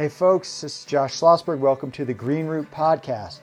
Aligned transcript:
Hey 0.00 0.08
folks, 0.08 0.62
this 0.62 0.78
is 0.78 0.84
Josh 0.86 1.20
Schlossberg. 1.20 1.58
Welcome 1.58 1.90
to 1.90 2.06
the 2.06 2.14
Green 2.14 2.46
Root 2.46 2.70
Podcast. 2.70 3.40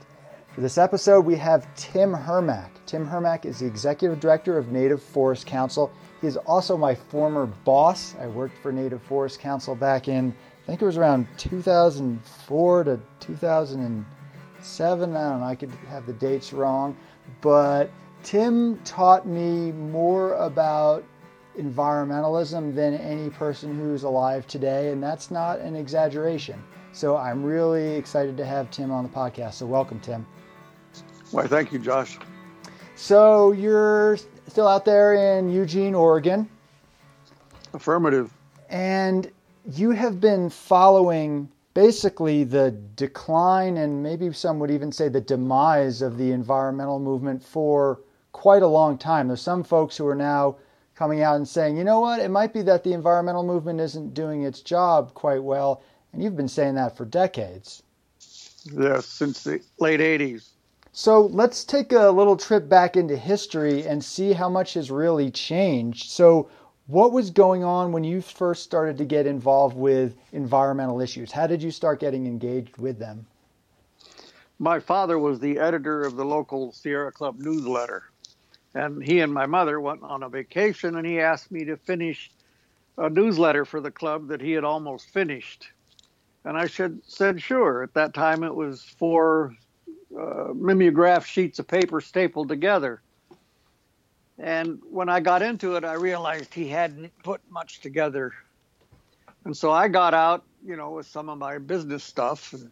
For 0.55 0.61
this 0.61 0.79
episode, 0.79 1.23
we 1.23 1.35
have 1.35 1.67
Tim 1.75 2.11
Hermach. 2.11 2.71
Tim 2.87 3.07
Hermach 3.07 3.45
is 3.45 3.59
the 3.59 3.67
Executive 3.67 4.19
Director 4.19 4.57
of 4.57 4.71
Native 4.71 4.99
Forest 4.99 5.45
Council. 5.45 5.91
He 6.19 6.25
is 6.25 6.35
also 6.35 6.75
my 6.75 6.95
former 6.95 7.45
boss. 7.45 8.15
I 8.19 8.25
worked 8.25 8.57
for 8.57 8.71
Native 8.71 9.03
Forest 9.03 9.39
Council 9.39 9.75
back 9.75 10.07
in, 10.07 10.33
I 10.63 10.65
think 10.65 10.81
it 10.81 10.85
was 10.85 10.97
around 10.97 11.27
2004 11.37 12.83
to 12.85 12.99
2007. 13.19 15.15
I 15.15 15.29
don't 15.29 15.39
know, 15.39 15.45
I 15.45 15.53
could 15.53 15.69
have 15.89 16.07
the 16.07 16.13
dates 16.13 16.53
wrong. 16.53 16.97
But 17.39 17.91
Tim 18.23 18.79
taught 18.79 19.27
me 19.27 19.73
more 19.73 20.33
about 20.33 21.03
environmentalism 21.57 22.73
than 22.73 22.93
any 22.93 23.29
person 23.29 23.77
who's 23.77 24.03
alive 24.03 24.47
today, 24.47 24.91
and 24.91 25.01
that's 25.01 25.31
not 25.31 25.59
an 25.59 25.75
exaggeration. 25.75 26.61
So 26.91 27.17
I'm 27.17 27.43
really 27.43 27.95
excited 27.95 28.37
to 28.37 28.45
have 28.45 28.71
Tim 28.71 28.91
on 28.91 29.03
the 29.03 29.09
podcast. 29.09 29.53
So 29.53 29.65
welcome, 29.65 29.99
Tim. 29.99 30.25
Why, 31.31 31.45
thank 31.45 31.71
you, 31.71 31.79
Josh. 31.79 32.17
So 32.95 33.51
you're 33.51 34.17
still 34.47 34.67
out 34.67 34.85
there 34.85 35.13
in 35.13 35.49
Eugene, 35.49 35.93
Oregon. 35.93 36.49
Affirmative. 37.73 38.33
And 38.69 39.31
you 39.71 39.91
have 39.91 40.19
been 40.19 40.49
following 40.49 41.49
basically 41.73 42.43
the 42.43 42.71
decline 42.95 43.77
and 43.77 44.01
maybe 44.01 44.31
some 44.33 44.57
would 44.57 44.71
even 44.71 44.91
say 44.91 45.09
the 45.09 45.21
demise 45.21 46.01
of 46.01 46.17
the 46.17 46.31
environmental 46.31 46.97
movement 46.97 47.43
for 47.43 47.99
quite 48.31 48.63
a 48.63 48.67
long 48.67 48.97
time. 48.97 49.27
There's 49.27 49.41
some 49.41 49.63
folks 49.63 49.95
who 49.95 50.07
are 50.07 50.15
now 50.15 50.55
coming 50.97 51.21
out 51.21 51.35
and 51.35 51.47
saying, 51.47 51.77
you 51.77 51.83
know 51.83 51.99
what, 51.99 52.19
it 52.19 52.31
might 52.31 52.53
be 52.53 52.63
that 52.63 52.83
the 52.83 52.93
environmental 52.93 53.43
movement 53.43 53.79
isn't 53.79 54.15
doing 54.15 54.43
its 54.43 54.61
job 54.61 55.13
quite 55.13 55.43
well. 55.43 55.83
And 56.11 56.23
you've 56.23 56.35
been 56.35 56.47
saying 56.47 56.73
that 56.75 56.97
for 56.97 57.05
decades. 57.05 57.83
Yes, 58.73 59.05
since 59.05 59.43
the 59.43 59.61
late 59.79 59.99
80s. 59.99 60.49
So 60.93 61.27
let's 61.27 61.63
take 61.63 61.91
a 61.91 62.09
little 62.09 62.35
trip 62.35 62.67
back 62.67 62.97
into 62.97 63.15
history 63.15 63.85
and 63.85 64.03
see 64.03 64.33
how 64.33 64.49
much 64.49 64.73
has 64.73 64.89
really 64.89 65.29
changed. 65.29 66.09
So, 66.09 66.49
what 66.87 67.11
was 67.11 67.29
going 67.29 67.65
on 67.65 67.91
when 67.91 68.05
you 68.05 68.21
first 68.21 68.63
started 68.63 68.97
to 68.97 69.05
get 69.05 69.27
involved 69.27 69.75
with 69.75 70.15
environmental 70.31 71.01
issues? 71.01 71.33
How 71.33 71.45
did 71.45 71.61
you 71.61 71.69
start 71.69 71.99
getting 71.99 72.25
engaged 72.25 72.77
with 72.77 72.97
them? 72.97 73.27
My 74.57 74.79
father 74.79 75.19
was 75.19 75.39
the 75.39 75.59
editor 75.59 76.01
of 76.01 76.15
the 76.15 76.25
local 76.25 76.71
Sierra 76.71 77.11
Club 77.11 77.39
newsletter 77.39 78.03
and 78.77 79.03
he 79.03 79.21
and 79.21 79.33
my 79.33 79.47
mother 79.47 79.81
went 79.81 80.03
on 80.03 80.21
a 80.21 80.29
vacation 80.29 80.97
and 80.97 81.05
he 81.05 81.19
asked 81.19 81.51
me 81.51 81.65
to 81.65 81.77
finish 81.77 82.31
a 82.97 83.09
newsletter 83.09 83.65
for 83.65 83.81
the 83.81 83.89
club 83.89 84.27
that 84.27 84.39
he 84.39 84.51
had 84.51 84.63
almost 84.63 85.09
finished. 85.09 85.69
And 86.45 86.55
i 86.55 86.67
should, 86.67 87.01
said 87.03 87.41
sure. 87.41 87.83
At 87.83 87.95
that 87.95 88.13
time 88.13 88.43
it 88.43 88.53
was 88.53 88.83
four 88.83 89.55
uh, 90.17 90.53
mimeograph 90.53 91.25
sheets 91.25 91.57
of 91.59 91.67
paper 91.67 91.99
stapled 92.01 92.49
together. 92.49 93.01
And 94.37 94.79
when 94.89 95.09
i 95.09 95.19
got 95.19 95.41
into 95.41 95.75
it 95.75 95.83
i 95.83 95.93
realized 95.93 96.53
he 96.53 96.67
hadn't 96.67 97.11
put 97.23 97.41
much 97.49 97.81
together. 97.81 98.31
And 99.43 99.57
so 99.57 99.71
i 99.71 99.87
got 99.87 100.13
out 100.13 100.43
you 100.63 100.75
know 100.75 100.91
with 100.91 101.07
some 101.07 101.29
of 101.29 101.39
my 101.39 101.57
business 101.57 102.03
stuff 102.03 102.53
and 102.53 102.71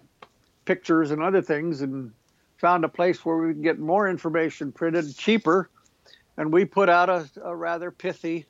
pictures 0.65 1.09
and 1.09 1.23
other 1.23 1.41
things 1.41 1.81
and 1.81 2.11
found 2.57 2.85
a 2.85 2.89
place 2.89 3.25
where 3.25 3.37
we 3.37 3.53
could 3.53 3.63
get 3.63 3.79
more 3.79 4.07
information 4.07 4.71
printed 4.71 5.15
cheaper 5.17 5.69
and 6.37 6.51
we 6.51 6.65
put 6.65 6.89
out 6.89 7.09
a, 7.09 7.29
a 7.43 7.55
rather 7.55 7.91
pithy 7.91 8.45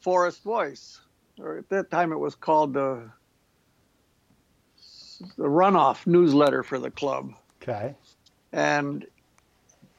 Forest 0.00 0.42
Voice, 0.42 1.00
or 1.38 1.58
at 1.58 1.68
that 1.68 1.90
time 1.90 2.12
it 2.12 2.18
was 2.18 2.34
called 2.34 2.74
the 2.74 3.10
the 5.36 5.44
runoff 5.44 6.06
newsletter 6.06 6.64
for 6.64 6.78
the 6.78 6.90
club. 6.90 7.32
Okay. 7.62 7.94
And 8.52 9.06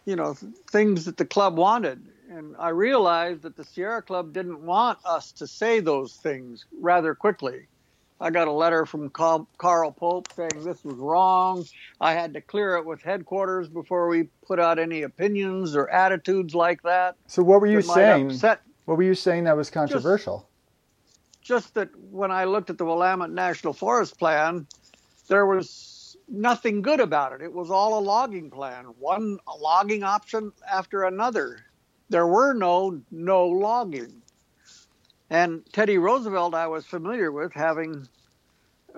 you 0.05 0.15
know 0.15 0.35
things 0.69 1.05
that 1.05 1.17
the 1.17 1.25
club 1.25 1.57
wanted, 1.57 2.02
and 2.30 2.55
I 2.59 2.70
realized 2.70 3.43
that 3.43 3.55
the 3.55 3.64
Sierra 3.64 4.02
Club 4.02 4.33
didn't 4.33 4.61
want 4.61 4.99
us 5.05 5.31
to 5.33 5.48
say 5.48 5.80
those 5.80 6.14
things 6.15 6.65
rather 6.80 7.15
quickly. 7.15 7.67
I 8.21 8.29
got 8.29 8.47
a 8.47 8.51
letter 8.51 8.85
from 8.85 9.09
Carl 9.09 9.47
Pope 9.91 10.27
saying 10.35 10.63
this 10.63 10.83
was 10.83 10.95
wrong. 10.95 11.65
I 11.99 12.13
had 12.13 12.33
to 12.35 12.41
clear 12.41 12.77
it 12.77 12.85
with 12.85 13.01
headquarters 13.01 13.67
before 13.67 14.07
we 14.07 14.29
put 14.47 14.59
out 14.59 14.79
any 14.79 15.01
opinions 15.01 15.75
or 15.75 15.89
attitudes 15.89 16.55
like 16.55 16.81
that. 16.83 17.15
So 17.27 17.43
what 17.43 17.59
were 17.59 17.67
you 17.67 17.81
saying? 17.81 18.31
Upset. 18.31 18.61
What 18.85 18.97
were 18.97 19.03
you 19.03 19.15
saying 19.15 19.45
that 19.45 19.57
was 19.57 19.69
controversial? 19.69 20.47
Just, 21.41 21.65
just 21.65 21.73
that 21.75 21.89
when 22.11 22.31
I 22.31 22.45
looked 22.45 22.69
at 22.69 22.77
the 22.77 22.85
Willamette 22.85 23.31
National 23.31 23.73
Forest 23.73 24.17
Plan, 24.17 24.67
there 25.27 25.45
was 25.45 26.15
nothing 26.27 26.81
good 26.81 26.99
about 26.99 27.33
it. 27.33 27.41
It 27.41 27.53
was 27.53 27.69
all 27.69 27.99
a 27.99 28.01
logging 28.01 28.49
plan, 28.49 28.85
one 28.99 29.37
logging 29.59 30.03
option 30.03 30.51
after 30.71 31.03
another. 31.03 31.59
There 32.09 32.27
were 32.27 32.53
no 32.53 33.01
no 33.11 33.47
logging. 33.47 34.23
And 35.30 35.64
Teddy 35.72 35.98
Roosevelt, 35.98 36.54
I 36.54 36.67
was 36.67 36.86
familiar 36.86 37.32
with, 37.32 37.54
having 37.54 38.08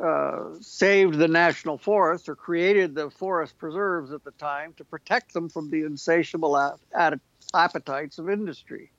uh, 0.02 0.56
saved 0.59 1.18
the 1.18 1.28
national 1.28 1.78
forests 1.78 2.28
or 2.28 2.36
created 2.36 2.96
the 2.96 3.09
forest 3.09 3.58
preserves 3.58 4.12
at 4.12 4.24
the 4.24 4.31
time 4.31 4.74
to 4.74 4.84
protect 4.84 5.34
them 5.34 5.47
from 5.47 5.69
the 5.69 5.84
insatiable 5.84 6.78
appetites 7.53 8.18
of 8.18 8.30
industry. 8.30 8.91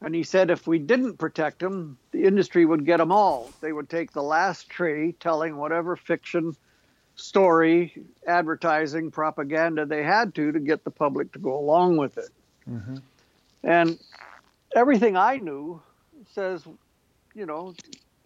And 0.00 0.14
he 0.14 0.22
said 0.22 0.50
if 0.50 0.66
we 0.66 0.78
didn't 0.78 1.16
protect 1.16 1.60
them, 1.60 1.98
the 2.12 2.24
industry 2.24 2.64
would 2.64 2.84
get 2.84 2.98
them 2.98 3.10
all. 3.10 3.50
They 3.60 3.72
would 3.72 3.88
take 3.88 4.12
the 4.12 4.22
last 4.22 4.68
tree, 4.68 5.12
telling 5.18 5.56
whatever 5.56 5.96
fiction, 5.96 6.54
story, 7.16 8.04
advertising, 8.26 9.10
propaganda 9.10 9.86
they 9.86 10.04
had 10.04 10.34
to 10.36 10.52
to 10.52 10.60
get 10.60 10.84
the 10.84 10.90
public 10.90 11.32
to 11.32 11.38
go 11.38 11.58
along 11.58 11.96
with 11.96 12.16
it. 12.18 12.28
Mm-hmm. 12.70 12.96
And 13.64 13.98
everything 14.76 15.16
I 15.16 15.38
knew 15.38 15.82
says, 16.38 16.62
you 17.34 17.46
know, 17.46 17.74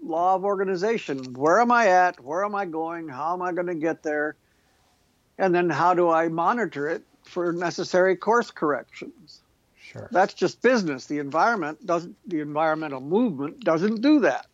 law 0.02 0.34
of 0.34 0.44
organization. 0.44 1.32
Where 1.32 1.60
am 1.62 1.72
I 1.72 1.86
at? 1.86 2.22
Where 2.22 2.44
am 2.44 2.54
I 2.54 2.66
going? 2.66 3.08
How 3.08 3.32
am 3.32 3.40
I 3.40 3.52
going 3.52 3.68
to 3.68 3.74
get 3.74 4.02
there? 4.02 4.36
And 5.38 5.54
then 5.54 5.70
how 5.70 5.94
do 5.94 6.10
I 6.10 6.28
monitor 6.28 6.90
it 6.90 7.04
for 7.22 7.54
necessary 7.54 8.16
course 8.16 8.50
corrections? 8.50 9.40
Sure. 9.80 10.10
That's 10.12 10.34
just 10.34 10.60
business. 10.60 11.06
The 11.06 11.20
environment 11.20 11.86
doesn't 11.86 12.14
the 12.28 12.40
environmental 12.40 13.00
movement 13.00 13.60
doesn't 13.60 14.02
do 14.02 14.20
that. 14.20 14.46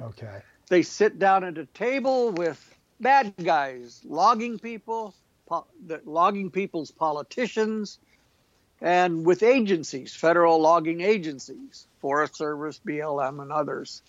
Okay. 0.00 0.42
They 0.68 0.82
sit 0.82 1.18
down 1.18 1.42
at 1.42 1.58
a 1.58 1.66
table 1.66 2.30
with 2.30 2.60
bad 3.00 3.34
guys, 3.42 4.02
logging 4.04 4.60
people, 4.60 5.14
po- 5.48 5.66
the, 5.84 6.00
logging 6.04 6.50
people's 6.50 6.92
politicians, 6.92 7.98
and 8.80 9.26
with 9.26 9.42
agencies, 9.42 10.14
federal 10.14 10.60
logging 10.60 11.00
agencies, 11.00 11.88
Forest 12.00 12.36
Service, 12.36 12.80
BLM, 12.86 13.40
and 13.40 13.52
others. 13.52 14.02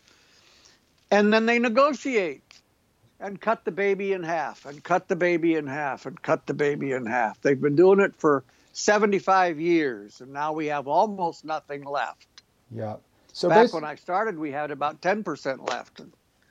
And 1.09 1.31
then 1.31 1.45
they 1.45 1.59
negotiate 1.59 2.61
and 3.19 3.39
cut 3.39 3.63
the 3.65 3.71
baby 3.71 4.13
in 4.13 4.23
half 4.23 4.65
and 4.65 4.83
cut 4.83 5.07
the 5.07 5.15
baby 5.15 5.55
in 5.55 5.67
half 5.67 6.05
and 6.05 6.19
cut 6.21 6.47
the 6.47 6.53
baby 6.53 6.91
in 6.93 7.05
half. 7.05 7.39
They've 7.41 7.59
been 7.59 7.75
doing 7.75 7.99
it 7.99 8.15
for 8.15 8.43
75 8.73 9.59
years, 9.59 10.21
and 10.21 10.33
now 10.33 10.53
we 10.53 10.67
have 10.67 10.87
almost 10.87 11.45
nothing 11.45 11.83
left. 11.83 12.27
Yeah. 12.71 12.95
So 13.33 13.49
back 13.49 13.73
when 13.73 13.83
I 13.83 13.95
started, 13.95 14.37
we 14.37 14.51
had 14.51 14.71
about 14.71 15.01
10% 15.01 15.69
left. 15.69 16.01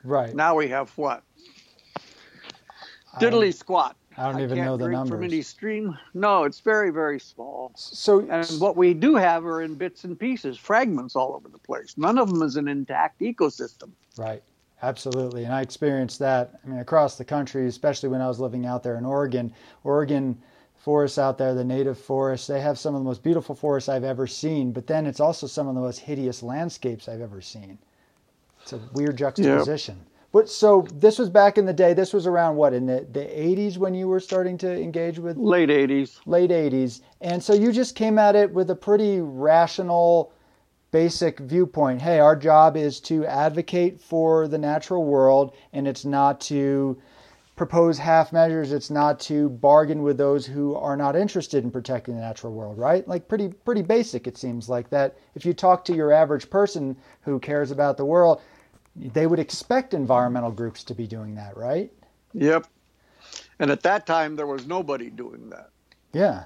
Right. 0.05 0.35
Now 0.35 0.55
we 0.55 0.69
have 0.69 0.91
what? 0.97 1.23
Um, 3.13 3.21
Diddly 3.21 3.55
squat. 3.55 3.97
I 4.21 4.31
don't 4.31 4.43
even 4.43 4.59
know 4.59 4.77
the 4.77 4.89
numbers. 4.89 5.17
From 5.17 5.25
any 5.25 5.41
stream, 5.41 5.99
no, 6.13 6.45
it's 6.45 6.61
very, 6.61 6.91
very 6.91 7.19
small. 7.19 7.73
So, 7.75 8.21
and 8.29 8.47
what 8.61 8.77
we 8.77 8.93
do 8.93 9.15
have 9.15 9.47
are 9.47 9.63
in 9.63 9.77
bits 9.77 10.05
and 10.05 10.19
pieces, 10.19 10.59
fragments 10.59 11.17
all 11.17 11.35
over 11.35 11.49
the 11.49 11.59
place. 11.59 11.95
None 11.97 12.19
of 12.19 12.29
them 12.29 12.43
is 12.43 12.57
an 12.57 12.69
intact 12.69 13.21
ecosystem. 13.21 13.89
Right. 14.19 14.43
Absolutely. 14.83 15.45
And 15.45 15.55
I 15.55 15.63
experienced 15.63 16.19
that. 16.19 16.61
I 16.63 16.69
mean, 16.69 16.81
across 16.81 17.17
the 17.17 17.25
country, 17.25 17.67
especially 17.67 18.11
when 18.11 18.21
I 18.21 18.29
was 18.29 18.41
living 18.41 18.67
out 18.67 18.83
there 18.83 18.97
in 18.97 19.07
Oregon. 19.07 19.55
Oregon 19.85 20.39
forests 20.77 21.19
out 21.19 21.39
there, 21.39 21.55
the 21.55 21.65
native 21.65 21.99
forests, 21.99 22.47
they 22.47 22.61
have 22.61 22.79
some 22.79 22.95
of 22.95 23.01
the 23.01 23.05
most 23.05 23.23
beautiful 23.23 23.55
forests 23.55 23.89
I've 23.89 24.05
ever 24.05 24.27
seen, 24.27 24.73
but 24.73 24.87
then 24.87 25.07
it's 25.07 25.21
also 25.21 25.47
some 25.47 25.67
of 25.67 25.75
the 25.75 25.81
most 25.81 25.99
hideous 25.99 26.43
landscapes 26.43 27.09
I've 27.09 27.21
ever 27.23 27.41
seen. 27.41 27.79
It's 28.63 28.75
a 28.75 28.81
weird 28.93 29.17
juxtaposition. 29.17 29.97
Yep. 29.97 30.07
But 30.33 30.49
so 30.49 30.87
this 30.95 31.19
was 31.19 31.29
back 31.29 31.59
in 31.59 31.67
the 31.67 31.73
day. 31.73 31.93
This 31.93 32.13
was 32.13 32.27
around 32.27 32.57
what 32.57 32.73
in 32.73 32.87
the, 32.87 33.07
the 33.11 33.21
80s 33.21 33.79
when 33.79 33.95
you 33.95 34.07
were 34.07 34.21
starting 34.21 34.57
to 34.59 34.81
engage 34.81 35.19
with 35.19 35.37
late 35.37 35.71
80s. 35.71 36.21
Late 36.25 36.51
80s. 36.51 37.01
And 37.21 37.43
so 37.43 37.53
you 37.53 37.73
just 37.73 37.97
came 37.97 38.19
at 38.19 38.37
it 38.37 38.53
with 38.53 38.71
a 38.71 38.77
pretty 38.77 39.21
rational 39.21 40.33
basic 40.93 41.41
viewpoint. 41.41 42.03
Hey, 42.03 42.21
our 42.21 42.37
job 42.37 42.77
is 42.77 43.01
to 43.01 43.27
advocate 43.27 44.01
for 44.01 44.47
the 44.47 44.59
natural 44.59 45.05
world 45.05 45.55
and 45.73 45.87
it's 45.87 46.05
not 46.05 46.41
to 46.43 47.01
propose 47.57 47.99
half 47.99 48.33
measures, 48.33 48.73
it's 48.73 48.89
not 48.89 49.21
to 49.21 49.51
bargain 49.51 50.03
with 50.03 50.17
those 50.17 50.47
who 50.47 50.75
are 50.77 50.97
not 50.97 51.15
interested 51.15 51.63
in 51.63 51.71
protecting 51.71 52.15
the 52.15 52.21
natural 52.21 52.55
world, 52.55 52.79
right? 52.79 53.07
Like 53.07 53.29
pretty 53.29 53.49
pretty 53.49 53.83
basic 53.83 54.27
it 54.27 54.39
seems 54.39 54.69
like 54.69 54.89
that 54.91 55.17
if 55.35 55.45
you 55.45 55.53
talk 55.53 55.85
to 55.85 55.95
your 55.95 56.11
average 56.11 56.49
person 56.49 56.97
who 57.21 57.39
cares 57.39 57.71
about 57.71 57.99
the 57.99 58.05
world, 58.05 58.41
they 59.09 59.27
would 59.27 59.39
expect 59.39 59.95
environmental 59.95 60.51
groups 60.51 60.85
to 60.85 60.95
be 60.95 61.07
doing 61.07 61.35
that, 61.35 61.57
right? 61.57 61.93
Yep. 62.35 62.67
And 63.59 63.71
at 63.71 63.83
that 63.83 64.07
time, 64.07 64.37
there 64.37 64.47
was 64.47 64.67
nobody 64.67 65.11
doing 65.11 65.51
that. 65.51 65.71
Yeah. 66.13 66.45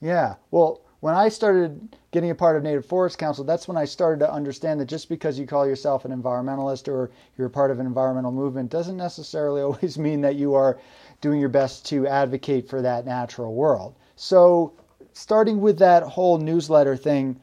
Yeah. 0.00 0.34
Well, 0.50 0.82
when 1.00 1.14
I 1.14 1.28
started 1.28 1.96
getting 2.12 2.30
a 2.30 2.34
part 2.34 2.56
of 2.56 2.62
Native 2.62 2.86
Forest 2.86 3.18
Council, 3.18 3.44
that's 3.44 3.68
when 3.68 3.76
I 3.76 3.84
started 3.84 4.20
to 4.20 4.32
understand 4.32 4.80
that 4.80 4.86
just 4.86 5.08
because 5.08 5.38
you 5.38 5.46
call 5.46 5.66
yourself 5.66 6.04
an 6.06 6.12
environmentalist 6.12 6.88
or 6.88 7.10
you're 7.36 7.50
part 7.50 7.70
of 7.70 7.78
an 7.78 7.86
environmental 7.86 8.32
movement 8.32 8.70
doesn't 8.70 8.96
necessarily 8.96 9.60
always 9.62 9.98
mean 9.98 10.22
that 10.22 10.36
you 10.36 10.54
are 10.54 10.78
doing 11.20 11.40
your 11.40 11.50
best 11.50 11.86
to 11.86 12.06
advocate 12.06 12.68
for 12.68 12.80
that 12.80 13.04
natural 13.04 13.54
world. 13.54 13.94
So, 14.16 14.72
starting 15.12 15.60
with 15.60 15.78
that 15.78 16.02
whole 16.02 16.38
newsletter 16.38 16.96
thing, 16.96 17.40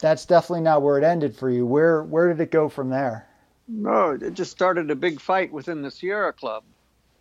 that's 0.00 0.26
definitely 0.26 0.62
not 0.62 0.82
where 0.82 0.98
it 0.98 1.04
ended 1.04 1.34
for 1.34 1.48
you. 1.48 1.64
Where 1.64 2.02
where 2.02 2.28
did 2.28 2.40
it 2.40 2.50
go 2.50 2.68
from 2.68 2.90
there? 2.90 3.25
No, 3.68 4.10
it 4.20 4.34
just 4.34 4.50
started 4.50 4.90
a 4.90 4.96
big 4.96 5.20
fight 5.20 5.52
within 5.52 5.82
the 5.82 5.90
Sierra 5.90 6.32
Club. 6.32 6.64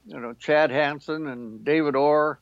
You 0.05 0.19
know, 0.19 0.33
Chad 0.33 0.69
Hanson 0.69 1.27
and 1.27 1.65
David 1.65 1.95
Orr 1.95 2.39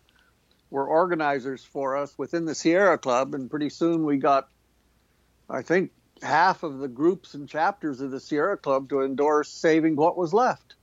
were 0.69 0.87
organizers 0.87 1.63
for 1.63 1.95
us 1.95 2.17
within 2.17 2.45
the 2.45 2.55
Sierra 2.55 2.97
Club, 2.97 3.33
and 3.33 3.49
pretty 3.49 3.69
soon 3.69 4.03
we 4.03 4.17
got, 4.17 4.49
I 5.49 5.61
think, 5.61 5.91
half 6.21 6.63
of 6.63 6.79
the 6.79 6.87
groups 6.87 7.33
and 7.33 7.47
chapters 7.47 8.01
of 8.01 8.11
the 8.11 8.19
Sierra 8.19 8.57
Club 8.57 8.89
to 8.89 9.01
endorse 9.01 9.49
saving 9.49 9.95
what 9.95 10.17
was 10.17 10.33
left. 10.33 10.75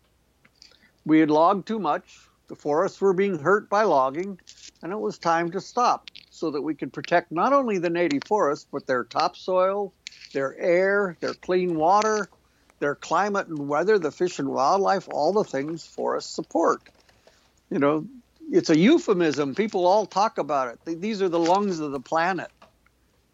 We 1.04 1.20
had 1.20 1.30
logged 1.30 1.66
too 1.66 1.78
much, 1.78 2.20
the 2.48 2.56
forests 2.56 3.00
were 3.00 3.12
being 3.12 3.38
hurt 3.38 3.68
by 3.68 3.82
logging, 3.82 4.38
and 4.82 4.92
it 4.92 4.98
was 4.98 5.18
time 5.18 5.50
to 5.52 5.60
stop 5.60 6.10
so 6.30 6.50
that 6.50 6.62
we 6.62 6.74
could 6.74 6.92
protect 6.92 7.32
not 7.32 7.52
only 7.52 7.78
the 7.78 7.90
native 7.90 8.22
forests, 8.26 8.66
but 8.70 8.86
their 8.86 9.04
topsoil, 9.04 9.92
their 10.32 10.58
air, 10.58 11.16
their 11.20 11.34
clean 11.34 11.76
water, 11.76 12.28
their 12.80 12.96
climate 12.96 13.46
and 13.46 13.68
weather, 13.68 13.98
the 13.98 14.10
fish 14.10 14.38
and 14.38 14.48
wildlife, 14.48 15.08
all 15.12 15.32
the 15.32 15.44
things 15.44 15.86
forests 15.86 16.34
support. 16.34 16.82
You 17.70 17.78
know, 17.78 18.06
it's 18.50 18.70
a 18.70 18.76
euphemism. 18.76 19.54
People 19.54 19.86
all 19.86 20.06
talk 20.06 20.38
about 20.38 20.76
it. 20.86 21.00
These 21.00 21.22
are 21.22 21.28
the 21.28 21.38
lungs 21.38 21.78
of 21.78 21.92
the 21.92 22.00
planet. 22.00 22.50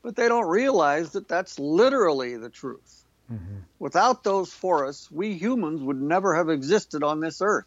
But 0.03 0.15
they 0.15 0.29
don't 0.29 0.49
realize 0.49 1.13
that 1.13 1.27
that's 1.27 1.59
literally 1.59 2.37
the 2.37 2.51
truth. 2.51 3.05
Mm-hmm. 3.33 3.57
Without 3.79 4.23
those 4.23 4.53
forests, 4.53 5.11
we 5.11 5.33
humans 5.33 5.81
would 5.81 6.01
never 6.01 6.37
have 6.37 6.49
existed 6.49 7.03
on 7.03 7.21
this 7.21 7.41
earth. 7.41 7.67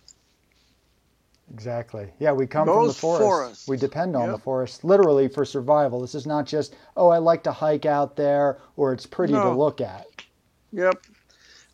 Exactly. 1.53 2.07
Yeah, 2.19 2.33
we 2.33 2.45
come 2.45 2.67
those 2.67 2.75
from 2.75 2.87
the 2.87 2.93
forest. 2.93 3.23
Forests. 3.23 3.67
We 3.67 3.77
depend 3.77 4.15
on 4.15 4.27
yep. 4.27 4.35
the 4.35 4.41
forest 4.41 4.83
literally 4.83 5.27
for 5.27 5.43
survival. 5.45 6.01
This 6.01 6.15
is 6.15 6.27
not 6.27 6.45
just, 6.45 6.75
oh, 6.95 7.09
I 7.09 7.17
like 7.17 7.43
to 7.43 7.51
hike 7.51 7.85
out 7.85 8.15
there 8.15 8.59
or 8.77 8.93
it's 8.93 9.05
pretty 9.05 9.33
no. 9.33 9.43
to 9.43 9.49
look 9.57 9.81
at. 9.81 10.05
Yep. 10.71 11.03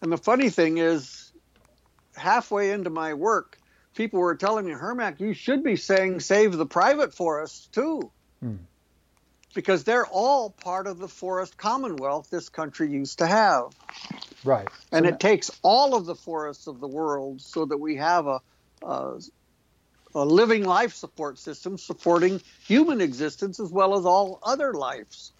And 0.01 0.11
the 0.11 0.17
funny 0.17 0.49
thing 0.49 0.77
is, 0.77 1.31
halfway 2.15 2.71
into 2.71 2.89
my 2.89 3.13
work, 3.13 3.57
people 3.95 4.19
were 4.19 4.35
telling 4.35 4.65
me, 4.65 4.73
Hermach, 4.73 5.19
you 5.19 5.33
should 5.33 5.63
be 5.63 5.75
saying 5.75 6.19
save 6.19 6.53
the 6.53 6.65
private 6.65 7.13
forests 7.13 7.67
too. 7.67 8.11
Hmm. 8.41 8.55
Because 9.53 9.85
they're 9.85 10.05
all 10.05 10.49
part 10.49 10.85
of 10.85 10.99
the 10.99 11.07
forest 11.07 11.57
commonwealth 11.57 12.29
this 12.29 12.49
country 12.49 12.91
used 12.91 13.19
to 13.19 13.27
have. 13.27 13.73
Right. 14.43 14.67
And 14.91 15.05
so 15.05 15.13
it 15.13 15.19
takes 15.19 15.49
all 15.61 15.95
of 15.95 16.05
the 16.05 16.15
forests 16.15 16.67
of 16.67 16.81
the 16.81 16.87
world 16.87 17.41
so 17.41 17.65
that 17.65 17.77
we 17.77 17.95
have 17.95 18.27
a, 18.27 18.41
a, 18.83 19.19
a 20.13 20.25
living 20.25 20.65
life 20.65 20.93
support 20.93 21.39
system 21.39 21.77
supporting 21.77 22.41
human 22.67 22.99
existence 22.99 23.61
as 23.61 23.71
well 23.71 23.97
as 23.97 24.05
all 24.05 24.39
other 24.43 24.73
lives 24.73 25.31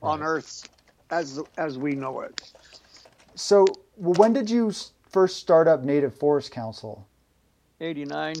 right. 0.00 0.10
on 0.10 0.22
Earth 0.22 0.68
as, 1.10 1.40
as 1.56 1.76
we 1.76 1.96
know 1.96 2.20
it. 2.20 2.40
So, 3.34 3.66
when 3.96 4.32
did 4.32 4.48
you 4.48 4.72
first 5.10 5.36
start 5.36 5.68
up 5.68 5.82
Native 5.82 6.14
Forest 6.14 6.52
Council? 6.52 7.06
89. 7.80 8.36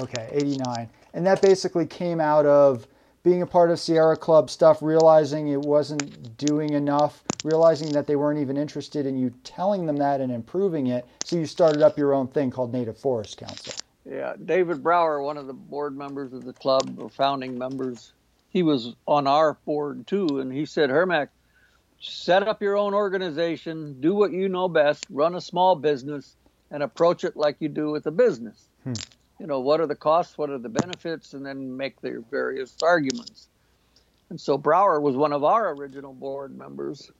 Okay, 0.00 0.28
89. 0.32 0.88
And 1.14 1.26
that 1.26 1.40
basically 1.40 1.86
came 1.86 2.20
out 2.20 2.44
of 2.44 2.86
being 3.22 3.42
a 3.42 3.46
part 3.46 3.70
of 3.70 3.80
Sierra 3.80 4.16
Club 4.16 4.50
stuff, 4.50 4.82
realizing 4.82 5.48
it 5.48 5.60
wasn't 5.60 6.36
doing 6.36 6.74
enough, 6.74 7.24
realizing 7.44 7.90
that 7.92 8.06
they 8.06 8.14
weren't 8.14 8.38
even 8.38 8.56
interested 8.56 9.04
in 9.04 9.18
you 9.18 9.30
telling 9.42 9.86
them 9.86 9.96
that 9.96 10.20
and 10.20 10.30
improving 10.30 10.88
it. 10.88 11.04
So 11.24 11.36
you 11.36 11.46
started 11.46 11.82
up 11.82 11.98
your 11.98 12.14
own 12.14 12.28
thing 12.28 12.50
called 12.50 12.72
Native 12.72 12.96
Forest 12.96 13.38
Council. 13.38 13.72
Yeah, 14.08 14.34
David 14.44 14.82
Brower, 14.82 15.20
one 15.20 15.36
of 15.36 15.48
the 15.48 15.52
board 15.52 15.96
members 15.96 16.32
of 16.32 16.44
the 16.44 16.52
club 16.52 16.98
or 17.00 17.08
founding 17.08 17.58
members, 17.58 18.12
he 18.48 18.62
was 18.62 18.94
on 19.08 19.26
our 19.26 19.54
board 19.64 20.06
too, 20.06 20.38
and 20.38 20.52
he 20.52 20.64
said, 20.64 20.90
Hermach, 20.90 21.28
set 22.00 22.46
up 22.46 22.62
your 22.62 22.76
own 22.76 22.94
organization, 22.94 24.00
do 24.00 24.14
what 24.14 24.32
you 24.32 24.48
know 24.48 24.68
best, 24.68 25.06
run 25.10 25.34
a 25.34 25.40
small 25.40 25.76
business, 25.76 26.36
and 26.70 26.82
approach 26.82 27.24
it 27.24 27.36
like 27.36 27.56
you 27.60 27.68
do 27.68 27.90
with 27.90 28.06
a 28.06 28.10
business. 28.10 28.68
Hmm. 28.84 28.94
You 29.38 29.46
know, 29.46 29.60
what 29.60 29.80
are 29.80 29.86
the 29.86 29.96
costs, 29.96 30.38
what 30.38 30.50
are 30.50 30.58
the 30.58 30.68
benefits, 30.68 31.34
and 31.34 31.44
then 31.44 31.76
make 31.76 32.00
their 32.00 32.20
various 32.20 32.76
arguments. 32.82 33.48
And 34.30 34.40
so 34.40 34.58
Brower 34.58 35.00
was 35.00 35.14
one 35.16 35.32
of 35.32 35.44
our 35.44 35.74
original 35.74 36.12
board 36.12 36.56
members 36.56 37.10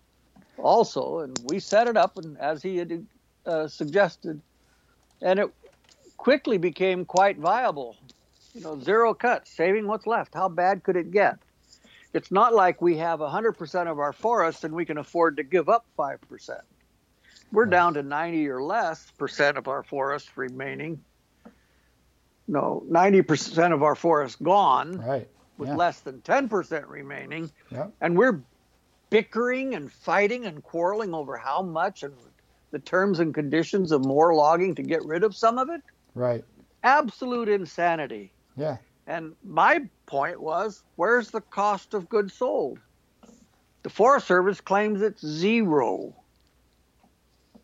also, 0.58 1.20
and 1.20 1.38
we 1.44 1.61
set 1.61 1.87
it 1.87 1.96
up 1.96 2.17
and 2.17 2.38
as 2.38 2.62
he 2.62 2.78
had 2.78 3.06
uh, 3.44 3.69
suggested, 3.69 4.40
and 5.23 5.38
it 5.38 5.50
quickly 6.17 6.58
became 6.58 7.05
quite 7.05 7.38
viable. 7.38 7.96
You 8.55 8.62
know, 8.62 8.81
zero 8.81 9.12
cuts, 9.12 9.50
saving 9.50 9.87
what's 9.87 10.06
left. 10.06 10.34
How 10.34 10.49
bad 10.49 10.82
could 10.82 10.96
it 10.96 11.11
get? 11.11 11.38
It's 12.12 12.31
not 12.31 12.55
like 12.55 12.81
we 12.81 12.97
have 12.99 13.20
100% 13.20 13.91
of 13.91 13.99
our 13.99 14.12
forests 14.12 14.64
and 14.64 14.75
we 14.75 14.85
can 14.85 14.99
afford 14.99 15.37
to 15.37 15.43
give 15.43 15.69
up 15.69 15.85
5%. 15.99 16.61
We're 17.53 17.67
down 17.67 17.94
to 17.94 18.03
90 18.03 18.49
or 18.49 18.62
less 18.62 19.11
percent 19.19 19.58
of 19.58 19.69
our 19.69 19.82
forests 19.82 20.31
remaining. 20.37 21.03
No, 22.49 22.85
90% 22.88 23.73
of 23.73 23.82
our 23.82 23.94
forests 23.94 24.37
gone. 24.41 24.99
Right. 24.99 25.29
With 25.58 25.70
yeah. 25.70 25.76
less 25.76 26.00
than 26.00 26.20
10% 26.20 26.88
remaining. 26.88 27.50
Yep. 27.70 27.93
And 28.00 28.17
we're 28.17 28.43
bickering 29.09 29.75
and 29.75 29.91
fighting 29.91 30.44
and 30.44 30.62
quarreling 30.62 31.14
over 31.14 31.37
how 31.37 31.62
much 31.62 32.02
and 32.02 32.14
the 32.73 32.79
terms 32.79 33.20
and 33.20 33.32
conditions 33.32 33.93
of 33.93 34.05
more 34.05 34.35
logging 34.35 34.75
to 34.75 34.82
get 34.82 35.05
rid 35.05 35.25
of 35.25 35.35
some 35.35 35.59
of 35.59 35.70
it. 35.70 35.81
Right. 36.14 36.44
Absolute 36.82 37.49
insanity. 37.49 38.32
Yeah. 38.56 38.76
And 39.06 39.35
my 39.44 39.88
point 40.06 40.41
was, 40.41 40.82
where's 40.97 41.31
the 41.31 41.41
cost 41.41 41.94
of 41.94 42.08
goods 42.08 42.35
sold? 42.35 42.79
The 43.82 43.91
Forest 43.91 44.26
Service 44.26 44.61
claims 44.61 45.00
it's 45.00 45.25
zero 45.25 46.12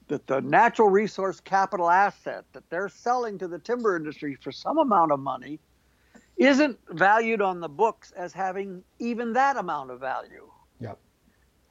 that 0.09 0.27
the 0.27 0.41
natural 0.41 0.89
resource 0.89 1.41
capital 1.41 1.91
asset 1.91 2.45
that 2.53 2.69
they're 2.71 2.89
selling 2.89 3.39
to 3.39 3.49
the 3.49 3.59
timber 3.59 3.97
industry 3.97 4.37
for 4.37 4.53
some 4.53 4.79
amount 4.79 5.11
of 5.11 5.19
money 5.19 5.59
isn't 6.37 6.79
valued 6.91 7.41
on 7.41 7.61
the 7.61 7.69
books 7.69 8.13
as 8.13 8.33
having 8.33 8.83
even 8.99 9.33
that 9.33 9.57
amount 9.57 9.91
of 9.91 10.01
value. 10.01 10.49
Yep. 10.81 10.99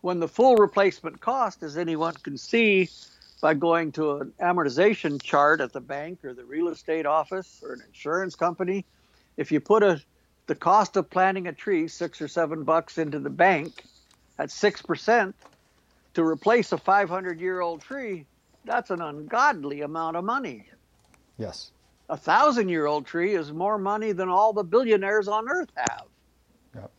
When 0.01 0.19
the 0.19 0.27
full 0.27 0.55
replacement 0.55 1.22
cost, 1.22 1.63
as 1.63 1.77
anyone 1.77 2.13
can 2.15 2.38
see 2.38 2.89
by 3.41 3.53
going 3.53 3.91
to 3.93 4.17
an 4.17 4.34
amortization 4.41 5.22
chart 5.22 5.62
at 5.62 5.74
the 5.74 5.81
bank 5.81 6.24
or 6.24 6.34
the 6.34 6.46
real 6.46 6.69
estate 6.69 7.05
office 7.05 7.62
or 7.63 7.74
an 7.74 7.81
insurance 7.88 8.36
company, 8.36 8.86
if 9.41 9.51
you 9.51 9.60
put 9.60 9.81
a 9.81 10.00
the 10.45 10.55
cost 10.55 10.95
of 10.98 11.10
planting 11.10 11.48
a 11.48 11.53
tree, 11.53 11.88
six 11.88 12.21
or 12.21 12.27
seven 12.27 12.63
bucks 12.63 12.98
into 12.98 13.19
the 13.19 13.29
bank 13.29 13.83
at 14.38 14.51
six 14.51 14.81
percent 14.81 15.36
to 16.13 16.24
replace 16.24 16.71
a 16.71 16.77
500 16.77 17.39
year 17.39 17.62
old 17.62 17.81
tree, 17.81 18.25
that's 18.65 18.91
an 18.91 19.01
ungodly 19.01 19.81
amount 19.81 20.15
of 20.15 20.24
money. 20.24 20.65
Yes. 21.38 21.71
A 22.10 22.17
thousand 22.17 22.69
year 22.69 22.86
old 22.86 23.05
tree 23.05 23.33
is 23.33 23.51
more 23.51 23.77
money 23.77 24.12
than 24.12 24.29
all 24.29 24.53
the 24.53 24.63
billionaires 24.63 25.27
on 25.27 25.50
earth 25.50 25.69
have. 25.75 26.05
Yep. 26.75 26.91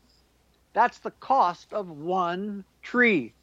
That's 0.73 0.99
the 0.99 1.11
cost 1.11 1.71
of 1.71 1.89
one 1.89 2.65
tree. 2.81 3.33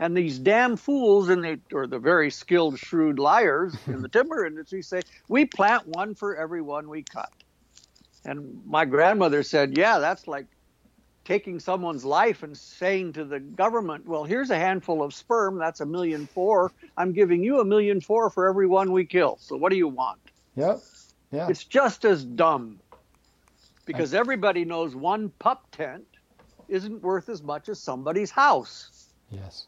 And 0.00 0.16
these 0.16 0.38
damn 0.38 0.76
fools 0.76 1.26
the 1.26 1.60
or 1.72 1.86
the 1.86 1.98
very 1.98 2.30
skilled, 2.30 2.78
shrewd 2.78 3.18
liars 3.18 3.76
in 3.86 4.02
the 4.02 4.08
timber 4.16 4.46
industry 4.46 4.82
say, 4.82 5.02
we 5.28 5.44
plant 5.44 5.86
one 5.86 6.14
for 6.14 6.36
every 6.36 6.62
one 6.62 6.88
we 6.88 7.02
cut. 7.02 7.30
And 8.28 8.60
my 8.66 8.84
grandmother 8.84 9.42
said, 9.42 9.76
Yeah, 9.78 9.98
that's 10.00 10.28
like 10.28 10.46
taking 11.24 11.58
someone's 11.60 12.04
life 12.04 12.42
and 12.42 12.56
saying 12.56 13.14
to 13.14 13.24
the 13.24 13.40
government, 13.40 14.06
well, 14.06 14.24
here's 14.24 14.50
a 14.50 14.56
handful 14.56 15.02
of 15.02 15.14
sperm, 15.14 15.58
that's 15.58 15.80
a 15.80 15.86
million 15.86 16.26
four. 16.26 16.70
I'm 16.96 17.12
giving 17.12 17.42
you 17.42 17.60
a 17.60 17.64
million 17.64 18.00
four 18.02 18.28
for 18.30 18.46
every 18.46 18.66
one 18.66 18.92
we 18.92 19.06
kill. 19.06 19.38
So 19.40 19.56
what 19.56 19.70
do 19.70 19.76
you 19.76 19.88
want? 19.88 20.20
Yep. 20.56 20.80
Yeah. 21.32 21.48
It's 21.48 21.64
just 21.64 22.04
as 22.04 22.22
dumb 22.24 22.80
because 23.86 24.12
everybody 24.12 24.66
knows 24.66 24.94
one 24.94 25.30
pup 25.38 25.66
tent 25.72 26.04
isn't 26.68 27.02
worth 27.02 27.30
as 27.30 27.42
much 27.42 27.70
as 27.70 27.80
somebody's 27.80 28.30
house. 28.30 29.08
Yes. 29.30 29.66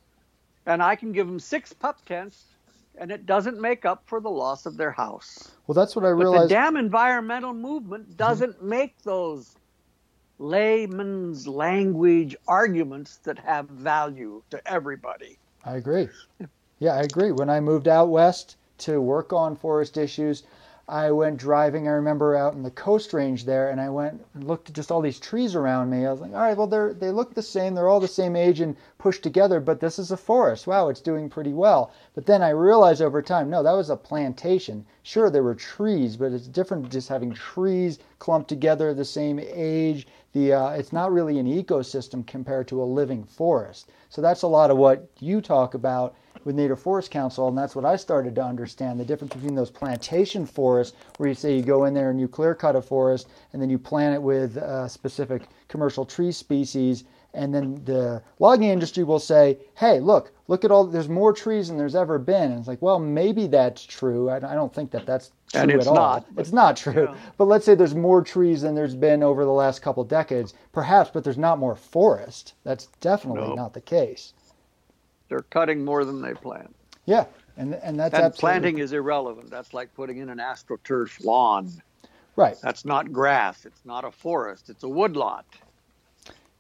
And 0.67 0.83
I 0.83 0.97
can 0.97 1.13
give 1.13 1.27
them 1.27 1.39
six 1.39 1.73
pup 1.73 2.05
tents 2.05 2.45
and 3.01 3.11
it 3.11 3.25
doesn't 3.25 3.59
make 3.59 3.85
up 3.87 4.03
for 4.07 4.21
the 4.21 4.29
loss 4.29 4.67
of 4.67 4.77
their 4.77 4.93
house. 4.93 5.51
Well, 5.67 5.75
that's 5.75 5.97
what 5.97 6.05
I 6.05 6.11
realized. 6.11 6.43
But 6.43 6.49
the 6.49 6.55
damn 6.55 6.77
environmental 6.77 7.55
movement 7.55 8.17
doesn't 8.17 8.59
mm-hmm. 8.59 8.69
make 8.69 9.03
those 9.03 9.57
layman's 10.39 11.49
language 11.49 12.37
arguments 12.47 13.17
that 13.25 13.39
have 13.39 13.69
value 13.69 14.43
to 14.51 14.69
everybody. 14.71 15.39
I 15.65 15.77
agree. 15.77 16.09
Yeah, 16.79 16.95
I 16.95 17.01
agree. 17.01 17.33
When 17.33 17.51
I 17.51 17.61
moved 17.61 17.89
out 17.89 18.11
west 18.11 18.57
to 18.79 19.01
work 19.01 19.33
on 19.33 19.57
forest 19.57 19.97
issues, 19.97 20.45
I 20.91 21.13
went 21.13 21.37
driving. 21.37 21.87
I 21.87 21.93
remember 21.93 22.35
out 22.35 22.55
in 22.55 22.65
the 22.65 22.71
Coast 22.73 23.13
Range 23.13 23.45
there, 23.45 23.71
and 23.71 23.81
I 23.81 23.89
went 23.89 24.27
and 24.35 24.43
looked 24.43 24.71
at 24.71 24.75
just 24.75 24.91
all 24.91 25.01
these 25.01 25.21
trees 25.21 25.55
around 25.55 25.89
me. 25.89 26.05
I 26.05 26.11
was 26.11 26.21
like, 26.21 26.33
all 26.33 26.41
right, 26.41 26.57
well, 26.57 26.67
they're 26.67 26.93
they 26.93 27.13
look 27.13 27.33
the 27.33 27.43
same. 27.43 27.77
They're 27.77 27.89
all 27.89 28.01
the 28.01 28.09
same 28.09 28.35
age 28.35 28.61
and 28.61 28.75
pushed 28.99 29.23
together, 29.23 29.61
but 29.61 29.79
this 29.79 30.01
is 30.01 30.11
a 30.11 30.17
forest. 30.17 30.67
Wow, 30.67 30.89
it's 30.89 31.01
doing 31.01 31.31
pretty 31.31 31.53
well. 31.53 31.93
But 32.13 32.27
then 32.27 32.43
I 32.43 32.49
realized 32.49 33.01
over 33.01 33.23
time, 33.23 33.49
no, 33.49 33.63
that 33.63 33.71
was 33.71 33.89
a 33.89 33.97
plantation. 33.97 34.85
Sure, 35.05 35.31
there 35.31 35.45
were 35.45 35.55
trees, 35.55 36.17
but 36.17 36.33
it's 36.33 36.49
different 36.49 36.91
just 36.91 37.09
having 37.09 37.35
trees 37.35 38.01
clumped 38.19 38.49
together 38.49 38.93
the 38.93 39.05
same 39.05 39.39
age. 39.39 40.09
The 40.33 40.55
uh, 40.55 40.71
it's 40.71 40.93
not 40.93 41.13
really 41.13 41.39
an 41.39 41.47
ecosystem 41.47 42.27
compared 42.27 42.67
to 42.67 42.83
a 42.83 42.85
living 42.85 43.23
forest. 43.23 43.91
So 44.09 44.21
that's 44.21 44.43
a 44.43 44.49
lot 44.49 44.73
of 44.73 44.77
what 44.77 45.09
you 45.21 45.41
talk 45.41 45.75
about 45.75 46.17
with 46.45 46.57
Native 46.57 46.81
Forest 46.81 47.11
Council, 47.11 47.49
and 47.49 47.57
that's 47.57 47.77
what 47.77 47.85
I 47.85 47.97
started 47.97 48.35
to 48.37 48.45
understand 48.45 48.99
the 48.99 49.05
difference 49.05 49.35
between 49.35 49.55
those 49.55 49.71
plantation 49.71 50.47
forests, 50.47 50.97
where 51.17 51.29
you 51.29 51.35
say 51.35 51.57
you 51.57 51.63
go 51.63 51.85
in 51.85 51.95
there 51.95 52.11
and 52.11 52.21
you 52.21 52.29
clear 52.29 52.55
cut 52.55 52.77
a 52.77 52.83
forest, 52.83 53.29
and 53.53 53.61
then 53.61 53.71
you 53.71 53.79
plant 53.79 54.15
it 54.15 54.23
with 54.23 54.57
a 54.57 54.89
specific 54.89 55.43
commercial 55.69 56.05
tree 56.05 56.33
species, 56.33 57.05
and 57.33 57.55
then 57.55 57.81
the 57.85 58.23
logging 58.39 58.71
industry 58.71 59.05
will 59.05 59.21
say, 59.21 59.59
"Hey, 59.75 60.01
look, 60.01 60.33
look 60.49 60.65
at 60.65 60.71
all. 60.71 60.85
There's 60.85 61.09
more 61.09 61.33
trees 61.33 61.69
than 61.69 61.79
there's 61.79 61.95
ever 61.95 62.19
been." 62.19 62.51
And 62.51 62.59
it's 62.59 62.69
like, 62.69 62.83
well, 62.83 62.99
maybe 62.99 63.47
that's 63.47 63.85
true. 63.85 64.29
I, 64.29 64.37
I 64.37 64.55
don't 64.55 64.75
think 64.75 64.91
that 64.91 65.07
that's 65.07 65.31
true 65.53 65.61
and 65.61 65.71
it's 65.71 65.87
at 65.87 65.91
all. 65.91 65.95
Not, 65.95 66.27
it's 66.37 66.53
not 66.53 66.77
true. 66.77 67.09
Yeah. 67.11 67.17
But 67.39 67.45
let's 67.45 67.65
say 67.65 67.75
there's 67.75 67.95
more 67.95 68.23
trees 68.23 68.63
than 68.63 68.75
there's 68.75 68.97
been 68.97 69.23
over 69.23 69.45
the 69.45 69.53
last 69.53 69.81
couple 69.81 70.03
decades, 70.05 70.55
perhaps, 70.73 71.11
but 71.13 71.23
there's 71.23 71.39
not 71.39 71.59
more 71.59 71.77
forest. 71.77 72.55
That's 72.65 72.87
definitely 73.01 73.49
no. 73.49 73.55
not 73.55 73.75
the 73.75 73.81
case. 73.81 74.33
They're 75.31 75.47
cutting 75.49 75.85
more 75.85 76.05
than 76.05 76.21
they 76.21 76.35
plant. 76.35 76.75
Yeah, 77.07 77.25
and 77.57 77.75
and 77.75 77.99
that's 77.99 78.15
and 78.15 78.35
planting 78.35 78.79
is 78.79 78.93
irrelevant. 78.93 79.49
That's 79.49 79.73
like 79.73 79.95
putting 79.95 80.19
in 80.19 80.29
an 80.29 80.39
astroturf 80.39 81.25
lawn. 81.25 81.71
Right. 82.37 82.57
That's 82.63 82.85
not 82.85 83.13
grass. 83.13 83.65
It's 83.65 83.85
not 83.85 84.05
a 84.05 84.11
forest. 84.11 84.69
It's 84.69 84.83
a 84.83 84.89
woodlot. 84.89 85.47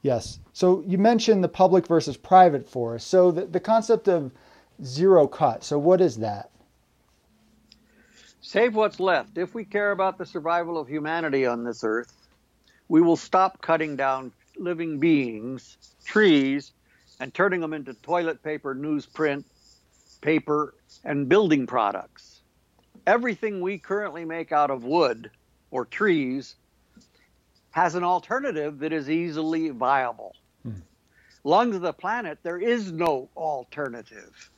Yes. 0.02 0.38
So 0.52 0.82
you 0.86 0.98
mentioned 0.98 1.44
the 1.44 1.48
public 1.48 1.86
versus 1.86 2.16
private 2.16 2.68
forest. 2.68 3.08
So 3.08 3.30
the, 3.30 3.46
the 3.46 3.60
concept 3.60 4.08
of 4.08 4.30
zero 4.84 5.26
cut. 5.26 5.64
So 5.64 5.78
what 5.78 6.00
is 6.00 6.18
that? 6.18 6.50
Save 8.40 8.74
what's 8.74 9.00
left. 9.00 9.36
If 9.36 9.54
we 9.54 9.64
care 9.64 9.90
about 9.90 10.16
the 10.16 10.26
survival 10.26 10.78
of 10.78 10.88
humanity 10.88 11.44
on 11.44 11.64
this 11.64 11.84
earth, 11.84 12.12
we 12.88 13.00
will 13.02 13.16
stop 13.16 13.60
cutting 13.60 13.96
down 13.96 14.32
living 14.58 14.98
beings, 14.98 15.76
trees, 16.04 16.72
and 17.20 17.32
turning 17.34 17.60
them 17.60 17.74
into 17.74 17.94
toilet 17.94 18.42
paper, 18.42 18.74
newsprint, 18.74 19.44
paper, 20.22 20.74
and 21.04 21.28
building 21.28 21.66
products. 21.66 22.40
Everything 23.06 23.60
we 23.60 23.78
currently 23.78 24.24
make 24.24 24.52
out 24.52 24.70
of 24.70 24.84
wood 24.84 25.30
or 25.70 25.84
trees 25.84 26.56
has 27.70 27.94
an 27.94 28.02
alternative 28.02 28.80
that 28.80 28.92
is 28.92 29.08
easily 29.08 29.68
viable. 29.68 30.34
Hmm. 30.62 30.80
Lungs 31.44 31.76
of 31.76 31.82
the 31.82 31.92
planet, 31.92 32.38
there 32.42 32.58
is 32.58 32.90
no 32.90 33.28
alternative. 33.36 34.50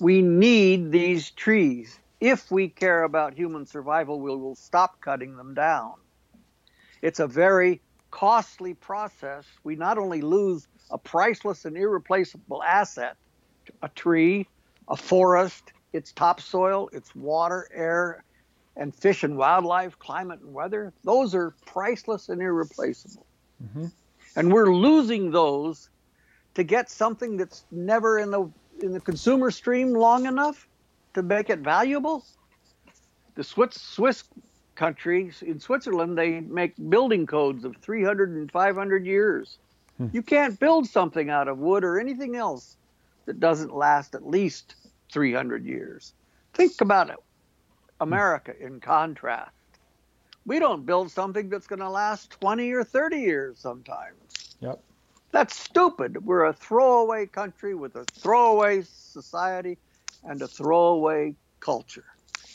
We 0.00 0.22
need 0.22 0.90
these 0.90 1.30
trees. 1.30 1.98
If 2.20 2.50
we 2.50 2.68
care 2.68 3.02
about 3.02 3.34
human 3.34 3.66
survival, 3.66 4.20
we 4.20 4.30
will 4.30 4.54
stop 4.54 5.00
cutting 5.00 5.36
them 5.36 5.54
down. 5.54 5.94
It's 7.02 7.20
a 7.20 7.26
very 7.26 7.80
costly 8.10 8.74
process. 8.74 9.44
We 9.64 9.74
not 9.74 9.98
only 9.98 10.22
lose 10.22 10.68
a 10.92 10.98
priceless 10.98 11.64
and 11.64 11.76
irreplaceable 11.76 12.62
asset 12.62 13.16
a 13.82 13.88
tree, 13.90 14.46
a 14.88 14.96
forest, 14.96 15.72
its 15.92 16.12
topsoil, 16.12 16.88
its 16.92 17.14
water, 17.14 17.68
air, 17.72 18.24
and 18.76 18.94
fish 18.94 19.22
and 19.22 19.36
wildlife, 19.36 19.98
climate 19.98 20.40
and 20.40 20.52
weather. 20.52 20.92
Those 21.04 21.34
are 21.34 21.54
priceless 21.66 22.28
and 22.28 22.40
irreplaceable. 22.40 23.26
Mm-hmm. 23.62 23.86
And 24.36 24.52
we're 24.52 24.74
losing 24.74 25.30
those 25.30 25.90
to 26.54 26.64
get 26.64 26.90
something 26.90 27.36
that's 27.36 27.64
never 27.70 28.18
in 28.18 28.30
the 28.30 28.50
in 28.82 28.92
the 28.92 29.00
consumer 29.00 29.50
stream 29.50 29.92
long 29.92 30.26
enough 30.26 30.66
to 31.14 31.22
make 31.22 31.50
it 31.50 31.60
valuable. 31.60 32.24
The 33.34 33.44
Swiss, 33.44 33.74
Swiss 33.74 34.24
country 34.74 35.30
in 35.42 35.60
Switzerland, 35.60 36.16
they 36.16 36.40
make 36.40 36.74
building 36.88 37.26
codes 37.26 37.64
of 37.64 37.76
300 37.76 38.30
and 38.30 38.50
500 38.50 39.06
years. 39.06 39.58
Hmm. 39.98 40.08
You 40.12 40.22
can't 40.22 40.58
build 40.58 40.86
something 40.86 41.30
out 41.30 41.48
of 41.48 41.58
wood 41.58 41.84
or 41.84 41.98
anything 41.98 42.36
else 42.36 42.76
that 43.26 43.40
doesn't 43.40 43.74
last 43.74 44.14
at 44.14 44.26
least 44.26 44.74
300 45.12 45.64
years. 45.64 46.14
Think 46.54 46.80
about 46.80 47.10
it. 47.10 47.16
America, 48.00 48.52
in 48.60 48.80
contrast, 48.80 49.52
we 50.44 50.58
don't 50.58 50.84
build 50.84 51.10
something 51.10 51.48
that's 51.48 51.66
going 51.66 51.78
to 51.78 51.88
last 51.88 52.30
20 52.40 52.72
or 52.72 52.82
30 52.82 53.16
years 53.18 53.58
sometimes. 53.58 54.56
Yep. 54.60 54.82
That's 55.30 55.56
stupid. 55.56 56.24
We're 56.26 56.44
a 56.44 56.52
throwaway 56.52 57.26
country 57.26 57.74
with 57.74 57.96
a 57.96 58.04
throwaway 58.12 58.82
society 58.82 59.78
and 60.24 60.42
a 60.42 60.48
throwaway 60.48 61.34
culture. 61.60 62.04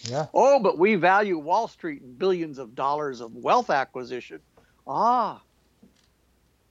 Yeah. 0.03 0.27
Oh, 0.33 0.59
but 0.59 0.77
we 0.77 0.95
value 0.95 1.37
Wall 1.37 1.67
Street 1.67 2.01
and 2.01 2.19
billions 2.19 2.59
of 2.59 2.75
dollars 2.75 3.19
of 3.19 3.33
wealth 3.35 3.69
acquisition. 3.69 4.41
Ah, 4.85 5.41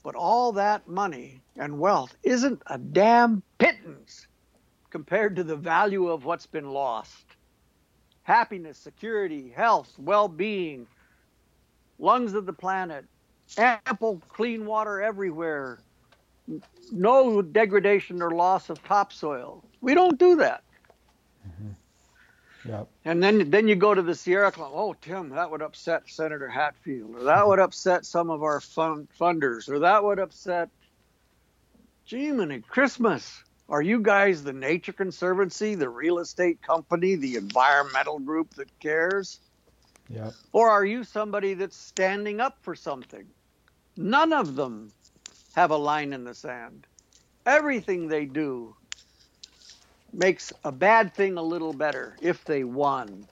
but 0.06 0.14
all 0.14 0.52
that 0.52 0.86
money 0.86 1.40
and 1.56 1.80
wealth 1.80 2.14
isn't 2.22 2.62
a 2.68 2.78
damn 2.78 3.42
pittance 3.58 4.28
compared 4.88 5.34
to 5.34 5.42
the 5.42 5.56
value 5.56 6.06
of 6.06 6.24
what's 6.24 6.46
been 6.46 6.70
lost. 6.70 7.24
Happiness, 8.22 8.78
security, 8.78 9.52
health, 9.56 9.92
well 9.98 10.28
being, 10.28 10.86
lungs 11.98 12.34
of 12.34 12.46
the 12.46 12.52
planet, 12.52 13.04
ample 13.58 14.22
clean 14.28 14.64
water 14.64 15.02
everywhere, 15.02 15.80
no 16.92 17.42
degradation 17.42 18.22
or 18.22 18.30
loss 18.30 18.70
of 18.70 18.80
topsoil. 18.84 19.64
We 19.80 19.94
don't 19.94 20.20
do 20.20 20.36
that. 20.36 20.62
Mm-hmm. 21.48 21.70
Yep. 22.68 22.88
And 23.04 23.22
then 23.22 23.50
then 23.50 23.68
you 23.68 23.76
go 23.76 23.94
to 23.94 24.02
the 24.02 24.14
Sierra 24.14 24.50
Club. 24.50 24.72
Oh, 24.74 24.94
Tim, 24.94 25.30
that 25.30 25.50
would 25.50 25.62
upset 25.62 26.02
Senator 26.08 26.48
Hatfield, 26.48 27.14
or 27.14 27.24
that 27.24 27.46
would 27.46 27.58
upset 27.58 28.04
some 28.04 28.30
of 28.30 28.42
our 28.42 28.60
fund, 28.60 29.08
funders, 29.18 29.68
or 29.68 29.80
that 29.80 30.02
would 30.02 30.18
upset. 30.18 30.68
Gee, 32.04 32.28
at 32.28 32.68
Christmas. 32.68 33.42
Are 33.68 33.82
you 33.82 34.00
guys 34.00 34.44
the 34.44 34.52
Nature 34.52 34.92
Conservancy, 34.92 35.74
the 35.74 35.88
real 35.88 36.20
estate 36.20 36.62
company, 36.62 37.16
the 37.16 37.34
environmental 37.34 38.20
group 38.20 38.54
that 38.54 38.68
cares? 38.78 39.40
Yep. 40.08 40.34
Or 40.52 40.70
are 40.70 40.84
you 40.84 41.02
somebody 41.02 41.54
that's 41.54 41.76
standing 41.76 42.40
up 42.40 42.58
for 42.62 42.76
something? 42.76 43.26
None 43.96 44.32
of 44.32 44.54
them 44.54 44.92
have 45.56 45.72
a 45.72 45.76
line 45.76 46.12
in 46.12 46.22
the 46.22 46.34
sand. 46.34 46.86
Everything 47.44 48.06
they 48.06 48.24
do 48.24 48.76
makes 50.16 50.52
a 50.64 50.72
bad 50.72 51.14
thing 51.14 51.36
a 51.36 51.42
little 51.42 51.72
better 51.72 52.16
if 52.20 52.44
they 52.44 52.64
won. 52.64 53.26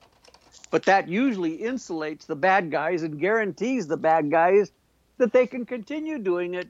But 0.70 0.84
that 0.84 1.08
usually 1.08 1.58
insulates 1.58 2.26
the 2.26 2.36
bad 2.36 2.70
guys 2.70 3.02
and 3.02 3.18
guarantees 3.18 3.86
the 3.86 3.96
bad 3.96 4.30
guys 4.30 4.70
that 5.18 5.32
they 5.32 5.46
can 5.46 5.64
continue 5.64 6.18
doing 6.18 6.54
it, 6.54 6.68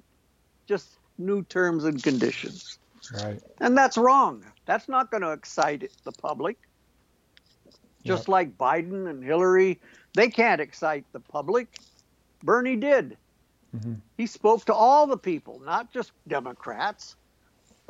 just 0.67 0.99
new 1.19 1.43
terms 1.45 1.85
and 1.85 2.03
conditions. 2.03 2.79
Right. 3.23 3.41
And 3.61 3.77
that's 3.77 3.97
wrong. 3.97 4.45
That's 4.67 4.89
not 4.89 5.11
going 5.11 5.23
to 5.23 5.33
excite 5.33 5.91
the 6.05 6.13
public. 6.13 6.59
Just 8.05 8.23
yep. 8.23 8.29
like 8.29 8.59
Biden 8.59 9.09
and 9.09 9.25
Hillary, 9.25 9.81
they 10.15 10.29
can't 10.29 10.61
excite 10.61 11.05
the 11.13 11.21
public. 11.21 11.69
Bernie 12.43 12.77
did. 12.77 13.17
Mm-hmm. 13.75 13.95
He 14.19 14.27
spoke 14.27 14.67
to 14.67 14.75
all 14.75 15.07
the 15.07 15.17
people, 15.17 15.61
not 15.65 15.93
just 15.93 16.13
Democrats 16.29 17.17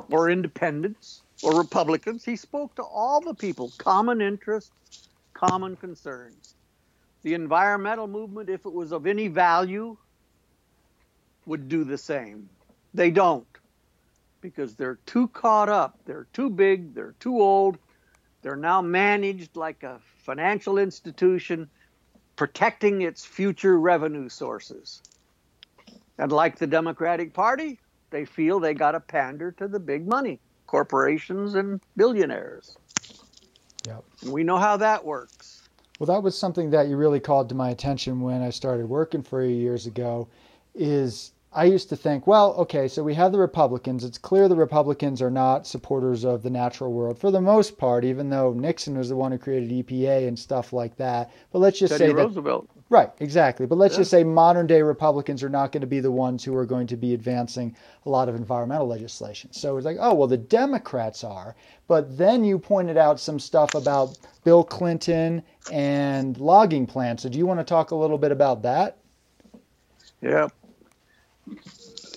or 0.09 0.29
independents 0.29 1.21
or 1.45 1.55
Republicans. 1.59 2.25
He 2.25 2.35
spoke 2.35 2.75
to 2.75 2.83
all 2.83 3.21
the 3.21 3.35
people, 3.35 3.71
common 3.77 4.19
interests, 4.19 5.07
common 5.33 5.75
concerns. 5.75 6.55
The 7.21 7.35
environmental 7.35 8.07
movement, 8.07 8.49
if 8.49 8.65
it 8.65 8.73
was 8.73 8.91
of 8.91 9.05
any 9.05 9.27
value, 9.27 9.95
would 11.45 11.69
do 11.69 11.83
the 11.83 11.99
same. 11.99 12.49
They 12.95 13.11
don't 13.11 13.45
because 14.41 14.75
they're 14.75 14.97
too 15.05 15.27
caught 15.27 15.69
up. 15.69 15.99
They're 16.05 16.27
too 16.33 16.49
big. 16.49 16.95
They're 16.95 17.15
too 17.19 17.39
old. 17.39 17.77
They're 18.41 18.55
now 18.55 18.81
managed 18.81 19.55
like 19.55 19.83
a 19.83 19.99
financial 20.17 20.79
institution 20.79 21.69
protecting 22.35 23.03
its 23.03 23.23
future 23.23 23.79
revenue 23.79 24.29
sources. 24.29 25.01
And 26.17 26.31
like 26.31 26.57
the 26.57 26.67
Democratic 26.67 27.33
Party, 27.33 27.79
they 28.09 28.25
feel 28.25 28.59
they 28.59 28.73
got 28.73 28.91
to 28.91 28.99
pander 28.99 29.51
to 29.53 29.67
the 29.67 29.79
big 29.79 30.07
money 30.07 30.39
corporations 30.75 31.55
and 31.55 31.79
billionaires. 31.95 32.77
Yep. 33.87 34.03
We 34.25 34.43
know 34.43 34.57
how 34.57 34.75
that 34.75 35.05
works. 35.05 35.69
Well, 35.99 36.07
that 36.07 36.21
was 36.21 36.37
something 36.37 36.69
that 36.71 36.89
you 36.89 36.97
really 36.97 37.21
called 37.21 37.47
to 37.47 37.55
my 37.55 37.69
attention 37.69 38.19
when 38.19 38.41
I 38.41 38.49
started 38.49 38.89
working 38.89 39.23
for 39.23 39.41
you 39.41 39.55
years 39.55 39.87
ago. 39.87 40.27
Is 40.73 41.31
I 41.55 41.63
used 41.63 41.87
to 41.87 41.95
think, 41.95 42.27
well, 42.27 42.53
okay, 42.55 42.85
so 42.89 43.01
we 43.01 43.13
have 43.13 43.31
the 43.31 43.39
Republicans. 43.39 44.03
It's 44.03 44.17
clear 44.17 44.49
the 44.49 44.57
Republicans 44.57 45.21
are 45.21 45.31
not 45.31 45.65
supporters 45.65 46.25
of 46.25 46.43
the 46.43 46.49
natural 46.49 46.91
world 46.91 47.17
for 47.17 47.31
the 47.31 47.39
most 47.39 47.77
part, 47.77 48.03
even 48.03 48.29
though 48.29 48.51
Nixon 48.51 48.97
was 48.97 49.07
the 49.07 49.15
one 49.15 49.31
who 49.31 49.37
created 49.37 49.71
EPA 49.71 50.27
and 50.27 50.37
stuff 50.37 50.73
like 50.73 50.97
that. 50.97 51.31
But 51.53 51.59
let's 51.59 51.79
just 51.79 51.93
Teddy 51.97 52.09
say 52.09 52.13
Roosevelt. 52.13 52.67
that 52.67 52.83
right, 52.89 53.09
exactly. 53.21 53.65
But 53.65 53.77
let's 53.77 53.93
Yeah. 53.93 53.99
just 54.01 54.11
say 54.11 54.25
modern 54.25 54.67
day 54.67 54.81
Republicans 54.81 55.41
are 55.43 55.49
not 55.49 55.71
going 55.71 55.79
to 55.79 55.87
be 55.87 56.01
the 56.01 56.11
ones 56.11 56.43
who 56.43 56.53
are 56.57 56.65
going 56.65 56.87
to 56.87 56.97
be 56.97 57.13
advancing 57.13 57.73
a 58.05 58.09
lot 58.09 58.27
of 58.27 58.35
environmental 58.35 58.87
legislation. 58.87 59.53
So 59.53 59.77
it's 59.77 59.85
like, 59.85 59.97
oh, 59.97 60.13
well, 60.13 60.27
the 60.27 60.37
Democrats 60.37 61.23
are. 61.23 61.55
But 61.87 62.17
then 62.17 62.43
you 62.43 62.59
pointed 62.59 62.97
out 62.97 63.17
some 63.17 63.39
stuff 63.39 63.75
about 63.75 64.17
Bill 64.43 64.65
Clinton 64.65 65.41
and 65.71 66.37
logging 66.37 66.85
plants. 66.85 67.23
So 67.23 67.29
do 67.29 67.37
you 67.37 67.45
want 67.45 67.61
to 67.61 67.63
talk 67.63 67.91
a 67.91 67.95
little 67.95 68.17
bit 68.17 68.33
about 68.33 68.61
that? 68.63 68.97
Yeah. 70.21 70.49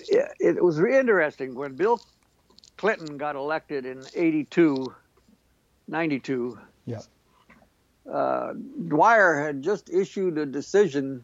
Yeah, 0.09 0.27
it 0.39 0.63
was 0.63 0.79
interesting 0.79 1.55
when 1.55 1.75
Bill 1.75 2.01
Clinton 2.77 3.17
got 3.17 3.35
elected 3.35 3.85
in 3.85 4.03
82, 4.15 4.93
92. 5.87 6.57
Yeah. 6.85 6.99
Uh, 8.11 8.53
Dwyer 8.87 9.39
had 9.39 9.61
just 9.61 9.89
issued 9.89 10.37
a 10.37 10.45
decision. 10.45 11.23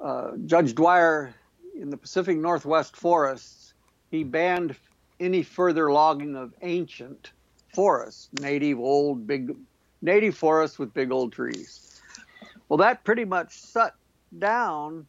Uh, 0.00 0.32
Judge 0.46 0.74
Dwyer 0.74 1.34
in 1.74 1.90
the 1.90 1.96
Pacific 1.96 2.36
Northwest 2.36 2.96
forests, 2.96 3.74
he 4.10 4.22
banned 4.22 4.76
any 5.18 5.42
further 5.42 5.90
logging 5.92 6.36
of 6.36 6.52
ancient 6.62 7.32
forests, 7.74 8.28
native 8.40 8.78
old 8.78 9.26
big 9.26 9.56
native 10.02 10.36
forests 10.36 10.78
with 10.78 10.92
big 10.94 11.10
old 11.10 11.32
trees. 11.32 12.00
Well, 12.68 12.78
that 12.78 13.04
pretty 13.04 13.24
much 13.24 13.70
shut 13.72 13.94
down 14.38 15.06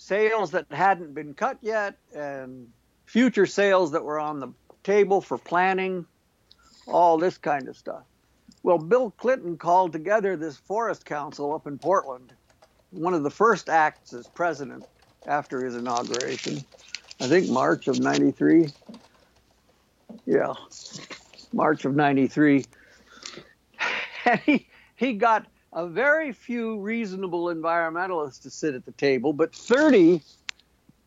sales 0.00 0.50
that 0.52 0.64
hadn't 0.70 1.12
been 1.12 1.34
cut 1.34 1.58
yet 1.60 1.98
and 2.14 2.66
future 3.04 3.44
sales 3.44 3.92
that 3.92 4.02
were 4.02 4.18
on 4.18 4.40
the 4.40 4.48
table 4.82 5.20
for 5.20 5.36
planning, 5.36 6.06
all 6.86 7.18
this 7.18 7.36
kind 7.36 7.68
of 7.68 7.76
stuff. 7.76 8.02
Well, 8.62 8.78
Bill 8.78 9.10
Clinton 9.10 9.58
called 9.58 9.92
together 9.92 10.36
this 10.36 10.56
forest 10.56 11.04
council 11.04 11.54
up 11.54 11.66
in 11.66 11.78
Portland, 11.78 12.32
one 12.90 13.12
of 13.12 13.22
the 13.22 13.30
first 13.30 13.68
acts 13.68 14.14
as 14.14 14.26
president 14.26 14.84
after 15.26 15.62
his 15.62 15.76
inauguration, 15.76 16.64
I 17.20 17.26
think 17.26 17.50
March 17.50 17.86
of 17.86 18.00
93. 18.00 18.68
Yeah, 20.24 20.54
March 21.52 21.84
of 21.84 21.94
93. 21.94 22.64
And 24.26 24.38
he, 24.40 24.68
he 24.96 25.14
got 25.14 25.46
a 25.72 25.86
very 25.86 26.32
few 26.32 26.80
reasonable 26.80 27.44
environmentalists 27.44 28.42
to 28.42 28.50
sit 28.50 28.74
at 28.74 28.84
the 28.84 28.92
table, 28.92 29.32
but 29.32 29.54
30 29.54 30.20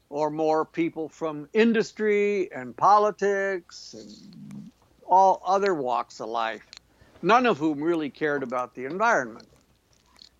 or 0.09 0.29
more 0.29 0.63
people 0.63 1.09
from 1.09 1.49
industry 1.53 2.51
and 2.53 2.75
politics 2.77 3.95
and 3.97 4.71
all 5.05 5.41
other 5.45 5.73
walks 5.73 6.21
of 6.21 6.29
life, 6.29 6.65
none 7.21 7.45
of 7.45 7.57
whom 7.57 7.83
really 7.83 8.09
cared 8.09 8.43
about 8.43 8.73
the 8.75 8.85
environment. 8.85 9.47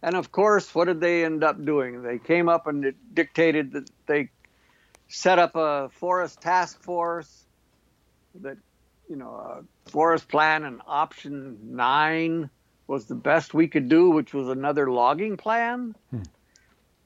And 0.01 0.15
of 0.15 0.31
course, 0.31 0.73
what 0.75 0.85
did 0.85 0.99
they 0.99 1.25
end 1.25 1.43
up 1.43 1.63
doing? 1.63 2.03
They 2.03 2.19
came 2.19 2.49
up 2.49 2.67
and 2.67 2.93
dictated 3.13 3.71
that 3.73 3.89
they 4.05 4.29
set 5.07 5.39
up 5.39 5.55
a 5.55 5.89
forest 5.89 6.41
task 6.41 6.81
force 6.81 7.45
that, 8.41 8.57
you 9.09 9.15
know, 9.15 9.63
a 9.87 9.89
forest 9.89 10.27
plan 10.27 10.63
and 10.63 10.81
option 10.87 11.57
nine 11.75 12.49
was 12.87 13.05
the 13.05 13.15
best 13.15 13.53
we 13.53 13.67
could 13.67 13.89
do, 13.89 14.09
which 14.09 14.33
was 14.33 14.49
another 14.49 14.91
logging 14.91 15.37
plan. 15.37 15.95
Hmm. 16.09 16.23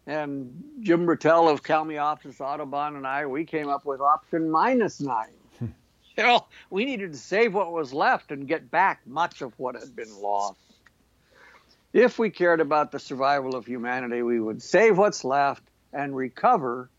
And 0.05 0.63
Jim 0.79 1.05
Britell 1.05 1.51
of 1.51 1.63
Kalmiopsis 1.63 2.39
Audubon 2.39 2.95
and 2.95 3.05
I, 3.05 3.25
we 3.25 3.45
came 3.45 3.67
up 3.67 3.85
with 3.85 3.99
option 3.99 4.49
minus 4.49 5.01
nine. 5.01 5.33
Hmm. 5.59 5.65
you 6.17 6.23
know, 6.23 6.45
we 6.69 6.85
needed 6.85 7.11
to 7.13 7.17
save 7.17 7.53
what 7.53 7.71
was 7.71 7.93
left 7.93 8.31
and 8.31 8.47
get 8.47 8.71
back 8.71 9.01
much 9.05 9.41
of 9.41 9.53
what 9.57 9.75
had 9.75 9.95
been 9.95 10.13
lost. 10.21 10.59
If 11.93 12.19
we 12.19 12.29
cared 12.29 12.61
about 12.61 12.91
the 12.91 12.99
survival 12.99 13.55
of 13.55 13.65
humanity, 13.65 14.21
we 14.21 14.39
would 14.39 14.61
save 14.61 14.97
what's 14.97 15.23
left 15.23 15.63
and 15.93 16.15
recover 16.15 16.89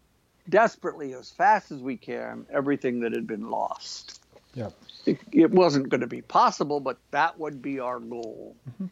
desperately 0.48 1.14
as 1.14 1.30
fast 1.30 1.70
as 1.70 1.80
we 1.80 1.96
can 1.96 2.46
everything 2.50 3.00
that 3.00 3.12
had 3.12 3.26
been 3.26 3.50
lost. 3.50 4.20
Yep. 4.54 4.72
It, 5.06 5.18
it 5.32 5.50
wasn't 5.50 5.88
going 5.88 6.00
to 6.00 6.06
be 6.06 6.22
possible, 6.22 6.80
but 6.80 6.98
that 7.10 7.38
would 7.38 7.62
be 7.62 7.80
our 7.80 8.00
goal. 8.00 8.56
Mm-hmm. 8.68 8.86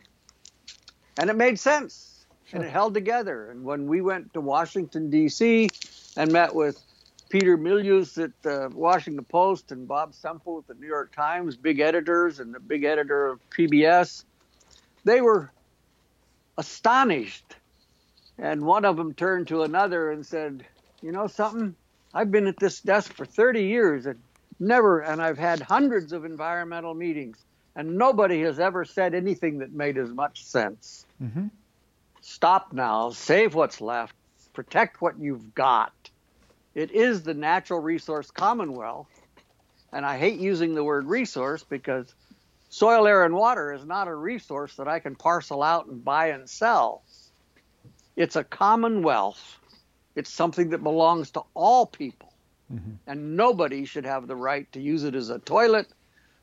And 1.19 1.31
it 1.31 1.37
made 1.37 1.59
sense 1.59 2.16
and 2.53 2.62
it 2.62 2.71
held 2.71 2.95
together. 2.95 3.51
And 3.51 3.64
when 3.64 3.87
we 3.87 4.01
went 4.01 4.33
to 4.35 4.40
Washington, 4.40 5.11
D.C., 5.11 5.69
and 6.16 6.33
met 6.33 6.55
with 6.55 6.83
Peter 7.29 7.59
Milius 7.59 8.23
at 8.23 8.31
the 8.42 8.71
Washington 8.73 9.25
Post 9.25 9.73
and 9.73 9.87
Bob 9.87 10.14
Semple 10.14 10.59
at 10.59 10.66
the 10.66 10.81
New 10.81 10.87
York 10.87 11.14
Times, 11.14 11.57
big 11.57 11.81
editors, 11.81 12.40
and 12.40 12.55
the 12.55 12.61
big 12.61 12.85
editor 12.85 13.27
of 13.27 13.40
PBS, 13.51 14.25
they 15.05 15.21
were 15.21 15.51
astonished. 16.57 17.57
And 18.38 18.62
one 18.62 18.85
of 18.85 18.97
them 18.97 19.12
turned 19.14 19.49
to 19.49 19.62
another 19.62 20.11
and 20.11 20.25
said, 20.25 20.64
You 21.03 21.12
know 21.12 21.27
something? 21.27 21.75
I've 22.14 22.31
been 22.31 22.47
at 22.47 22.59
this 22.59 22.81
desk 22.81 23.12
for 23.12 23.27
30 23.27 23.64
years 23.64 24.07
and 24.07 24.19
never, 24.59 25.01
and 25.01 25.21
I've 25.23 25.38
had 25.38 25.61
hundreds 25.61 26.12
of 26.12 26.25
environmental 26.25 26.95
meetings, 26.95 27.38
and 27.75 27.97
nobody 27.97 28.42
has 28.42 28.59
ever 28.59 28.85
said 28.85 29.14
anything 29.14 29.59
that 29.59 29.73
made 29.73 29.99
as 29.99 30.11
much 30.11 30.45
sense. 30.45 31.07
Mm-hmm. 31.23 31.47
Stop 32.21 32.73
now, 32.73 33.11
save 33.11 33.55
what's 33.55 33.81
left, 33.81 34.14
protect 34.53 35.01
what 35.01 35.19
you've 35.19 35.55
got. 35.55 35.92
It 36.75 36.90
is 36.90 37.23
the 37.23 37.35
natural 37.35 37.81
resource 37.81 38.31
commonwealth, 38.31 39.09
and 39.92 40.05
I 40.05 40.19
hate 40.19 40.40
using 40.40 40.75
the 40.75 40.85
word 40.85 41.07
resource 41.07 41.64
because 41.69 42.14
soil, 42.69 43.07
air, 43.07 43.25
and 43.25 43.35
water 43.35 43.73
is 43.73 43.85
not 43.85 44.09
a 44.09 44.14
resource 44.14 44.75
that 44.77 44.88
I 44.88 44.99
can 44.99 45.14
parcel 45.14 45.62
out 45.62 45.87
and 45.87 46.05
buy 46.05 46.29
and 46.29 46.49
sell. 46.49 47.03
It's 48.16 48.37
a 48.37 48.45
commonwealth. 48.45 49.59
It's 50.14 50.31
something 50.31 50.71
that 50.71 50.83
belongs 50.83 51.31
to 51.33 51.42
all 51.55 51.87
people. 51.87 52.25
Mm-hmm. 52.72 52.92
And 53.07 53.37
nobody 53.37 53.85
should 53.85 54.05
have 54.05 54.26
the 54.26 54.37
right 54.37 54.70
to 54.72 54.81
use 54.81 55.05
it 55.05 55.14
as 55.14 55.31
a 55.31 55.38
toilet 55.40 55.88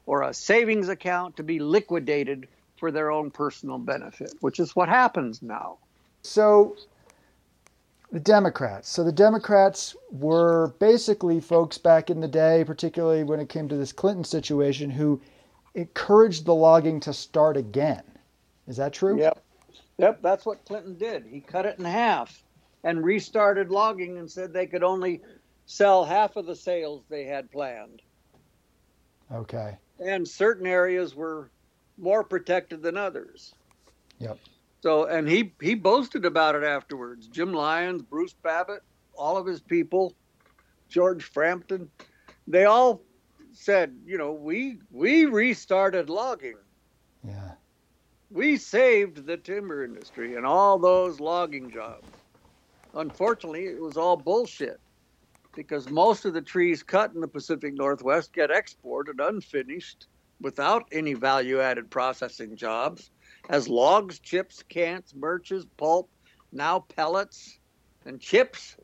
or 0.06 0.24
a 0.24 0.34
savings 0.34 0.90
account 0.90 1.36
to 1.38 1.44
be 1.44 1.60
liquidated 1.60 2.48
for 2.78 2.92
their 2.92 3.12
own 3.12 3.32
personal 3.32 3.78
benefit, 3.78 4.34
which 4.42 4.60
is 4.60 4.76
what 4.76 4.90
happens 4.90 5.42
now. 5.42 5.78
So 6.22 6.76
the 8.12 8.20
Democrats. 8.20 8.90
So 8.90 9.04
the 9.04 9.12
Democrats 9.12 9.96
were 10.12 10.74
basically 10.80 11.40
folks 11.40 11.78
back 11.78 12.10
in 12.10 12.22
the 12.22 12.28
day, 12.28 12.64
particularly 12.66 13.24
when 13.24 13.40
it 13.40 13.50
came 13.50 13.68
to 13.70 13.76
this 13.76 13.92
Clinton 13.92 14.24
situation, 14.24 14.90
who 14.90 15.20
encouraged 15.74 16.46
the 16.46 16.54
logging 16.54 17.00
to 17.02 17.14
start 17.14 17.58
again. 17.58 18.04
Is 18.68 18.78
that 18.78 18.94
true? 18.94 19.20
Yep. 19.20 19.44
Yep, 19.98 20.22
that's 20.22 20.46
what 20.46 20.66
Clinton 20.66 20.96
did. 20.96 21.26
He 21.26 21.40
cut 21.40 21.66
it 21.66 21.80
in 21.80 21.86
half 21.86 22.44
and 22.84 23.04
restarted 23.04 23.70
logging 23.70 24.18
and 24.18 24.30
said 24.30 24.54
they 24.54 24.68
could 24.68 24.84
only 24.84 25.22
sell 25.66 26.04
half 26.04 26.36
of 26.36 26.46
the 26.46 26.56
sales 26.56 27.04
they 27.10 27.26
had 27.26 27.52
planned. 27.52 28.02
Okay. 29.32 29.78
And 30.00 30.28
certain 30.28 30.68
areas 30.68 31.16
were 31.16 31.50
more 31.98 32.24
protected 32.24 32.82
than 32.82 32.98
others. 32.98 33.54
Yep. 34.20 34.38
So, 34.82 35.06
and 35.06 35.28
he 35.28 35.54
he 35.62 35.76
boasted 35.76 36.26
about 36.26 36.56
it 36.56 36.64
afterwards. 36.64 37.28
Jim 37.28 37.54
Lyons, 37.54 38.02
Bruce 38.02 38.34
Babbitt, 38.34 38.84
all 39.16 39.38
of 39.38 39.46
his 39.46 39.62
people, 39.62 40.14
George 40.90 41.24
Frampton, 41.24 41.90
they 42.48 42.66
all 42.66 43.02
said, 43.54 43.96
you 44.06 44.18
know, 44.18 44.34
we 44.34 44.80
we 44.92 45.26
restarted 45.26 46.10
logging. 46.10 46.58
Yeah. 47.26 47.52
We 48.30 48.58
saved 48.58 49.26
the 49.26 49.38
timber 49.38 49.86
industry 49.86 50.36
and 50.36 50.46
all 50.46 50.78
those 50.80 51.20
logging 51.20 51.72
jobs. 51.72 52.08
Unfortunately, 52.96 53.66
it 53.66 53.82
was 53.82 53.96
all 53.96 54.18
bullshit 54.18 54.80
because 55.56 55.90
most 55.90 56.26
of 56.26 56.34
the 56.34 56.42
trees 56.42 56.84
cut 56.84 57.14
in 57.14 57.22
the 57.22 57.28
Pacific 57.28 57.74
Northwest 57.74 58.34
get 58.34 58.52
exported 58.52 59.20
unfinished 59.20 60.08
without 60.42 60.84
any 60.92 61.14
value 61.14 61.62
added 61.62 61.90
processing 61.90 62.56
jobs 62.56 63.12
as 63.50 63.68
logs, 63.68 64.20
chips, 64.20 64.64
cans, 64.70 65.12
birches, 65.14 65.66
pulp, 65.78 66.10
now 66.52 66.80
pellets 66.96 67.60
and 68.06 68.20
chips. 68.20 68.76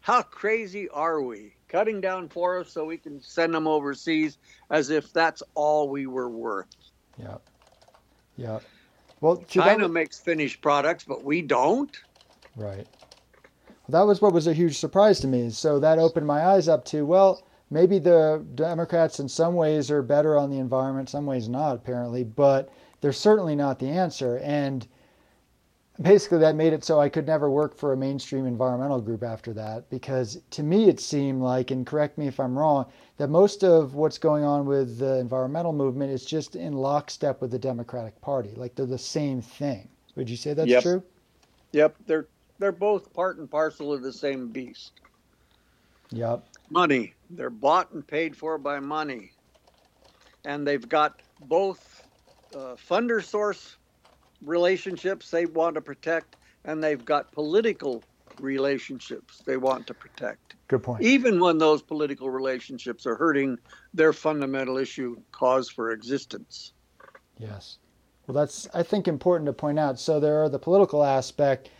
How 0.00 0.22
crazy 0.22 0.88
are 0.88 1.22
we? 1.22 1.54
Cutting 1.68 2.00
down 2.00 2.28
forests 2.28 2.72
so 2.74 2.84
we 2.84 2.96
can 2.96 3.20
send 3.20 3.54
them 3.54 3.66
overseas 3.66 4.38
as 4.70 4.90
if 4.90 5.12
that's 5.12 5.42
all 5.54 5.88
we 5.90 6.06
were 6.06 6.30
worth. 6.30 6.66
Yep. 7.18 7.42
Yep. 8.36 8.62
Well, 9.20 9.36
that- 9.36 9.48
China 9.48 9.88
makes 9.88 10.20
finished 10.20 10.60
products, 10.62 11.04
but 11.04 11.24
we 11.24 11.42
don't. 11.42 11.94
Right. 12.56 12.86
That 13.88 14.02
was 14.02 14.20
what 14.20 14.32
was 14.32 14.46
a 14.46 14.52
huge 14.52 14.78
surprise 14.78 15.20
to 15.20 15.26
me. 15.26 15.50
So 15.50 15.78
that 15.78 15.98
opened 15.98 16.26
my 16.26 16.44
eyes 16.44 16.68
up 16.68 16.84
to, 16.86 17.06
well, 17.06 17.42
maybe 17.70 17.98
the 17.98 18.44
Democrats 18.54 19.20
in 19.20 19.28
some 19.28 19.54
ways 19.54 19.90
are 19.90 20.02
better 20.02 20.36
on 20.36 20.50
the 20.50 20.58
environment, 20.58 21.08
some 21.08 21.26
ways 21.26 21.48
not, 21.48 21.76
apparently, 21.76 22.24
but 22.24 22.68
they're 23.00 23.12
certainly 23.12 23.56
not 23.56 23.78
the 23.78 23.88
answer. 23.88 24.38
And 24.38 24.86
basically 26.00 26.38
that 26.38 26.54
made 26.54 26.72
it 26.72 26.84
so 26.84 27.00
I 27.00 27.08
could 27.08 27.26
never 27.26 27.50
work 27.50 27.76
for 27.76 27.92
a 27.92 27.96
mainstream 27.96 28.46
environmental 28.46 29.00
group 29.00 29.22
after 29.22 29.52
that 29.54 29.88
because 29.90 30.40
to 30.50 30.62
me 30.62 30.88
it 30.88 31.00
seemed 31.00 31.42
like 31.42 31.70
and 31.70 31.86
correct 31.86 32.18
me 32.18 32.28
if 32.28 32.38
I'm 32.38 32.56
wrong 32.56 32.86
that 33.16 33.28
most 33.28 33.64
of 33.64 33.94
what's 33.94 34.18
going 34.18 34.44
on 34.44 34.64
with 34.66 34.98
the 34.98 35.18
environmental 35.18 35.72
movement 35.72 36.12
is 36.12 36.24
just 36.24 36.54
in 36.54 36.74
lockstep 36.74 37.40
with 37.40 37.50
the 37.50 37.58
Democratic 37.58 38.20
Party 38.20 38.50
like 38.56 38.74
they're 38.74 38.86
the 38.86 38.98
same 38.98 39.42
thing 39.42 39.88
would 40.14 40.30
you 40.30 40.36
say 40.36 40.54
that's 40.54 40.68
yep. 40.68 40.82
true 40.82 41.02
yep 41.72 41.96
they're 42.06 42.26
they're 42.58 42.72
both 42.72 43.12
part 43.12 43.38
and 43.38 43.50
parcel 43.50 43.92
of 43.92 44.02
the 44.02 44.12
same 44.12 44.48
beast 44.48 44.92
yep 46.10 46.44
money 46.70 47.14
they're 47.30 47.50
bought 47.50 47.90
and 47.92 48.06
paid 48.06 48.36
for 48.36 48.58
by 48.58 48.80
money 48.80 49.32
and 50.44 50.66
they've 50.66 50.88
got 50.88 51.20
both 51.40 52.02
uh, 52.54 52.74
funder 52.88 53.22
source 53.22 53.76
relationships 54.44 55.30
they 55.30 55.46
want 55.46 55.74
to 55.74 55.80
protect, 55.80 56.36
and 56.64 56.82
they've 56.82 57.04
got 57.04 57.32
political 57.32 58.02
relationships 58.40 59.42
they 59.46 59.56
want 59.56 59.86
to 59.86 59.94
protect. 59.94 60.54
Good 60.68 60.82
point. 60.82 61.02
Even 61.02 61.40
when 61.40 61.58
those 61.58 61.82
political 61.82 62.30
relationships 62.30 63.06
are 63.06 63.16
hurting 63.16 63.58
their 63.94 64.12
fundamental 64.12 64.76
issue, 64.76 65.16
cause 65.32 65.68
for 65.68 65.90
existence. 65.90 66.72
Yes. 67.38 67.78
Well, 68.26 68.34
that's, 68.34 68.68
I 68.74 68.82
think, 68.82 69.08
important 69.08 69.46
to 69.46 69.52
point 69.52 69.78
out. 69.78 69.98
So 69.98 70.20
there 70.20 70.42
are 70.42 70.48
the 70.48 70.58
political 70.58 71.02
aspect, 71.02 71.70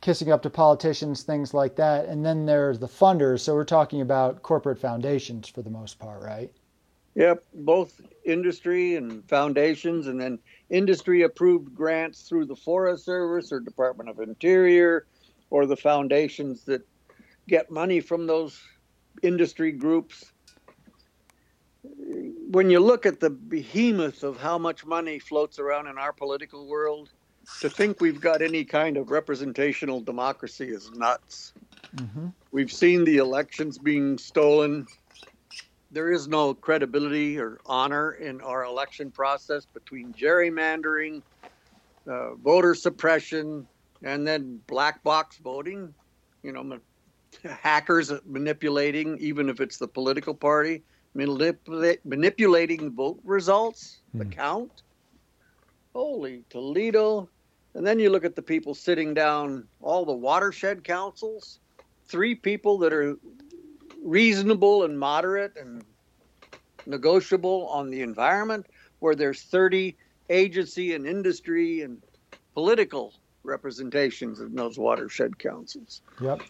kissing 0.00 0.32
up 0.32 0.42
to 0.42 0.50
politicians, 0.50 1.22
things 1.22 1.52
like 1.52 1.76
that. 1.76 2.06
And 2.06 2.24
then 2.24 2.46
there's 2.46 2.78
the 2.78 2.88
funders. 2.88 3.40
So 3.40 3.54
we're 3.54 3.64
talking 3.64 4.00
about 4.00 4.42
corporate 4.42 4.78
foundations 4.78 5.48
for 5.48 5.62
the 5.62 5.70
most 5.70 5.98
part, 5.98 6.22
right? 6.22 6.50
Yep. 7.16 7.44
Both 7.54 8.00
industry 8.24 8.96
and 8.96 9.28
foundations, 9.28 10.06
and 10.06 10.20
then 10.20 10.38
industry 10.70 11.22
approved 11.22 11.74
grants 11.74 12.22
through 12.22 12.46
the 12.46 12.56
Forest 12.56 13.04
Service 13.04 13.52
or 13.52 13.60
Department 13.60 14.08
of 14.08 14.20
Interior 14.20 15.06
or 15.50 15.66
the 15.66 15.76
foundations 15.76 16.64
that 16.64 16.82
get 17.48 17.70
money 17.70 18.00
from 18.00 18.26
those 18.26 18.62
industry 19.22 19.72
groups. 19.72 20.32
When 21.82 22.70
you 22.70 22.80
look 22.80 23.06
at 23.06 23.20
the 23.20 23.30
behemoth 23.30 24.22
of 24.22 24.40
how 24.40 24.58
much 24.58 24.86
money 24.86 25.18
floats 25.18 25.58
around 25.58 25.88
in 25.88 25.98
our 25.98 26.12
political 26.12 26.68
world, 26.68 27.10
to 27.60 27.70
think 27.70 28.00
we've 28.00 28.20
got 28.20 28.42
any 28.42 28.64
kind 28.64 28.96
of 28.96 29.10
representational 29.10 30.00
democracy 30.00 30.68
is 30.68 30.90
nuts. 30.92 31.52
Mm-hmm. 31.96 32.28
We've 32.52 32.72
seen 32.72 33.04
the 33.04 33.16
elections 33.18 33.78
being 33.78 34.18
stolen 34.18 34.86
there 35.90 36.12
is 36.12 36.28
no 36.28 36.54
credibility 36.54 37.38
or 37.38 37.60
honor 37.66 38.12
in 38.12 38.40
our 38.40 38.64
election 38.64 39.10
process 39.10 39.66
between 39.66 40.12
gerrymandering, 40.12 41.22
uh, 42.06 42.34
voter 42.36 42.74
suppression, 42.74 43.66
and 44.02 44.26
then 44.26 44.60
black 44.66 45.02
box 45.02 45.38
voting. 45.38 45.92
You 46.42 46.52
know, 46.52 46.78
hackers 47.44 48.12
manipulating, 48.24 49.18
even 49.18 49.48
if 49.48 49.60
it's 49.60 49.78
the 49.78 49.88
political 49.88 50.34
party, 50.34 50.82
manipulating 51.14 52.92
vote 52.92 53.20
results, 53.24 53.98
the 54.14 54.24
hmm. 54.24 54.30
count. 54.30 54.82
Holy 55.94 56.44
Toledo. 56.50 57.28
And 57.74 57.86
then 57.86 57.98
you 57.98 58.10
look 58.10 58.24
at 58.24 58.34
the 58.34 58.42
people 58.42 58.74
sitting 58.74 59.14
down, 59.14 59.66
all 59.80 60.04
the 60.04 60.12
watershed 60.12 60.82
councils, 60.82 61.60
three 62.06 62.34
people 62.34 62.78
that 62.78 62.92
are 62.92 63.16
reasonable 64.02 64.84
and 64.84 64.98
moderate 64.98 65.56
and 65.56 65.84
negotiable 66.86 67.68
on 67.68 67.90
the 67.90 68.02
environment, 68.02 68.66
where 68.98 69.14
there's 69.14 69.42
30 69.42 69.96
agency 70.30 70.94
and 70.94 71.06
industry 71.06 71.82
and 71.82 72.02
political 72.54 73.14
representations 73.44 74.40
in 74.40 74.54
those 74.54 74.78
watershed 74.78 75.38
councils. 75.38 76.02
Yep. 76.20 76.42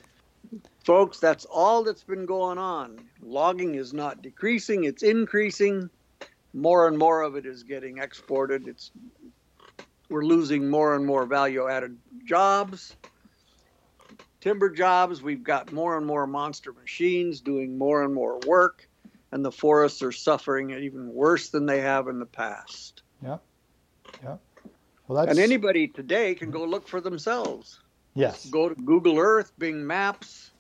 Folks, 0.85 1.19
that's 1.19 1.45
all 1.45 1.85
that's 1.85 2.03
been 2.03 2.27
going 2.27 2.59
on. 2.59 2.99
Logging 3.23 3.75
is 3.75 3.93
not 3.93 4.23
decreasing, 4.23 4.85
it's 4.85 5.03
increasing. 5.03 5.91
More 6.53 6.89
and 6.89 6.99
more 6.99 7.23
of 7.23 7.37
it 7.37 7.47
is 7.47 7.63
getting 7.63 7.99
exported. 7.99 8.67
It's 8.67 8.91
we're 10.09 10.25
losing 10.25 10.69
more 10.69 10.97
and 10.97 11.07
more 11.07 11.25
value 11.25 11.69
added 11.69 11.97
jobs 12.27 12.97
timber 14.41 14.71
jobs. 14.71 15.23
We've 15.23 15.43
got 15.43 15.73
more 15.73 15.97
and 15.97 16.07
more 16.07 16.27
monster 16.27 16.73
machines 16.73 17.41
doing 17.41 17.79
more 17.79 18.03
and 18.03 18.15
more 18.15 18.39
work, 18.47 18.89
and 19.33 19.45
the 19.45 19.53
forests 19.53 20.03
are 20.03 20.13
suffering 20.13 20.71
even 20.71 21.13
worse 21.15 21.51
than 21.51 21.67
they 21.67 21.81
have 21.81 22.09
in 22.09 22.19
the 22.19 22.27
past. 22.27 23.03
Yeah. 23.23 23.39
Yeah. 24.23 24.37
Well, 25.07 25.19
that's... 25.19 25.31
And 25.31 25.39
anybody 25.39 25.89
today 25.89 26.35
can 26.35 26.51
go 26.51 26.65
look 26.65 26.89
for 26.89 27.01
themselves. 27.01 27.81
Yes. 28.15 28.47
Go 28.47 28.69
to 28.69 28.75
Google 28.75 29.19
Earth, 29.19 29.53
Bing 29.59 29.87
Maps, 29.87 30.51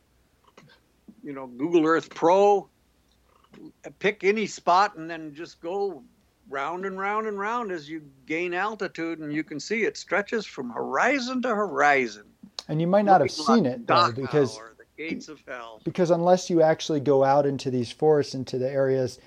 you 1.24 1.32
know, 1.32 1.46
Google 1.46 1.84
Earth 1.86 2.10
Pro, 2.10 2.68
pick 3.98 4.24
any 4.24 4.46
spot 4.46 4.96
and 4.96 5.08
then 5.10 5.34
just 5.34 5.60
go 5.60 6.02
round 6.48 6.84
and 6.84 6.98
round 6.98 7.26
and 7.26 7.38
round 7.38 7.70
as 7.70 7.88
you 7.88 8.02
gain 8.26 8.54
altitude 8.54 9.20
and 9.20 9.32
you 9.32 9.44
can 9.44 9.60
see 9.60 9.84
it 9.84 9.96
stretches 9.96 10.44
from 10.46 10.70
horizon 10.70 11.42
to 11.42 11.48
horizon. 11.48 12.24
And 12.68 12.80
you 12.80 12.86
might 12.86 13.04
not 13.04 13.20
have 13.20 13.30
seen 13.30 13.66
it 13.66 13.86
though, 13.86 14.12
because 14.12 14.60
gates 14.96 15.28
of 15.28 15.42
hell. 15.46 15.80
Because 15.84 16.10
unless 16.10 16.50
you 16.50 16.62
actually 16.62 17.00
go 17.00 17.24
out 17.24 17.46
into 17.46 17.70
these 17.70 17.90
forests, 17.90 18.34
into 18.34 18.58
the 18.58 18.70
areas 18.70 19.18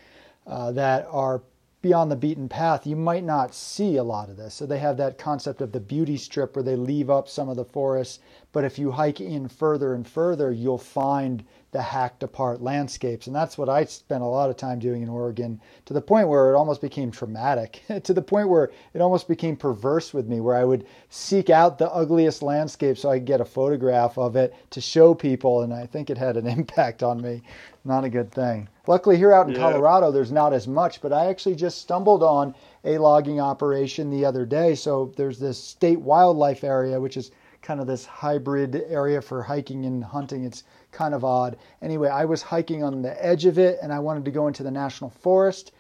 uh, 0.46 0.72
that 0.74 1.08
are 1.10 1.42
beyond 1.82 2.12
the 2.12 2.16
beaten 2.16 2.48
path, 2.48 2.88
you 2.88 2.96
might 2.96 3.24
not 3.24 3.54
see 3.54 3.98
a 3.98 4.04
lot 4.04 4.30
of 4.30 4.38
this. 4.38 4.54
So 4.54 4.66
they 4.66 4.80
have 4.80 4.98
that 4.98 5.18
concept 5.18 5.62
of 5.62 5.72
the 5.72 5.80
beauty 5.80 6.18
strip 6.18 6.56
where 6.56 6.64
they 6.64 6.76
leave 6.76 7.10
up 7.10 7.28
some 7.28 7.50
of 7.50 7.58
the 7.58 7.66
forests. 7.66 8.20
But 8.54 8.64
if 8.64 8.78
you 8.78 8.92
hike 8.92 9.20
in 9.20 9.48
further 9.48 9.96
and 9.96 10.08
further, 10.08 10.52
you'll 10.52 10.78
find 10.78 11.44
the 11.72 11.82
hacked 11.82 12.22
apart 12.22 12.62
landscapes. 12.62 13.26
And 13.26 13.36
that's 13.36 13.58
what 13.58 13.68
I 13.68 13.84
spent 13.86 14.22
a 14.22 14.28
lot 14.28 14.52
of 14.52 14.58
time 14.58 14.78
doing 14.78 15.02
in 15.02 15.10
Oregon 15.10 15.60
to 15.86 15.94
the 15.94 16.02
point 16.02 16.28
where 16.28 16.54
it 16.54 16.56
almost 16.56 16.80
became 16.80 17.10
traumatic, 17.10 17.82
to 18.04 18.14
the 18.14 18.22
point 18.22 18.48
where 18.48 18.72
it 18.94 19.02
almost 19.02 19.28
became 19.28 19.56
perverse 19.56 20.14
with 20.14 20.28
me, 20.28 20.40
where 20.40 20.56
I 20.56 20.66
would 20.66 20.86
seek 21.10 21.50
out 21.50 21.80
the 21.80 21.92
ugliest 21.92 22.44
landscape 22.44 22.96
so 22.96 23.10
I 23.10 23.18
could 23.18 23.26
get 23.26 23.42
a 23.42 23.46
photograph 23.46 24.20
of 24.20 24.36
it 24.36 24.54
to 24.70 24.80
show 24.80 25.16
people. 25.16 25.64
And 25.64 25.74
I 25.74 25.88
think 25.88 26.12
it 26.12 26.18
had 26.20 26.38
an 26.38 26.46
impact 26.60 27.02
on 27.02 27.22
me. 27.22 27.42
Not 27.84 28.04
a 28.06 28.10
good 28.10 28.32
thing. 28.32 28.70
Luckily, 28.86 29.18
here 29.18 29.34
out 29.34 29.48
in 29.48 29.56
yeah. 29.56 29.62
Colorado, 29.62 30.12
there's 30.12 30.32
not 30.32 30.54
as 30.54 30.68
much, 30.68 31.02
but 31.02 31.12
I 31.12 31.26
actually 31.26 31.56
just 31.56 31.80
stumbled 31.80 32.22
on 32.22 32.54
a 32.86 33.00
logging 33.00 33.42
operation 33.42 34.12
the 34.12 34.26
other 34.26 34.46
day. 34.46 34.76
So 34.76 35.12
there's 35.18 35.40
this 35.40 35.58
state 35.58 36.00
wildlife 36.00 36.64
area, 36.64 37.02
which 37.02 37.18
is 37.18 37.32
kind 37.64 37.80
of 37.80 37.88
this 37.88 38.06
hybrid 38.06 38.84
area 38.88 39.22
for 39.22 39.42
hiking 39.42 39.86
and 39.86 40.04
hunting. 40.04 40.44
It's 40.44 40.64
kind 40.92 41.16
of 41.16 41.24
odd. 41.24 41.58
Anyway, 41.82 42.10
I 42.10 42.26
was 42.26 42.44
hiking 42.44 42.84
on 42.84 43.02
the 43.02 43.26
edge 43.26 43.46
of 43.46 43.58
it 43.58 43.80
and 43.82 43.92
I 43.92 44.00
wanted 44.00 44.26
to 44.26 44.32
go 44.32 44.48
into 44.48 44.64
the 44.64 44.72
national 44.72 45.10
forest. 45.10 45.72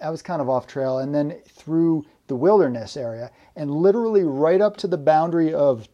I 0.00 0.10
was 0.10 0.22
kind 0.22 0.40
of 0.40 0.48
off 0.48 0.66
trail 0.66 0.98
and 0.98 1.14
then 1.14 1.40
through 1.48 2.06
the 2.28 2.36
wilderness 2.36 2.96
area 2.96 3.30
and 3.56 3.70
literally 3.70 4.24
right 4.24 4.60
up 4.60 4.76
to 4.78 4.86
the 4.86 4.96
boundary 4.96 5.52
of 5.52 5.88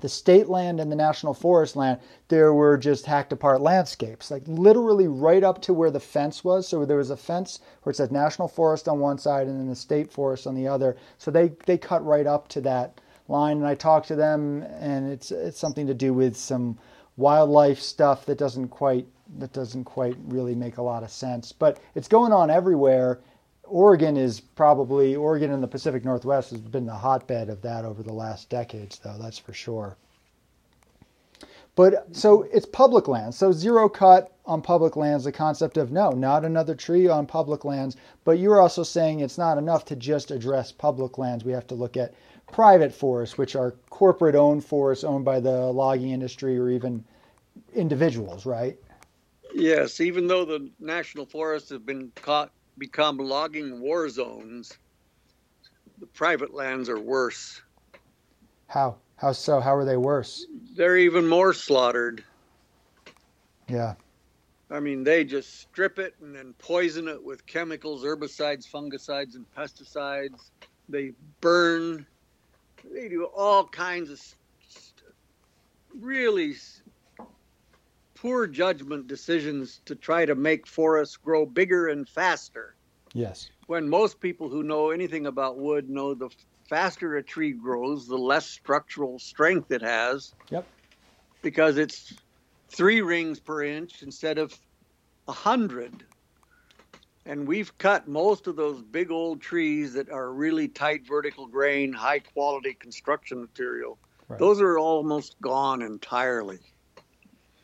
the 0.00 0.08
state 0.08 0.48
land 0.48 0.78
and 0.80 0.90
the 0.92 0.96
national 0.96 1.34
forest 1.34 1.74
land, 1.74 1.98
there 2.28 2.54
were 2.54 2.78
just 2.78 3.04
hacked 3.04 3.32
apart 3.32 3.60
landscapes, 3.60 4.30
like 4.30 4.44
literally 4.46 5.08
right 5.08 5.42
up 5.42 5.60
to 5.62 5.74
where 5.74 5.90
the 5.90 6.00
fence 6.00 6.44
was. 6.44 6.68
So 6.68 6.84
there 6.84 6.96
was 6.96 7.10
a 7.10 7.16
fence 7.16 7.60
where 7.82 7.90
it 7.90 7.96
said 7.96 8.12
national 8.12 8.48
forest 8.48 8.88
on 8.88 9.00
one 9.00 9.18
side 9.18 9.48
and 9.48 9.58
then 9.58 9.68
the 9.68 9.74
state 9.74 10.10
forest 10.10 10.46
on 10.46 10.54
the 10.54 10.68
other. 10.68 10.96
So 11.18 11.30
they, 11.30 11.52
they 11.66 11.76
cut 11.76 12.06
right 12.06 12.26
up 12.26 12.48
to 12.48 12.60
that 12.62 13.00
line 13.28 13.58
and 13.58 13.66
I 13.66 13.74
talk 13.74 14.06
to 14.06 14.16
them 14.16 14.62
and 14.80 15.10
it's 15.10 15.30
it's 15.30 15.58
something 15.58 15.86
to 15.86 15.94
do 15.94 16.12
with 16.12 16.36
some 16.36 16.78
wildlife 17.16 17.80
stuff 17.80 18.24
that 18.26 18.38
doesn't 18.38 18.68
quite 18.68 19.06
that 19.38 19.52
doesn't 19.52 19.84
quite 19.84 20.16
really 20.26 20.54
make 20.54 20.78
a 20.78 20.82
lot 20.82 21.02
of 21.02 21.10
sense. 21.10 21.52
But 21.52 21.78
it's 21.94 22.08
going 22.08 22.32
on 22.32 22.50
everywhere. 22.50 23.20
Oregon 23.64 24.16
is 24.16 24.40
probably 24.40 25.14
Oregon 25.14 25.52
and 25.52 25.62
the 25.62 25.68
Pacific 25.68 26.04
Northwest 26.04 26.50
has 26.50 26.60
been 26.60 26.86
the 26.86 26.94
hotbed 26.94 27.50
of 27.50 27.60
that 27.62 27.84
over 27.84 28.02
the 28.02 28.14
last 28.14 28.48
decades 28.48 28.98
though, 28.98 29.18
that's 29.20 29.38
for 29.38 29.52
sure. 29.52 29.96
But 31.78 32.16
so 32.16 32.42
it's 32.52 32.66
public 32.66 33.06
lands. 33.06 33.36
So 33.36 33.52
zero 33.52 33.88
cut 33.88 34.32
on 34.46 34.62
public 34.62 34.96
lands, 34.96 35.22
the 35.22 35.30
concept 35.30 35.76
of 35.76 35.92
no, 35.92 36.10
not 36.10 36.44
another 36.44 36.74
tree 36.74 37.06
on 37.06 37.24
public 37.24 37.64
lands. 37.64 37.96
But 38.24 38.40
you're 38.40 38.60
also 38.60 38.82
saying 38.82 39.20
it's 39.20 39.38
not 39.38 39.58
enough 39.58 39.84
to 39.84 39.94
just 39.94 40.32
address 40.32 40.72
public 40.72 41.18
lands. 41.18 41.44
We 41.44 41.52
have 41.52 41.68
to 41.68 41.76
look 41.76 41.96
at 41.96 42.14
private 42.52 42.92
forests, 42.92 43.38
which 43.38 43.56
are 43.56 43.72
corporate 43.90 44.34
owned 44.34 44.64
forests 44.64 45.04
owned 45.04 45.24
by 45.24 45.40
the 45.40 45.72
logging 45.72 46.10
industry 46.10 46.58
or 46.58 46.70
even 46.70 47.04
individuals, 47.74 48.46
right? 48.46 48.76
Yes, 49.54 50.00
even 50.00 50.26
though 50.26 50.44
the 50.44 50.70
national 50.78 51.26
forests 51.26 51.70
have 51.70 51.86
been 51.86 52.12
caught, 52.16 52.52
become 52.76 53.18
logging 53.18 53.80
war 53.80 54.08
zones, 54.08 54.78
the 55.98 56.06
private 56.06 56.54
lands 56.54 56.88
are 56.88 57.00
worse. 57.00 57.60
How? 58.66 58.96
How 59.16 59.32
so? 59.32 59.60
How 59.60 59.74
are 59.74 59.84
they 59.84 59.96
worse? 59.96 60.46
They're 60.76 60.98
even 60.98 61.26
more 61.26 61.52
slaughtered. 61.52 62.22
Yeah. 63.68 63.94
I 64.70 64.80
mean, 64.80 65.02
they 65.02 65.24
just 65.24 65.60
strip 65.60 65.98
it 65.98 66.14
and 66.20 66.34
then 66.34 66.54
poison 66.58 67.08
it 67.08 67.22
with 67.22 67.46
chemicals, 67.46 68.04
herbicides, 68.04 68.70
fungicides, 68.70 69.34
and 69.34 69.46
pesticides. 69.56 70.50
They 70.88 71.12
burn. 71.40 72.06
They 72.92 73.08
do 73.08 73.24
all 73.24 73.66
kinds 73.66 74.10
of 74.10 74.20
really 75.94 76.54
poor 78.14 78.46
judgment 78.46 79.06
decisions 79.06 79.80
to 79.84 79.94
try 79.94 80.24
to 80.26 80.34
make 80.34 80.66
forests 80.66 81.16
grow 81.16 81.46
bigger 81.46 81.88
and 81.88 82.08
faster. 82.08 82.74
Yes. 83.14 83.50
When 83.66 83.88
most 83.88 84.20
people 84.20 84.48
who 84.48 84.62
know 84.62 84.90
anything 84.90 85.26
about 85.26 85.58
wood 85.58 85.88
know 85.88 86.14
the 86.14 86.30
faster 86.68 87.16
a 87.16 87.22
tree 87.22 87.52
grows, 87.52 88.06
the 88.06 88.18
less 88.18 88.46
structural 88.46 89.18
strength 89.18 89.70
it 89.70 89.82
has. 89.82 90.34
Yep. 90.50 90.66
Because 91.42 91.78
it's 91.78 92.14
three 92.68 93.00
rings 93.00 93.40
per 93.40 93.62
inch 93.62 94.02
instead 94.02 94.38
of 94.38 94.58
a 95.26 95.32
hundred. 95.32 96.04
And 97.28 97.46
we've 97.46 97.76
cut 97.76 98.08
most 98.08 98.46
of 98.46 98.56
those 98.56 98.80
big 98.80 99.10
old 99.10 99.42
trees 99.42 99.92
that 99.92 100.08
are 100.08 100.32
really 100.32 100.66
tight 100.66 101.06
vertical 101.06 101.46
grain, 101.46 101.92
high 101.92 102.20
quality 102.20 102.72
construction 102.72 103.38
material. 103.38 103.98
Right. 104.28 104.40
Those 104.40 104.62
are 104.62 104.78
almost 104.78 105.38
gone 105.42 105.82
entirely. 105.82 106.58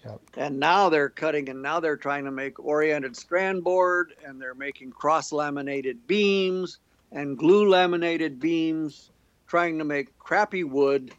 Yep. 0.04 0.20
And 0.36 0.60
now 0.60 0.90
they're 0.90 1.08
cutting 1.08 1.48
and 1.48 1.62
now 1.62 1.80
they're 1.80 1.96
trying 1.96 2.26
to 2.26 2.30
make 2.30 2.62
oriented 2.62 3.16
strand 3.16 3.64
board 3.64 4.12
and 4.22 4.38
they're 4.38 4.54
making 4.54 4.90
cross 4.90 5.32
laminated 5.32 6.06
beams 6.06 6.78
and 7.10 7.38
glue 7.38 7.66
laminated 7.66 8.38
beams, 8.38 9.12
trying 9.46 9.78
to 9.78 9.84
make 9.84 10.18
crappy 10.18 10.64
wood 10.64 11.10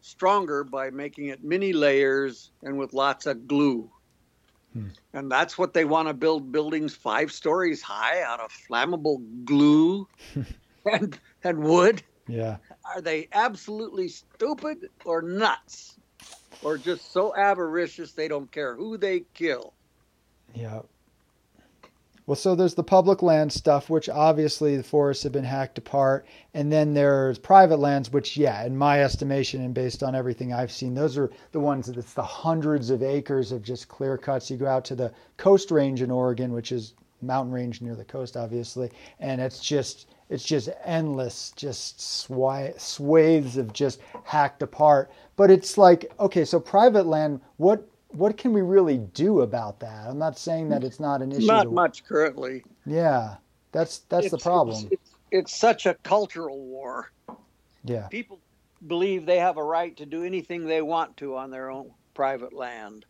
stronger 0.00 0.64
by 0.64 0.90
making 0.90 1.28
it 1.28 1.44
mini 1.44 1.72
layers 1.72 2.50
and 2.64 2.76
with 2.76 2.94
lots 2.94 3.26
of 3.26 3.46
glue. 3.46 3.88
Hmm. 4.72 4.88
And 5.12 5.30
that's 5.30 5.58
what 5.58 5.74
they 5.74 5.84
want 5.84 6.08
to 6.08 6.14
build 6.14 6.52
buildings 6.52 6.94
five 6.94 7.30
stories 7.32 7.82
high 7.82 8.22
out 8.22 8.40
of 8.40 8.50
flammable 8.50 9.22
glue 9.44 10.08
and, 10.90 11.18
and 11.44 11.58
wood. 11.58 12.02
Yeah. 12.26 12.56
Are 12.84 13.00
they 13.00 13.28
absolutely 13.32 14.08
stupid 14.08 14.88
or 15.04 15.22
nuts? 15.22 15.98
Or 16.62 16.78
just 16.78 17.12
so 17.12 17.34
avaricious 17.34 18.12
they 18.12 18.28
don't 18.28 18.50
care 18.50 18.76
who 18.76 18.96
they 18.96 19.24
kill? 19.34 19.74
Yeah. 20.54 20.82
Well, 22.24 22.36
so 22.36 22.54
there's 22.54 22.74
the 22.74 22.84
public 22.84 23.20
land 23.20 23.52
stuff, 23.52 23.90
which 23.90 24.08
obviously 24.08 24.76
the 24.76 24.84
forests 24.84 25.24
have 25.24 25.32
been 25.32 25.44
hacked 25.44 25.78
apart. 25.78 26.24
And 26.54 26.70
then 26.70 26.94
there's 26.94 27.38
private 27.38 27.78
lands, 27.78 28.12
which, 28.12 28.36
yeah, 28.36 28.64
in 28.64 28.76
my 28.76 29.02
estimation 29.02 29.60
and 29.60 29.74
based 29.74 30.04
on 30.04 30.14
everything 30.14 30.52
I've 30.52 30.70
seen, 30.70 30.94
those 30.94 31.18
are 31.18 31.30
the 31.50 31.58
ones 31.60 31.86
that 31.86 31.96
it's 31.96 32.14
the 32.14 32.22
hundreds 32.22 32.90
of 32.90 33.02
acres 33.02 33.50
of 33.50 33.62
just 33.62 33.88
clear 33.88 34.16
cuts. 34.16 34.50
You 34.50 34.56
go 34.56 34.68
out 34.68 34.84
to 34.86 34.94
the 34.94 35.12
coast 35.36 35.72
range 35.72 36.00
in 36.00 36.12
Oregon, 36.12 36.52
which 36.52 36.70
is 36.70 36.94
mountain 37.22 37.52
range 37.52 37.80
near 37.80 37.96
the 37.96 38.04
coast, 38.04 38.36
obviously, 38.36 38.90
and 39.20 39.40
it's 39.40 39.60
just 39.60 40.08
it's 40.28 40.44
just 40.44 40.70
endless, 40.84 41.52
just 41.56 42.00
swy- 42.00 42.72
swathes 42.78 43.58
of 43.58 43.72
just 43.72 44.00
hacked 44.24 44.62
apart. 44.62 45.10
But 45.36 45.50
it's 45.50 45.76
like, 45.76 46.10
okay, 46.18 46.44
so 46.46 46.58
private 46.58 47.06
land, 47.06 47.40
what 47.58 47.86
what 48.12 48.36
can 48.36 48.52
we 48.52 48.62
really 48.62 48.98
do 48.98 49.40
about 49.40 49.80
that? 49.80 50.06
I'm 50.08 50.18
not 50.18 50.38
saying 50.38 50.68
that 50.70 50.84
it's 50.84 51.00
not 51.00 51.22
an 51.22 51.32
issue. 51.32 51.46
Not 51.46 51.64
to, 51.64 51.70
much 51.70 52.04
currently. 52.04 52.64
Yeah, 52.86 53.36
that's 53.72 54.00
that's 54.08 54.26
it's, 54.26 54.32
the 54.32 54.38
problem. 54.38 54.76
It's, 54.76 54.92
it's, 54.92 55.10
it's, 55.30 55.56
such 55.56 55.86
a 55.86 55.94
cultural 56.02 56.60
war. 56.60 57.10
Yeah. 57.84 58.08
People 58.08 58.38
believe 58.86 59.26
they 59.26 59.38
have 59.38 59.56
a 59.56 59.64
right 59.64 59.96
to 59.96 60.06
do 60.06 60.24
anything 60.24 60.66
they 60.66 60.82
want 60.82 61.16
to 61.18 61.36
on 61.36 61.50
their 61.50 61.70
own 61.70 61.90
private 62.14 62.52
land. 62.52 63.04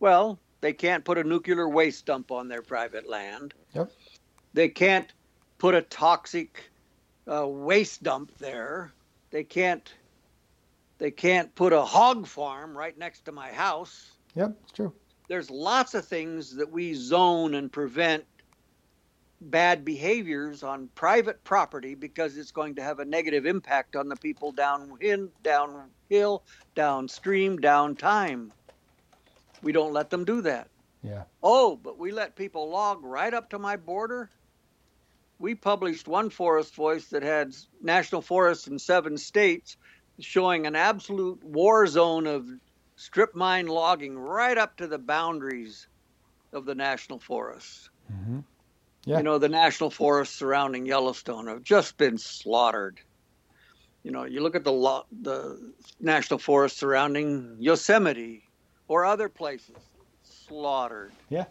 Well, 0.00 0.38
they 0.60 0.72
can't 0.72 1.04
put 1.04 1.18
a 1.18 1.24
nuclear 1.24 1.68
waste 1.68 2.06
dump 2.06 2.30
on 2.30 2.48
their 2.48 2.62
private 2.62 3.08
land. 3.08 3.54
Yep. 3.74 3.90
They 4.54 4.68
can't 4.68 5.12
put 5.58 5.74
a 5.74 5.82
toxic 5.82 6.70
uh, 7.30 7.46
waste 7.46 8.02
dump 8.02 8.36
there. 8.38 8.92
They 9.30 9.44
can't 9.44 9.92
they 11.02 11.10
can't 11.10 11.52
put 11.56 11.72
a 11.72 11.82
hog 11.82 12.28
farm 12.28 12.78
right 12.78 12.96
next 12.96 13.24
to 13.24 13.32
my 13.32 13.50
house. 13.50 14.12
Yep, 14.36 14.56
it's 14.62 14.70
true. 14.70 14.92
There's 15.26 15.50
lots 15.50 15.94
of 15.94 16.06
things 16.06 16.54
that 16.54 16.70
we 16.70 16.94
zone 16.94 17.56
and 17.56 17.72
prevent 17.72 18.24
bad 19.40 19.84
behaviors 19.84 20.62
on 20.62 20.88
private 20.94 21.42
property 21.42 21.96
because 21.96 22.36
it's 22.36 22.52
going 22.52 22.76
to 22.76 22.84
have 22.84 23.00
a 23.00 23.04
negative 23.04 23.46
impact 23.46 23.96
on 23.96 24.08
the 24.08 24.14
people 24.14 24.52
downwind, 24.52 25.30
downhill, 25.42 26.44
downstream, 26.76 27.58
downtime. 27.58 28.52
We 29.60 29.72
don't 29.72 29.92
let 29.92 30.08
them 30.08 30.24
do 30.24 30.40
that. 30.42 30.68
Yeah. 31.02 31.24
Oh, 31.42 31.74
but 31.74 31.98
we 31.98 32.12
let 32.12 32.36
people 32.36 32.70
log 32.70 33.02
right 33.02 33.34
up 33.34 33.50
to 33.50 33.58
my 33.58 33.74
border. 33.74 34.30
We 35.40 35.56
published 35.56 36.06
one 36.06 36.30
forest 36.30 36.76
voice 36.76 37.06
that 37.08 37.24
had 37.24 37.56
national 37.82 38.22
forests 38.22 38.68
in 38.68 38.78
seven 38.78 39.18
states 39.18 39.76
showing 40.24 40.66
an 40.66 40.76
absolute 40.76 41.42
war 41.44 41.86
zone 41.86 42.26
of 42.26 42.46
strip 42.96 43.34
mine 43.34 43.66
logging 43.66 44.18
right 44.18 44.56
up 44.56 44.76
to 44.76 44.86
the 44.86 44.98
boundaries 44.98 45.86
of 46.52 46.64
the 46.64 46.74
national 46.74 47.18
forests. 47.18 47.90
Mm-hmm. 48.12 48.40
Yeah. 49.04 49.16
You 49.16 49.22
know, 49.24 49.38
the 49.38 49.48
national 49.48 49.90
forests 49.90 50.36
surrounding 50.36 50.86
Yellowstone 50.86 51.48
have 51.48 51.62
just 51.62 51.96
been 51.96 52.18
slaughtered. 52.18 53.00
You 54.04 54.10
know, 54.10 54.24
you 54.24 54.40
look 54.40 54.54
at 54.54 54.64
the 54.64 54.72
lo- 54.72 55.06
the 55.22 55.72
national 56.00 56.38
forest 56.38 56.78
surrounding 56.78 57.56
Yosemite 57.58 58.48
or 58.88 59.04
other 59.04 59.28
places, 59.28 59.76
slaughtered. 60.22 61.12
Yeah. 61.30 61.46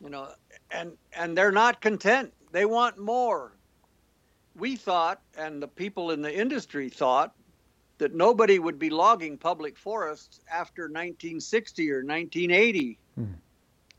You 0.00 0.10
know, 0.10 0.28
and 0.70 0.92
and 1.14 1.36
they're 1.36 1.52
not 1.52 1.80
content. 1.80 2.32
They 2.52 2.64
want 2.64 2.98
more. 2.98 3.52
We 4.56 4.76
thought, 4.76 5.20
and 5.36 5.62
the 5.62 5.68
people 5.68 6.10
in 6.10 6.20
the 6.20 6.34
industry 6.34 6.90
thought, 6.90 7.34
that 8.02 8.16
nobody 8.16 8.58
would 8.58 8.80
be 8.80 8.90
logging 8.90 9.38
public 9.38 9.78
forests 9.78 10.40
after 10.50 10.82
1960 10.82 11.88
or 11.92 11.98
1980. 11.98 12.98
Hmm. 13.14 13.24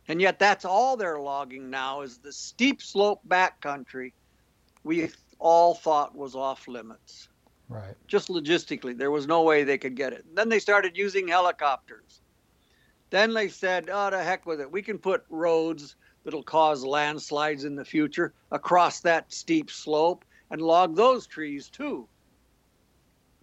And 0.10 0.22
yet 0.22 0.39
that's 0.39 0.66
all 0.66 0.98
they're 0.98 1.22
logging 1.22 1.70
now 1.70 2.02
is 2.02 2.18
the 2.18 2.34
steep 2.34 2.82
slope 2.82 3.22
backcountry 3.26 4.12
we 4.84 5.10
all 5.39 5.74
thought 5.74 6.13
was 6.13 6.36
off 6.36 6.68
limits. 6.68 7.30
Right. 7.70 7.96
Just 8.08 8.28
logistically, 8.28 8.98
there 8.98 9.10
was 9.10 9.26
no 9.26 9.44
way 9.44 9.63
they 9.63 9.78
could 9.78 9.96
get 9.96 10.12
it. 10.12 10.26
Then 10.36 10.50
they 10.50 10.60
started 10.60 10.98
using 10.98 11.30
helicopters. 11.30 12.20
Then 13.10 13.34
they 13.34 13.48
said, 13.48 13.89
oh, 13.89 14.10
to 14.10 14.22
heck 14.22 14.46
with 14.46 14.60
it. 14.60 14.70
We 14.70 14.82
can 14.82 14.98
put 15.00 15.24
roads 15.30 15.96
that'll 16.26 16.44
cause 16.44 16.84
landslides 16.84 17.63
in 17.63 17.76
the 17.78 17.86
future 17.86 18.34
across 18.52 19.00
that 19.00 19.32
steep 19.32 19.72
slope 19.72 20.26
and 20.52 20.62
log 20.62 20.98
those 20.98 21.26
trees 21.26 21.70
too. 21.70 22.06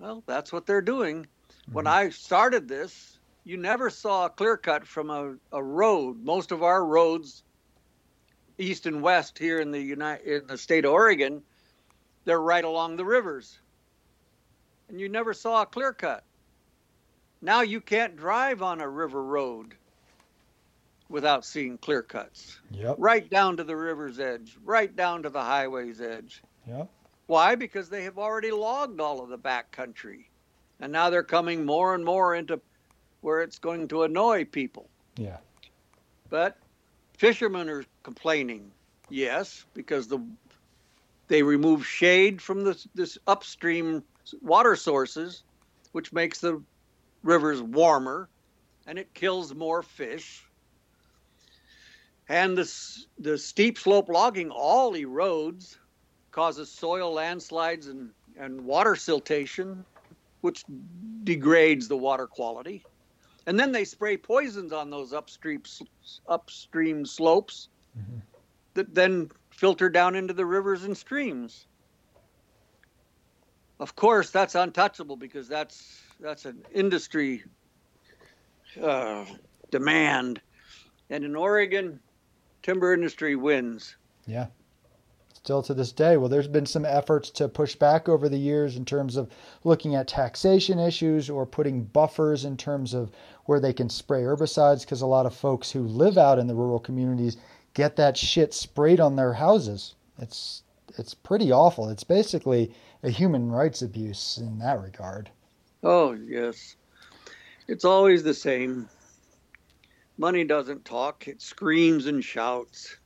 Well, 0.01 0.23
that's 0.27 0.53
what 0.53 0.67
they're 0.67 0.81
doing. 0.81 1.23
Mm-hmm. 1.25 1.73
When 1.73 1.87
I 1.87 2.09
started 2.09 2.67
this, 2.67 3.19
you 3.45 3.57
never 3.57 3.91
saw 3.91 4.27
a 4.27 4.31
clear 4.31 4.57
cut 4.57 4.87
from 4.87 5.11
a, 5.11 5.35
a 5.53 5.63
road. 5.63 6.25
Most 6.25 6.53
of 6.53 6.63
our 6.63 6.85
roads, 6.85 7.43
east 8.59 8.87
and 8.87 9.03
west 9.03 9.39
here 9.39 9.61
in 9.61 9.71
the 9.71 9.81
United 9.81 10.43
in 10.43 10.47
the 10.47 10.59
state 10.59 10.85
of 10.85 10.93
Oregon, 10.93 11.43
they're 12.25 12.41
right 12.41 12.65
along 12.65 12.97
the 12.97 13.05
rivers. 13.05 13.59
And 14.89 14.99
you 14.99 15.09
never 15.09 15.35
saw 15.35 15.63
a 15.63 15.67
clear 15.67 15.93
cut. 15.93 16.25
Now 17.43 17.61
you 17.63 17.81
can't 17.81 18.17
drive 18.17 18.63
on 18.63 18.81
a 18.81 18.89
river 18.89 19.23
road 19.23 19.75
without 21.09 21.45
seeing 21.45 21.79
clear 21.79 22.03
cuts. 22.03 22.59
Yep. 22.71 22.97
Right 22.99 23.29
down 23.29 23.57
to 23.59 23.65
the 23.65 23.77
river's 23.77 24.19
edge, 24.21 24.57
right 24.65 24.95
down 24.95 25.23
to 25.25 25.31
the 25.31 25.43
highway's 25.43 26.01
edge. 26.01 26.43
Yep. 26.67 26.89
Why? 27.31 27.55
Because 27.55 27.89
they 27.89 28.03
have 28.03 28.19
already 28.19 28.51
logged 28.51 29.01
all 29.01 29.23
of 29.23 29.29
the 29.29 29.39
backcountry. 29.39 30.25
And 30.81 30.91
now 30.91 31.11
they're 31.11 31.23
coming 31.23 31.65
more 31.65 31.95
and 31.95 32.05
more 32.05 32.35
into 32.35 32.61
where 33.21 33.41
it's 33.41 33.61
going 33.61 33.87
to 33.87 34.03
annoy 34.03 34.47
people. 34.47 34.91
Yeah. 35.17 35.37
But 36.29 36.59
fishermen 37.17 37.69
are 37.69 37.85
complaining, 38.03 38.73
yes, 39.11 39.65
because 39.75 40.09
the 40.09 40.19
they 41.29 41.45
remove 41.45 41.87
shade 41.87 42.43
from 42.43 42.65
this, 42.65 42.89
this 42.97 43.17
upstream 43.29 44.03
water 44.43 44.75
sources, 44.75 45.45
which 45.93 46.13
makes 46.13 46.41
the 46.41 46.61
rivers 47.23 47.63
warmer 47.63 48.29
and 48.89 48.99
it 48.99 49.15
kills 49.15 49.55
more 49.55 49.85
fish. 49.85 50.45
And 52.29 52.59
the, 52.59 52.69
the 53.21 53.39
steep 53.39 53.79
slope 53.79 54.09
logging 54.09 54.51
all 54.51 54.95
erodes 54.95 55.77
causes 56.33 56.71
soil 56.71 57.13
landslides 57.13 57.87
and, 57.87 58.11
and 58.39 58.61
water 58.65 58.95
siltation, 58.95 59.85
which 60.41 60.65
degrades 61.25 61.89
the 61.89 61.97
water 61.97 62.27
quality. 62.27 62.85
And 63.47 63.59
then 63.59 63.73
they 63.73 63.85
spray 63.85 64.17
poisons 64.17 64.73
on 64.73 64.91
those 64.91 65.13
upstream 65.13 65.63
upstream 66.29 67.05
slopes 67.05 67.69
mm-hmm. 67.99 68.19
that 68.75 68.95
then 68.95 69.31
filter 69.51 69.89
down 69.89 70.15
into 70.15 70.35
the 70.35 70.47
rivers 70.47 70.85
and 70.85 70.97
streams. 70.97 71.67
Of 73.81 73.97
course, 73.97 74.31
that's 74.31 74.55
untouchable 74.55 75.17
because 75.17 75.49
that's 75.49 76.03
that's 76.21 76.45
an 76.45 76.63
industry 76.73 77.43
uh, 78.81 79.25
demand, 79.71 80.41
and 81.09 81.25
in 81.25 81.35
Oregon, 81.35 81.99
timber 82.63 82.93
industry 82.93 83.37
wins. 83.37 83.97
Yeah 84.27 84.47
still 85.43 85.63
to 85.63 85.73
this 85.73 85.91
day. 85.91 86.19
Well, 86.19 86.29
there's 86.29 86.49
been 86.49 86.67
some 86.67 86.85
efforts 86.85 87.31
to 87.31 87.49
push 87.49 87.75
back 87.75 88.11
over 88.11 88.29
the 88.29 88.39
years 88.39 88.77
in 88.77 88.85
terms 88.85 89.17
of 89.17 89.31
looking 89.65 89.95
at 89.95 90.07
taxation 90.07 90.79
issues 90.79 91.31
or 91.31 91.47
putting 91.47 91.85
buffers 91.85 92.45
in 92.45 92.59
terms 92.59 92.93
of 92.93 93.11
where 93.47 93.59
they 93.59 93.73
can 93.73 93.89
spray 93.89 94.21
herbicides 94.21 94.83
because 94.83 95.01
a 95.01 95.07
lot 95.07 95.25
of 95.25 95.35
folks 95.35 95.71
who 95.71 95.81
live 95.81 96.19
out 96.19 96.39
in 96.39 96.47
the 96.47 96.55
rural 96.55 96.79
communities 96.79 97.39
get 97.73 97.97
that 97.97 98.19
shit 98.19 98.53
sprayed 98.53 99.01
on 99.01 99.17
their 99.17 99.33
houses. 99.33 99.95
It's 100.19 100.63
it's 100.99 101.15
pretty 101.15 101.51
awful. 101.51 101.89
It's 101.89 102.05
basically 102.05 102.75
a 103.03 103.09
human 103.09 103.51
rights 103.51 103.81
abuse 103.81 104.37
in 104.37 104.59
that 104.59 104.83
regard. 104.83 105.31
Oh, 105.83 106.13
yes. 106.13 106.77
It's 107.67 107.85
always 107.87 108.23
the 108.23 108.35
same. 108.35 108.89
Money 110.19 110.45
doesn't 110.45 110.85
talk, 110.85 111.29
it 111.29 111.41
screams 111.41 112.05
and 112.05 112.23
shouts. 112.23 112.99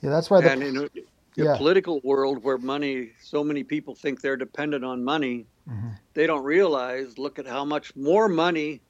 Yeah, 0.00 0.10
that's 0.10 0.30
why 0.30 0.40
the 0.40 0.52
and 0.52 0.62
in 0.62 0.76
a, 0.76 0.88
yeah. 1.36 1.56
political 1.56 2.00
world 2.02 2.42
where 2.42 2.58
money, 2.58 3.10
so 3.20 3.44
many 3.44 3.62
people 3.62 3.94
think 3.94 4.20
they're 4.20 4.36
dependent 4.36 4.84
on 4.84 5.04
money, 5.04 5.46
mm-hmm. 5.68 5.88
they 6.14 6.26
don't 6.26 6.44
realize. 6.44 7.18
Look 7.18 7.38
at 7.38 7.46
how 7.46 7.64
much 7.64 7.94
more 7.96 8.28
money 8.28 8.80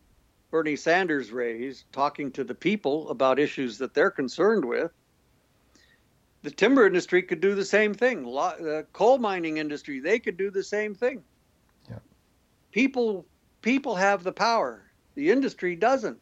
Bernie 0.51 0.77
Sanders 0.77 1.31
raised 1.31 1.85
talking 1.93 2.31
to 2.33 2.45
the 2.45 2.55
people 2.55 3.11
about 3.11 3.39
issues 3.39 3.79
that 3.79 3.95
they're 3.95 4.11
concerned 4.11 4.65
with. 4.65 4.91
The 6.43 6.51
timber 6.51 6.87
industry 6.87 7.23
could 7.23 7.41
do 7.41 7.55
the 7.55 7.65
same 7.65 7.93
thing. 7.93 8.23
The 8.23 8.87
coal 8.93 9.19
mining 9.19 9.59
industry, 9.59 10.01
they 10.01 10.19
could 10.19 10.37
do 10.37 10.51
the 10.51 10.63
same 10.63 10.95
thing. 10.95 11.23
Yeah. 11.91 11.99
People, 12.73 13.27
people 13.61 13.95
have 13.95 14.23
the 14.23 14.33
power. 14.33 14.85
The 15.17 15.31
industry 15.31 15.75
doesn't. 15.75 16.19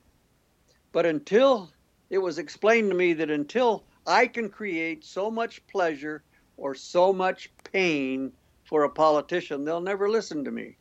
But 0.93 1.07
until 1.07 1.71
it 2.09 2.19
was 2.19 2.39
explained 2.39 2.91
to 2.91 2.97
me 2.97 3.13
that 3.13 3.31
until 3.31 3.85
I 4.07 4.27
can 4.27 4.49
create 4.49 5.05
so 5.05 5.31
much 5.31 5.67
pleasure 5.67 6.23
or 6.57 6.75
so 6.75 7.13
much 7.13 7.51
pain 7.65 8.33
for 8.65 8.85
a 8.85 8.91
politician, 8.91 9.65
they'll 9.65 9.81
never 9.81 10.09
listen 10.09 10.45
to 10.45 10.51
me. 10.51 10.77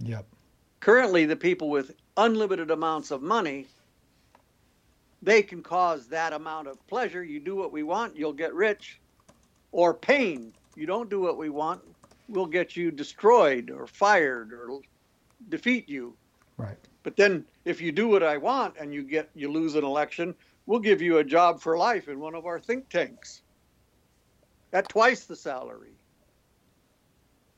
Yep. 0.00 0.26
Currently, 0.80 1.24
the 1.24 1.36
people 1.36 1.68
with 1.68 1.96
unlimited 2.16 2.70
amounts 2.70 3.10
of 3.10 3.22
money, 3.22 3.66
they 5.22 5.42
can 5.42 5.62
cause 5.62 6.06
that 6.08 6.32
amount 6.32 6.68
of 6.68 6.86
pleasure. 6.86 7.24
You 7.24 7.40
do 7.40 7.56
what 7.56 7.72
we 7.72 7.82
want, 7.82 8.16
you'll 8.16 8.32
get 8.32 8.54
rich, 8.54 9.00
or 9.72 9.94
pain. 9.94 10.52
You 10.76 10.86
don't 10.86 11.10
do 11.10 11.20
what 11.20 11.38
we 11.38 11.48
want, 11.48 11.82
we'll 12.28 12.46
get 12.46 12.76
you 12.76 12.90
destroyed 12.90 13.70
or 13.70 13.86
fired 13.86 14.52
or 14.52 14.80
defeat 15.48 15.88
you. 15.88 16.14
Right. 16.56 16.76
But 17.02 17.16
then 17.16 17.44
if 17.64 17.80
you 17.80 17.92
do 17.92 18.08
what 18.08 18.22
I 18.22 18.36
want 18.36 18.74
and 18.78 18.94
you 18.94 19.02
get 19.02 19.28
you 19.34 19.50
lose 19.50 19.74
an 19.74 19.84
election, 19.84 20.34
we'll 20.66 20.80
give 20.80 21.02
you 21.02 21.18
a 21.18 21.24
job 21.24 21.60
for 21.60 21.76
life 21.76 22.08
in 22.08 22.20
one 22.20 22.34
of 22.34 22.46
our 22.46 22.58
think 22.58 22.88
tanks 22.88 23.42
at 24.72 24.88
twice 24.88 25.24
the 25.24 25.36
salary. 25.36 25.92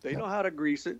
They 0.02 0.14
know 0.14 0.26
how 0.26 0.42
to 0.42 0.50
grease 0.50 0.86
it. 0.86 0.98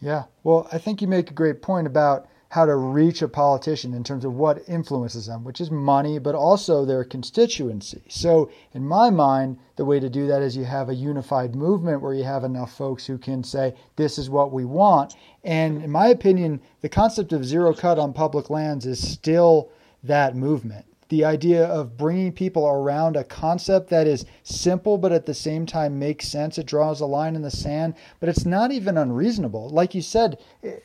Yeah. 0.00 0.24
Well, 0.42 0.68
I 0.72 0.78
think 0.78 1.02
you 1.02 1.08
make 1.08 1.30
a 1.30 1.34
great 1.34 1.62
point 1.62 1.86
about 1.86 2.26
how 2.50 2.64
to 2.64 2.74
reach 2.74 3.20
a 3.20 3.28
politician 3.28 3.92
in 3.92 4.02
terms 4.02 4.24
of 4.24 4.32
what 4.32 4.66
influences 4.66 5.26
them, 5.26 5.44
which 5.44 5.60
is 5.60 5.70
money, 5.70 6.18
but 6.18 6.34
also 6.34 6.84
their 6.84 7.04
constituency. 7.04 8.02
So, 8.08 8.50
in 8.72 8.86
my 8.86 9.10
mind, 9.10 9.58
the 9.76 9.84
way 9.84 10.00
to 10.00 10.08
do 10.08 10.26
that 10.28 10.40
is 10.40 10.56
you 10.56 10.64
have 10.64 10.88
a 10.88 10.94
unified 10.94 11.54
movement 11.54 12.00
where 12.00 12.14
you 12.14 12.24
have 12.24 12.44
enough 12.44 12.74
folks 12.74 13.06
who 13.06 13.18
can 13.18 13.44
say, 13.44 13.74
this 13.96 14.16
is 14.16 14.30
what 14.30 14.50
we 14.50 14.64
want. 14.64 15.14
And 15.44 15.82
in 15.82 15.90
my 15.90 16.08
opinion, 16.08 16.62
the 16.80 16.88
concept 16.88 17.34
of 17.34 17.44
zero 17.44 17.74
cut 17.74 17.98
on 17.98 18.14
public 18.14 18.48
lands 18.48 18.86
is 18.86 19.06
still 19.06 19.70
that 20.02 20.34
movement 20.34 20.86
the 21.08 21.24
idea 21.24 21.66
of 21.66 21.96
bringing 21.96 22.32
people 22.32 22.66
around 22.66 23.16
a 23.16 23.24
concept 23.24 23.88
that 23.90 24.06
is 24.06 24.26
simple 24.42 24.98
but 24.98 25.12
at 25.12 25.26
the 25.26 25.34
same 25.34 25.66
time 25.66 25.98
makes 25.98 26.28
sense. 26.28 26.58
It 26.58 26.66
draws 26.66 27.00
a 27.00 27.06
line 27.06 27.34
in 27.34 27.42
the 27.42 27.50
sand, 27.50 27.94
but 28.20 28.28
it's 28.28 28.44
not 28.44 28.72
even 28.72 28.98
unreasonable. 28.98 29.70
Like 29.70 29.94
you 29.94 30.02
said, 30.02 30.38
eh, 30.62 30.76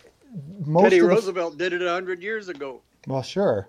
most 0.65 0.83
Teddy 0.83 1.01
Roosevelt 1.01 1.57
did 1.57 1.73
it 1.73 1.81
a 1.81 1.91
hundred 1.91 2.21
years 2.21 2.49
ago. 2.49 2.81
Well, 3.07 3.21
sure, 3.21 3.67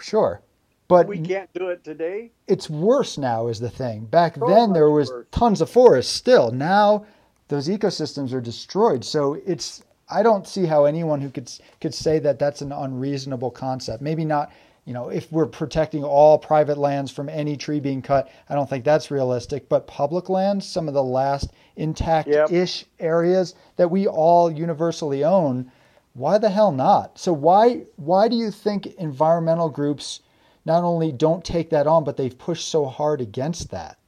sure, 0.00 0.42
but 0.86 1.06
we 1.06 1.20
can't 1.20 1.52
do 1.54 1.68
it 1.68 1.82
today. 1.82 2.30
It's 2.46 2.68
worse 2.68 3.18
now, 3.18 3.48
is 3.48 3.58
the 3.58 3.70
thing. 3.70 4.04
Back 4.04 4.36
so 4.36 4.46
then, 4.46 4.72
there 4.72 4.90
was 4.90 5.10
worse. 5.10 5.26
tons 5.30 5.60
of 5.60 5.70
forests. 5.70 6.12
Still, 6.12 6.50
now 6.50 7.06
those 7.48 7.68
ecosystems 7.68 8.32
are 8.32 8.40
destroyed. 8.40 9.04
So 9.04 9.38
it's 9.46 9.82
I 10.10 10.22
don't 10.22 10.46
see 10.46 10.66
how 10.66 10.84
anyone 10.84 11.20
who 11.20 11.30
could 11.30 11.50
could 11.80 11.94
say 11.94 12.18
that 12.20 12.38
that's 12.38 12.62
an 12.62 12.72
unreasonable 12.72 13.50
concept. 13.50 14.02
Maybe 14.02 14.24
not 14.24 14.52
you 14.88 14.94
know, 14.94 15.10
if 15.10 15.30
we're 15.30 15.44
protecting 15.44 16.02
all 16.02 16.38
private 16.38 16.78
lands 16.78 17.10
from 17.10 17.28
any 17.28 17.58
tree 17.58 17.78
being 17.78 18.00
cut, 18.00 18.30
I 18.48 18.54
don't 18.54 18.70
think 18.70 18.86
that's 18.86 19.10
realistic. 19.10 19.68
But 19.68 19.86
public 19.86 20.30
lands, 20.30 20.66
some 20.66 20.88
of 20.88 20.94
the 20.94 21.04
last 21.04 21.52
intact 21.76 22.26
ish 22.28 22.80
yep. 22.80 22.88
areas 22.98 23.54
that 23.76 23.90
we 23.90 24.06
all 24.06 24.50
universally 24.50 25.24
own, 25.24 25.70
why 26.14 26.38
the 26.38 26.48
hell 26.48 26.72
not? 26.72 27.18
So 27.18 27.34
why 27.34 27.82
why 27.96 28.28
do 28.28 28.36
you 28.36 28.50
think 28.50 28.86
environmental 28.94 29.68
groups 29.68 30.20
not 30.64 30.84
only 30.84 31.12
don't 31.12 31.44
take 31.44 31.68
that 31.68 31.86
on, 31.86 32.02
but 32.02 32.16
they've 32.16 32.38
pushed 32.38 32.68
so 32.68 32.86
hard 32.86 33.20
against 33.20 33.70
that? 33.70 33.98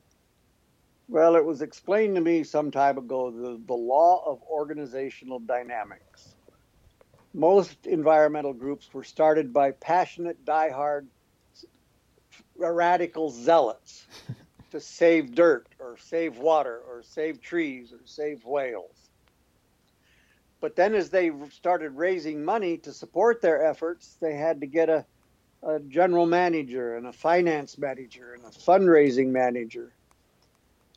Well, 1.09 1.37
it 1.37 1.45
was 1.45 1.61
explained 1.61 2.14
to 2.14 2.23
me 2.23 2.43
some 2.43 2.71
time 2.71 2.97
ago 2.97 3.31
the, 3.31 3.61
the 3.66 3.75
law 3.75 4.25
of 4.25 4.40
organizational 4.51 5.40
dynamics 5.40 6.30
most 7.33 7.87
environmental 7.87 8.53
groups 8.53 8.93
were 8.93 9.05
started 9.05 9.53
by 9.53 9.71
passionate, 9.73 10.45
diehard, 10.45 11.07
radical 12.57 13.31
zealots 13.31 14.07
to 14.71 14.81
save 14.81 15.35
dirt 15.35 15.69
or 15.79 15.97
save 15.97 16.38
water 16.38 16.81
or 16.88 17.03
save 17.03 17.40
trees 17.40 17.93
or 17.93 18.01
save 18.05 18.45
whales. 18.45 19.09
But 20.61 20.77
then, 20.77 20.95
as 20.95 21.09
they 21.09 21.31
started 21.51 21.93
raising 21.93 22.45
money 22.45 22.77
to 22.79 22.93
support 22.93 23.40
their 23.40 23.64
efforts, 23.64 24.19
they 24.21 24.35
had 24.35 24.61
to 24.61 24.66
get 24.66 24.90
a, 24.90 25.07
a 25.62 25.81
general 25.81 26.27
manager 26.27 26.97
and 26.97 27.07
a 27.07 27.12
finance 27.12 27.79
manager 27.79 28.35
and 28.35 28.45
a 28.45 28.51
fundraising 28.51 29.29
manager. 29.29 29.95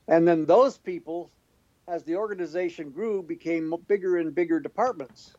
And 0.10 0.28
then 0.28 0.46
those 0.46 0.78
people, 0.78 1.32
as 1.88 2.04
the 2.04 2.18
organization 2.18 2.90
grew, 2.90 3.24
became 3.24 3.74
bigger 3.88 4.18
and 4.18 4.36
bigger 4.36 4.60
departments 4.60 5.34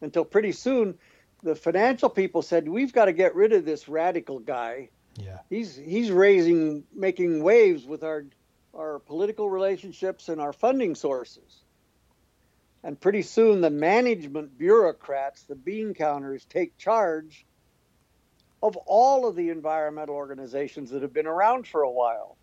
until 0.00 0.24
pretty 0.24 0.52
soon 0.52 0.98
the 1.42 1.54
financial 1.54 2.08
people 2.08 2.42
said 2.42 2.68
we've 2.68 2.92
got 2.92 3.06
to 3.06 3.12
get 3.12 3.34
rid 3.34 3.52
of 3.52 3.64
this 3.64 3.88
radical 3.88 4.38
guy. 4.38 4.90
Yeah. 5.16 5.38
He's 5.48 5.74
he's 5.74 6.10
raising 6.10 6.84
making 6.94 7.42
waves 7.42 7.86
with 7.86 8.04
our 8.04 8.24
our 8.74 8.98
political 9.00 9.50
relationships 9.50 10.28
and 10.28 10.40
our 10.40 10.52
funding 10.52 10.94
sources. 10.94 11.62
And 12.82 12.98
pretty 12.98 13.22
soon 13.22 13.60
the 13.60 13.70
management 13.70 14.56
bureaucrats, 14.56 15.42
the 15.42 15.54
bean 15.54 15.92
counters 15.92 16.46
take 16.46 16.78
charge 16.78 17.44
of 18.62 18.76
all 18.86 19.26
of 19.26 19.36
the 19.36 19.50
environmental 19.50 20.14
organizations 20.14 20.90
that 20.90 21.02
have 21.02 21.12
been 21.12 21.26
around 21.26 21.66
for 21.66 21.82
a 21.82 21.90
while. 21.90 22.36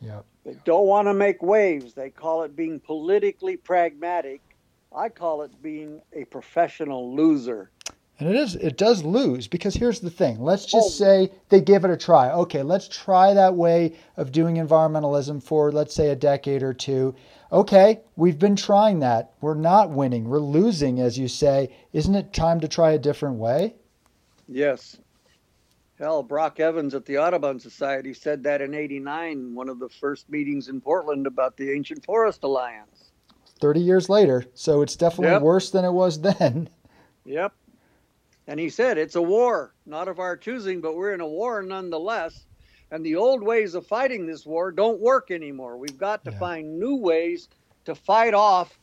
Yep. 0.00 0.24
They 0.44 0.56
don't 0.64 0.86
want 0.86 1.08
to 1.08 1.14
make 1.14 1.42
waves. 1.42 1.94
They 1.94 2.10
call 2.10 2.42
it 2.44 2.56
being 2.56 2.80
politically 2.80 3.56
pragmatic 3.56 4.40
I 4.92 5.08
call 5.08 5.42
it 5.42 5.62
being 5.62 6.02
a 6.12 6.24
professional 6.24 7.14
loser. 7.14 7.70
And 8.18 8.28
it 8.28 8.36
is 8.36 8.54
it 8.56 8.76
does 8.76 9.02
lose 9.02 9.48
because 9.48 9.74
here's 9.74 10.00
the 10.00 10.10
thing. 10.10 10.40
Let's 10.40 10.66
just 10.66 10.88
oh. 10.88 10.90
say 10.90 11.32
they 11.48 11.60
give 11.60 11.84
it 11.84 11.90
a 11.90 11.96
try. 11.96 12.30
Okay, 12.30 12.62
let's 12.62 12.86
try 12.86 13.32
that 13.32 13.54
way 13.54 13.94
of 14.16 14.32
doing 14.32 14.56
environmentalism 14.56 15.42
for 15.42 15.72
let's 15.72 15.94
say 15.94 16.08
a 16.08 16.16
decade 16.16 16.62
or 16.62 16.74
two. 16.74 17.14
Okay, 17.50 18.00
we've 18.16 18.38
been 18.38 18.56
trying 18.56 18.98
that. 18.98 19.32
We're 19.40 19.54
not 19.54 19.90
winning. 19.90 20.28
We're 20.28 20.40
losing 20.40 21.00
as 21.00 21.18
you 21.18 21.28
say. 21.28 21.74
Isn't 21.92 22.14
it 22.14 22.32
time 22.34 22.60
to 22.60 22.68
try 22.68 22.90
a 22.90 22.98
different 22.98 23.36
way? 23.36 23.76
Yes. 24.46 24.98
Hell, 25.98 26.22
Brock 26.22 26.60
Evans 26.60 26.94
at 26.94 27.06
the 27.06 27.18
Audubon 27.18 27.60
Society 27.60 28.12
said 28.12 28.42
that 28.42 28.60
in 28.60 28.74
89, 28.74 29.54
one 29.54 29.68
of 29.68 29.78
the 29.78 29.88
first 29.88 30.28
meetings 30.28 30.68
in 30.68 30.80
Portland 30.80 31.26
about 31.26 31.56
the 31.56 31.70
Ancient 31.72 32.04
Forest 32.04 32.42
Alliance. 32.42 33.09
30 33.60 33.80
years 33.80 34.08
later. 34.08 34.44
So 34.54 34.82
it's 34.82 34.96
definitely 34.96 35.34
yep. 35.34 35.42
worse 35.42 35.70
than 35.70 35.84
it 35.84 35.92
was 35.92 36.20
then. 36.20 36.68
Yep. 37.24 37.52
And 38.46 38.58
he 38.58 38.70
said, 38.70 38.98
it's 38.98 39.14
a 39.14 39.22
war, 39.22 39.74
not 39.86 40.08
of 40.08 40.18
our 40.18 40.36
choosing, 40.36 40.80
but 40.80 40.96
we're 40.96 41.14
in 41.14 41.20
a 41.20 41.28
war 41.28 41.62
nonetheless. 41.62 42.46
And 42.90 43.04
the 43.04 43.14
old 43.14 43.42
ways 43.42 43.74
of 43.74 43.86
fighting 43.86 44.26
this 44.26 44.44
war 44.44 44.72
don't 44.72 45.00
work 45.00 45.30
anymore. 45.30 45.76
We've 45.76 45.98
got 45.98 46.24
to 46.24 46.32
yeah. 46.32 46.38
find 46.38 46.80
new 46.80 46.96
ways 46.96 47.48
to 47.84 47.94
fight 47.94 48.34
off 48.34 48.76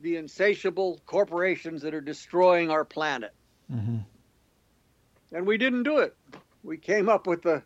the 0.00 0.16
insatiable 0.16 1.00
corporations 1.06 1.82
that 1.82 1.94
are 1.94 2.00
destroying 2.00 2.70
our 2.70 2.84
planet. 2.84 3.32
Mm-hmm. 3.72 3.98
And 5.32 5.46
we 5.46 5.58
didn't 5.58 5.82
do 5.82 5.98
it. 5.98 6.16
We 6.62 6.76
came 6.76 7.08
up 7.08 7.26
with 7.26 7.42
the 7.42 7.62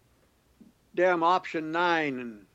damn 0.95 1.23
option 1.23 1.71
nine 1.71 2.19
and 2.19 2.47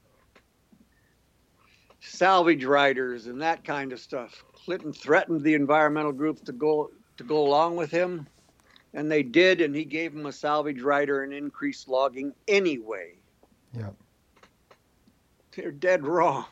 salvage 2.05 2.65
riders 2.65 3.27
and 3.27 3.41
that 3.41 3.63
kind 3.63 3.93
of 3.93 3.99
stuff. 3.99 4.43
Clinton 4.53 4.93
threatened 4.93 5.41
the 5.41 5.53
environmental 5.53 6.11
groups 6.11 6.41
to 6.41 6.51
go 6.51 6.91
to 7.17 7.23
go 7.23 7.45
along 7.45 7.75
with 7.75 7.91
him, 7.91 8.27
and 8.93 9.11
they 9.11 9.23
did, 9.23 9.61
and 9.61 9.75
he 9.75 9.85
gave 9.85 10.13
them 10.13 10.25
a 10.25 10.31
salvage 10.31 10.81
rider 10.81 11.23
and 11.23 11.33
increased 11.33 11.87
logging 11.87 12.33
anyway. 12.47 13.13
Yep. 13.77 13.95
They're 15.55 15.71
dead 15.71 16.05
wrong. 16.05 16.45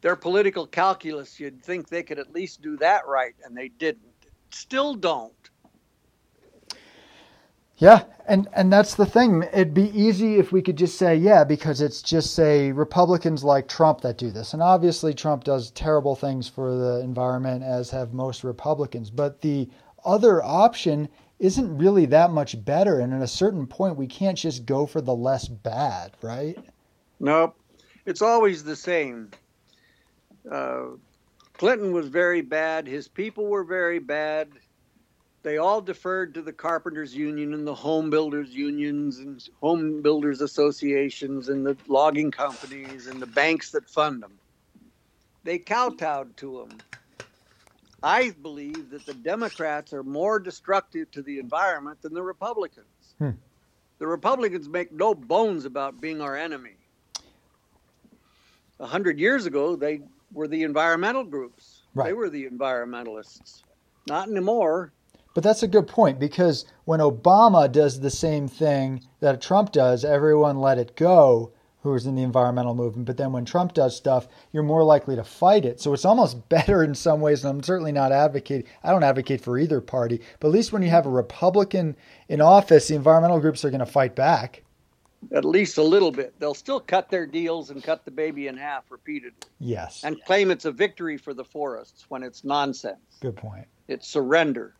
Their 0.00 0.16
political 0.16 0.66
calculus, 0.66 1.38
you'd 1.38 1.62
think 1.62 1.88
they 1.88 2.02
could 2.02 2.18
at 2.18 2.32
least 2.32 2.62
do 2.62 2.78
that 2.78 3.06
right, 3.06 3.34
and 3.44 3.54
they 3.54 3.68
didn't. 3.68 4.00
Still 4.50 4.94
don't. 4.94 5.49
Yeah, 7.80 8.04
and 8.26 8.46
and 8.52 8.70
that's 8.70 8.94
the 8.94 9.06
thing. 9.06 9.42
It'd 9.54 9.72
be 9.72 9.90
easy 9.98 10.36
if 10.36 10.52
we 10.52 10.60
could 10.60 10.76
just 10.76 10.98
say 10.98 11.16
yeah, 11.16 11.44
because 11.44 11.80
it's 11.80 12.02
just 12.02 12.34
say 12.34 12.70
Republicans 12.72 13.42
like 13.42 13.68
Trump 13.68 14.02
that 14.02 14.18
do 14.18 14.30
this, 14.30 14.52
and 14.52 14.62
obviously 14.62 15.14
Trump 15.14 15.44
does 15.44 15.70
terrible 15.70 16.14
things 16.14 16.46
for 16.46 16.76
the 16.76 17.00
environment, 17.00 17.64
as 17.64 17.90
have 17.90 18.12
most 18.12 18.44
Republicans. 18.44 19.10
But 19.10 19.40
the 19.40 19.66
other 20.04 20.42
option 20.42 21.08
isn't 21.38 21.78
really 21.78 22.04
that 22.06 22.30
much 22.30 22.62
better, 22.66 23.00
and 23.00 23.14
at 23.14 23.22
a 23.22 23.26
certain 23.26 23.66
point, 23.66 23.96
we 23.96 24.06
can't 24.06 24.36
just 24.36 24.66
go 24.66 24.84
for 24.84 25.00
the 25.00 25.14
less 25.14 25.48
bad, 25.48 26.12
right? 26.20 26.58
Nope, 27.18 27.56
it's 28.04 28.20
always 28.20 28.62
the 28.62 28.76
same. 28.76 29.30
Uh, 30.50 30.82
Clinton 31.54 31.92
was 31.92 32.08
very 32.08 32.42
bad. 32.42 32.86
His 32.86 33.08
people 33.08 33.46
were 33.46 33.64
very 33.64 34.00
bad 34.00 34.50
they 35.42 35.56
all 35.58 35.80
deferred 35.80 36.34
to 36.34 36.42
the 36.42 36.52
carpenters 36.52 37.14
union 37.14 37.54
and 37.54 37.66
the 37.66 37.74
home 37.74 38.10
builders 38.10 38.50
unions 38.50 39.18
and 39.18 39.48
home 39.60 40.02
builders 40.02 40.40
associations 40.40 41.48
and 41.48 41.64
the 41.64 41.76
logging 41.88 42.30
companies 42.30 43.06
and 43.06 43.20
the 43.20 43.26
banks 43.26 43.70
that 43.70 43.88
fund 43.88 44.22
them. 44.22 44.32
They 45.44 45.58
kowtowed 45.58 46.36
to 46.38 46.58
them 46.58 46.82
i 48.02 48.30
believe 48.42 48.90
that 48.90 49.04
the 49.04 49.14
democrats 49.14 49.92
are 49.92 50.02
more 50.02 50.38
destructive 50.38 51.10
to 51.10 51.22
the 51.22 51.38
environment 51.38 52.00
than 52.02 52.14
the 52.14 52.22
republicans. 52.22 53.14
Hmm. 53.18 53.30
the 53.98 54.06
republicans 54.06 54.68
make 54.68 54.92
no 54.92 55.14
bones 55.14 55.64
about 55.64 56.00
being 56.00 56.20
our 56.20 56.36
enemy. 56.36 56.76
A 58.78 58.86
hundred 58.86 59.18
years 59.18 59.46
ago 59.46 59.76
they 59.76 60.00
were 60.32 60.48
the 60.48 60.62
environmental 60.62 61.24
groups. 61.24 61.82
Right. 61.94 62.06
they 62.06 62.12
were 62.12 62.30
the 62.30 62.48
environmentalists. 62.48 63.62
Not 64.06 64.28
anymore 64.28 64.92
but 65.34 65.44
that's 65.44 65.62
a 65.62 65.68
good 65.68 65.86
point 65.86 66.18
because 66.18 66.64
when 66.84 67.00
Obama 67.00 67.70
does 67.70 68.00
the 68.00 68.10
same 68.10 68.48
thing 68.48 69.02
that 69.20 69.40
Trump 69.40 69.72
does, 69.72 70.04
everyone 70.04 70.58
let 70.58 70.78
it 70.78 70.96
go 70.96 71.52
who 71.82 71.94
is 71.94 72.06
in 72.06 72.14
the 72.14 72.22
environmental 72.22 72.74
movement. 72.74 73.06
But 73.06 73.16
then 73.16 73.32
when 73.32 73.44
Trump 73.44 73.72
does 73.72 73.96
stuff, 73.96 74.28
you're 74.52 74.62
more 74.62 74.84
likely 74.84 75.16
to 75.16 75.24
fight 75.24 75.64
it. 75.64 75.80
So 75.80 75.94
it's 75.94 76.04
almost 76.04 76.48
better 76.48 76.82
in 76.82 76.94
some 76.94 77.20
ways. 77.20 77.44
And 77.44 77.54
I'm 77.54 77.62
certainly 77.62 77.92
not 77.92 78.12
advocating, 78.12 78.66
I 78.82 78.90
don't 78.90 79.04
advocate 79.04 79.40
for 79.40 79.58
either 79.58 79.80
party. 79.80 80.20
But 80.40 80.48
at 80.48 80.54
least 80.54 80.72
when 80.72 80.82
you 80.82 80.90
have 80.90 81.06
a 81.06 81.10
Republican 81.10 81.96
in 82.28 82.40
office, 82.40 82.88
the 82.88 82.94
environmental 82.96 83.40
groups 83.40 83.64
are 83.64 83.70
going 83.70 83.80
to 83.80 83.86
fight 83.86 84.14
back. 84.14 84.62
At 85.32 85.44
least 85.44 85.76
a 85.76 85.82
little 85.82 86.10
bit. 86.10 86.34
They'll 86.38 86.54
still 86.54 86.80
cut 86.80 87.10
their 87.10 87.26
deals 87.26 87.70
and 87.70 87.82
cut 87.82 88.06
the 88.06 88.10
baby 88.10 88.46
in 88.46 88.56
half 88.56 88.90
repeatedly. 88.90 89.50
Yes. 89.58 90.02
And 90.02 90.22
claim 90.24 90.50
it's 90.50 90.64
a 90.64 90.72
victory 90.72 91.18
for 91.18 91.34
the 91.34 91.44
forests 91.44 92.06
when 92.08 92.22
it's 92.22 92.42
nonsense. 92.42 93.18
Good 93.20 93.36
point. 93.36 93.66
It's 93.86 94.08
surrender 94.08 94.76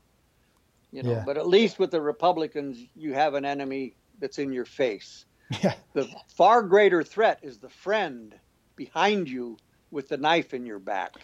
you 0.92 1.02
know. 1.02 1.12
Yeah. 1.12 1.22
But 1.24 1.36
at 1.36 1.46
least 1.46 1.78
with 1.78 1.90
the 1.90 2.00
Republicans, 2.00 2.78
you 2.94 3.12
have 3.14 3.34
an 3.34 3.44
enemy 3.44 3.94
that's 4.18 4.38
in 4.38 4.52
your 4.52 4.64
face. 4.66 5.24
Yeah. 5.64 5.74
The 5.94 6.08
far 6.36 6.62
greater 6.62 7.02
threat 7.02 7.40
is 7.42 7.58
the 7.58 7.68
friend 7.68 8.36
behind 8.76 9.28
you 9.28 9.56
with 9.90 10.08
the 10.08 10.16
knife 10.16 10.54
in 10.54 10.64
your 10.64 10.78
back. 10.78 11.16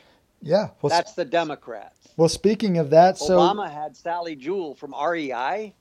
Yeah, 0.42 0.70
well, 0.82 0.90
that's 0.90 1.12
the 1.14 1.24
Democrats. 1.24 2.08
Well, 2.16 2.28
speaking 2.28 2.78
of 2.78 2.90
that, 2.90 3.18
so 3.18 3.38
Obama 3.38 3.70
had 3.70 3.96
Sally 3.96 4.36
Jewell 4.36 4.74
from 4.74 4.94
REI, 4.94 5.74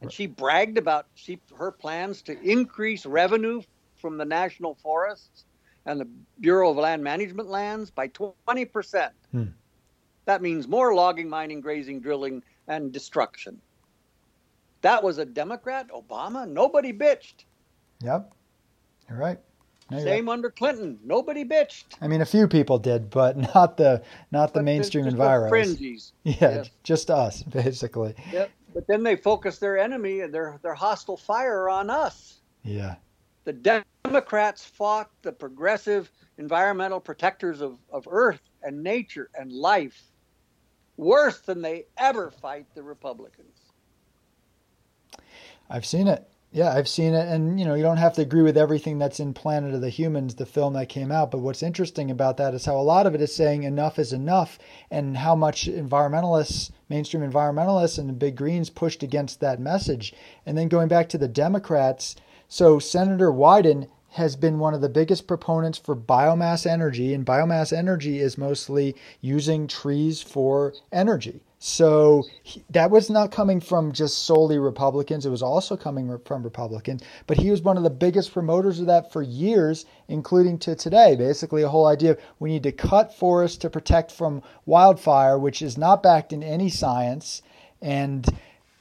and 0.00 0.12
she 0.12 0.26
bragged 0.26 0.78
about 0.78 1.06
she 1.14 1.40
her 1.56 1.70
plans 1.70 2.22
to 2.22 2.40
increase 2.42 3.06
revenue 3.06 3.62
from 3.96 4.18
the 4.18 4.24
national 4.24 4.74
forests 4.74 5.44
and 5.86 6.00
the 6.00 6.08
Bureau 6.40 6.70
of 6.70 6.76
Land 6.76 7.02
Management 7.02 7.48
lands 7.48 7.90
by 7.90 8.08
twenty 8.08 8.64
percent. 8.64 9.12
Hmm. 9.32 9.44
That 10.26 10.42
means 10.42 10.68
more 10.68 10.94
logging, 10.94 11.28
mining, 11.28 11.60
grazing, 11.60 12.00
drilling, 12.00 12.42
and 12.68 12.92
destruction. 12.92 13.60
That 14.82 15.02
was 15.02 15.18
a 15.18 15.24
Democrat, 15.24 15.88
Obama. 15.88 16.48
Nobody 16.48 16.92
bitched. 16.92 17.44
Yep, 18.02 18.32
you're 19.08 19.18
right. 19.18 19.38
No, 19.90 20.00
Same 20.00 20.28
under 20.28 20.50
Clinton. 20.50 20.98
Nobody 21.04 21.44
bitched. 21.44 21.84
I 22.00 22.08
mean, 22.08 22.20
a 22.20 22.26
few 22.26 22.48
people 22.48 22.78
did, 22.78 23.08
but 23.08 23.36
not 23.54 23.76
the 23.76 24.02
not 24.32 24.52
the 24.52 24.60
but 24.60 24.64
mainstream 24.64 25.06
environment. 25.06 25.50
Fringes. 25.50 26.12
Yeah, 26.24 26.34
yes. 26.40 26.70
just 26.82 27.10
us, 27.10 27.42
basically. 27.42 28.14
Yep. 28.32 28.50
But 28.74 28.86
then 28.88 29.02
they 29.02 29.16
focus 29.16 29.58
their 29.58 29.78
enemy 29.78 30.20
and 30.20 30.34
their 30.34 30.58
their 30.62 30.74
hostile 30.74 31.16
fire 31.16 31.68
on 31.68 31.88
us. 31.88 32.40
Yeah. 32.64 32.96
The 33.44 33.84
Democrats 34.04 34.64
fought 34.64 35.10
the 35.22 35.32
progressive 35.32 36.10
environmental 36.38 36.98
protectors 36.98 37.60
of, 37.60 37.78
of 37.92 38.08
Earth 38.10 38.40
and 38.62 38.82
nature 38.82 39.30
and 39.38 39.52
life 39.52 40.02
worse 40.96 41.38
than 41.40 41.62
they 41.62 41.86
ever 41.96 42.30
fight 42.30 42.66
the 42.74 42.82
Republicans. 42.82 43.58
I've 45.68 45.86
seen 45.86 46.08
it. 46.08 46.28
Yeah, 46.52 46.72
I've 46.72 46.88
seen 46.88 47.12
it. 47.12 47.28
And, 47.28 47.58
you 47.58 47.66
know, 47.66 47.74
you 47.74 47.82
don't 47.82 47.96
have 47.98 48.14
to 48.14 48.22
agree 48.22 48.42
with 48.42 48.56
everything 48.56 48.98
that's 48.98 49.20
in 49.20 49.34
Planet 49.34 49.74
of 49.74 49.80
the 49.80 49.90
Humans, 49.90 50.36
the 50.36 50.46
film 50.46 50.74
that 50.74 50.88
came 50.88 51.12
out. 51.12 51.30
But 51.30 51.40
what's 51.40 51.62
interesting 51.62 52.10
about 52.10 52.36
that 52.38 52.54
is 52.54 52.64
how 52.64 52.76
a 52.76 52.82
lot 52.82 53.06
of 53.06 53.14
it 53.14 53.20
is 53.20 53.34
saying 53.34 53.64
enough 53.64 53.98
is 53.98 54.12
enough 54.12 54.58
and 54.90 55.18
how 55.18 55.34
much 55.34 55.66
environmentalists, 55.66 56.70
mainstream 56.88 57.28
environmentalists, 57.28 57.98
and 57.98 58.08
the 58.08 58.14
big 58.14 58.36
greens 58.36 58.70
pushed 58.70 59.02
against 59.02 59.40
that 59.40 59.60
message. 59.60 60.14
And 60.46 60.56
then 60.56 60.68
going 60.68 60.88
back 60.88 61.08
to 61.10 61.18
the 61.18 61.28
Democrats, 61.28 62.16
so 62.48 62.78
Senator 62.78 63.30
Wyden 63.30 63.88
has 64.16 64.34
been 64.34 64.58
one 64.58 64.72
of 64.72 64.80
the 64.80 64.88
biggest 64.88 65.26
proponents 65.26 65.76
for 65.76 65.94
biomass 65.94 66.66
energy, 66.66 67.12
and 67.12 67.26
biomass 67.26 67.70
energy 67.70 68.18
is 68.18 68.38
mostly 68.38 68.96
using 69.20 69.66
trees 69.66 70.22
for 70.22 70.72
energy. 70.90 71.40
So 71.58 72.24
he, 72.42 72.64
that 72.70 72.90
was 72.90 73.10
not 73.10 73.30
coming 73.30 73.60
from 73.60 73.92
just 73.92 74.24
solely 74.24 74.58
Republicans, 74.58 75.26
it 75.26 75.30
was 75.30 75.42
also 75.42 75.76
coming 75.76 76.18
from 76.24 76.42
Republicans. 76.42 77.02
But 77.26 77.36
he 77.36 77.50
was 77.50 77.60
one 77.60 77.76
of 77.76 77.82
the 77.82 77.90
biggest 77.90 78.32
promoters 78.32 78.80
of 78.80 78.86
that 78.86 79.12
for 79.12 79.20
years, 79.20 79.84
including 80.08 80.58
to 80.60 80.74
today. 80.74 81.14
Basically, 81.14 81.60
a 81.60 81.68
whole 81.68 81.86
idea 81.86 82.12
of 82.12 82.20
we 82.38 82.48
need 82.48 82.62
to 82.62 82.72
cut 82.72 83.14
forests 83.14 83.58
to 83.58 83.70
protect 83.70 84.10
from 84.10 84.42
wildfire, 84.64 85.38
which 85.38 85.60
is 85.60 85.76
not 85.76 86.02
backed 86.02 86.32
in 86.32 86.42
any 86.42 86.70
science. 86.70 87.42
And 87.82 88.26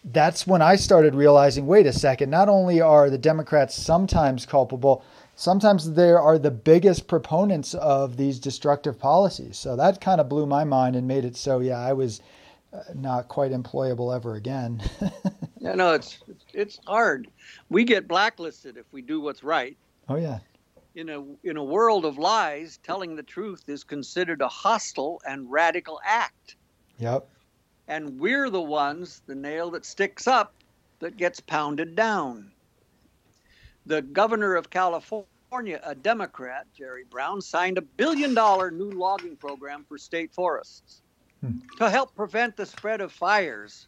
that's 0.06 0.46
when 0.48 0.62
I 0.62 0.76
started 0.76 1.16
realizing 1.16 1.68
wait 1.68 1.88
a 1.88 1.94
second, 1.94 2.30
not 2.30 2.48
only 2.48 2.80
are 2.80 3.10
the 3.10 3.18
Democrats 3.18 3.76
sometimes 3.76 4.46
culpable, 4.46 5.04
sometimes 5.36 5.94
they 5.94 6.12
are 6.12 6.40
the 6.40 6.52
biggest 6.52 7.08
proponents 7.08 7.74
of 7.74 8.18
these 8.18 8.40
destructive 8.40 8.98
policies. 8.98 9.58
So 9.58 9.76
that 9.76 10.02
kind 10.02 10.20
of 10.22 10.30
blew 10.30 10.46
my 10.46 10.64
mind 10.64 10.96
and 10.96 11.08
made 11.08 11.26
it 11.26 11.36
so, 11.36 11.60
yeah, 11.60 11.80
I 11.80 11.94
was 11.94 12.22
uh, 12.74 12.82
not 12.94 13.28
quite 13.28 13.52
employable 13.52 14.16
ever 14.16 14.36
again. 14.36 14.82
yeah, 15.60 15.76
no, 15.76 15.94
it's 15.94 16.20
it's 16.54 16.80
hard. 16.88 17.28
We 17.70 17.84
get 17.84 18.08
blacklisted 18.08 18.78
if 18.78 18.86
we 18.92 19.02
do 19.02 19.22
what's 19.22 19.44
right. 19.44 19.78
Oh 20.10 20.16
yeah. 20.16 20.40
In 20.96 21.10
a 21.10 21.24
in 21.44 21.58
a 21.58 21.64
world 21.64 22.06
of 22.06 22.18
lies, 22.18 22.80
telling 22.84 23.16
the 23.16 23.24
truth 23.24 23.64
is 23.68 23.84
considered 23.84 24.42
a 24.42 24.48
hostile 24.48 25.22
and 25.28 25.52
radical 25.52 26.00
act. 26.04 26.56
Yep. 27.00 27.28
And 27.88 28.20
we're 28.20 28.50
the 28.50 28.62
ones, 28.62 29.22
the 29.28 29.36
nail 29.36 29.70
that 29.72 29.86
sticks 29.86 30.28
up, 30.28 30.56
that 31.00 31.18
gets 31.18 31.40
pounded 31.40 31.96
down 31.96 32.52
the 33.86 34.02
governor 34.02 34.56
of 34.56 34.70
California, 34.70 35.80
a 35.84 35.96
Democrat, 35.96 36.68
Jerry 36.76 37.06
Brown, 37.10 37.42
signed 37.42 37.78
a 37.78 37.82
billion 37.82 38.34
dollar 38.34 38.72
new 38.72 38.92
logging 38.92 39.36
program 39.36 39.86
for 39.88 39.98
state 39.98 40.34
forests 40.34 41.02
hmm. 41.42 41.60
to 41.78 41.90
help 41.90 42.16
prevent 42.16 42.58
the 42.58 42.66
spread 42.66 43.02
of 43.02 43.12
fires. 43.12 43.88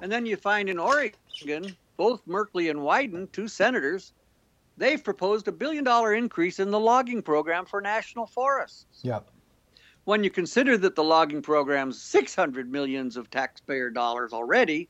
And 0.00 0.10
then 0.10 0.26
you 0.26 0.36
find 0.36 0.68
in 0.68 0.78
Oregon, 0.78 1.76
both 1.96 2.24
Merkley 2.26 2.70
and 2.70 2.80
Wyden, 2.80 3.30
two 3.32 3.48
senators, 3.48 4.12
they've 4.76 5.02
proposed 5.02 5.48
a 5.48 5.52
billion 5.52 5.84
dollar 5.84 6.14
increase 6.14 6.58
in 6.58 6.70
the 6.70 6.80
logging 6.80 7.22
program 7.22 7.64
for 7.64 7.80
national 7.80 8.26
forests. 8.26 9.00
Yep. 9.02 9.28
When 10.04 10.24
you 10.24 10.30
consider 10.30 10.76
that 10.78 10.96
the 10.96 11.04
logging 11.04 11.42
program's 11.42 12.02
600 12.02 12.70
millions 12.70 13.16
of 13.16 13.30
taxpayer 13.30 13.90
dollars 13.90 14.32
already, 14.32 14.88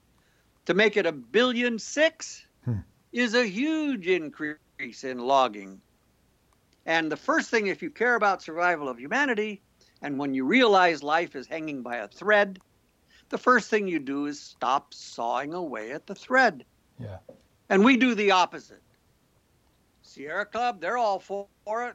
to 0.64 0.74
make 0.74 0.96
it 0.96 1.04
a 1.04 1.12
billion 1.12 1.78
six, 1.78 2.46
is 3.12 3.34
a 3.34 3.46
huge 3.46 4.06
increase 4.06 4.58
in 5.04 5.18
logging. 5.18 5.80
And 6.86 7.12
the 7.12 7.16
first 7.16 7.50
thing, 7.50 7.68
if 7.68 7.82
you 7.82 7.90
care 7.90 8.14
about 8.14 8.42
survival 8.42 8.88
of 8.88 8.98
humanity, 8.98 9.62
and 10.00 10.18
when 10.18 10.34
you 10.34 10.44
realize 10.44 11.02
life 11.02 11.36
is 11.36 11.46
hanging 11.46 11.82
by 11.82 11.96
a 11.96 12.08
thread, 12.08 12.58
the 13.28 13.38
first 13.38 13.70
thing 13.70 13.86
you 13.86 13.98
do 13.98 14.26
is 14.26 14.40
stop 14.40 14.92
sawing 14.92 15.54
away 15.54 15.92
at 15.92 16.06
the 16.06 16.14
thread. 16.14 16.64
Yeah. 16.98 17.18
And 17.68 17.84
we 17.84 17.96
do 17.96 18.14
the 18.14 18.32
opposite. 18.32 18.82
Sierra 20.02 20.44
Club, 20.44 20.80
they're 20.80 20.98
all 20.98 21.20
for 21.20 21.48
it. 21.66 21.94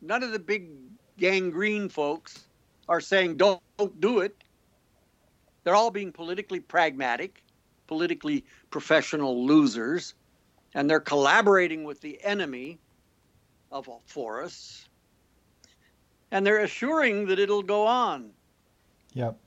None 0.00 0.22
of 0.22 0.32
the 0.32 0.38
big 0.38 0.70
gangrene 1.18 1.88
folks 1.88 2.46
are 2.88 3.00
saying 3.00 3.36
don't, 3.36 3.60
don't 3.76 4.00
do 4.00 4.20
it. 4.20 4.42
They're 5.62 5.74
all 5.74 5.90
being 5.90 6.12
politically 6.12 6.60
pragmatic, 6.60 7.42
politically 7.86 8.44
professional 8.70 9.46
losers 9.46 10.14
and 10.74 10.88
they're 10.88 11.00
collaborating 11.00 11.84
with 11.84 12.00
the 12.00 12.22
enemy 12.22 12.78
of 13.70 13.88
forests, 14.06 14.88
and 16.30 16.46
they're 16.46 16.60
assuring 16.60 17.26
that 17.26 17.38
it'll 17.38 17.62
go 17.62 17.86
on. 17.86 18.30
Yep. 19.14 19.38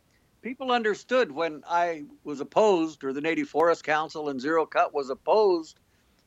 People 0.42 0.72
understood 0.72 1.32
when 1.32 1.64
I 1.70 2.06
was 2.24 2.42
opposed, 2.42 3.04
or 3.04 3.14
the 3.14 3.22
Native 3.22 3.48
Forest 3.48 3.84
Council 3.84 4.30
and 4.30 4.42
Zero 4.42 4.66
Cut 4.66 4.94
was 4.94 5.10
opposed 5.12 5.80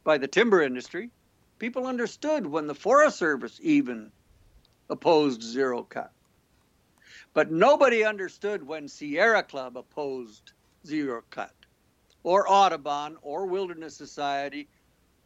by 0.05 0.19
the 0.19 0.29
timber 0.29 0.63
industry. 0.63 1.11
People 1.59 1.87
understood 1.87 2.47
when 2.47 2.67
the 2.67 2.75
Forest 2.75 3.19
Service 3.19 3.59
even 3.63 4.13
opposed 4.89 5.43
Zero 5.43 5.83
Cut. 5.83 6.13
But 7.33 7.51
nobody 7.51 8.05
understood 8.05 8.65
when 8.65 8.87
Sierra 8.87 9.43
Club 9.43 9.77
opposed 9.77 10.53
Zero 10.87 11.23
Cut, 11.31 11.55
or 12.23 12.49
Audubon, 12.49 13.17
or 13.23 13.47
Wilderness 13.47 13.97
Society, 13.97 14.69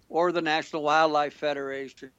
or 0.09 0.33
the 0.33 0.43
National 0.43 0.83
Wildlife 0.83 1.35
Federation, 1.35 2.11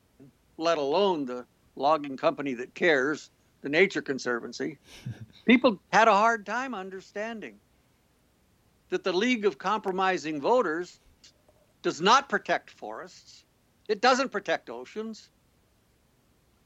let 0.57 0.77
alone 0.77 1.25
the 1.25 1.45
logging 1.75 2.17
company 2.17 2.53
that 2.55 2.73
cares, 2.75 3.31
the 3.61 3.69
Nature 3.69 4.01
Conservancy. 4.01 4.77
People 5.45 5.79
had 5.91 6.07
a 6.07 6.13
hard 6.13 6.45
time 6.45 6.73
understanding 6.73 7.59
that 8.89 9.03
the 9.03 9.13
League 9.13 9.45
of 9.45 9.57
Compromising 9.57 10.41
Voters 10.41 10.99
does 11.81 12.01
not 12.01 12.29
protect 12.29 12.71
forests, 12.71 13.45
it 13.87 14.01
doesn't 14.01 14.31
protect 14.31 14.69
oceans, 14.69 15.29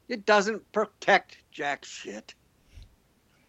it 0.10 0.26
doesn't 0.26 0.70
protect 0.72 1.38
jack 1.52 1.86
shit. 1.86 2.34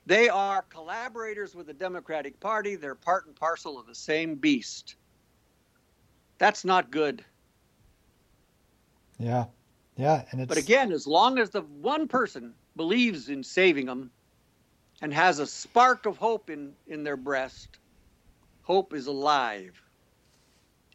They 0.06 0.28
are 0.28 0.62
collaborators 0.62 1.54
with 1.54 1.66
the 1.66 1.72
Democratic 1.72 2.38
Party. 2.38 2.76
They're 2.76 2.94
part 2.94 3.26
and 3.26 3.34
parcel 3.34 3.78
of 3.78 3.86
the 3.86 3.94
same 3.94 4.34
beast. 4.34 4.96
That's 6.38 6.64
not 6.64 6.90
good. 6.90 7.24
Yeah. 9.18 9.46
Yeah. 9.96 10.24
And 10.30 10.40
it's... 10.40 10.48
But 10.48 10.58
again, 10.58 10.92
as 10.92 11.06
long 11.06 11.38
as 11.38 11.50
the 11.50 11.62
one 11.62 12.08
person 12.08 12.54
believes 12.76 13.28
in 13.28 13.42
saving 13.42 13.86
them 13.86 14.10
and 15.02 15.12
has 15.12 15.38
a 15.38 15.46
spark 15.46 16.06
of 16.06 16.16
hope 16.16 16.50
in, 16.50 16.72
in 16.86 17.04
their 17.04 17.16
breast, 17.16 17.78
hope 18.62 18.94
is 18.94 19.06
alive. 19.06 19.80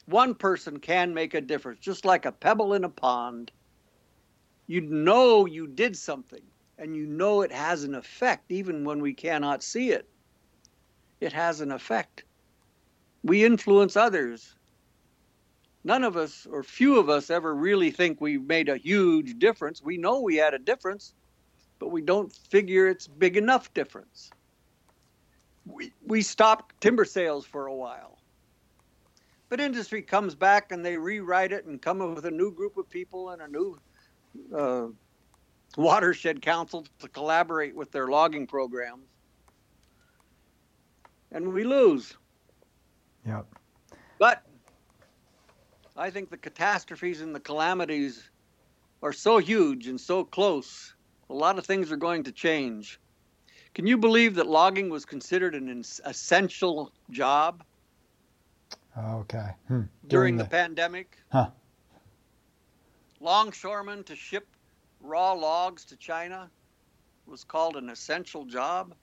One 0.06 0.34
person 0.34 0.80
can 0.80 1.14
make 1.14 1.34
a 1.34 1.42
difference, 1.42 1.80
just 1.80 2.04
like 2.04 2.26
a 2.26 2.32
pebble 2.32 2.74
in 2.74 2.84
a 2.84 2.90
pond. 2.90 3.52
You 4.68 4.82
know 4.82 5.46
you 5.46 5.68
did 5.68 5.96
something 5.96 6.42
and 6.80 6.96
you 6.96 7.06
know 7.06 7.42
it 7.42 7.52
has 7.52 7.84
an 7.84 7.94
effect 7.94 8.52
even 8.52 8.86
when 8.86 9.02
we 9.02 9.14
cannot 9.14 9.62
see 9.62 9.92
it. 9.92 10.08
It 11.20 11.34
has 11.34 11.62
an 11.62 11.72
effect. 11.72 12.24
We 13.24 13.44
influence 13.44 13.98
others. 13.98 14.56
None 15.90 16.04
of 16.04 16.18
us, 16.18 16.46
or 16.52 16.62
few 16.62 17.00
of 17.00 17.10
us, 17.10 17.32
ever 17.32 17.56
really 17.56 17.90
think 17.90 18.22
we 18.22 18.38
made 18.38 18.70
a 18.70 18.78
huge 18.78 19.40
difference. 19.40 19.82
We 19.82 19.98
know 19.98 20.22
we 20.22 20.36
had 20.36 20.54
a 20.54 20.60
difference, 20.60 21.16
but 21.80 21.88
we 21.88 22.04
don't 22.04 22.32
figure 22.32 22.88
it's 22.88 23.08
big 23.08 23.38
enough 23.38 23.74
difference. 23.74 24.30
We, 25.66 25.92
we 26.06 26.22
stopped 26.22 26.80
timber 26.80 27.06
sales 27.06 27.44
for 27.44 27.66
a 27.66 27.74
while. 27.74 28.20
But 29.50 29.60
industry 29.60 30.04
comes 30.04 30.36
back 30.36 30.72
and 30.72 30.86
they 30.86 30.96
rewrite 30.96 31.52
it 31.52 31.66
and 31.66 31.82
come 31.82 32.04
up 32.04 32.14
with 32.14 32.26
a 32.26 32.32
new 32.32 32.52
group 32.52 32.78
of 32.78 32.88
people 32.88 33.32
and 33.32 33.42
a 33.42 33.48
new 33.48 33.80
uh, 34.56 34.88
watershed 35.76 36.40
council 36.40 36.86
to 37.00 37.08
collaborate 37.08 37.76
with 37.76 37.92
their 37.92 38.10
logging 38.10 38.46
programs. 38.46 39.08
And 41.32 41.52
we 41.52 41.64
lose. 41.64 42.16
Yep. 43.26 43.48
But 44.20 44.44
I 46.00 46.10
think 46.10 46.30
the 46.30 46.38
catastrophes 46.38 47.20
and 47.20 47.36
the 47.36 47.42
calamities 47.42 48.30
are 49.04 49.12
so 49.12 49.38
huge 49.38 49.88
and 49.88 50.00
so 50.00 50.24
close. 50.24 50.96
A 51.30 51.34
lot 51.34 51.60
of 51.60 51.66
things 51.66 51.92
are 51.92 51.98
going 51.98 52.24
to 52.24 52.32
change. 52.32 53.02
Can 53.74 53.86
you 53.86 53.98
believe 53.98 54.36
that 54.36 54.48
logging 54.48 54.90
was 54.90 55.04
considered 55.04 55.56
an 55.56 55.84
essential 56.06 56.94
job? 57.12 57.64
Okay. 58.98 59.50
Hmm. 59.68 59.74
During, 59.74 59.88
During 60.08 60.38
the, 60.38 60.44
the, 60.44 60.50
pandemic? 60.50 61.18
Huh. 61.34 61.50
Longshoremen 63.20 64.06
to 64.06 64.16
ship 64.16 64.48
raw 65.02 65.34
logs 65.34 65.84
to 65.86 65.98
China 65.98 66.50
was 67.28 67.44
called 67.44 67.76
an 67.76 67.90
essential 67.90 68.46
job. 68.46 68.96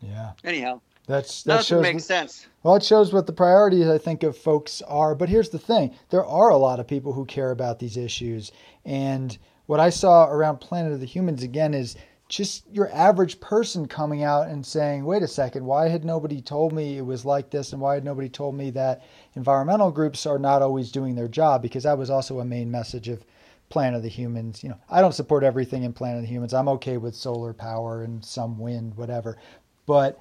Yeah. 0.00 0.32
Anyhow, 0.44 0.80
that's 1.06 1.42
that 1.44 1.64
shows, 1.64 1.82
make 1.82 2.00
sense. 2.00 2.46
Well, 2.62 2.76
it 2.76 2.84
shows 2.84 3.12
what 3.12 3.26
the 3.26 3.32
priorities 3.32 3.88
I 3.88 3.98
think 3.98 4.22
of 4.22 4.36
folks 4.36 4.82
are. 4.82 5.14
But 5.14 5.28
here's 5.28 5.50
the 5.50 5.58
thing: 5.58 5.94
there 6.10 6.24
are 6.24 6.50
a 6.50 6.56
lot 6.56 6.80
of 6.80 6.86
people 6.86 7.12
who 7.12 7.24
care 7.24 7.50
about 7.50 7.78
these 7.78 7.96
issues, 7.96 8.52
and 8.84 9.36
what 9.66 9.80
I 9.80 9.90
saw 9.90 10.28
around 10.28 10.58
Planet 10.58 10.92
of 10.92 11.00
the 11.00 11.06
Humans 11.06 11.42
again 11.42 11.74
is 11.74 11.96
just 12.28 12.64
your 12.72 12.90
average 12.94 13.38
person 13.40 13.86
coming 13.86 14.22
out 14.22 14.48
and 14.48 14.64
saying, 14.64 15.04
wait 15.04 15.22
a 15.22 15.28
second, 15.28 15.66
why 15.66 15.88
had 15.88 16.02
nobody 16.02 16.40
told 16.40 16.72
me 16.72 16.96
it 16.96 17.04
was 17.04 17.26
like 17.26 17.50
this? 17.50 17.74
And 17.74 17.82
why 17.82 17.94
had 17.94 18.04
nobody 18.04 18.30
told 18.30 18.54
me 18.54 18.70
that 18.70 19.02
environmental 19.34 19.90
groups 19.90 20.24
are 20.24 20.38
not 20.38 20.62
always 20.62 20.90
doing 20.90 21.14
their 21.14 21.28
job? 21.28 21.60
Because 21.60 21.82
that 21.82 21.98
was 21.98 22.08
also 22.08 22.40
a 22.40 22.44
main 22.44 22.70
message 22.70 23.08
of 23.08 23.26
Planet 23.68 23.98
of 23.98 24.02
the 24.02 24.08
Humans. 24.08 24.62
You 24.62 24.70
know, 24.70 24.78
I 24.88 25.02
don't 25.02 25.14
support 25.14 25.44
everything 25.44 25.82
in 25.82 25.92
Planet 25.92 26.18
of 26.18 26.22
the 26.22 26.32
Humans. 26.32 26.54
I'm 26.54 26.68
okay 26.70 26.96
with 26.96 27.14
solar 27.14 27.52
power 27.52 28.02
and 28.02 28.24
some 28.24 28.58
wind, 28.58 28.96
whatever. 28.96 29.36
But 29.84 30.18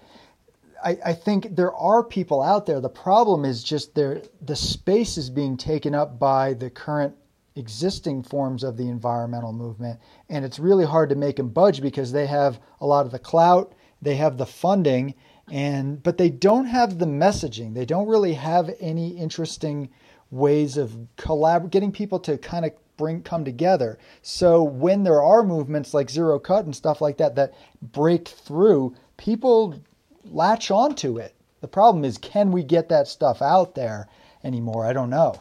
I, 0.83 0.97
I 1.05 1.13
think 1.13 1.55
there 1.55 1.73
are 1.73 2.03
people 2.03 2.41
out 2.41 2.65
there. 2.65 2.81
The 2.81 2.89
problem 2.89 3.45
is 3.45 3.63
just 3.63 3.95
there 3.95 4.21
the 4.41 4.55
space 4.55 5.17
is 5.17 5.29
being 5.29 5.57
taken 5.57 5.95
up 5.95 6.19
by 6.19 6.53
the 6.53 6.69
current 6.69 7.15
existing 7.55 8.23
forms 8.23 8.63
of 8.63 8.77
the 8.77 8.87
environmental 8.87 9.53
movement. 9.53 9.99
And 10.29 10.45
it's 10.45 10.59
really 10.59 10.85
hard 10.85 11.09
to 11.09 11.15
make 11.15 11.35
them 11.35 11.49
budge 11.49 11.81
because 11.81 12.11
they 12.11 12.27
have 12.27 12.59
a 12.79 12.85
lot 12.85 13.05
of 13.05 13.11
the 13.11 13.19
clout, 13.19 13.73
they 14.01 14.15
have 14.15 14.37
the 14.37 14.45
funding, 14.45 15.15
and 15.51 16.01
but 16.01 16.17
they 16.17 16.29
don't 16.29 16.65
have 16.65 16.97
the 16.97 17.05
messaging. 17.05 17.73
They 17.73 17.85
don't 17.85 18.07
really 18.07 18.33
have 18.33 18.71
any 18.79 19.09
interesting 19.09 19.89
ways 20.29 20.77
of 20.77 20.95
collab 21.17 21.69
getting 21.69 21.91
people 21.91 22.19
to 22.19 22.37
kind 22.37 22.65
of 22.65 22.71
bring 22.97 23.21
come 23.21 23.43
together. 23.43 23.97
So 24.21 24.63
when 24.63 25.03
there 25.03 25.21
are 25.21 25.43
movements 25.43 25.93
like 25.93 26.09
Zero 26.09 26.39
Cut 26.39 26.65
and 26.65 26.75
stuff 26.75 27.01
like 27.01 27.17
that 27.17 27.35
that 27.35 27.53
break 27.81 28.27
through, 28.27 28.95
people 29.17 29.81
latch 30.25 30.71
onto 30.71 31.17
it. 31.17 31.35
The 31.61 31.67
problem 31.67 32.03
is 32.03 32.17
can 32.17 32.51
we 32.51 32.63
get 32.63 32.89
that 32.89 33.07
stuff 33.07 33.41
out 33.41 33.75
there 33.75 34.07
anymore? 34.43 34.85
I 34.85 34.93
don't 34.93 35.09
know. 35.09 35.35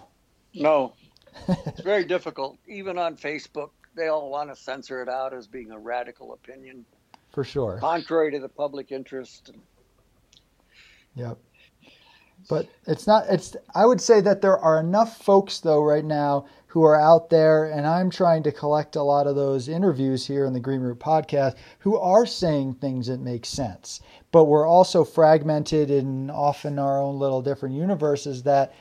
No, 0.55 0.95
it's 1.49 1.81
very 1.83 2.05
difficult. 2.05 2.59
Even 2.67 2.99
on 2.99 3.17
Facebook, 3.17 3.71
they 3.97 4.09
all 4.09 4.31
want 4.31 4.51
to 4.51 4.57
censor 4.57 5.03
it 5.03 5.09
out 5.09 5.33
as 5.33 5.47
being 5.47 5.71
a 5.71 5.79
radical 5.79 6.33
opinion. 6.33 6.85
For 7.33 7.45
sure. 7.45 7.79
Contrary 7.79 8.33
to 8.33 8.41
the 8.41 8.49
public 8.49 8.93
interest. 8.93 9.53
Yep. 11.15 11.39
But 12.49 12.69
it's 12.87 13.07
not 13.07 13.27
it's 13.29 13.55
I 13.75 13.85
would 13.85 14.01
say 14.01 14.21
that 14.23 14.41
there 14.41 14.59
are 14.59 14.81
enough 14.81 15.23
folks 15.23 15.61
though 15.61 15.83
right 15.83 16.05
now 16.05 16.47
who 16.69 16.83
are 16.85 16.99
out 16.99 17.31
there 17.31 17.67
and 17.67 17.87
I'm 17.87 18.11
trying 18.11 18.43
to 18.45 18.53
collect 18.53 18.97
a 18.97 19.03
lot 19.03 19.27
of 19.27 19.37
those 19.37 19.69
interviews 19.69 20.27
here 20.27 20.47
in 20.47 20.53
the 20.53 20.61
Green 20.61 20.81
Root 20.81 20.99
podcast 20.99 21.57
who 21.81 21.99
are 21.99 22.25
saying 22.25 22.75
things 22.75 23.09
that 23.09 23.21
make 23.21 23.45
sense. 23.45 24.01
But 24.33 24.45
we're 24.45 24.67
also 24.67 25.05
fragmented 25.05 25.91
in 25.91 26.31
often 26.31 26.79
our 26.79 27.01
own 27.01 27.19
little 27.19 27.43
different 27.43 27.75
universes 27.75 28.43
that 28.45 28.73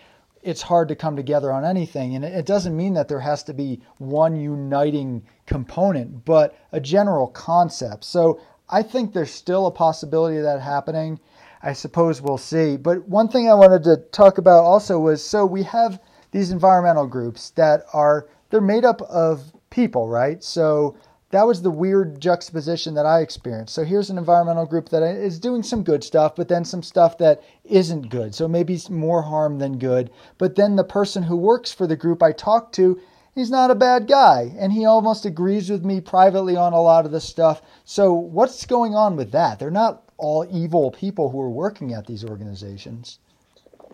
it's 0.41 0.62
hard 0.62 0.88
to 0.88 0.95
come 0.95 1.16
together 1.16 1.52
on 1.52 1.66
anything. 1.66 2.16
And 2.16 2.24
it 2.24 2.45
doesn't 2.45 2.76
mean 2.76 2.93
that 2.93 3.08
there 3.08 3.20
has 3.20 3.43
to 3.43 3.54
be 3.54 3.82
one 3.97 4.36
uniting 4.36 5.24
component, 5.45 6.24
but 6.26 6.56
a 6.72 6.80
general 6.80 7.28
concept. 7.28 8.04
So 8.04 8.39
I 8.70 8.84
think 8.84 9.14
there's 9.14 9.32
still 9.32 9.68
a 9.68 9.72
possibility 9.72 10.38
of 10.38 10.43
that 10.43 10.62
happening. 10.62 11.20
I 11.62 11.74
suppose 11.74 12.22
we'll 12.22 12.38
see. 12.38 12.78
But 12.78 13.08
one 13.08 13.28
thing 13.28 13.50
I 13.50 13.54
wanted 13.54 13.84
to 13.84 13.97
talk 14.12 14.38
about 14.38 14.64
also 14.64 15.00
was 15.00 15.24
so 15.24 15.45
we 15.45 15.64
have 15.64 16.02
these 16.32 16.52
environmental 16.52 17.08
groups 17.08 17.50
that 17.52 17.84
are 17.93 18.30
they're 18.50 18.62
made 18.62 18.86
up 18.86 19.02
of 19.02 19.52
people, 19.70 20.08
right? 20.08 20.43
So 20.43 20.95
that 21.32 21.45
was 21.45 21.61
the 21.61 21.71
weird 21.71 22.19
juxtaposition 22.19 22.95
that 22.95 23.05
I 23.05 23.21
experienced. 23.21 23.75
So 23.75 23.84
here's 23.84 24.09
an 24.09 24.17
environmental 24.17 24.65
group 24.65 24.89
that 24.89 25.03
is 25.03 25.39
doing 25.39 25.61
some 25.61 25.84
good 25.84 26.03
stuff, 26.03 26.36
but 26.36 26.47
then 26.47 26.65
some 26.65 26.82
stuff 26.82 27.19
that 27.19 27.43
isn't 27.65 28.09
good. 28.09 28.34
So 28.34 28.47
maybe 28.47 28.80
more 28.89 29.21
harm 29.21 29.59
than 29.59 29.77
good. 29.77 30.09
But 30.39 30.55
then 30.55 30.75
the 30.75 30.84
person 30.84 31.23
who 31.23 31.38
works 31.38 31.71
for 31.71 31.86
the 31.86 31.95
group 31.95 32.23
I 32.23 32.32
talked 32.32 32.73
to, 32.75 32.99
he's 33.36 33.51
not 33.51 33.69
a 33.69 33.75
bad 33.75 34.07
guy. 34.07 34.55
And 34.57 34.73
he 34.73 34.86
almost 34.86 35.23
agrees 35.25 35.69
with 35.69 35.86
me 35.86 36.01
privately 36.01 36.55
on 36.55 36.73
a 36.73 36.82
lot 36.82 37.05
of 37.05 37.11
the 37.11 37.21
stuff. 37.21 37.61
So 37.86 38.11
what's 38.11 38.65
going 38.65 38.95
on 38.95 39.15
with 39.15 39.32
that? 39.32 39.59
They're 39.59 39.69
not 39.69 40.03
all 40.17 40.47
evil 40.51 40.89
people 40.89 41.30
who 41.30 41.39
are 41.41 41.49
working 41.49 41.93
at 41.93 42.07
these 42.07 42.25
organizations. 42.25 43.19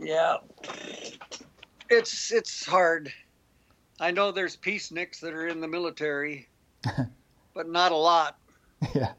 Yeah. 0.01 0.37
It's 1.89 2.31
it's 2.31 2.65
hard. 2.65 3.11
I 3.99 4.11
know 4.11 4.31
there's 4.31 4.55
peaceniks 4.55 5.19
that 5.19 5.33
are 5.33 5.47
in 5.47 5.61
the 5.61 5.67
military 5.67 6.47
but 7.55 7.67
not 7.67 7.91
a 7.91 7.97
lot. 7.97 8.37
Yeah. 8.93 9.13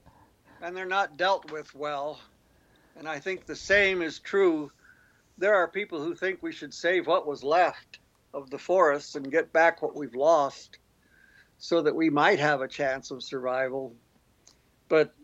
And 0.62 0.76
they're 0.76 0.87
not 0.87 1.16
dealt 1.16 1.51
with 1.51 1.74
well. 1.74 2.20
And 2.97 3.09
I 3.09 3.18
think 3.18 3.47
the 3.47 3.57
same 3.57 4.01
is 4.01 4.20
true. 4.20 4.70
There 5.39 5.55
are 5.55 5.66
people 5.66 6.01
who 6.01 6.14
think 6.14 6.41
we 6.41 6.53
should 6.53 6.72
save 6.72 7.07
what 7.07 7.26
was 7.26 7.43
left 7.43 7.99
of 8.32 8.49
the 8.51 8.59
forests 8.59 9.16
and 9.16 9.30
get 9.30 9.53
back 9.53 9.82
what 9.82 9.97
we've 9.97 10.14
lost 10.14 10.78
so 11.59 11.82
that 11.82 11.97
we 11.97 12.11
might 12.11 12.39
have 12.39 12.61
a 12.61 12.68
chance 12.68 13.11
of 13.11 13.22
survival. 13.22 13.93
But 14.89 15.14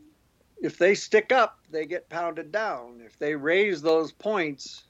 if 0.61 0.77
they 0.77 0.95
stick 0.95 1.31
up, 1.31 1.61
they 1.71 1.87
get 1.87 2.09
pounded 2.09 2.51
down. 2.51 3.01
If 3.05 3.19
they 3.19 3.35
raise 3.35 3.81
those 3.81 4.13
points 4.13 4.85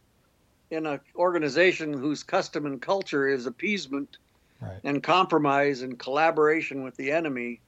in 0.70 0.87
an 0.87 1.01
organization 1.16 1.93
whose 1.93 2.23
custom 2.23 2.66
and 2.66 2.81
culture 2.81 3.29
is 3.29 3.47
appeasement 3.47 4.16
right. 4.61 4.81
and 4.85 5.03
compromise 5.03 5.83
and 5.83 5.99
collaboration 5.99 6.83
with 6.83 6.97
the 6.97 7.12
enemy, 7.12 7.61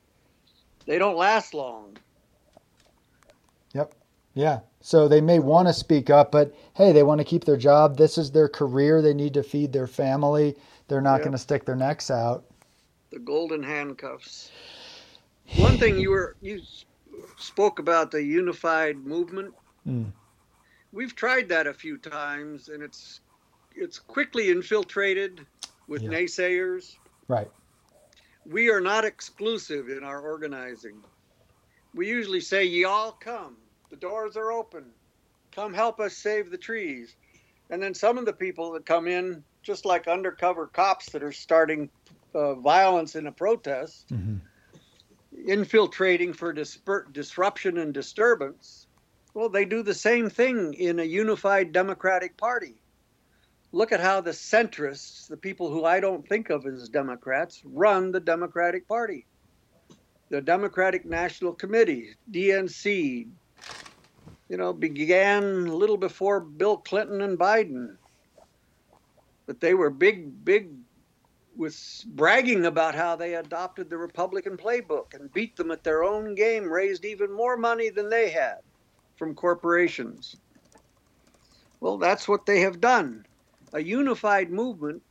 they 0.86 0.98
don't 0.98 1.16
last 1.16 1.54
long. 1.54 1.96
Yep. 3.72 3.94
Yeah. 4.34 4.60
So 4.80 5.08
they 5.08 5.20
may 5.20 5.38
want 5.38 5.68
to 5.68 5.74
speak 5.74 6.10
up, 6.10 6.30
but 6.30 6.54
hey, 6.74 6.92
they 6.92 7.02
want 7.02 7.20
to 7.20 7.24
keep 7.24 7.44
their 7.44 7.56
job. 7.56 7.96
This 7.96 8.18
is 8.18 8.30
their 8.30 8.48
career. 8.48 9.00
They 9.00 9.14
need 9.14 9.34
to 9.34 9.42
feed 9.42 9.72
their 9.72 9.86
family. 9.86 10.56
They're 10.88 11.00
not 11.00 11.16
yep. 11.16 11.22
going 11.22 11.32
to 11.32 11.38
stick 11.38 11.64
their 11.64 11.76
necks 11.76 12.10
out. 12.10 12.44
The 13.10 13.18
golden 13.18 13.62
handcuffs. 13.62 14.50
One 15.56 15.78
thing 15.78 15.98
you 15.98 16.10
were 16.10 16.36
you 16.40 16.62
spoke 17.38 17.78
about 17.78 18.10
the 18.10 18.22
unified 18.22 18.96
movement. 19.04 19.54
Mm. 19.86 20.12
We've 20.92 21.14
tried 21.14 21.48
that 21.48 21.66
a 21.66 21.74
few 21.74 21.98
times, 21.98 22.68
and 22.68 22.82
it's 22.82 23.20
it's 23.74 23.98
quickly 23.98 24.50
infiltrated 24.50 25.46
with 25.88 26.02
yeah. 26.02 26.10
naysayers. 26.10 26.96
Right. 27.28 27.50
We 28.46 28.70
are 28.70 28.80
not 28.80 29.04
exclusive 29.04 29.88
in 29.88 30.04
our 30.04 30.20
organizing. 30.20 31.02
We 31.94 32.08
usually 32.08 32.40
say, 32.40 32.64
"Ye 32.64 32.84
all 32.84 33.12
come. 33.12 33.56
The 33.90 33.96
doors 33.96 34.36
are 34.36 34.52
open. 34.52 34.92
Come 35.52 35.72
help 35.72 36.00
us 36.00 36.16
save 36.16 36.50
the 36.50 36.58
trees." 36.58 37.16
And 37.70 37.82
then 37.82 37.94
some 37.94 38.18
of 38.18 38.26
the 38.26 38.32
people 38.32 38.72
that 38.72 38.84
come 38.84 39.08
in, 39.08 39.42
just 39.62 39.84
like 39.84 40.06
undercover 40.06 40.66
cops 40.66 41.10
that 41.10 41.22
are 41.22 41.32
starting 41.32 41.88
uh, 42.34 42.54
violence 42.56 43.14
in 43.14 43.26
a 43.26 43.32
protest, 43.32 44.08
mm-hmm. 44.08 44.36
infiltrating 45.46 46.32
for 46.32 46.52
disper- 46.52 47.10
disruption 47.12 47.78
and 47.78 47.94
disturbance. 47.94 48.86
Well, 49.32 49.48
they 49.48 49.64
do 49.64 49.82
the 49.82 49.94
same 49.94 50.28
thing 50.28 50.74
in 50.74 51.00
a 51.00 51.04
unified 51.04 51.72
Democratic 51.72 52.36
Party. 52.36 52.76
Look 53.74 53.90
at 53.90 53.98
how 53.98 54.20
the 54.20 54.30
centrists, 54.30 55.26
the 55.26 55.36
people 55.36 55.68
who 55.68 55.84
I 55.84 55.98
don't 55.98 56.24
think 56.28 56.48
of 56.48 56.64
as 56.64 56.88
Democrats, 56.88 57.60
run 57.64 58.12
the 58.12 58.20
Democratic 58.20 58.86
Party. 58.86 59.26
The 60.28 60.40
Democratic 60.40 61.04
National 61.04 61.52
Committee, 61.52 62.14
DNC, 62.30 63.26
you 64.48 64.56
know, 64.56 64.72
began 64.72 65.66
a 65.66 65.74
little 65.74 65.96
before 65.96 66.38
Bill 66.38 66.76
Clinton 66.76 67.22
and 67.22 67.36
Biden. 67.36 67.96
But 69.46 69.58
they 69.58 69.74
were 69.74 69.90
big, 69.90 70.44
big 70.44 70.70
with 71.56 72.04
bragging 72.06 72.66
about 72.66 72.94
how 72.94 73.16
they 73.16 73.34
adopted 73.34 73.90
the 73.90 73.98
Republican 73.98 74.56
playbook 74.56 75.14
and 75.14 75.32
beat 75.32 75.56
them 75.56 75.72
at 75.72 75.82
their 75.82 76.04
own 76.04 76.36
game, 76.36 76.70
raised 76.70 77.04
even 77.04 77.32
more 77.32 77.56
money 77.56 77.90
than 77.90 78.08
they 78.08 78.30
had 78.30 78.58
from 79.16 79.34
corporations. 79.34 80.36
Well, 81.80 81.98
that's 81.98 82.28
what 82.28 82.46
they 82.46 82.60
have 82.60 82.80
done. 82.80 83.26
A 83.74 83.82
unified 83.82 84.50
movement, 84.50 85.02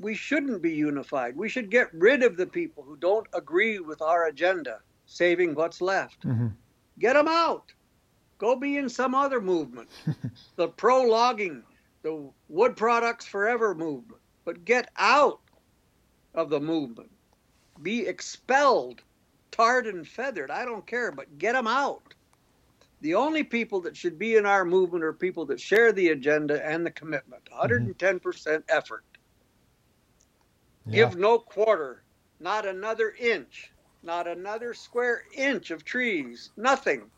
we 0.00 0.14
shouldn't 0.14 0.60
be 0.60 0.72
unified. 0.72 1.36
We 1.36 1.48
should 1.48 1.70
get 1.70 1.92
rid 1.94 2.22
of 2.22 2.36
the 2.36 2.46
people 2.46 2.82
who 2.82 2.96
don't 2.96 3.26
agree 3.32 3.78
with 3.78 4.02
our 4.02 4.26
agenda, 4.26 4.80
saving 5.06 5.54
what's 5.54 5.80
left. 5.80 6.26
Mm-hmm. 6.26 6.48
Get 6.98 7.14
them 7.14 7.28
out. 7.28 7.72
Go 8.38 8.56
be 8.56 8.76
in 8.76 8.88
some 8.88 9.14
other 9.14 9.40
movement, 9.40 9.88
the 10.56 10.68
pro 10.68 11.02
logging, 11.02 11.62
the 12.02 12.28
wood 12.48 12.76
products 12.76 13.24
forever 13.24 13.74
movement. 13.74 14.20
But 14.44 14.64
get 14.64 14.90
out 14.96 15.40
of 16.34 16.50
the 16.50 16.60
movement. 16.60 17.10
Be 17.82 18.06
expelled, 18.06 19.02
tarred 19.50 19.86
and 19.86 20.06
feathered. 20.06 20.50
I 20.50 20.64
don't 20.64 20.86
care, 20.86 21.12
but 21.12 21.38
get 21.38 21.52
them 21.52 21.66
out. 21.66 22.07
The 23.00 23.14
only 23.14 23.44
people 23.44 23.80
that 23.82 23.96
should 23.96 24.18
be 24.18 24.36
in 24.36 24.46
our 24.46 24.64
movement 24.64 25.04
are 25.04 25.12
people 25.12 25.46
that 25.46 25.60
share 25.60 25.92
the 25.92 26.08
agenda 26.08 26.64
and 26.66 26.84
the 26.84 26.90
commitment. 26.90 27.44
110% 27.44 27.94
mm-hmm. 27.96 28.58
effort. 28.68 29.04
Yeah. 30.86 30.94
Give 30.94 31.16
no 31.16 31.38
quarter, 31.38 32.02
not 32.40 32.66
another 32.66 33.14
inch, 33.18 33.72
not 34.02 34.26
another 34.26 34.74
square 34.74 35.22
inch 35.34 35.70
of 35.70 35.84
trees, 35.84 36.50
nothing. 36.56 37.10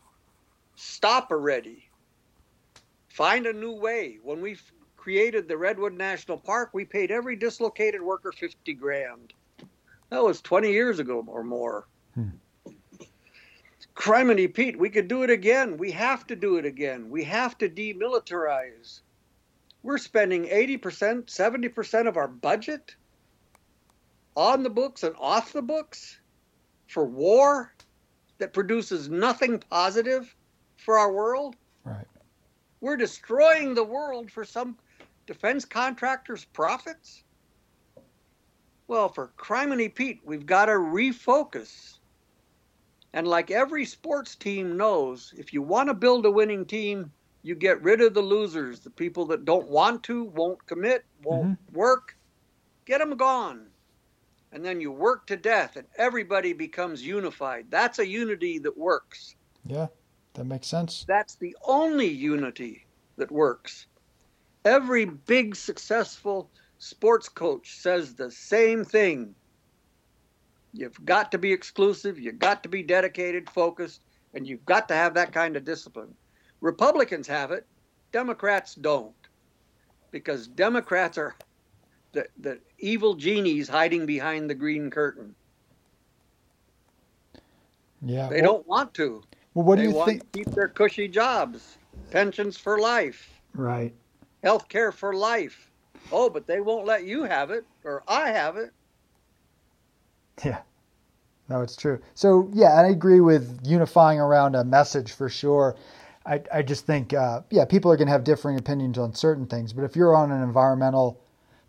Stop 0.75 1.31
already. 1.31 1.89
Find 3.07 3.45
a 3.45 3.53
new 3.53 3.71
way. 3.71 4.19
When 4.21 4.41
we 4.41 4.57
created 4.97 5.47
the 5.47 5.57
Redwood 5.57 5.93
National 5.93 6.37
Park, 6.37 6.71
we 6.73 6.85
paid 6.85 7.11
every 7.11 7.35
dislocated 7.35 8.01
worker 8.01 8.31
50 8.31 8.73
grand. 8.73 9.33
That 10.09 10.23
was 10.23 10.41
20 10.41 10.71
years 10.71 10.99
ago 10.99 11.23
or 11.27 11.43
more. 11.43 11.87
Hmm. 12.13 12.29
Criminy 13.95 14.51
Pete, 14.53 14.79
we 14.79 14.89
could 14.89 15.07
do 15.07 15.23
it 15.23 15.29
again. 15.29 15.77
We 15.77 15.91
have 15.91 16.25
to 16.27 16.35
do 16.35 16.57
it 16.57 16.65
again. 16.65 17.09
We 17.09 17.23
have 17.25 17.57
to 17.59 17.69
demilitarize. 17.69 19.01
We're 19.83 19.97
spending 19.97 20.45
80%, 20.45 21.25
70% 21.25 22.07
of 22.07 22.17
our 22.17 22.27
budget 22.27 22.95
on 24.35 24.63
the 24.63 24.69
books 24.69 25.03
and 25.03 25.15
off 25.19 25.51
the 25.51 25.61
books 25.61 26.19
for 26.87 27.05
war 27.05 27.73
that 28.37 28.53
produces 28.53 29.09
nothing 29.09 29.59
positive 29.69 30.35
for 30.77 30.97
our 30.97 31.11
world. 31.11 31.55
Right. 31.83 32.07
We're 32.79 32.97
destroying 32.97 33.73
the 33.73 33.83
world 33.83 34.31
for 34.31 34.45
some 34.45 34.77
defense 35.31 35.65
contractors' 35.65 36.45
profits? 36.45 37.23
Well, 38.87 39.09
for 39.09 39.31
criminy 39.37 39.93
Pete, 39.93 40.19
we've 40.25 40.45
got 40.45 40.65
to 40.65 40.73
refocus. 40.73 41.99
And 43.13 43.27
like 43.27 43.51
every 43.51 43.85
sports 43.85 44.35
team 44.35 44.77
knows, 44.77 45.33
if 45.37 45.53
you 45.53 45.61
want 45.61 45.89
to 45.89 45.93
build 45.93 46.25
a 46.25 46.31
winning 46.31 46.65
team, 46.65 47.11
you 47.43 47.55
get 47.55 47.81
rid 47.81 48.01
of 48.01 48.13
the 48.13 48.21
losers, 48.21 48.79
the 48.79 48.89
people 48.89 49.25
that 49.27 49.45
don't 49.45 49.67
want 49.67 50.03
to, 50.03 50.25
won't 50.25 50.65
commit, 50.65 51.03
won't 51.23 51.59
mm-hmm. 51.59 51.77
work. 51.77 52.15
Get 52.85 52.99
them 52.99 53.17
gone. 53.17 53.67
And 54.53 54.63
then 54.63 54.81
you 54.81 54.91
work 54.91 55.27
to 55.27 55.37
death 55.37 55.75
and 55.75 55.87
everybody 55.97 56.53
becomes 56.53 57.05
unified. 57.05 57.67
That's 57.69 57.99
a 57.99 58.07
unity 58.07 58.59
that 58.59 58.77
works. 58.77 59.35
Yeah, 59.65 59.87
that 60.33 60.45
makes 60.45 60.67
sense. 60.67 61.05
That's 61.07 61.35
the 61.35 61.55
only 61.65 62.07
unity 62.07 62.85
that 63.17 63.31
works. 63.31 63.87
Every 64.63 65.05
big 65.05 65.55
successful 65.55 66.49
sports 66.77 67.29
coach 67.29 67.77
says 67.77 68.13
the 68.13 68.31
same 68.31 68.83
thing. 68.85 69.35
You've 70.73 71.03
got 71.05 71.31
to 71.31 71.37
be 71.37 71.51
exclusive, 71.51 72.19
you've 72.19 72.39
got 72.39 72.63
to 72.63 72.69
be 72.69 72.83
dedicated, 72.83 73.49
focused, 73.49 74.01
and 74.33 74.47
you've 74.47 74.65
got 74.65 74.87
to 74.87 74.93
have 74.93 75.13
that 75.15 75.33
kind 75.33 75.55
of 75.55 75.65
discipline. 75.65 76.13
Republicans 76.61 77.27
have 77.27 77.51
it, 77.51 77.65
Democrats 78.11 78.75
don't. 78.75 79.13
Because 80.11 80.47
Democrats 80.47 81.17
are 81.17 81.35
the, 82.13 82.25
the 82.39 82.59
evil 82.79 83.15
genies 83.15 83.67
hiding 83.67 84.05
behind 84.05 84.49
the 84.49 84.55
green 84.55 84.89
curtain. 84.89 85.33
Yeah. 88.01 88.27
They 88.29 88.41
well, 88.41 88.53
don't 88.53 88.67
want 88.67 88.93
to. 88.95 89.23
Well, 89.53 89.65
what 89.65 89.77
they 89.77 89.83
do 89.83 89.91
you 89.91 90.05
think? 90.05 90.31
keep 90.31 90.51
their 90.51 90.67
cushy 90.67 91.07
jobs, 91.07 91.77
pensions 92.11 92.57
for 92.57 92.79
life. 92.79 93.41
Right 93.53 93.93
health 94.43 94.67
care 94.67 94.91
for 94.91 95.13
life. 95.13 95.69
Oh, 96.11 96.29
but 96.29 96.47
they 96.47 96.61
won't 96.61 96.85
let 96.85 97.05
you 97.05 97.23
have 97.23 97.51
it, 97.51 97.65
or 97.83 98.03
I 98.07 98.29
have 98.29 98.57
it. 98.57 98.71
Yeah. 100.45 100.61
No, 101.49 101.61
it's 101.61 101.75
true. 101.75 101.99
So, 102.13 102.49
yeah, 102.53 102.73
I 102.73 102.87
agree 102.87 103.19
with 103.19 103.59
unifying 103.65 104.19
around 104.19 104.55
a 104.55 104.63
message 104.63 105.11
for 105.11 105.27
sure. 105.27 105.75
I, 106.25 106.41
I 106.53 106.61
just 106.61 106.85
think, 106.85 107.13
uh, 107.13 107.41
yeah, 107.49 107.65
people 107.65 107.91
are 107.91 107.97
going 107.97 108.07
to 108.07 108.13
have 108.13 108.23
differing 108.23 108.57
opinions 108.57 108.97
on 108.97 109.13
certain 109.13 109.45
things, 109.45 109.73
but 109.73 109.83
if 109.83 109.95
you're 109.95 110.15
on 110.15 110.31
an 110.31 110.41
environmental 110.41 111.19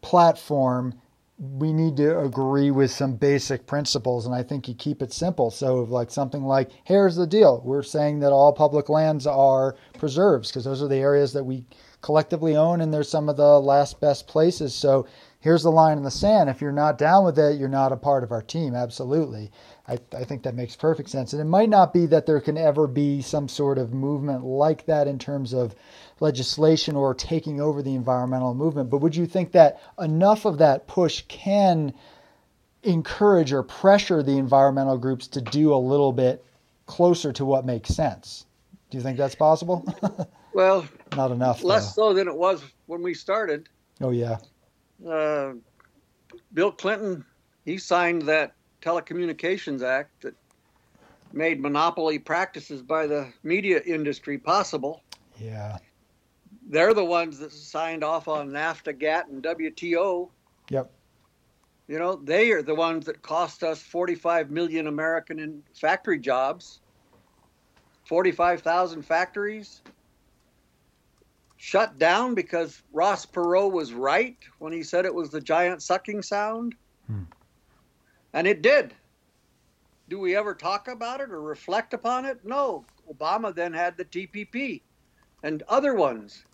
platform, 0.01 0.95
we 1.39 1.73
need 1.73 1.97
to 1.97 2.21
agree 2.21 2.71
with 2.71 2.93
some 2.93 3.17
basic 3.17 3.67
principles, 3.67 4.27
and 4.27 4.35
I 4.35 4.45
think 4.45 4.69
you 4.69 4.75
keep 4.75 5.03
it 5.03 5.13
simple. 5.13 5.51
So, 5.51 5.81
like 5.81 6.11
something 6.11 6.45
like, 6.45 6.71
here's 6.85 7.17
the 7.17 7.27
deal: 7.27 7.61
we're 7.65 7.83
saying 7.83 8.21
that 8.21 8.31
all 8.31 8.53
public 8.53 8.89
lands 8.89 9.27
are 9.27 9.75
preserves 9.99 10.51
because 10.51 10.65
those 10.65 10.83
are 10.83 10.89
the 10.89 10.97
areas 10.99 11.33
that 11.33 11.43
we 11.45 11.65
collectively 12.01 12.55
own, 12.55 12.81
and 12.81 12.95
they're 12.95 13.03
some 13.03 13.29
of 13.29 13.37
the 13.37 13.59
last 13.59 14.01
best 14.01 14.29
places. 14.29 14.75
So 14.75 15.07
here's 15.43 15.63
the 15.63 15.71
line 15.71 15.99
in 15.99 16.05
the 16.05 16.11
sand. 16.11 16.49
If 16.49 16.61
you're 16.61 16.73
not 16.73 16.97
down 16.97 17.25
with 17.25 17.39
it, 17.39 17.59
you're 17.59 17.69
not 17.69 17.93
a 17.93 17.97
part 17.97 18.25
of 18.25 18.33
our 18.33 18.41
team. 18.41 18.75
Absolutely. 18.75 19.51
I, 19.87 19.99
I 20.17 20.25
think 20.25 20.45
that 20.45 20.55
makes 20.55 20.77
perfect 20.77 21.11
sense. 21.11 21.33
And 21.33 21.43
it 21.43 21.47
might 21.47 21.69
not 21.69 21.93
be 21.93 22.07
that 22.07 22.25
there 22.25 22.41
can 22.41 22.57
ever 22.57 22.87
be 22.87 23.21
some 23.21 23.49
sort 23.49 23.77
of 23.77 23.93
movement 23.93 24.45
like 24.45 24.87
that 24.87 25.09
in 25.09 25.19
terms 25.19 25.53
of 25.53 25.75
legislation 26.21 26.97
or 26.97 27.13
taking 27.15 27.61
over 27.61 27.83
the 27.83 27.95
environmental 27.95 28.55
movement, 28.55 28.89
but 28.89 28.99
would 28.99 29.17
you 29.17 29.27
think 29.27 29.53
that 29.53 29.81
enough 29.99 30.45
of 30.45 30.59
that 30.59 30.87
push 30.87 31.23
can 31.27 31.93
encourage 32.85 33.53
or 33.53 33.63
pressure 33.63 34.23
the 34.23 34.39
environmental 34.39 34.97
groups 34.97 35.27
to 35.27 35.41
do 35.41 35.75
a 35.75 35.77
little 35.77 36.13
bit 36.13 36.45
closer 36.87 37.33
to 37.33 37.45
what 37.45 37.67
makes 37.67 37.91
sense? 37.91 38.47
Do 38.91 38.99
you 38.99 39.03
think 39.03 39.19
that's 39.19 39.35
possible? 39.35 39.85
Well, 40.55 40.87
not 41.17 41.31
enough. 41.31 41.65
Less 41.65 41.95
though. 41.95 42.11
so 42.11 42.15
than 42.15 42.29
it 42.29 42.37
was 42.37 42.63
when 42.87 43.03
we 43.03 43.15
started. 43.15 43.69
Oh 44.01 44.11
yeah. 44.11 44.39
Uh, 45.09 45.55
Bill 46.53 46.73
Clinton, 46.73 47.25
he 47.65 47.79
signed 47.79 48.23
that 48.23 48.55
Telecommunications 48.81 49.83
Act 49.83 50.23
that 50.23 50.35
made 51.33 51.61
monopoly 51.61 52.19
practices 52.19 52.83
by 52.83 53.07
the 53.07 53.33
media 53.43 53.81
industry 53.85 54.39
possible. 54.39 55.03
Yeah. 55.39 55.79
They're 56.69 56.95
the 56.95 57.05
ones 57.05 57.39
that 57.39 57.53
signed 57.53 58.05
off 58.05 58.29
on 58.29 58.51
NAFTA, 58.51 58.99
GATT, 58.99 59.29
and 59.29 59.43
WTO. 59.43 60.29
Yep. 60.71 60.91
You 61.89 61.99
know, 61.99 62.17
they 62.17 62.51
are 62.53 62.63
the 62.63 62.75
ones 62.75 63.07
that 63.07 63.23
cost 63.23 63.63
us 63.63 63.81
45 63.83 64.51
million 64.51 64.87
American 64.87 65.39
in 65.39 65.63
factory 65.75 66.19
jobs, 66.19 66.81
45,000 68.05 69.03
factories 69.03 69.83
shut 71.63 71.97
down 71.97 72.35
because 72.35 72.83
Ross 72.93 73.25
Perot 73.25 73.71
was 73.71 73.93
right 73.93 74.37
when 74.59 74.73
he 74.73 74.83
said 74.83 75.05
it 75.05 75.15
was 75.15 75.31
the 75.31 75.41
giant 75.41 75.81
sucking 75.81 76.21
sound. 76.21 76.75
Hmm. 77.07 77.23
And 78.33 78.49
it 78.49 78.63
did. 78.63 78.93
Do 80.09 80.19
we 80.19 80.35
ever 80.35 80.57
talk 80.57 80.89
about 80.89 81.21
it 81.21 81.31
or 81.31 81.41
reflect 81.41 81.95
upon 81.95 82.25
it? 82.25 82.45
No. 82.45 82.85
Obama 83.09 83.55
then 83.55 83.73
had 83.73 83.97
the 83.97 84.05
TPP 84.05 84.83
and 85.45 85.63
other 85.69 85.95
ones. 85.95 86.45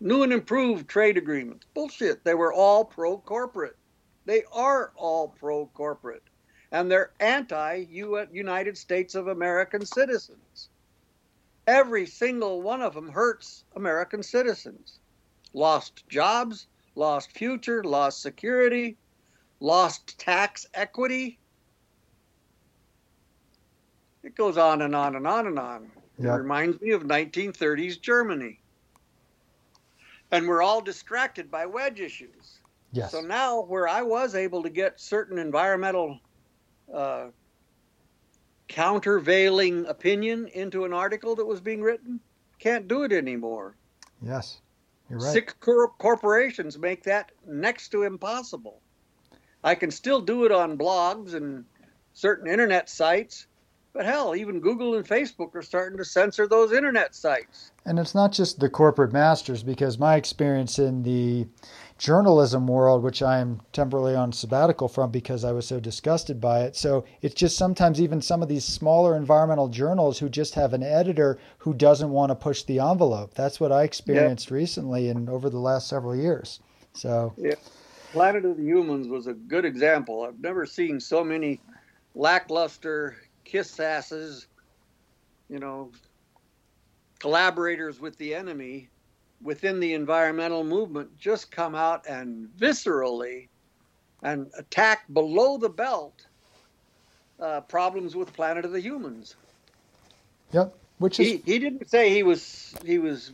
New 0.00 0.22
and 0.22 0.32
improved 0.32 0.88
trade 0.88 1.18
agreements. 1.18 1.66
Bullshit. 1.74 2.24
They 2.24 2.34
were 2.34 2.54
all 2.54 2.86
pro 2.86 3.18
corporate. 3.18 3.76
They 4.24 4.44
are 4.50 4.92
all 4.96 5.28
pro 5.28 5.66
corporate. 5.74 6.24
And 6.70 6.90
they're 6.90 7.12
anti 7.20 7.84
United 7.90 8.78
States 8.78 9.14
of 9.14 9.28
American 9.28 9.84
citizens. 9.84 10.70
Every 11.66 12.06
single 12.06 12.60
one 12.62 12.82
of 12.82 12.94
them 12.94 13.08
hurts 13.08 13.64
American 13.76 14.22
citizens. 14.22 14.98
Lost 15.52 16.08
jobs, 16.08 16.66
lost 16.94 17.32
future, 17.32 17.84
lost 17.84 18.20
security, 18.22 18.96
lost 19.60 20.18
tax 20.18 20.66
equity. 20.74 21.38
It 24.22 24.34
goes 24.34 24.56
on 24.56 24.82
and 24.82 24.94
on 24.94 25.16
and 25.16 25.26
on 25.26 25.46
and 25.46 25.58
on. 25.58 25.90
Yep. 26.18 26.26
It 26.26 26.42
reminds 26.42 26.80
me 26.80 26.90
of 26.92 27.02
1930s 27.04 28.00
Germany. 28.00 28.60
And 30.30 30.48
we're 30.48 30.62
all 30.62 30.80
distracted 30.80 31.50
by 31.50 31.66
wedge 31.66 32.00
issues. 32.00 32.60
Yes. 32.92 33.10
So 33.10 33.20
now, 33.20 33.62
where 33.62 33.88
I 33.88 34.02
was 34.02 34.34
able 34.34 34.62
to 34.62 34.70
get 34.70 35.00
certain 35.00 35.38
environmental 35.38 36.18
uh, 36.92 37.28
countervailing 38.72 39.86
opinion 39.86 40.48
into 40.48 40.84
an 40.84 40.92
article 40.92 41.36
that 41.36 41.44
was 41.44 41.60
being 41.60 41.82
written. 41.82 42.18
Can't 42.58 42.88
do 42.88 43.02
it 43.02 43.12
anymore. 43.12 43.76
Yes, 44.22 44.60
you're 45.10 45.18
right. 45.18 45.32
Six 45.32 45.54
cor- 45.60 45.92
corporations 45.98 46.78
make 46.78 47.02
that 47.04 47.32
next 47.46 47.88
to 47.90 48.04
impossible. 48.04 48.80
I 49.62 49.74
can 49.74 49.90
still 49.90 50.20
do 50.20 50.44
it 50.44 50.52
on 50.52 50.78
blogs 50.78 51.34
and 51.34 51.64
certain 52.14 52.50
internet 52.50 52.88
sites, 52.88 53.46
but 53.92 54.06
hell, 54.06 54.34
even 54.34 54.58
Google 54.58 54.96
and 54.96 55.06
Facebook 55.06 55.54
are 55.54 55.62
starting 55.62 55.98
to 55.98 56.04
censor 56.04 56.48
those 56.48 56.72
internet 56.72 57.14
sites. 57.14 57.72
And 57.84 57.98
it's 57.98 58.14
not 58.14 58.32
just 58.32 58.58
the 58.58 58.70
corporate 58.70 59.12
masters, 59.12 59.62
because 59.62 59.98
my 59.98 60.16
experience 60.16 60.78
in 60.78 61.02
the 61.02 61.46
journalism 62.02 62.66
world, 62.66 63.00
which 63.00 63.22
I 63.22 63.38
am 63.38 63.60
temporarily 63.72 64.16
on 64.16 64.32
sabbatical 64.32 64.88
from 64.88 65.12
because 65.12 65.44
I 65.44 65.52
was 65.52 65.68
so 65.68 65.78
disgusted 65.78 66.40
by 66.40 66.62
it. 66.62 66.74
So 66.74 67.04
it's 67.20 67.36
just 67.36 67.56
sometimes 67.56 68.00
even 68.00 68.20
some 68.20 68.42
of 68.42 68.48
these 68.48 68.64
smaller 68.64 69.16
environmental 69.16 69.68
journals 69.68 70.18
who 70.18 70.28
just 70.28 70.56
have 70.56 70.72
an 70.72 70.82
editor 70.82 71.38
who 71.58 71.72
doesn't 71.72 72.10
want 72.10 72.30
to 72.30 72.34
push 72.34 72.64
the 72.64 72.80
envelope. 72.80 73.34
That's 73.34 73.60
what 73.60 73.70
I 73.70 73.84
experienced 73.84 74.46
yep. 74.46 74.56
recently 74.56 75.10
and 75.10 75.30
over 75.30 75.48
the 75.48 75.60
last 75.60 75.86
several 75.86 76.16
years. 76.16 76.58
So, 76.92 77.34
yeah. 77.36 77.54
Planet 78.10 78.46
of 78.46 78.56
the 78.56 78.64
Humans 78.64 79.06
was 79.06 79.28
a 79.28 79.34
good 79.34 79.64
example. 79.64 80.24
I've 80.24 80.40
never 80.40 80.66
seen 80.66 80.98
so 80.98 81.22
many 81.22 81.60
lackluster 82.16 83.16
kiss 83.44 83.78
asses, 83.78 84.48
you 85.48 85.60
know, 85.60 85.92
collaborators 87.20 88.00
with 88.00 88.16
the 88.18 88.34
enemy 88.34 88.88
within 89.42 89.80
the 89.80 89.94
environmental 89.94 90.64
movement 90.64 91.16
just 91.18 91.50
come 91.50 91.74
out 91.74 92.06
and 92.08 92.48
viscerally 92.58 93.48
and 94.22 94.50
attack 94.56 95.12
below 95.12 95.58
the 95.58 95.68
belt 95.68 96.26
uh, 97.40 97.60
problems 97.62 98.14
with 98.14 98.32
Planet 98.32 98.64
of 98.64 98.72
the 98.72 98.80
Humans. 98.80 99.36
Yep, 100.52 100.76
which 100.98 101.18
is 101.18 101.26
he, 101.26 101.36
he 101.44 101.58
didn't 101.58 101.88
say 101.90 102.10
he 102.10 102.22
was 102.22 102.74
he 102.84 102.98
was 102.98 103.32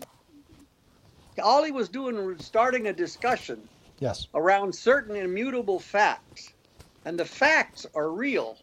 all 1.42 1.62
he 1.62 1.72
was 1.72 1.88
doing 1.88 2.24
was 2.24 2.44
starting 2.44 2.86
a 2.86 2.92
discussion 2.92 3.68
yes. 3.98 4.28
around 4.34 4.74
certain 4.74 5.16
immutable 5.16 5.78
facts. 5.78 6.52
And 7.04 7.18
the 7.18 7.24
facts 7.24 7.86
are 7.94 8.10
real. 8.10 8.58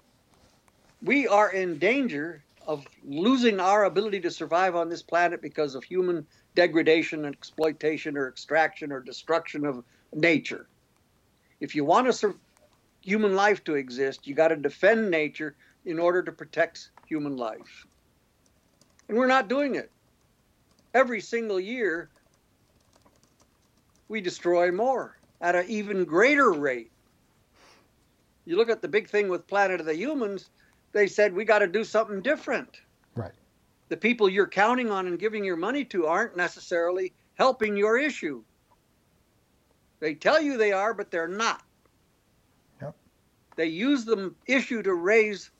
We 1.02 1.28
are 1.28 1.52
in 1.52 1.78
danger 1.78 2.44
of 2.68 2.86
losing 3.04 3.60
our 3.60 3.86
ability 3.86 4.22
to 4.22 4.32
survive 4.32 4.76
on 4.76 4.90
this 4.90 5.04
planet 5.04 5.42
because 5.42 5.76
of 5.76 5.84
human 5.84 6.26
degradation 6.56 7.26
and 7.26 7.36
exploitation 7.36 8.18
or 8.18 8.28
extraction 8.28 8.92
or 8.92 9.02
destruction 9.02 9.66
of 9.66 9.84
nature. 10.14 10.68
If 11.60 11.76
you 11.76 11.86
want 11.86 12.08
a 12.08 12.34
human 13.02 13.36
life 13.36 13.64
to 13.66 13.76
exist, 13.76 14.26
you 14.26 14.34
got 14.34 14.48
to 14.48 14.56
defend 14.56 15.12
nature 15.12 15.56
in 15.86 16.00
order 16.00 16.24
to 16.24 16.32
protect 16.32 16.90
human 17.08 17.38
life. 17.38 17.86
And 19.08 19.18
we're 19.18 19.28
not 19.28 19.48
doing 19.48 19.76
it. 19.76 19.92
Every 20.94 21.22
single 21.22 21.60
year, 21.60 22.10
we 24.08 24.22
destroy 24.22 24.72
more 24.72 25.18
at 25.42 25.56
an 25.56 25.66
even 25.68 26.06
greater 26.06 26.52
rate. 26.52 26.92
You 28.46 28.56
look 28.56 28.70
at 28.70 28.82
the 28.82 28.88
big 28.88 29.10
thing 29.10 29.28
with 29.28 29.48
Planet 29.48 29.80
of 29.80 29.86
the 29.86 29.96
Humans, 29.96 30.50
they 30.94 31.08
said 31.08 31.34
we 31.34 31.46
got 31.46 31.60
to 31.60 31.68
do 31.68 31.84
something 31.84 32.22
different 32.22 32.80
the 33.90 33.98
people 33.98 34.28
you're 34.28 34.48
counting 34.48 34.90
on 34.92 35.08
and 35.08 35.20
giving 35.20 35.44
your 35.44 35.58
money 35.58 35.86
to 35.86 36.08
aren't 36.08 36.36
necessarily 36.36 37.14
helping 37.36 37.78
your 37.78 37.98
issue. 37.98 38.44
They 40.00 40.16
tell 40.16 40.42
you 40.42 40.58
they 40.58 40.72
are, 40.72 40.94
but 40.94 41.12
they're 41.12 41.28
not. 41.28 41.64
Yep. 42.82 42.96
They 43.56 43.68
use 43.68 44.06
the 44.06 44.34
issue 44.48 44.82
to 44.84 44.94
raise 44.94 45.52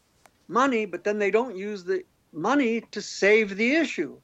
money, 0.48 0.86
but 0.86 1.04
then 1.04 1.20
they 1.20 1.32
don't 1.32 1.56
use 1.56 1.84
the 1.84 2.04
money 2.34 2.82
to 2.92 3.02
save 3.02 3.56
the 3.56 3.76
issue. 3.76 4.20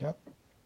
Yep. 0.00 0.18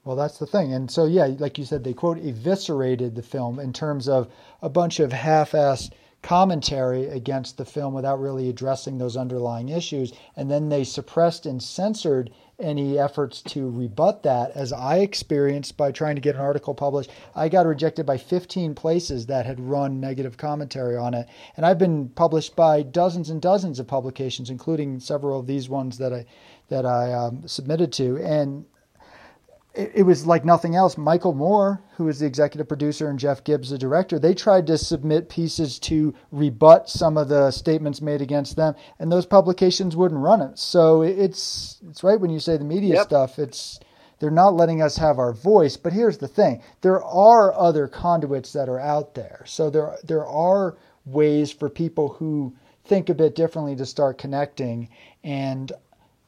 Well, 0.04 0.16
that's 0.16 0.38
the 0.38 0.46
thing. 0.46 0.72
And 0.72 0.90
so, 0.90 1.04
yeah, 1.04 1.26
like 1.38 1.58
you 1.58 1.64
said, 1.64 1.84
they 1.84 1.92
quote 1.92 2.18
eviscerated 2.18 3.14
the 3.14 3.22
film 3.22 3.58
in 3.58 3.72
terms 3.72 4.08
of 4.08 4.28
a 4.62 4.68
bunch 4.68 4.98
of 4.98 5.12
half 5.12 5.52
assed 5.52 5.92
commentary 6.22 7.06
against 7.06 7.56
the 7.56 7.64
film 7.64 7.94
without 7.94 8.20
really 8.20 8.48
addressing 8.48 8.98
those 8.98 9.16
underlying 9.16 9.68
issues. 9.68 10.12
And 10.36 10.50
then 10.50 10.68
they 10.68 10.84
suppressed 10.84 11.46
and 11.46 11.62
censored 11.62 12.30
any 12.58 12.98
efforts 12.98 13.40
to 13.40 13.70
rebut 13.70 14.22
that, 14.22 14.50
as 14.52 14.72
I 14.72 14.98
experienced 14.98 15.76
by 15.76 15.92
trying 15.92 16.16
to 16.16 16.20
get 16.20 16.34
an 16.34 16.40
article 16.42 16.74
published. 16.74 17.10
I 17.34 17.48
got 17.48 17.66
rejected 17.66 18.04
by 18.04 18.18
15 18.18 18.74
places 18.74 19.26
that 19.26 19.46
had 19.46 19.58
run 19.58 19.98
negative 19.98 20.36
commentary 20.36 20.96
on 20.96 21.14
it. 21.14 21.26
And 21.56 21.64
I've 21.64 21.78
been 21.78 22.10
published 22.10 22.54
by 22.54 22.82
dozens 22.82 23.30
and 23.30 23.40
dozens 23.40 23.78
of 23.78 23.86
publications, 23.86 24.50
including 24.50 25.00
several 25.00 25.40
of 25.40 25.46
these 25.46 25.68
ones 25.68 25.98
that 25.98 26.12
I 26.12 26.26
that 26.68 26.86
I 26.86 27.12
um, 27.12 27.48
submitted 27.48 27.92
to. 27.94 28.18
And 28.18 28.64
it, 29.74 29.92
it, 29.94 30.02
was 30.02 30.26
like 30.26 30.44
nothing 30.44 30.74
else. 30.74 30.98
Michael 30.98 31.34
Moore, 31.34 31.80
who 31.96 32.08
is 32.08 32.18
the 32.18 32.26
executive 32.26 32.68
producer, 32.68 33.08
and 33.08 33.18
Jeff 33.18 33.44
Gibbs, 33.44 33.70
the 33.70 33.78
director, 33.78 34.18
they 34.18 34.34
tried 34.34 34.66
to 34.66 34.76
submit 34.76 35.28
pieces 35.28 35.78
to 35.80 36.14
rebut 36.32 36.88
some 36.88 37.16
of 37.16 37.28
the 37.28 37.50
statements 37.50 38.00
made 38.00 38.20
against 38.20 38.56
them, 38.56 38.74
and 38.98 39.10
those 39.10 39.26
publications 39.26 39.96
wouldn't 39.96 40.20
run 40.20 40.42
it. 40.42 40.58
So 40.58 41.02
it's 41.02 41.80
it's 41.88 42.02
right 42.02 42.20
when 42.20 42.30
you 42.30 42.40
say 42.40 42.56
the 42.56 42.64
media 42.64 42.94
yep. 42.94 43.04
stuff. 43.04 43.38
It's 43.38 43.78
they're 44.18 44.30
not 44.30 44.54
letting 44.54 44.82
us 44.82 44.96
have 44.96 45.18
our 45.18 45.32
voice. 45.32 45.76
But 45.76 45.92
here's 45.92 46.18
the 46.18 46.28
thing: 46.28 46.62
there 46.80 47.02
are 47.02 47.54
other 47.54 47.86
conduits 47.86 48.52
that 48.54 48.68
are 48.68 48.80
out 48.80 49.14
there. 49.14 49.44
So 49.46 49.70
there 49.70 49.96
there 50.04 50.26
are 50.26 50.76
ways 51.04 51.52
for 51.52 51.68
people 51.70 52.08
who 52.08 52.54
think 52.84 53.08
a 53.08 53.14
bit 53.14 53.36
differently 53.36 53.76
to 53.76 53.86
start 53.86 54.18
connecting, 54.18 54.88
and 55.22 55.70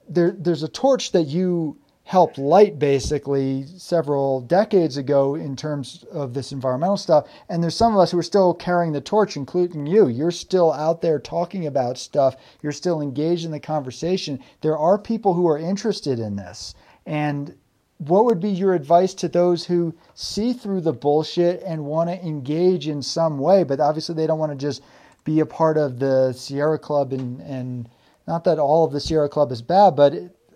there 0.08 0.30
there's 0.38 0.62
a 0.62 0.68
torch 0.68 1.10
that 1.12 1.24
you 1.24 1.76
helped 2.04 2.36
light 2.36 2.78
basically 2.78 3.64
several 3.78 4.40
decades 4.40 4.96
ago 4.96 5.34
in 5.34 5.54
terms 5.54 6.04
of 6.10 6.34
this 6.34 6.52
environmental 6.52 6.96
stuff. 6.96 7.28
And 7.48 7.62
there's 7.62 7.76
some 7.76 7.94
of 7.94 8.00
us 8.00 8.10
who 8.10 8.18
are 8.18 8.24
still 8.24 8.54
carrying 8.54 8.92
the 8.92 9.00
torch, 9.00 9.36
including 9.36 9.86
you. 9.86 10.08
You're 10.08 10.30
still 10.30 10.72
out 10.72 11.00
there 11.00 11.18
talking 11.18 11.66
about 11.66 11.98
stuff, 11.98 12.36
you're 12.60 12.72
still 12.72 13.00
engaged 13.00 13.44
in 13.44 13.50
the 13.50 13.60
conversation. 13.60 14.40
There 14.60 14.76
are 14.76 14.98
people 14.98 15.34
who 15.34 15.46
are 15.48 15.58
interested 15.58 16.18
in 16.18 16.36
this. 16.36 16.74
And 17.06 17.54
what 17.98 18.24
would 18.24 18.40
be 18.40 18.50
your 18.50 18.74
advice 18.74 19.14
to 19.14 19.28
those 19.28 19.64
who 19.64 19.94
see 20.14 20.52
through 20.52 20.80
the 20.80 20.92
bullshit 20.92 21.62
and 21.62 21.84
want 21.84 22.10
to 22.10 22.26
engage 22.26 22.88
in 22.88 23.00
some 23.00 23.38
way, 23.38 23.62
but 23.62 23.78
obviously 23.78 24.14
they 24.14 24.26
don't 24.26 24.40
want 24.40 24.50
to 24.50 24.58
just 24.58 24.82
be 25.24 25.38
a 25.38 25.46
part 25.46 25.76
of 25.78 26.00
the 26.00 26.32
Sierra 26.32 26.78
Club 26.78 27.12
and, 27.12 27.40
and 27.42 27.88
not 28.26 28.42
that 28.44 28.58
all 28.58 28.84
of 28.84 28.92
the 28.92 29.00
Sierra 29.00 29.28
Club 29.28 29.52
is 29.52 29.62
bad, 29.62 29.94
but 29.94 30.14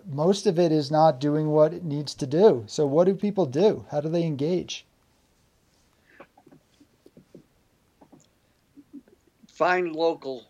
most 0.09 0.47
of 0.47 0.57
it 0.57 0.71
is 0.71 0.89
not 0.89 1.19
doing 1.19 1.47
what 1.47 1.73
it 1.73 1.83
needs 1.83 2.13
to 2.15 2.27
do. 2.27 2.63
So, 2.67 2.85
what 2.85 3.05
do 3.05 3.15
people 3.15 3.45
do? 3.45 3.85
How 3.91 4.01
do 4.01 4.09
they 4.09 4.23
engage? 4.23 4.85
find 9.57 9.95
local, 9.95 10.45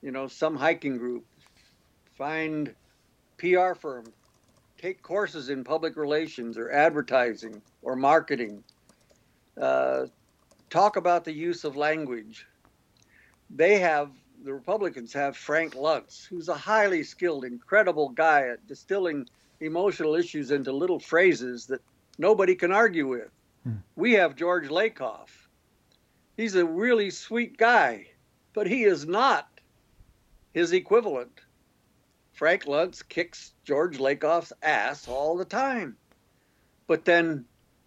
you 0.00 0.10
know, 0.10 0.26
some 0.26 0.56
hiking 0.56 0.96
group, 0.96 1.26
find 2.16 2.74
PR 3.36 3.74
firm, 3.74 4.06
take 4.78 5.02
courses 5.02 5.50
in 5.50 5.62
public 5.62 5.94
relations 5.94 6.56
or 6.56 6.70
advertising 6.70 7.60
or 7.82 7.96
marketing. 7.96 8.64
Uh, 9.60 10.06
talk 10.70 10.96
about 10.96 11.22
the 11.22 11.32
use 11.32 11.64
of 11.64 11.76
language. 11.76 12.46
They 13.50 13.78
have 13.78 14.10
the 14.44 14.54
Republicans 14.54 15.12
have 15.12 15.36
Frank 15.36 15.74
Luntz, 15.74 16.26
who's 16.26 16.48
a 16.48 16.54
highly 16.54 17.02
skilled, 17.02 17.44
incredible 17.44 18.10
guy 18.10 18.48
at 18.48 18.66
distilling 18.66 19.28
emotional 19.60 20.14
issues 20.14 20.50
into 20.50 20.72
little 20.72 21.00
phrases 21.00 21.66
that 21.66 21.82
nobody 22.18 22.54
can 22.54 22.72
argue 22.72 23.06
with. 23.06 23.30
Hmm. 23.64 23.76
We 23.96 24.12
have 24.12 24.36
George 24.36 24.68
Lakoff. 24.68 25.28
He's 26.36 26.54
a 26.54 26.64
really 26.64 27.10
sweet 27.10 27.56
guy, 27.56 28.06
but 28.52 28.68
he 28.68 28.84
is 28.84 29.06
not 29.06 29.48
his 30.52 30.72
equivalent. 30.72 31.40
Frank 32.32 32.64
Luntz 32.64 33.02
kicks 33.08 33.54
George 33.64 33.98
Lakoff's 33.98 34.52
ass 34.62 35.08
all 35.08 35.36
the 35.36 35.44
time. 35.44 35.96
But 36.86 37.04
then 37.04 37.44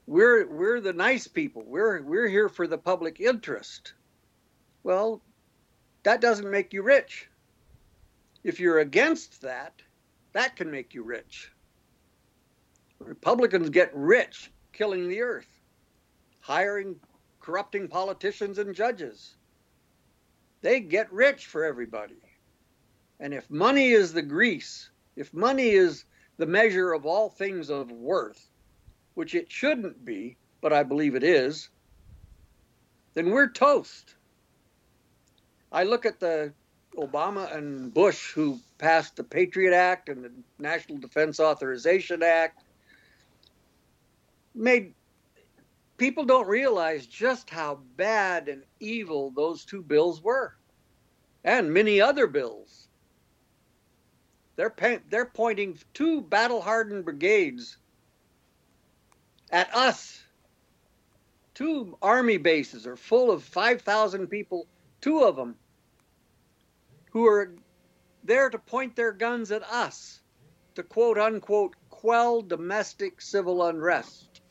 we're 0.08 0.46
we're 0.48 0.82
the 0.82 0.94
nice 0.94 1.28
people. 1.28 1.64
We're 1.66 2.02
we're 2.02 2.28
here 2.28 2.50
for 2.50 2.68
the 2.68 2.78
public 2.78 3.22
interest. 3.22 3.94
Well, 4.84 5.22
that 6.04 6.22
doesn't 6.22 6.50
make 6.50 6.74
you 6.74 6.82
rich. 6.82 7.30
If 8.44 8.60
you're 8.60 8.80
against 8.80 9.42
that, 9.42 9.82
that 10.34 10.56
can 10.56 10.72
make 10.72 10.94
you 10.94 11.04
rich. 11.04 11.52
Republicans 13.00 13.70
get 13.70 13.92
rich 13.94 14.52
killing 14.74 15.08
the 15.08 15.22
earth, 15.22 15.60
hiring 16.40 16.96
corrupting 17.40 17.88
politicians 17.88 18.58
and 18.58 18.76
judges. 18.76 19.36
They 20.62 20.80
get 20.80 21.12
rich 21.12 21.48
for 21.48 21.66
everybody. 21.66 22.22
And 23.20 23.34
if 23.34 23.50
money 23.50 23.90
is 23.90 24.14
the 24.14 24.22
grease, 24.22 24.90
if 25.16 25.34
money 25.34 25.70
is 25.70 26.06
the 26.38 26.46
measure 26.46 26.94
of 26.94 27.06
all 27.06 27.30
things 27.30 27.70
of 27.70 27.92
worth, 27.92 28.50
which 29.14 29.36
it 29.36 29.52
shouldn't 29.52 30.04
be, 30.06 30.38
but 30.62 30.74
I 30.74 30.84
believe 30.84 31.16
it 31.16 31.24
is, 31.24 31.70
then 33.14 33.32
we're 33.32 33.50
toast. 33.50 34.16
I 35.72 35.84
look 35.84 36.06
at 36.06 36.20
the 36.20 36.54
Obama 36.98 37.56
and 37.56 37.94
Bush 37.94 38.34
who 38.34 38.60
passed 38.78 39.16
the 39.16 39.24
Patriot 39.24 39.74
Act 39.74 40.10
and 40.10 40.24
the 40.24 40.32
National 40.60 40.98
Defense 40.98 41.40
Authorization 41.40 42.22
Act 42.22 42.64
made 44.54 44.94
people 45.98 46.26
don't 46.26 46.48
realize 46.48 47.06
just 47.06 47.50
how 47.50 47.80
bad 47.96 48.50
and 48.50 48.64
evil 48.80 49.32
those 49.32 49.64
two 49.64 49.82
bills 49.82 50.22
were 50.22 50.56
and 51.46 51.74
many 51.74 52.02
other 52.02 52.28
bills. 52.28 52.90
They're 54.58 54.76
they're 55.10 55.26
pointing 55.26 55.80
two 55.94 56.22
battle 56.22 56.62
hardened 56.62 57.06
brigades 57.06 57.78
at 59.52 59.74
us. 59.74 60.22
Two 61.54 61.98
army 62.02 62.38
bases 62.38 62.86
are 62.86 62.98
full 62.98 63.32
of 63.32 63.44
5000 63.44 64.28
people 64.28 64.68
two 65.02 65.22
of 65.24 65.36
them 65.36 65.56
who 67.12 67.28
are 67.28 67.56
there 68.24 68.50
to 68.50 68.58
point 68.58 68.96
their 68.96 69.12
guns 69.12 69.52
at 69.52 69.64
us 69.64 70.22
to 70.76 70.84
quote 70.84 71.18
unquote 71.18 71.76
quell 71.90 72.42
domestic 72.42 73.22
civil 73.22 73.64
unrest. 73.64 74.42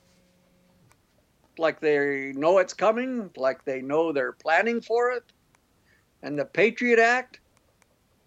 Like 1.59 1.81
they 1.81 2.33
know 2.35 2.59
it's 2.59 2.75
coming, 2.75 3.31
like 3.37 3.65
they 3.65 3.83
know 3.83 4.13
they're 4.13 4.33
planning 4.33 4.81
for 4.81 5.11
it. 5.11 5.25
And 6.23 6.39
the 6.39 6.45
Patriot 6.45 6.99
Act, 6.99 7.41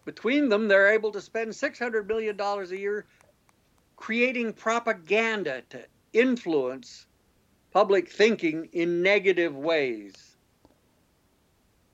between 0.05 0.49
them, 0.49 0.67
they're 0.67 0.93
able 0.93 1.11
to 1.11 1.21
spend 1.21 1.51
$600 1.51 2.07
million 2.07 2.39
a 2.39 2.65
year 2.75 3.05
creating 3.95 4.53
propaganda 4.53 5.61
to 5.69 5.85
influence 6.11 7.05
public 7.71 8.11
thinking 8.11 8.67
in 8.73 9.01
negative 9.01 9.55
ways. 9.55 10.32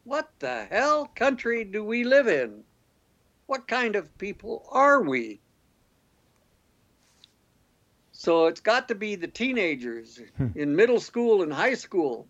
What 0.09 0.31
the 0.39 0.65
hell 0.71 1.05
country 1.13 1.63
do 1.63 1.83
we 1.83 2.03
live 2.03 2.27
in? 2.27 2.63
What 3.45 3.67
kind 3.67 3.95
of 3.95 4.17
people 4.17 4.67
are 4.71 5.03
we? 5.03 5.39
So 8.11 8.47
it's 8.47 8.59
got 8.59 8.87
to 8.87 8.95
be 8.95 9.13
the 9.13 9.27
teenagers 9.27 10.19
hmm. 10.37 10.47
in 10.55 10.75
middle 10.75 10.99
school 10.99 11.43
and 11.43 11.53
high 11.53 11.75
school. 11.75 12.25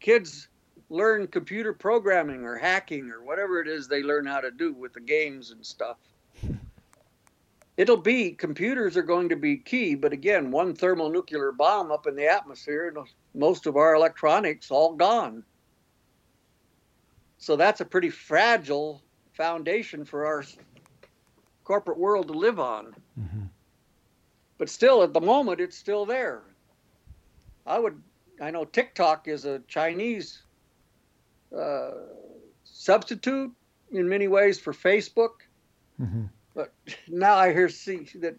Kids 0.00 0.48
learn 0.90 1.28
computer 1.28 1.72
programming 1.72 2.42
or 2.42 2.56
hacking 2.56 3.08
or 3.12 3.22
whatever 3.22 3.60
it 3.60 3.68
is 3.68 3.86
they 3.86 4.02
learn 4.02 4.26
how 4.26 4.40
to 4.40 4.50
do 4.50 4.72
with 4.72 4.92
the 4.92 5.00
games 5.00 5.52
and 5.52 5.64
stuff. 5.64 5.98
It'll 7.76 7.96
be 7.96 8.32
computers 8.32 8.96
are 8.96 9.02
going 9.04 9.28
to 9.28 9.36
be 9.36 9.58
key, 9.58 9.94
but 9.94 10.12
again, 10.12 10.50
one 10.50 10.74
thermonuclear 10.74 11.52
bomb 11.52 11.92
up 11.92 12.08
in 12.08 12.16
the 12.16 12.26
atmosphere, 12.26 12.88
and 12.88 13.06
most 13.32 13.66
of 13.66 13.76
our 13.76 13.94
electronics 13.94 14.72
all 14.72 14.96
gone. 14.96 15.44
So 17.42 17.56
that's 17.56 17.80
a 17.80 17.84
pretty 17.84 18.08
fragile 18.08 19.02
foundation 19.32 20.04
for 20.04 20.24
our 20.26 20.44
corporate 21.64 21.98
world 21.98 22.28
to 22.28 22.34
live 22.34 22.60
on. 22.60 22.94
Mm-hmm. 23.18 23.46
But 24.58 24.68
still, 24.68 25.02
at 25.02 25.12
the 25.12 25.20
moment, 25.20 25.60
it's 25.60 25.76
still 25.76 26.06
there. 26.06 26.42
I 27.66 27.80
would, 27.80 28.00
I 28.40 28.52
know 28.52 28.64
TikTok 28.64 29.26
is 29.26 29.44
a 29.44 29.58
Chinese 29.66 30.42
uh, 31.52 31.90
substitute 32.62 33.50
in 33.90 34.08
many 34.08 34.28
ways 34.28 34.60
for 34.60 34.72
Facebook. 34.72 35.42
Mm-hmm. 36.00 36.26
But 36.54 36.72
now 37.08 37.34
I 37.34 37.52
hear 37.52 37.68
see 37.68 38.08
that 38.20 38.36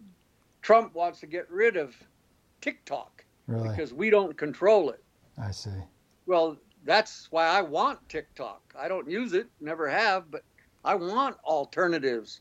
Trump 0.62 0.94
wants 0.94 1.20
to 1.20 1.26
get 1.26 1.50
rid 1.50 1.76
of 1.76 1.94
TikTok 2.62 3.22
really? 3.48 3.68
because 3.68 3.92
we 3.92 4.08
don't 4.08 4.34
control 4.34 4.88
it. 4.88 5.04
I 5.36 5.50
see. 5.50 5.68
Well, 6.24 6.56
that's 6.84 7.28
why 7.30 7.46
I 7.46 7.62
want 7.62 8.06
TikTok. 8.08 8.74
I 8.78 8.88
don't 8.88 9.10
use 9.10 9.32
it, 9.32 9.48
never 9.60 9.88
have, 9.88 10.30
but 10.30 10.42
I 10.84 10.94
want 10.94 11.36
alternatives 11.44 12.40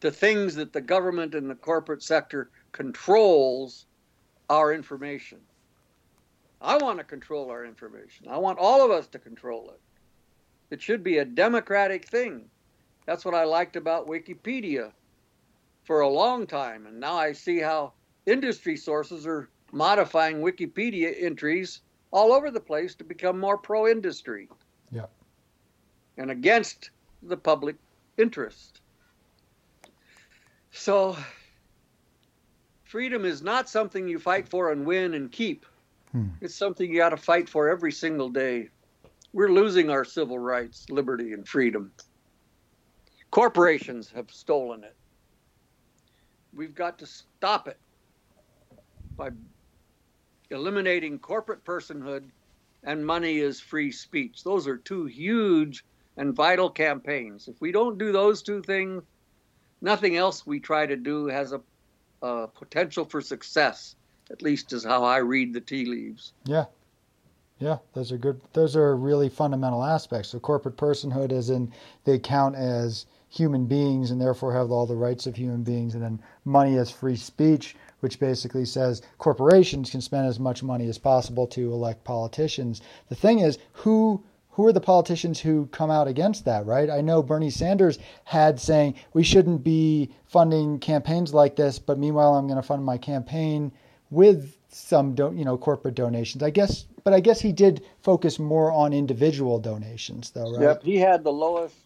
to 0.00 0.10
things 0.10 0.54
that 0.56 0.72
the 0.72 0.80
government 0.80 1.34
and 1.34 1.48
the 1.48 1.54
corporate 1.54 2.02
sector 2.02 2.50
controls 2.72 3.86
our 4.50 4.72
information. 4.72 5.38
I 6.60 6.76
want 6.78 6.98
to 6.98 7.04
control 7.04 7.50
our 7.50 7.64
information. 7.64 8.26
I 8.28 8.38
want 8.38 8.58
all 8.58 8.84
of 8.84 8.90
us 8.90 9.06
to 9.08 9.18
control 9.18 9.70
it. 9.70 9.80
It 10.70 10.80
should 10.80 11.04
be 11.04 11.18
a 11.18 11.24
democratic 11.24 12.06
thing. 12.06 12.48
That's 13.04 13.24
what 13.24 13.34
I 13.34 13.44
liked 13.44 13.76
about 13.76 14.08
Wikipedia 14.08 14.92
for 15.84 16.00
a 16.00 16.08
long 16.08 16.46
time. 16.46 16.86
And 16.86 16.98
now 16.98 17.16
I 17.16 17.32
see 17.32 17.58
how 17.58 17.92
industry 18.26 18.76
sources 18.76 19.26
are 19.26 19.50
modifying 19.72 20.40
Wikipedia 20.40 21.14
entries 21.20 21.80
all 22.12 22.32
over 22.32 22.50
the 22.50 22.60
place 22.60 22.94
to 22.96 23.04
become 23.04 23.40
more 23.40 23.58
pro 23.58 23.88
industry. 23.88 24.48
Yeah. 24.92 25.06
And 26.18 26.30
against 26.30 26.90
the 27.22 27.36
public 27.36 27.76
interest. 28.18 28.80
So 30.70 31.16
freedom 32.84 33.24
is 33.24 33.42
not 33.42 33.68
something 33.68 34.06
you 34.06 34.18
fight 34.18 34.48
for 34.48 34.70
and 34.70 34.86
win 34.86 35.14
and 35.14 35.32
keep. 35.32 35.66
Hmm. 36.12 36.28
It's 36.40 36.54
something 36.54 36.90
you 36.90 36.98
got 36.98 37.10
to 37.10 37.16
fight 37.16 37.48
for 37.48 37.68
every 37.68 37.92
single 37.92 38.28
day. 38.28 38.68
We're 39.32 39.50
losing 39.50 39.88
our 39.88 40.04
civil 40.04 40.38
rights, 40.38 40.84
liberty, 40.90 41.32
and 41.32 41.48
freedom. 41.48 41.90
Corporations 43.30 44.10
have 44.14 44.30
stolen 44.30 44.84
it. 44.84 44.94
We've 46.54 46.74
got 46.74 46.98
to 46.98 47.06
stop 47.06 47.66
it 47.66 47.78
by 49.16 49.30
eliminating 50.52 51.18
corporate 51.18 51.64
personhood 51.64 52.30
and 52.84 53.04
money 53.04 53.38
is 53.38 53.60
free 53.60 53.90
speech. 53.90 54.44
Those 54.44 54.66
are 54.66 54.76
two 54.76 55.06
huge 55.06 55.84
and 56.16 56.34
vital 56.34 56.70
campaigns. 56.70 57.48
If 57.48 57.60
we 57.60 57.72
don't 57.72 57.98
do 57.98 58.12
those 58.12 58.42
two 58.42 58.62
things, 58.62 59.02
nothing 59.80 60.16
else 60.16 60.46
we 60.46 60.60
try 60.60 60.86
to 60.86 60.96
do 60.96 61.26
has 61.26 61.52
a, 61.52 61.60
a 62.22 62.48
potential 62.48 63.04
for 63.04 63.20
success. 63.20 63.94
At 64.30 64.42
least 64.42 64.72
is 64.72 64.84
how 64.84 65.04
I 65.04 65.18
read 65.18 65.52
the 65.52 65.60
tea 65.60 65.84
leaves. 65.84 66.32
Yeah, 66.44 66.66
yeah, 67.58 67.78
those 67.92 68.12
are 68.12 68.18
good. 68.18 68.40
Those 68.52 68.76
are 68.76 68.96
really 68.96 69.28
fundamental 69.28 69.84
aspects. 69.84 70.30
So 70.30 70.40
corporate 70.40 70.76
personhood 70.76 71.32
is 71.32 71.50
in 71.50 71.72
they 72.04 72.18
count 72.18 72.56
as 72.56 73.06
human 73.32 73.66
beings 73.66 74.10
and 74.10 74.20
therefore 74.20 74.52
have 74.52 74.70
all 74.70 74.86
the 74.86 74.94
rights 74.94 75.26
of 75.26 75.34
human 75.34 75.62
beings, 75.62 75.94
and 75.94 76.02
then 76.02 76.20
money 76.44 76.76
as 76.76 76.90
free 76.90 77.16
speech 77.16 77.74
which 78.02 78.18
basically 78.18 78.64
says 78.64 79.00
corporations 79.18 79.90
can 79.90 80.00
spend 80.00 80.26
as 80.26 80.40
much 80.40 80.60
money 80.64 80.88
as 80.88 80.98
possible 80.98 81.46
to 81.46 81.72
elect 81.72 82.02
politicians. 82.02 82.82
The 83.08 83.14
thing 83.14 83.38
is, 83.38 83.58
who 83.72 84.22
who 84.50 84.66
are 84.66 84.72
the 84.72 84.80
politicians 84.80 85.40
who 85.40 85.66
come 85.66 85.90
out 85.90 86.08
against 86.08 86.44
that, 86.44 86.66
right? 86.66 86.90
I 86.90 87.00
know 87.00 87.22
Bernie 87.22 87.48
Sanders 87.48 87.98
had 88.24 88.60
saying 88.60 88.96
we 89.14 89.22
shouldn't 89.22 89.64
be 89.64 90.10
funding 90.26 90.78
campaigns 90.78 91.32
like 91.32 91.56
this, 91.56 91.78
but 91.78 91.98
meanwhile 91.98 92.34
I'm 92.34 92.48
going 92.48 92.60
to 92.60 92.66
fund 92.66 92.84
my 92.84 92.98
campaign 92.98 93.72
with 94.10 94.58
some 94.68 95.14
do, 95.14 95.32
you 95.34 95.44
know 95.44 95.56
corporate 95.56 95.94
donations. 95.94 96.42
I 96.42 96.50
guess 96.50 96.86
but 97.04 97.14
I 97.14 97.20
guess 97.20 97.40
he 97.40 97.52
did 97.52 97.84
focus 98.02 98.40
more 98.40 98.72
on 98.72 98.92
individual 98.92 99.60
donations, 99.60 100.32
though, 100.32 100.52
right? 100.52 100.62
Yep, 100.62 100.82
he 100.82 100.98
had 100.98 101.22
the 101.22 101.32
lowest 101.32 101.76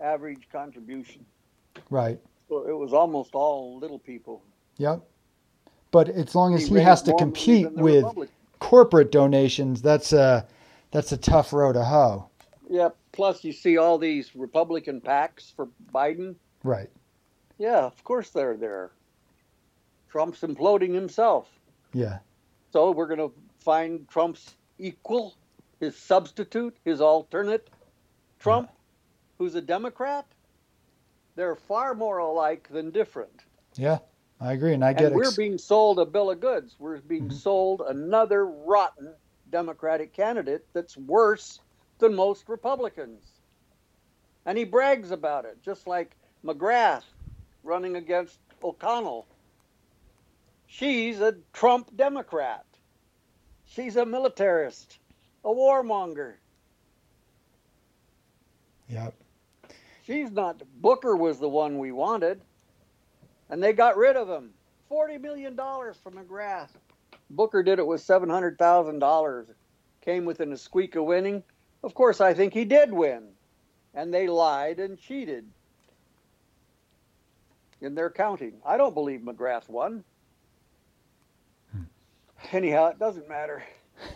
average 0.00 0.48
contribution. 0.50 1.24
Right. 1.90 2.18
So 2.48 2.66
it 2.68 2.76
was 2.76 2.92
almost 2.92 3.34
all 3.34 3.78
little 3.78 3.98
people. 3.98 4.42
Yep. 4.78 5.02
But 5.90 6.08
as 6.08 6.34
long 6.34 6.54
as 6.54 6.66
He 6.66 6.74
he, 6.76 6.80
has 6.80 7.02
to 7.02 7.14
compete 7.14 7.70
with 7.72 7.96
Republicans. 8.04 8.36
corporate 8.60 9.12
donations, 9.12 9.82
that's 9.82 10.12
a 10.12 10.46
that's 10.90 11.12
a 11.12 11.16
tough 11.16 11.52
row 11.52 11.72
to 11.72 11.84
hoe. 11.84 12.28
Yeah. 12.68 12.90
Plus, 13.12 13.42
you 13.44 13.52
see 13.52 13.76
all 13.76 13.98
these 13.98 14.34
Republican 14.36 15.00
PACs 15.00 15.52
for 15.54 15.68
Biden. 15.92 16.36
Right. 16.62 16.88
Yeah, 17.58 17.80
of 17.80 18.02
course 18.04 18.30
they're 18.30 18.56
there. 18.56 18.92
Trump's 20.08 20.40
imploding 20.40 20.94
himself. 20.94 21.48
Yeah. 21.92 22.18
So 22.72 22.92
we're 22.92 23.06
going 23.06 23.18
to 23.18 23.32
find 23.58 24.08
Trump's 24.08 24.54
equal, 24.78 25.34
his 25.80 25.96
substitute, 25.96 26.76
his 26.84 27.00
alternate 27.00 27.68
Trump, 28.38 28.70
who's 29.40 29.54
a 29.54 29.60
Democrat. 29.62 30.26
They're 31.34 31.56
far 31.56 31.94
more 31.94 32.18
alike 32.18 32.68
than 32.70 32.90
different. 32.90 33.46
Yeah. 33.74 34.00
I 34.38 34.52
agree, 34.52 34.74
and 34.74 34.84
I 34.84 34.92
get 34.92 35.06
And 35.06 35.14
we're 35.14 35.28
ex- 35.28 35.36
being 35.36 35.56
sold 35.56 35.98
a 35.98 36.04
bill 36.04 36.30
of 36.30 36.40
goods. 36.40 36.76
We're 36.78 37.00
being 37.00 37.28
Mhm. 37.30 37.32
sold 37.32 37.80
another 37.80 38.44
rotten 38.44 39.14
Democratic 39.48 40.12
candidate 40.12 40.66
that's 40.74 40.94
worse 40.94 41.58
than 41.98 42.14
most 42.14 42.50
Republicans. 42.50 43.40
And 44.44 44.58
he 44.58 44.64
brags 44.64 45.10
about 45.10 45.46
it, 45.46 45.62
just 45.62 45.86
like 45.86 46.18
McGrath 46.44 47.04
running 47.62 47.96
against 47.96 48.38
McConnell. 48.60 49.24
She's 50.66 51.22
a 51.22 51.32
Trump 51.54 51.96
Democrat. 51.96 52.66
She's 53.64 53.96
a 53.96 54.04
militarist, 54.04 54.98
a 55.44 55.48
warmonger. 55.48 56.34
Yep. 58.88 59.14
She's 60.10 60.32
not. 60.32 60.60
Booker 60.82 61.14
was 61.14 61.38
the 61.38 61.48
one 61.48 61.78
we 61.78 61.92
wanted, 61.92 62.40
and 63.48 63.62
they 63.62 63.72
got 63.72 63.96
rid 63.96 64.16
of 64.16 64.28
him. 64.28 64.50
Forty 64.88 65.18
million 65.18 65.54
dollars 65.54 65.98
from 66.02 66.14
McGrath. 66.14 66.70
Booker 67.30 67.62
did 67.62 67.78
it 67.78 67.86
with 67.86 68.00
seven 68.00 68.28
hundred 68.28 68.58
thousand 68.58 68.98
dollars. 68.98 69.46
Came 70.00 70.24
within 70.24 70.50
a 70.52 70.56
squeak 70.56 70.96
of 70.96 71.04
winning. 71.04 71.44
Of 71.84 71.94
course, 71.94 72.20
I 72.20 72.34
think 72.34 72.52
he 72.52 72.64
did 72.64 72.92
win, 72.92 73.28
and 73.94 74.12
they 74.12 74.26
lied 74.26 74.80
and 74.80 74.98
cheated 74.98 75.46
in 77.80 77.94
their 77.94 78.10
counting. 78.10 78.54
I 78.66 78.76
don't 78.76 78.94
believe 78.94 79.20
McGrath 79.20 79.68
won. 79.68 80.02
Hmm. 81.70 81.82
Anyhow, 82.50 82.88
it 82.88 82.98
doesn't 82.98 83.28
matter. 83.28 83.62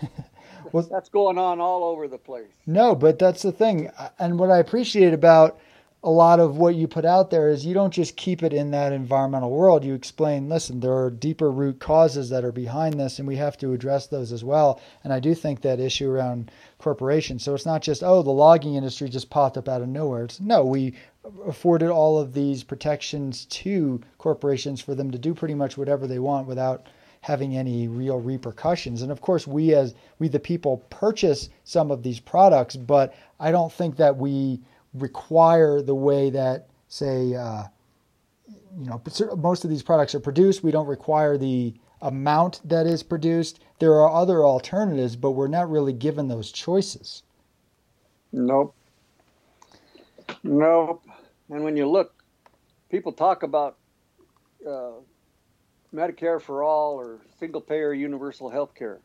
Well- 0.72 0.88
That's 0.90 1.10
going 1.10 1.36
on 1.38 1.60
all 1.60 1.84
over 1.84 2.08
the 2.08 2.16
place. 2.18 2.50
No, 2.66 2.94
but 2.94 3.18
that's 3.18 3.42
the 3.42 3.52
thing. 3.52 3.90
And 4.18 4.38
what 4.38 4.50
I 4.50 4.58
appreciate 4.58 5.12
about 5.12 5.58
a 6.04 6.10
lot 6.10 6.38
of 6.38 6.58
what 6.58 6.74
you 6.74 6.86
put 6.86 7.06
out 7.06 7.30
there 7.30 7.48
is 7.48 7.64
you 7.64 7.72
don't 7.72 7.92
just 7.92 8.14
keep 8.14 8.42
it 8.42 8.52
in 8.52 8.70
that 8.70 8.92
environmental 8.92 9.50
world. 9.50 9.82
You 9.82 9.94
explain, 9.94 10.50
listen, 10.50 10.80
there 10.80 10.92
are 10.92 11.10
deeper 11.10 11.50
root 11.50 11.80
causes 11.80 12.28
that 12.28 12.44
are 12.44 12.52
behind 12.52 13.00
this, 13.00 13.18
and 13.18 13.26
we 13.26 13.36
have 13.36 13.56
to 13.58 13.72
address 13.72 14.06
those 14.06 14.30
as 14.30 14.44
well. 14.44 14.82
And 15.02 15.14
I 15.14 15.18
do 15.18 15.34
think 15.34 15.62
that 15.62 15.80
issue 15.80 16.10
around 16.10 16.50
corporations. 16.78 17.42
So 17.42 17.54
it's 17.54 17.64
not 17.64 17.80
just, 17.80 18.02
oh, 18.02 18.22
the 18.22 18.30
logging 18.30 18.74
industry 18.74 19.08
just 19.08 19.30
popped 19.30 19.56
up 19.56 19.66
out 19.66 19.80
of 19.80 19.88
nowhere. 19.88 20.24
It's 20.24 20.40
no, 20.40 20.62
we 20.62 20.92
afforded 21.46 21.88
all 21.88 22.18
of 22.18 22.34
these 22.34 22.62
protections 22.62 23.46
to 23.46 23.98
corporations 24.18 24.82
for 24.82 24.94
them 24.94 25.10
to 25.10 25.18
do 25.18 25.32
pretty 25.32 25.54
much 25.54 25.78
whatever 25.78 26.06
they 26.06 26.18
want 26.18 26.46
without 26.46 26.86
having 27.22 27.56
any 27.56 27.88
real 27.88 28.20
repercussions. 28.20 29.00
And 29.00 29.10
of 29.10 29.22
course, 29.22 29.46
we 29.46 29.72
as 29.74 29.94
we 30.18 30.28
the 30.28 30.38
people 30.38 30.84
purchase 30.90 31.48
some 31.64 31.90
of 31.90 32.02
these 32.02 32.20
products, 32.20 32.76
but 32.76 33.14
I 33.40 33.50
don't 33.50 33.72
think 33.72 33.96
that 33.96 34.18
we 34.18 34.60
require 34.94 35.82
the 35.82 35.94
way 35.94 36.30
that 36.30 36.68
say 36.88 37.34
uh, 37.34 37.64
you 38.78 38.86
know 38.86 39.00
most 39.36 39.64
of 39.64 39.70
these 39.70 39.82
products 39.82 40.14
are 40.14 40.20
produced. 40.20 40.62
We 40.62 40.70
don't 40.70 40.86
require 40.86 41.36
the 41.36 41.74
amount 42.00 42.60
that 42.68 42.86
is 42.86 43.02
produced. 43.02 43.60
There 43.78 43.94
are 43.94 44.10
other 44.10 44.44
alternatives, 44.44 45.16
but 45.16 45.32
we're 45.32 45.48
not 45.48 45.70
really 45.70 45.92
given 45.92 46.28
those 46.28 46.52
choices. 46.52 47.22
Nope. 48.32 48.74
Nope. 50.42 51.02
And 51.50 51.64
when 51.64 51.76
you 51.76 51.88
look, 51.88 52.14
people 52.90 53.12
talk 53.12 53.42
about 53.42 53.76
uh, 54.66 54.92
Medicare 55.94 56.40
for 56.40 56.62
all 56.62 56.94
or 56.94 57.20
single 57.38 57.60
payer 57.60 57.92
universal 57.92 58.50
health 58.50 58.74
care. 58.74 59.00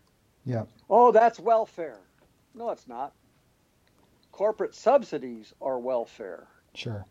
Yeah. 0.46 0.64
Oh, 0.90 1.12
that's 1.12 1.40
welfare. 1.40 2.00
No, 2.56 2.72
it's 2.72 2.88
not. 2.88 3.14
Corporate 4.40 4.74
subsidies 4.74 5.54
are 5.62 5.78
welfare. 5.80 6.48
Sure. 6.74 7.06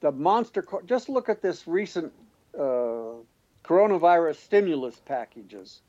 The 0.00 0.10
monster, 0.10 0.64
just 0.86 1.10
look 1.10 1.28
at 1.28 1.42
this 1.42 1.68
recent 1.68 2.10
uh, 2.58 3.20
coronavirus 3.62 4.36
stimulus 4.36 4.98
packages. 5.04 5.82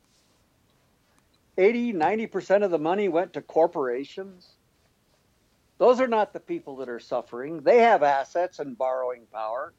80, 1.56 1.94
90% 1.94 2.62
of 2.62 2.70
the 2.70 2.78
money 2.78 3.08
went 3.08 3.32
to 3.32 3.40
corporations. 3.40 4.50
Those 5.78 5.98
are 5.98 6.06
not 6.06 6.34
the 6.34 6.40
people 6.40 6.76
that 6.76 6.90
are 6.90 7.00
suffering. 7.00 7.62
They 7.62 7.78
have 7.78 8.02
assets 8.02 8.58
and 8.58 8.76
borrowing 8.76 9.22
power. 9.32 9.72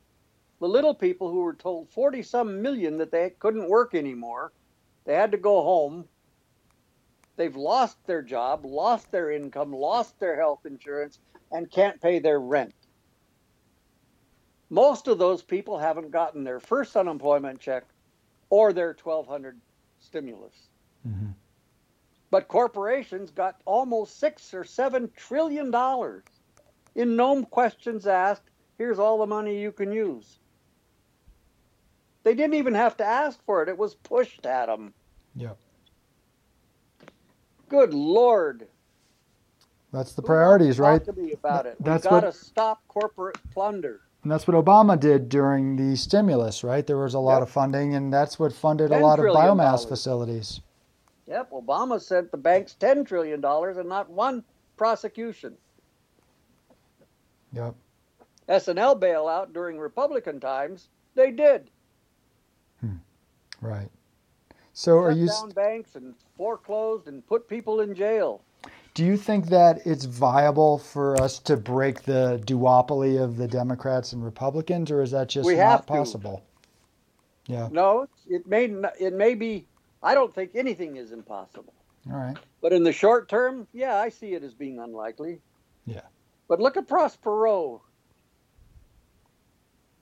The 0.61 0.67
little 0.67 0.95
people 0.95 1.29
who 1.29 1.41
were 1.41 1.53
told 1.53 1.91
40 1.91 2.23
some 2.23 2.59
million 2.59 2.97
that 2.97 3.11
they 3.11 3.29
couldn't 3.38 3.69
work 3.69 3.93
anymore, 3.93 4.51
they 5.05 5.13
had 5.13 5.32
to 5.34 5.38
go 5.38 5.61
home. 5.61 6.05
They've 7.38 7.55
lost 7.55 7.97
their 8.05 8.21
job, 8.21 8.65
lost 8.65 9.11
their 9.11 9.32
income, 9.32 9.71
lost 9.73 10.19
their 10.19 10.36
health 10.36 10.65
insurance, 10.65 11.19
and 11.51 11.71
can't 11.71 12.01
pay 12.01 12.19
their 12.19 12.39
rent. 12.39 12.73
Most 14.69 15.07
of 15.07 15.17
those 15.17 15.43
people 15.43 15.77
haven't 15.77 16.11
gotten 16.11 16.43
their 16.43 16.59
first 16.59 16.95
unemployment 16.95 17.59
check 17.59 17.84
or 18.49 18.73
their 18.73 18.95
1200 19.01 19.59
stimulus. 19.99 20.69
hmm 21.03 21.32
But 22.29 22.47
corporations 22.47 23.32
got 23.32 23.61
almost 23.65 24.19
six 24.19 24.53
or 24.53 24.63
seven 24.63 25.11
trillion 25.15 25.71
dollars 25.71 26.23
in 26.95 27.15
no 27.15 27.43
questions 27.43 28.07
asked. 28.07 28.49
Here's 28.77 28.99
all 28.99 29.19
the 29.19 29.27
money 29.27 29.59
you 29.61 29.71
can 29.71 29.91
use. 29.91 30.39
They 32.23 32.36
didn't 32.36 32.55
even 32.55 32.73
have 32.75 32.97
to 32.97 33.05
ask 33.05 33.43
for 33.45 33.63
it, 33.63 33.69
it 33.69 33.77
was 33.77 33.95
pushed 33.95 34.45
at 34.45 34.67
them. 34.67 34.93
Yep. 35.36 35.57
Good 37.72 37.93
Lord. 37.93 38.67
That's 39.93 40.11
the 40.11 40.22
priorities, 40.22 40.78
right? 40.78 41.01
To 41.05 41.13
me 41.13 41.32
about 41.32 41.65
it. 41.65 41.78
That's 41.80 42.03
We've 42.03 42.09
got 42.11 42.19
to 42.19 42.26
what- 42.28 42.36
stop 42.36 42.82
corporate 42.89 43.38
plunder. 43.53 44.01
And 44.24 44.32
that's 44.32 44.45
what 44.45 44.55
Obama 44.61 44.99
did 44.99 45.30
during 45.30 45.78
the 45.78 45.95
stimulus, 45.95 46.65
right? 46.65 46.86
There 46.86 46.97
was 46.97 47.13
a 47.13 47.19
lot 47.19 47.36
Yep. 47.38 47.43
of 47.43 47.49
funding, 47.49 47.95
and 47.95 48.13
that's 48.13 48.38
what 48.38 48.51
funded 48.51 48.91
a 48.91 48.99
lot 48.99 49.19
of 49.19 49.26
biomass 49.26 49.57
dollars. 49.57 49.86
facilities. 49.86 50.61
Yep, 51.28 51.49
Obama 51.51 51.99
sent 52.01 52.30
the 52.30 52.38
banks 52.38 52.76
$10 52.78 53.05
trillion 53.05 53.43
and 53.43 53.88
not 53.89 54.09
one 54.09 54.43
prosecution. 54.76 55.57
Yep. 57.53 57.74
S&L 58.49 58.99
bailout 58.99 59.53
during 59.53 59.80
Republican 59.80 60.41
times, 60.41 60.89
they 61.15 61.32
did. 61.32 61.69
Hmm. 62.82 62.97
Right. 63.61 63.89
So 64.82 64.97
are 64.97 65.11
you 65.11 65.27
down 65.27 65.51
banks 65.51 65.93
and 65.93 66.15
foreclosed 66.36 67.07
and 67.07 67.23
put 67.27 67.47
people 67.47 67.82
in 67.82 67.93
jail. 67.93 68.41
do 68.95 69.05
you 69.05 69.15
think 69.15 69.45
that 69.49 69.86
it's 69.86 70.05
viable 70.05 70.79
for 70.79 71.21
us 71.21 71.38
to 71.38 71.55
break 71.55 72.01
the 72.01 72.41
duopoly 72.45 73.23
of 73.23 73.38
the 73.38 73.47
Democrats 73.47 74.11
and 74.11 74.25
Republicans 74.25 74.89
or 74.89 75.03
is 75.03 75.11
that 75.11 75.29
just 75.29 75.45
We 75.45 75.53
not 75.53 75.69
have 75.69 75.86
to. 75.86 75.93
possible? 75.93 76.43
Yeah. 77.45 77.69
No, 77.71 78.07
it 78.27 78.47
may 78.47 78.73
it 78.99 79.13
may 79.13 79.36
be. 79.36 79.67
I 80.01 80.15
don't 80.15 80.34
think 80.34 80.55
anything 80.55 80.95
is 80.95 81.11
impossible. 81.11 81.75
All 82.11 82.17
right. 82.17 82.38
But 82.59 82.73
in 82.73 82.84
the 82.84 82.91
short 82.91 83.29
term, 83.29 83.67
yeah, 83.73 83.97
I 83.97 84.09
see 84.09 84.34
it 84.34 84.41
as 84.41 84.55
being 84.55 84.79
unlikely. 84.79 85.41
Yeah. 85.86 86.07
But 86.47 86.59
look 86.59 86.75
at 86.75 86.89
Ross 86.89 87.15
Perot. 87.17 87.82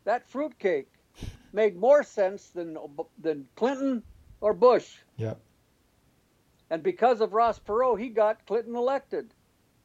That 0.05 0.25
fruitcake 0.30 0.88
made 1.51 1.75
more 1.75 2.01
sense 2.01 2.47
than 2.51 2.77
than 3.21 3.45
Clinton 3.57 4.03
or 4.42 4.54
Bush. 4.54 4.98
Yep. 5.18 5.40
And 6.70 6.84
because 6.84 7.22
of 7.22 7.34
Ross 7.34 7.60
Perot, 7.60 8.00
he 8.00 8.10
got 8.10 8.46
Clinton 8.46 8.76
elected 8.76 9.34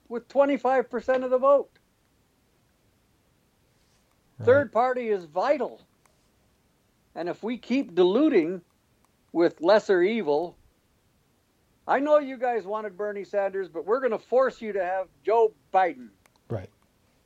with 0.08 0.28
25% 0.28 1.24
of 1.24 1.30
the 1.30 1.38
vote. 1.38 1.70
Right. 4.38 4.46
Third 4.46 4.72
party 4.72 5.08
is 5.08 5.24
vital. 5.24 5.80
And 7.14 7.28
if 7.28 7.42
we 7.42 7.56
keep 7.56 7.94
diluting 7.94 8.60
with 9.32 9.60
lesser 9.60 10.02
evil, 10.02 10.56
I 11.86 12.00
know 12.00 12.18
you 12.18 12.36
guys 12.36 12.64
wanted 12.64 12.96
Bernie 12.96 13.24
Sanders, 13.24 13.68
but 13.68 13.86
we're 13.86 14.00
going 14.00 14.12
to 14.12 14.18
force 14.18 14.60
you 14.60 14.72
to 14.72 14.82
have 14.82 15.06
Joe 15.24 15.52
Biden. 15.72 16.08
Right. 16.48 16.70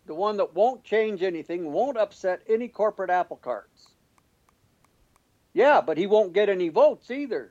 The 0.07 0.15
one 0.15 0.37
that 0.37 0.55
won't 0.55 0.85
change 0.85 1.23
anything, 1.23 1.73
won't 1.73 1.97
upset 1.97 2.43
any 2.49 2.69
corporate 2.69 3.11
apple 3.11 3.37
carts. 3.37 3.89
Yeah, 5.59 5.81
but 5.81 5.99
he 5.99 6.07
won't 6.07 6.33
get 6.35 6.49
any 6.49 6.69
votes 6.69 7.11
either. 7.11 7.51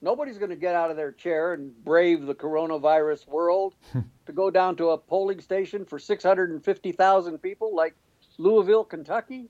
Nobody's 0.00 0.38
going 0.38 0.50
to 0.50 0.56
get 0.56 0.76
out 0.76 0.92
of 0.92 0.96
their 0.96 1.10
chair 1.10 1.52
and 1.52 1.74
brave 1.84 2.26
the 2.26 2.34
coronavirus 2.34 3.26
world 3.26 3.74
to 4.26 4.32
go 4.32 4.52
down 4.52 4.76
to 4.76 4.90
a 4.90 4.98
polling 4.98 5.40
station 5.40 5.84
for 5.84 5.98
650,000 5.98 7.38
people 7.38 7.74
like 7.74 7.96
Louisville, 8.38 8.84
Kentucky. 8.84 9.48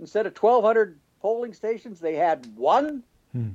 Instead 0.00 0.26
of 0.26 0.36
1,200 0.36 0.98
polling 1.22 1.54
stations, 1.54 2.00
they 2.00 2.16
had 2.16 2.44
one. 2.56 3.04
Hmm. 3.30 3.50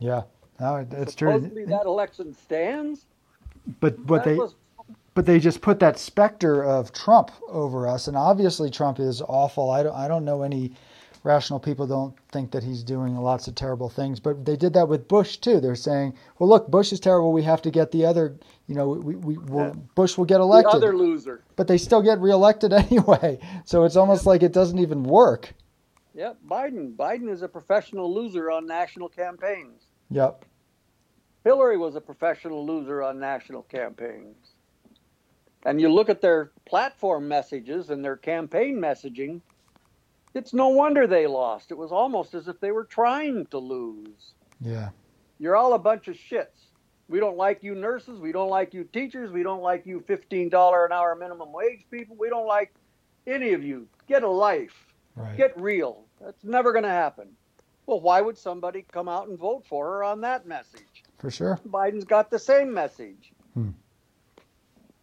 Yeah, 0.00 0.24
no, 0.60 0.86
it's 0.90 1.14
Supposedly 1.14 1.62
true. 1.62 1.66
that 1.66 1.86
election 1.86 2.34
stands. 2.34 3.06
But 3.80 3.98
what 4.00 4.24
That 4.24 4.30
they 4.32 4.36
was- 4.36 4.54
but 5.14 5.26
they 5.26 5.38
just 5.38 5.60
put 5.60 5.78
that 5.80 5.98
specter 5.98 6.62
of 6.64 6.92
Trump 6.92 7.30
over 7.48 7.86
us, 7.86 8.08
and 8.08 8.16
obviously 8.16 8.70
Trump 8.70 8.98
is 8.98 9.20
awful. 9.22 9.70
I 9.70 9.82
don't 9.82 9.94
I 9.94 10.08
don't 10.08 10.24
know 10.24 10.42
any 10.42 10.72
rational 11.24 11.60
people 11.60 11.86
don't 11.86 12.14
think 12.32 12.50
that 12.50 12.64
he's 12.64 12.82
doing 12.82 13.16
lots 13.16 13.46
of 13.46 13.54
terrible 13.54 13.88
things, 13.88 14.18
but 14.18 14.44
they 14.44 14.56
did 14.56 14.72
that 14.72 14.88
with 14.88 15.06
Bush 15.06 15.36
too. 15.36 15.60
They're 15.60 15.76
saying, 15.76 16.14
well, 16.38 16.48
look, 16.48 16.68
Bush 16.68 16.92
is 16.92 16.98
terrible. 16.98 17.32
We 17.32 17.44
have 17.44 17.62
to 17.62 17.70
get 17.70 17.92
the 17.92 18.04
other. 18.04 18.36
You 18.66 18.74
know, 18.74 18.88
we, 18.88 19.14
we 19.16 19.36
Yeah. 19.54 19.72
Bush 19.94 20.16
will 20.18 20.24
get 20.24 20.40
elected. 20.40 20.72
the 20.72 20.76
other 20.76 20.96
loser. 20.96 21.44
but 21.56 21.68
they 21.68 21.78
still 21.78 22.02
get 22.02 22.18
reelected 22.20 22.72
anyway. 22.72 23.38
So 23.64 23.84
it's 23.84 23.96
almost 23.96 24.26
like 24.26 24.42
it 24.42 24.52
doesn't 24.52 24.78
even 24.78 25.04
work. 25.04 25.52
Yep, 26.14 26.38
Biden. 26.48 26.94
Biden 26.96 27.30
is 27.30 27.42
a 27.42 27.48
professional 27.48 28.12
loser 28.12 28.50
on 28.50 28.66
national 28.66 29.08
campaigns. 29.08 29.82
Yep. 30.10 30.44
Hillary 31.44 31.76
was 31.78 31.96
a 31.96 32.00
professional 32.00 32.66
loser 32.66 33.02
on 33.02 33.18
national 33.18 33.62
campaigns. 33.62 34.51
And 35.64 35.80
you 35.80 35.88
look 35.88 36.08
at 36.08 36.20
their 36.20 36.50
platform 36.64 37.28
messages 37.28 37.90
and 37.90 38.04
their 38.04 38.16
campaign 38.16 38.76
messaging, 38.76 39.40
it's 40.34 40.52
no 40.52 40.68
wonder 40.68 41.06
they 41.06 41.26
lost. 41.26 41.70
It 41.70 41.78
was 41.78 41.92
almost 41.92 42.34
as 42.34 42.48
if 42.48 42.58
they 42.60 42.72
were 42.72 42.84
trying 42.84 43.46
to 43.46 43.58
lose. 43.58 44.32
Yeah. 44.60 44.90
You're 45.38 45.56
all 45.56 45.74
a 45.74 45.78
bunch 45.78 46.08
of 46.08 46.16
shits. 46.16 46.70
We 47.08 47.20
don't 47.20 47.36
like 47.36 47.62
you 47.62 47.74
nurses. 47.74 48.18
We 48.18 48.32
don't 48.32 48.48
like 48.48 48.72
you 48.72 48.84
teachers. 48.84 49.30
We 49.30 49.42
don't 49.42 49.62
like 49.62 49.84
you 49.86 50.00
$15 50.00 50.86
an 50.86 50.92
hour 50.92 51.14
minimum 51.14 51.52
wage 51.52 51.84
people. 51.90 52.16
We 52.18 52.28
don't 52.28 52.46
like 52.46 52.72
any 53.26 53.52
of 53.52 53.62
you. 53.62 53.86
Get 54.08 54.22
a 54.22 54.28
life. 54.28 54.86
Right. 55.14 55.36
Get 55.36 55.60
real. 55.60 56.04
That's 56.20 56.42
never 56.42 56.72
going 56.72 56.84
to 56.84 56.90
happen. 56.90 57.28
Well, 57.86 58.00
why 58.00 58.20
would 58.20 58.38
somebody 58.38 58.86
come 58.90 59.08
out 59.08 59.28
and 59.28 59.38
vote 59.38 59.64
for 59.66 59.86
her 59.86 60.04
on 60.04 60.20
that 60.22 60.46
message? 60.46 61.02
For 61.18 61.30
sure. 61.30 61.60
Biden's 61.68 62.04
got 62.04 62.30
the 62.30 62.38
same 62.38 62.72
message. 62.72 63.32
Hmm. 63.54 63.70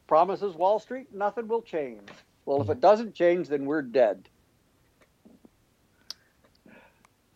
Promises 0.09 0.55
Wall 0.55 0.79
Street, 0.79 1.05
nothing 1.13 1.47
will 1.47 1.61
change. 1.61 2.01
Well, 2.47 2.63
if 2.63 2.67
it 2.67 2.71
mm-hmm. 2.71 2.79
doesn't 2.79 3.13
change, 3.13 3.47
then 3.47 3.65
we're 3.65 3.83
dead. 3.83 4.27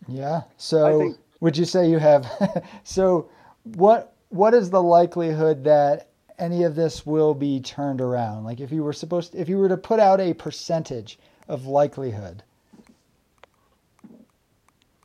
Yeah. 0.07 0.41
So 0.57 0.97
think- 0.97 1.17
would 1.39 1.55
you 1.55 1.65
say 1.65 1.87
you 1.87 1.99
have 1.99 2.27
so 2.83 3.29
what 3.75 4.15
what 4.29 4.55
is 4.55 4.71
the 4.71 4.81
likelihood 4.81 5.63
that 5.65 6.07
any 6.39 6.63
of 6.63 6.73
this 6.73 7.05
will 7.05 7.35
be 7.35 7.59
turned 7.59 8.01
around? 8.01 8.43
Like 8.43 8.59
if 8.59 8.71
you 8.71 8.83
were 8.83 8.91
supposed 8.91 9.35
if 9.35 9.47
you 9.47 9.59
were 9.59 9.69
to 9.69 9.77
put 9.77 9.99
out 9.99 10.19
a 10.19 10.33
percentage 10.33 11.19
of 11.47 11.67
likelihood. 11.67 12.41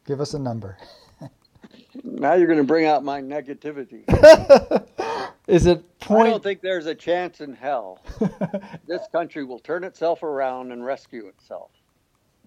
Give 0.07 0.23
us 0.23 0.33
a 0.33 0.39
number. 0.39 0.79
Now 2.05 2.35
you're 2.35 2.47
going 2.47 2.59
to 2.59 2.65
bring 2.65 2.87
out 2.87 3.03
my 3.03 3.21
negativity. 3.21 4.05
Is 5.49 5.65
it 5.65 5.83
I 6.11 6.25
don't 6.25 6.43
think 6.43 6.61
there's 6.61 6.85
a 6.85 6.95
chance 6.95 7.41
in 7.41 7.55
hell 7.55 8.03
this 8.87 9.09
country 9.11 9.45
will 9.45 9.59
turn 9.59 9.83
itself 9.83 10.23
around 10.23 10.73
and 10.73 10.85
rescue 10.85 11.27
itself. 11.27 11.71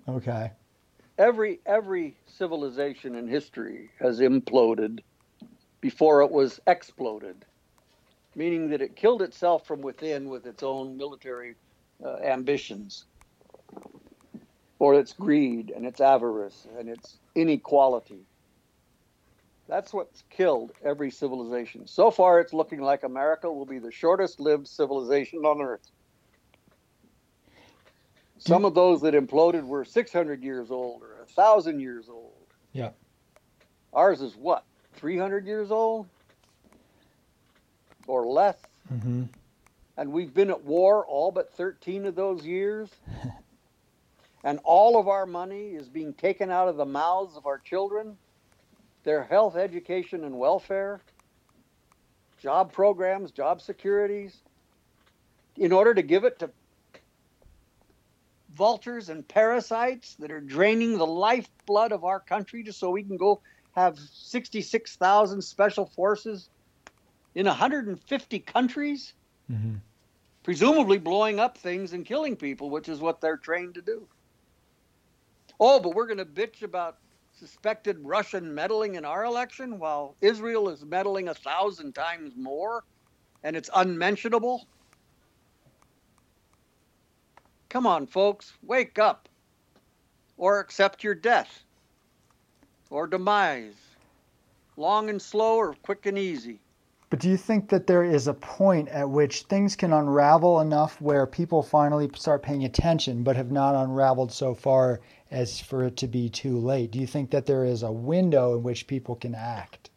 Okay. 0.08 0.52
Every 1.18 1.60
every 1.66 2.16
civilization 2.28 3.16
in 3.16 3.28
history 3.28 3.89
has 3.99 4.20
imploded 4.20 4.99
before 5.82 6.22
it 6.22 6.30
was 6.30 6.60
exploded, 6.68 7.43
meaning 8.36 8.70
that 8.70 8.82
it 8.82 8.95
killed 8.95 9.24
itself 9.24 9.66
from 9.66 9.82
within 9.82 10.30
with 10.30 10.45
its 10.45 10.62
own 10.62 10.95
military 10.95 11.56
uh, 12.06 12.18
ambitions, 12.18 13.06
or 14.78 14.93
its 14.93 15.14
greed 15.14 15.74
and 15.76 15.88
its 15.88 16.02
avarice 16.02 16.68
and 16.78 16.88
its 16.88 17.18
inequality. 17.34 18.28
That's 19.72 19.93
what's 19.93 20.26
killed 20.30 20.74
every 20.84 21.09
civilization. 21.09 21.88
So 21.88 22.11
far, 22.11 22.41
it's 22.41 22.51
looking 22.51 22.82
like 22.82 23.03
America 23.03 23.49
will 23.49 23.65
be 23.65 23.80
the 23.80 23.89
shortest 23.89 24.41
lived 24.41 24.67
civilization 24.67 25.45
on 25.45 25.61
earth. 25.61 25.89
Some 28.38 28.65
of 28.65 28.76
those 28.76 28.99
that 28.99 29.13
imploded 29.13 29.65
were 29.65 29.86
600 29.86 30.43
years 30.43 30.72
old 30.72 31.03
or 31.03 31.15
1,000 31.19 31.80
years 31.80 32.09
old. 32.09 32.47
Yeah. 32.74 32.89
Ours 33.93 34.19
is 34.19 34.36
what, 34.36 34.65
300 34.95 35.45
years 35.47 35.72
old? 35.72 36.05
Or 38.07 38.28
less? 38.28 38.57
Mm-hmm. 38.93 39.24
And 39.95 40.11
we've 40.11 40.34
been 40.34 40.49
at 40.49 40.65
war 40.65 41.05
all 41.05 41.32
but 41.32 41.53
13 41.53 42.07
of 42.07 42.15
those 42.15 42.45
years. 42.45 42.89
and 44.43 44.59
all 44.65 44.99
of 44.99 45.07
our 45.07 45.26
money 45.26 45.76
is 45.76 45.88
being 45.88 46.13
taken 46.13 46.51
out 46.51 46.67
of 46.67 46.76
the 46.76 46.86
mouths 46.86 47.38
of 47.38 47.45
our 47.45 47.59
children, 47.59 48.17
their 49.04 49.24
health, 49.24 49.56
education, 49.56 50.24
and 50.24 50.38
welfare, 50.38 51.02
job 52.38 52.72
programs, 52.72 53.32
job 53.32 53.62
securities, 53.62 54.41
in 55.58 55.72
order 55.72 55.93
to 55.93 56.02
give 56.02 56.24
it 56.24 56.39
to 56.39 56.52
vultures 58.54 59.10
and 59.10 59.28
parasites 59.28 60.16
that 60.20 60.32
are 60.32 60.41
draining 60.41 60.97
the 60.97 61.06
lifeblood 61.06 61.91
of 61.91 62.04
our 62.04 62.20
country 62.20 62.64
just 62.64 62.80
so 62.80 62.89
we 62.89 63.04
can 63.04 63.18
go 63.18 63.41
have 63.76 63.97
66,000 63.97 65.41
special 65.41 65.86
forces 65.86 66.49
in 67.34 67.45
150 67.45 68.39
countries 68.39 69.14
hmm 69.47 69.76
presumably 70.43 70.97
blowing 70.97 71.39
up 71.39 71.58
things 71.58 71.93
and 71.93 72.06
killing 72.06 72.36
people, 72.36 72.70
which 72.70 72.89
is 72.89 72.99
what 72.99 73.22
they're 73.22 73.38
trained 73.38 73.76
to 73.76 73.82
do. 73.82 74.08
Oh, 75.60 75.80
but 75.80 75.93
we're 75.93 76.08
going 76.08 76.18
to 76.18 76.26
bitch 76.26 76.64
about 76.64 76.97
suspected 77.42 77.98
Russian 78.02 78.54
meddling 78.54 78.94
in 78.94 79.04
our 79.04 79.26
election 79.26 79.80
while 79.80 80.16
Israel 80.22 80.70
is 80.70 80.86
meddling 80.86 81.28
a 81.28 81.34
thousand 81.34 81.96
times 81.96 82.34
more 82.38 82.84
and 83.44 83.56
it's 83.56 83.70
unmentionable? 83.74 84.68
Come 87.70 87.88
on, 87.88 88.06
folks, 88.06 88.54
wake 88.62 89.00
up 89.00 89.28
or 90.38 90.60
accept 90.60 91.04
your 91.04 91.16
death 91.16 91.64
or 92.92 93.08
demise, 93.08 93.74
long 94.78 95.10
and 95.10 95.20
slow 95.20 95.56
or 95.56 95.74
quick 95.82 96.06
and 96.06 96.20
easy. 96.20 96.60
But 97.12 97.20
do 97.20 97.30
you 97.30 97.36
think 97.36 97.68
that 97.70 97.88
there 97.88 98.05
is 98.05 98.26
a 98.26 98.34
point 98.34 98.88
at 98.88 99.09
which 99.09 99.41
things 99.41 99.76
can 99.76 99.91
unravel 99.91 100.62
enough 100.62 101.01
where 101.01 101.28
people 101.28 101.62
finally 101.62 102.09
start 102.16 102.42
paying 102.42 102.63
attention 102.63 103.21
but 103.21 103.36
have 103.36 103.51
not 103.51 103.75
unraveled 103.75 104.32
so 104.32 104.55
far 104.55 105.01
as 105.29 105.59
for 105.59 105.83
it 105.83 105.97
to 105.97 106.08
be 106.08 106.29
too 106.29 106.58
late? 106.58 106.89
Do 106.89 107.00
you 107.00 107.05
think 107.05 107.32
that 107.32 107.46
there 107.46 107.66
is 107.66 107.83
a 107.83 107.92
window 107.92 108.55
in 108.55 108.63
which 108.63 108.88
people 108.88 109.16
can 109.16 109.36
act? 109.36 109.89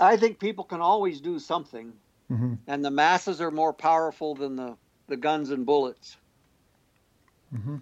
I 0.00 0.16
think 0.16 0.40
people 0.40 0.64
can 0.64 0.80
always 0.80 1.20
do 1.20 1.38
something, 1.38 1.92
hmm 2.28 2.54
and 2.66 2.82
the 2.82 2.90
masses 2.90 3.42
are 3.42 3.50
more 3.50 3.74
powerful 3.74 4.34
than 4.34 4.56
the, 4.56 4.78
the 5.08 5.18
guns 5.18 5.50
and 5.50 5.66
bullets. 5.66 6.16
hmm 7.54 7.76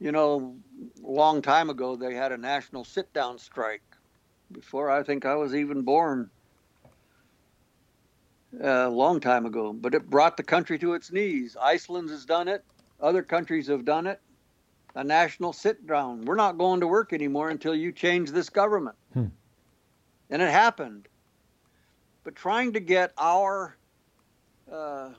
You 0.00 0.10
know, 0.10 0.56
a 1.04 1.08
long 1.08 1.42
time 1.42 1.70
ago, 1.70 1.94
they 1.94 2.14
had 2.14 2.32
a 2.32 2.36
national 2.36 2.84
sit 2.84 3.12
down 3.12 3.38
strike 3.38 3.84
before 4.50 4.90
I 4.90 5.04
think 5.04 5.24
I 5.24 5.36
was 5.36 5.54
even 5.54 5.82
born. 5.82 6.30
A 8.62 8.88
long 8.88 9.20
time 9.20 9.46
ago, 9.46 9.72
but 9.72 9.94
it 9.94 10.10
brought 10.10 10.36
the 10.36 10.42
country 10.42 10.78
to 10.80 10.94
its 10.94 11.12
knees. 11.12 11.56
Iceland 11.60 12.10
has 12.10 12.24
done 12.24 12.48
it, 12.48 12.64
other 13.00 13.22
countries 13.22 13.68
have 13.68 13.84
done 13.84 14.06
it. 14.06 14.20
A 14.96 15.04
national 15.04 15.52
sit 15.52 15.86
down. 15.86 16.24
We're 16.24 16.34
not 16.34 16.58
going 16.58 16.80
to 16.80 16.88
work 16.88 17.12
anymore 17.12 17.50
until 17.50 17.76
you 17.76 17.92
change 17.92 18.32
this 18.32 18.50
government. 18.50 18.96
Hmm. 19.12 19.26
And 20.30 20.42
it 20.42 20.50
happened. 20.50 21.06
But 22.24 22.34
trying 22.34 22.72
to 22.72 22.80
get 22.80 23.12
our 23.16 23.76
uh, 24.70 25.10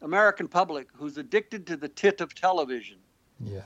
American 0.00 0.48
public 0.48 0.88
who's 0.94 1.18
addicted 1.18 1.66
to 1.66 1.76
the 1.76 1.88
tit 1.88 2.22
of 2.22 2.34
television 2.34 2.96
Yeah. 3.44 3.64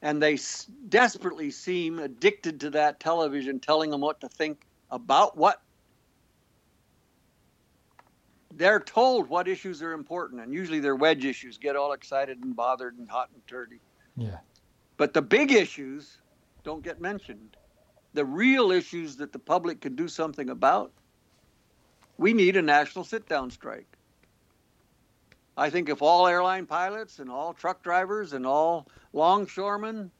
and 0.00 0.22
they 0.22 0.34
s- 0.34 0.66
desperately 0.88 1.50
seem 1.50 1.98
addicted 1.98 2.58
to 2.60 2.70
that 2.70 3.00
television 3.00 3.60
telling 3.60 3.90
them 3.90 4.00
what 4.00 4.20
to 4.22 4.28
think 4.30 4.62
about 4.90 5.36
what 5.36 5.60
they're 8.60 8.78
told 8.78 9.26
what 9.30 9.48
issues 9.48 9.80
are 9.82 9.92
important 9.92 10.42
and 10.42 10.52
usually 10.52 10.80
they're 10.80 10.94
wedge 10.94 11.24
issues 11.24 11.56
get 11.56 11.76
all 11.76 11.92
excited 11.92 12.44
and 12.44 12.54
bothered 12.54 12.96
and 12.98 13.08
hot 13.08 13.30
and 13.32 13.44
dirty 13.46 13.80
Yeah. 14.16 14.36
but 14.98 15.14
the 15.14 15.22
big 15.22 15.50
issues 15.50 16.18
don't 16.62 16.82
get 16.84 17.00
mentioned. 17.00 17.56
The 18.12 18.24
real 18.24 18.70
issues 18.70 19.16
that 19.16 19.32
the 19.32 19.38
public 19.38 19.80
can 19.80 19.96
do 19.96 20.08
something 20.08 20.50
about 20.50 20.92
we 22.18 22.34
need 22.34 22.54
a 22.58 22.62
national 22.62 23.04
sit 23.06 23.26
down 23.26 23.50
strike. 23.50 23.86
I 25.56 25.70
think 25.70 25.88
if 25.88 26.02
all 26.02 26.26
airline 26.26 26.66
pilots 26.66 27.18
and 27.18 27.30
all 27.30 27.54
truck 27.54 27.82
drivers 27.82 28.34
and 28.34 28.46
all 28.46 28.88
longshoremen 29.14 30.10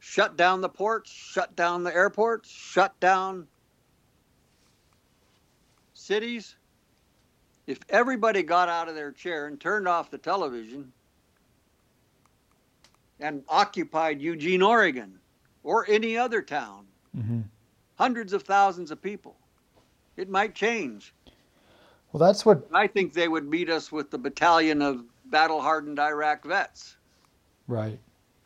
shut 0.00 0.36
down 0.36 0.60
the 0.60 0.68
ports, 0.68 1.10
shut 1.10 1.54
down 1.54 1.84
the 1.84 1.94
airports, 1.94 2.50
shut 2.50 2.98
down 2.98 3.46
cities, 6.08 6.56
if 7.66 7.78
everybody 7.90 8.42
got 8.42 8.70
out 8.70 8.88
of 8.88 8.94
their 8.94 9.12
chair 9.12 9.46
and 9.46 9.60
turned 9.60 9.86
off 9.86 10.10
the 10.10 10.16
television 10.16 10.90
and 13.20 13.44
occupied 13.46 14.22
Eugene, 14.22 14.62
Oregon, 14.62 15.18
or 15.62 15.84
any 15.86 16.16
other 16.16 16.40
town, 16.40 16.86
mm-hmm. 17.14 17.40
hundreds 17.96 18.32
of 18.32 18.42
thousands 18.42 18.90
of 18.90 19.02
people, 19.02 19.36
it 20.16 20.30
might 20.30 20.54
change. 20.54 21.12
Well, 22.12 22.26
that's 22.26 22.46
what 22.46 22.66
I 22.72 22.86
think 22.86 23.12
they 23.12 23.28
would 23.28 23.46
meet 23.46 23.68
us 23.68 23.92
with 23.92 24.10
the 24.10 24.16
battalion 24.16 24.80
of 24.80 25.04
battle 25.26 25.60
hardened 25.60 25.98
Iraq 25.98 26.42
vets. 26.42 26.96
Right. 27.66 27.98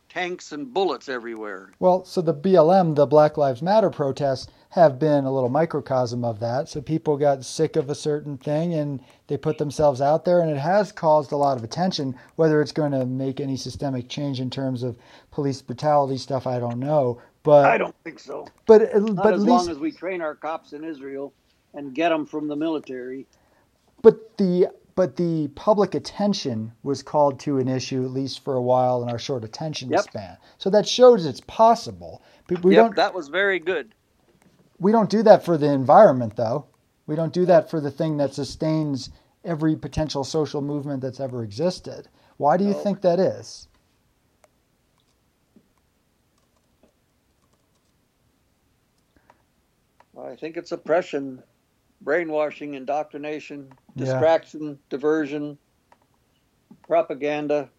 Tanks 0.08 0.50
and 0.50 0.74
bullets 0.74 1.08
everywhere. 1.08 1.70
Well, 1.78 2.04
so 2.04 2.22
the 2.22 2.34
BLM, 2.34 2.96
the 2.96 3.06
Black 3.06 3.36
Lives 3.36 3.62
Matter 3.62 3.88
protests, 3.88 4.48
have 4.72 4.98
been 4.98 5.26
a 5.26 5.32
little 5.32 5.50
microcosm 5.50 6.24
of 6.24 6.40
that. 6.40 6.66
So 6.66 6.80
people 6.80 7.18
got 7.18 7.44
sick 7.44 7.76
of 7.76 7.90
a 7.90 7.94
certain 7.94 8.38
thing 8.38 8.72
and 8.72 9.00
they 9.26 9.36
put 9.36 9.58
themselves 9.58 10.00
out 10.00 10.24
there, 10.24 10.40
and 10.40 10.50
it 10.50 10.56
has 10.56 10.92
caused 10.92 11.30
a 11.32 11.36
lot 11.36 11.58
of 11.58 11.64
attention. 11.64 12.14
Whether 12.36 12.62
it's 12.62 12.72
going 12.72 12.92
to 12.92 13.04
make 13.04 13.38
any 13.38 13.58
systemic 13.58 14.08
change 14.08 14.40
in 14.40 14.48
terms 14.48 14.82
of 14.82 14.96
police 15.30 15.60
brutality 15.60 16.16
stuff, 16.16 16.46
I 16.46 16.58
don't 16.58 16.78
know. 16.78 17.20
But 17.42 17.66
I 17.66 17.76
don't 17.76 17.94
think 18.02 18.18
so. 18.18 18.46
But 18.64 18.94
Not 18.94 19.16
but 19.16 19.34
as 19.34 19.42
at 19.42 19.46
long 19.46 19.58
least, 19.58 19.70
as 19.70 19.78
we 19.78 19.92
train 19.92 20.22
our 20.22 20.34
cops 20.34 20.72
in 20.72 20.84
Israel 20.84 21.34
and 21.74 21.94
get 21.94 22.08
them 22.08 22.24
from 22.24 22.48
the 22.48 22.56
military. 22.56 23.26
But 24.00 24.38
the 24.38 24.68
but 24.94 25.16
the 25.16 25.48
public 25.48 25.94
attention 25.94 26.72
was 26.82 27.02
called 27.02 27.38
to 27.40 27.58
an 27.58 27.68
issue 27.68 28.04
at 28.04 28.10
least 28.10 28.42
for 28.42 28.54
a 28.54 28.62
while 28.62 29.02
in 29.02 29.10
our 29.10 29.18
short 29.18 29.44
attention 29.44 29.90
yep. 29.90 30.04
span. 30.04 30.38
So 30.56 30.70
that 30.70 30.88
shows 30.88 31.26
it's 31.26 31.40
possible. 31.42 32.22
But 32.46 32.62
we 32.64 32.74
yep, 32.74 32.86
don't. 32.86 32.96
That 32.96 33.12
was 33.14 33.28
very 33.28 33.58
good. 33.58 33.94
We 34.82 34.90
don't 34.90 35.08
do 35.08 35.22
that 35.22 35.44
for 35.44 35.56
the 35.56 35.72
environment, 35.72 36.34
though. 36.34 36.66
We 37.06 37.14
don't 37.14 37.32
do 37.32 37.46
that 37.46 37.70
for 37.70 37.80
the 37.80 37.90
thing 37.90 38.16
that 38.16 38.34
sustains 38.34 39.10
every 39.44 39.76
potential 39.76 40.24
social 40.24 40.60
movement 40.60 41.02
that's 41.02 41.20
ever 41.20 41.44
existed. 41.44 42.08
Why 42.36 42.56
do 42.56 42.64
you 42.64 42.72
no. 42.72 42.78
think 42.78 43.00
that 43.02 43.20
is? 43.20 43.68
I 50.20 50.34
think 50.34 50.56
it's 50.56 50.72
oppression 50.72 51.44
brainwashing, 52.00 52.74
indoctrination, 52.74 53.72
distraction, 53.96 54.66
yeah. 54.66 54.74
diversion, 54.90 55.58
propaganda. 56.88 57.70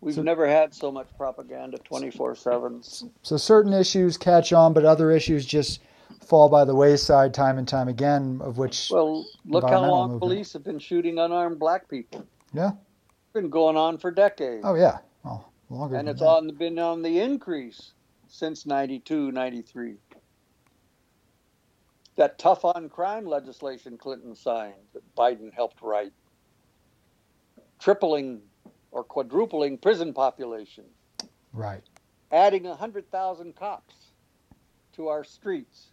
We've 0.00 0.16
so, 0.16 0.22
never 0.22 0.48
had 0.48 0.74
so 0.74 0.90
much 0.90 1.06
propaganda 1.16 1.78
24 1.78 2.34
7. 2.34 2.82
So 3.22 3.36
certain 3.36 3.72
issues 3.72 4.16
catch 4.16 4.52
on, 4.52 4.72
but 4.72 4.84
other 4.84 5.12
issues 5.12 5.46
just 5.46 5.80
fall 6.30 6.48
by 6.48 6.64
the 6.64 6.74
wayside 6.74 7.34
time 7.34 7.58
and 7.58 7.68
time 7.68 7.88
again, 7.88 8.40
of 8.42 8.56
which. 8.56 8.88
Well, 8.90 9.26
look 9.44 9.68
how 9.68 9.80
long 9.80 10.12
movement. 10.12 10.20
police 10.20 10.52
have 10.54 10.64
been 10.64 10.78
shooting 10.78 11.18
unarmed 11.18 11.58
black 11.58 11.90
people. 11.90 12.24
Yeah. 12.54 12.70
It's 12.70 13.34
been 13.34 13.50
going 13.50 13.76
on 13.76 13.98
for 13.98 14.10
decades. 14.10 14.62
Oh, 14.64 14.76
yeah. 14.76 14.98
Well, 15.24 15.52
longer 15.68 15.96
and 15.96 16.08
it's 16.08 16.20
that. 16.20 16.26
on 16.26 16.54
been 16.56 16.78
on 16.78 17.02
the 17.02 17.20
increase 17.20 17.92
since 18.28 18.64
92, 18.64 19.32
93 19.32 19.96
that 22.16 22.38
tough 22.38 22.64
on 22.64 22.88
crime 22.88 23.24
legislation 23.24 23.96
Clinton 23.96 24.34
signed 24.34 24.74
that 24.92 25.02
Biden 25.16 25.52
helped 25.54 25.80
write, 25.80 26.12
tripling 27.78 28.42
or 28.90 29.02
quadrupling 29.02 29.78
prison 29.78 30.12
population. 30.12 30.84
Right. 31.52 31.82
Adding 32.30 32.64
100,000 32.64 33.56
cops 33.56 33.94
to 34.92 35.08
our 35.08 35.24
streets 35.24 35.89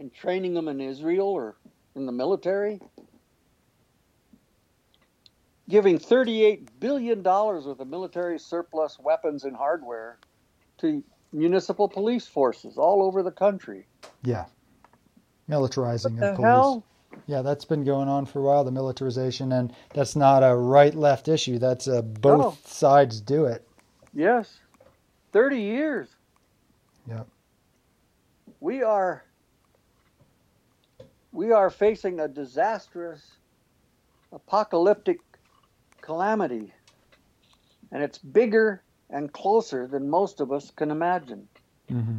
and 0.00 0.12
training 0.12 0.54
them 0.54 0.66
in 0.66 0.80
Israel 0.80 1.28
or 1.28 1.56
in 1.94 2.06
the 2.06 2.12
military. 2.12 2.80
Giving 5.68 5.98
$38 5.98 6.66
billion 6.80 7.22
worth 7.22 7.66
of 7.66 7.86
military 7.86 8.40
surplus 8.40 8.98
weapons 8.98 9.44
and 9.44 9.54
hardware 9.54 10.18
to 10.78 11.04
municipal 11.32 11.88
police 11.88 12.26
forces 12.26 12.76
all 12.76 13.04
over 13.04 13.22
the 13.22 13.30
country. 13.30 13.86
Yeah 14.24 14.46
militarizing 15.50 16.12
what 16.12 16.20
the 16.20 16.30
of 16.30 16.36
police. 16.36 16.46
Hell? 16.46 16.84
Yeah, 17.26 17.42
that's 17.42 17.64
been 17.64 17.84
going 17.84 18.08
on 18.08 18.24
for 18.24 18.38
a 18.38 18.42
while, 18.42 18.64
the 18.64 18.70
militarization, 18.70 19.52
and 19.52 19.74
that's 19.92 20.14
not 20.14 20.42
a 20.42 20.54
right 20.54 20.94
left 20.94 21.28
issue. 21.28 21.58
That's 21.58 21.86
a 21.88 22.02
both 22.02 22.66
sides 22.66 23.20
do 23.20 23.44
it. 23.46 23.66
Yes. 24.14 24.60
30 25.32 25.60
years. 25.60 26.08
Yeah. 27.08 27.24
We 28.60 28.82
are 28.82 29.24
we 31.32 31.52
are 31.52 31.70
facing 31.70 32.20
a 32.20 32.28
disastrous 32.28 33.32
apocalyptic 34.32 35.18
calamity. 36.00 36.72
And 37.92 38.02
it's 38.02 38.18
bigger 38.18 38.82
and 39.10 39.32
closer 39.32 39.86
than 39.86 40.08
most 40.08 40.40
of 40.40 40.52
us 40.52 40.70
can 40.70 40.90
imagine. 40.90 41.48
Mm-hmm 41.90 42.18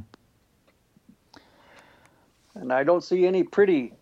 and 2.56 2.72
I 2.72 2.84
don't 2.84 3.04
see 3.04 3.26
any 3.26 3.44
pretty 3.44 3.94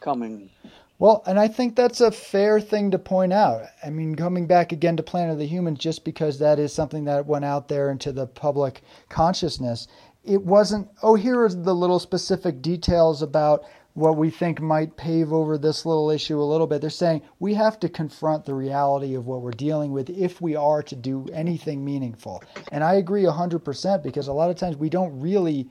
coming. 0.00 0.50
Well, 0.98 1.22
and 1.26 1.38
I 1.38 1.48
think 1.48 1.74
that's 1.74 2.00
a 2.00 2.12
fair 2.12 2.60
thing 2.60 2.92
to 2.92 2.98
point 2.98 3.32
out. 3.32 3.62
I 3.84 3.90
mean, 3.90 4.14
coming 4.14 4.46
back 4.46 4.70
again 4.70 4.96
to 4.96 5.02
Planet 5.02 5.32
of 5.32 5.38
the 5.38 5.46
Humans, 5.46 5.78
just 5.80 6.04
because 6.04 6.38
that 6.38 6.58
is 6.58 6.72
something 6.72 7.04
that 7.04 7.26
went 7.26 7.44
out 7.44 7.68
there 7.68 7.90
into 7.90 8.12
the 8.12 8.26
public 8.26 8.82
consciousness, 9.08 9.88
it 10.24 10.42
wasn't, 10.42 10.88
oh, 11.02 11.14
here 11.14 11.40
are 11.42 11.48
the 11.48 11.74
little 11.74 11.98
specific 11.98 12.62
details 12.62 13.22
about 13.22 13.64
what 13.94 14.16
we 14.16 14.30
think 14.30 14.60
might 14.60 14.96
pave 14.96 15.32
over 15.32 15.58
this 15.58 15.84
little 15.84 16.10
issue 16.10 16.40
a 16.40 16.42
little 16.42 16.66
bit. 16.66 16.80
They're 16.80 16.90
saying 16.90 17.22
we 17.38 17.54
have 17.54 17.78
to 17.80 17.88
confront 17.88 18.44
the 18.44 18.54
reality 18.54 19.14
of 19.14 19.26
what 19.26 19.42
we're 19.42 19.50
dealing 19.50 19.92
with 19.92 20.08
if 20.08 20.40
we 20.40 20.56
are 20.56 20.82
to 20.84 20.96
do 20.96 21.26
anything 21.32 21.84
meaningful. 21.84 22.42
And 22.70 22.82
I 22.82 22.94
agree 22.94 23.24
100% 23.24 24.02
because 24.02 24.28
a 24.28 24.32
lot 24.32 24.50
of 24.50 24.56
times 24.56 24.76
we 24.76 24.88
don't 24.88 25.20
really 25.20 25.68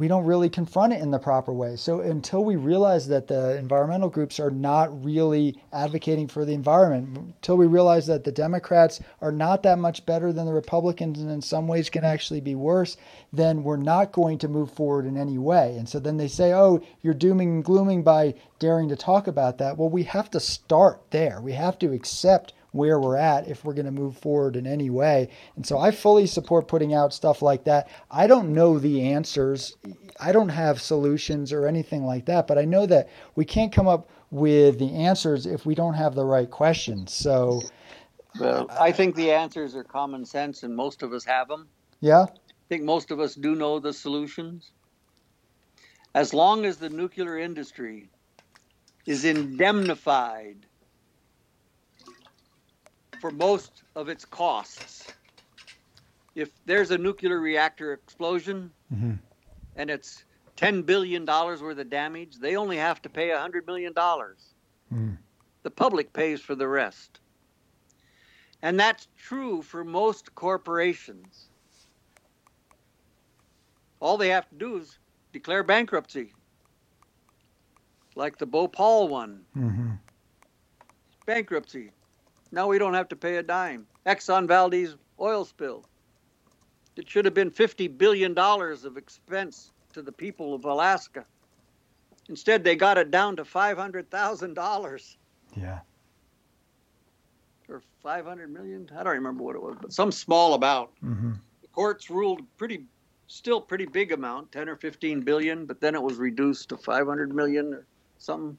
we 0.00 0.08
don't 0.08 0.24
really 0.24 0.48
confront 0.48 0.94
it 0.94 1.02
in 1.02 1.10
the 1.10 1.18
proper 1.18 1.52
way. 1.52 1.76
So 1.76 2.00
until 2.00 2.42
we 2.42 2.56
realize 2.56 3.06
that 3.08 3.26
the 3.26 3.58
environmental 3.58 4.08
groups 4.08 4.40
are 4.40 4.50
not 4.50 5.04
really 5.04 5.62
advocating 5.74 6.26
for 6.26 6.46
the 6.46 6.54
environment, 6.54 7.18
until 7.18 7.58
we 7.58 7.66
realize 7.66 8.06
that 8.06 8.24
the 8.24 8.32
Democrats 8.32 9.00
are 9.20 9.30
not 9.30 9.62
that 9.64 9.78
much 9.78 10.06
better 10.06 10.32
than 10.32 10.46
the 10.46 10.54
Republicans 10.54 11.20
and 11.20 11.30
in 11.30 11.42
some 11.42 11.68
ways 11.68 11.90
can 11.90 12.02
actually 12.02 12.40
be 12.40 12.54
worse, 12.54 12.96
then 13.30 13.62
we're 13.62 13.76
not 13.76 14.10
going 14.10 14.38
to 14.38 14.48
move 14.48 14.70
forward 14.72 15.04
in 15.04 15.18
any 15.18 15.36
way. 15.36 15.76
And 15.76 15.86
so 15.86 16.00
then 16.00 16.16
they 16.16 16.28
say, 16.28 16.54
oh, 16.54 16.80
you're 17.02 17.12
dooming 17.12 17.50
and 17.50 17.64
glooming 17.64 18.02
by 18.02 18.34
daring 18.58 18.88
to 18.88 18.96
talk 18.96 19.26
about 19.26 19.58
that. 19.58 19.76
Well, 19.76 19.90
we 19.90 20.04
have 20.04 20.30
to 20.30 20.40
start 20.40 21.02
there. 21.10 21.42
We 21.42 21.52
have 21.52 21.78
to 21.80 21.92
accept 21.92 22.54
where 22.72 23.00
we're 23.00 23.16
at 23.16 23.48
if 23.48 23.64
we're 23.64 23.74
going 23.74 23.86
to 23.86 23.90
move 23.90 24.16
forward 24.16 24.56
in 24.56 24.66
any 24.66 24.90
way. 24.90 25.28
And 25.56 25.66
so 25.66 25.78
I 25.78 25.90
fully 25.90 26.26
support 26.26 26.68
putting 26.68 26.94
out 26.94 27.12
stuff 27.12 27.42
like 27.42 27.64
that. 27.64 27.88
I 28.10 28.26
don't 28.26 28.52
know 28.52 28.78
the 28.78 29.02
answers, 29.02 29.76
I 30.20 30.32
don't 30.32 30.50
have 30.50 30.80
solutions 30.80 31.52
or 31.52 31.66
anything 31.66 32.04
like 32.04 32.26
that, 32.26 32.46
but 32.46 32.58
I 32.58 32.64
know 32.64 32.86
that 32.86 33.08
we 33.34 33.44
can't 33.44 33.72
come 33.72 33.88
up 33.88 34.10
with 34.30 34.78
the 34.78 34.94
answers 34.94 35.46
if 35.46 35.66
we 35.66 35.74
don't 35.74 35.94
have 35.94 36.14
the 36.14 36.24
right 36.24 36.50
questions. 36.50 37.12
So. 37.12 37.62
Well, 38.38 38.68
I 38.78 38.92
think 38.92 39.16
the 39.16 39.32
answers 39.32 39.74
are 39.74 39.82
common 39.82 40.24
sense, 40.24 40.62
and 40.62 40.76
most 40.76 41.02
of 41.02 41.12
us 41.12 41.24
have 41.24 41.48
them. 41.48 41.68
Yeah. 42.00 42.26
I 42.28 42.68
think 42.68 42.84
most 42.84 43.10
of 43.10 43.18
us 43.18 43.34
do 43.34 43.56
know 43.56 43.80
the 43.80 43.92
solutions. 43.92 44.70
As 46.14 46.32
long 46.32 46.64
as 46.64 46.76
the 46.76 46.88
nuclear 46.88 47.38
industry 47.38 48.08
is 49.06 49.24
indemnified 49.24 50.66
for 53.20 53.30
most 53.30 53.82
of 53.94 54.08
its 54.08 54.24
costs. 54.24 55.06
If 56.34 56.50
there's 56.64 56.90
a 56.90 56.98
nuclear 56.98 57.38
reactor 57.38 57.92
explosion 57.92 58.70
mm-hmm. 58.92 59.12
and 59.76 59.90
it's 59.90 60.24
$10 60.56 60.86
billion 60.86 61.26
worth 61.26 61.62
of 61.78 61.90
damage, 61.90 62.36
they 62.38 62.56
only 62.56 62.78
have 62.78 63.02
to 63.02 63.08
pay 63.10 63.28
$100 63.28 63.66
million. 63.66 63.92
Mm. 63.94 65.18
The 65.62 65.70
public 65.70 66.12
pays 66.12 66.40
for 66.40 66.54
the 66.54 66.66
rest. 66.66 67.20
And 68.62 68.80
that's 68.80 69.08
true 69.18 69.62
for 69.62 69.84
most 69.84 70.34
corporations. 70.34 71.48
All 74.00 74.16
they 74.16 74.28
have 74.28 74.48
to 74.48 74.54
do 74.54 74.78
is 74.78 74.98
declare 75.32 75.62
bankruptcy, 75.62 76.32
like 78.14 78.38
the 78.38 78.46
Bhopal 78.46 79.08
one. 79.08 79.42
Mm-hmm. 79.56 79.90
Bankruptcy. 81.26 81.90
Now 82.52 82.66
we 82.66 82.78
don't 82.78 82.94
have 82.94 83.08
to 83.08 83.16
pay 83.16 83.36
a 83.36 83.42
dime. 83.42 83.86
Exxon 84.06 84.46
Valdez 84.48 84.96
oil 85.20 85.44
spill. 85.44 85.84
It 86.96 87.08
should 87.08 87.24
have 87.24 87.34
been 87.34 87.50
$50 87.50 87.96
billion 87.96 88.36
of 88.36 88.96
expense 88.96 89.70
to 89.92 90.02
the 90.02 90.12
people 90.12 90.54
of 90.54 90.64
Alaska. 90.64 91.24
Instead, 92.28 92.62
they 92.64 92.76
got 92.76 92.98
it 92.98 93.10
down 93.10 93.36
to 93.36 93.44
$500,000 93.44 95.16
Yeah. 95.56 95.78
or 97.68 97.82
500 98.02 98.52
million. 98.52 98.88
I 98.96 99.02
don't 99.02 99.14
remember 99.14 99.42
what 99.42 99.56
it 99.56 99.62
was, 99.62 99.76
but 99.80 99.92
some 99.92 100.12
small 100.12 100.54
amount. 100.54 100.90
hmm 101.00 101.32
The 101.62 101.68
courts 101.68 102.10
ruled 102.10 102.42
pretty, 102.56 102.84
still 103.28 103.60
pretty 103.60 103.86
big 103.86 104.12
amount, 104.12 104.52
10 104.52 104.68
or 104.68 104.76
15 104.76 105.20
billion, 105.22 105.66
but 105.66 105.80
then 105.80 105.94
it 105.94 106.02
was 106.02 106.16
reduced 106.18 106.68
to 106.70 106.76
500 106.76 107.34
million 107.34 107.72
or 107.72 107.86
something. 108.18 108.58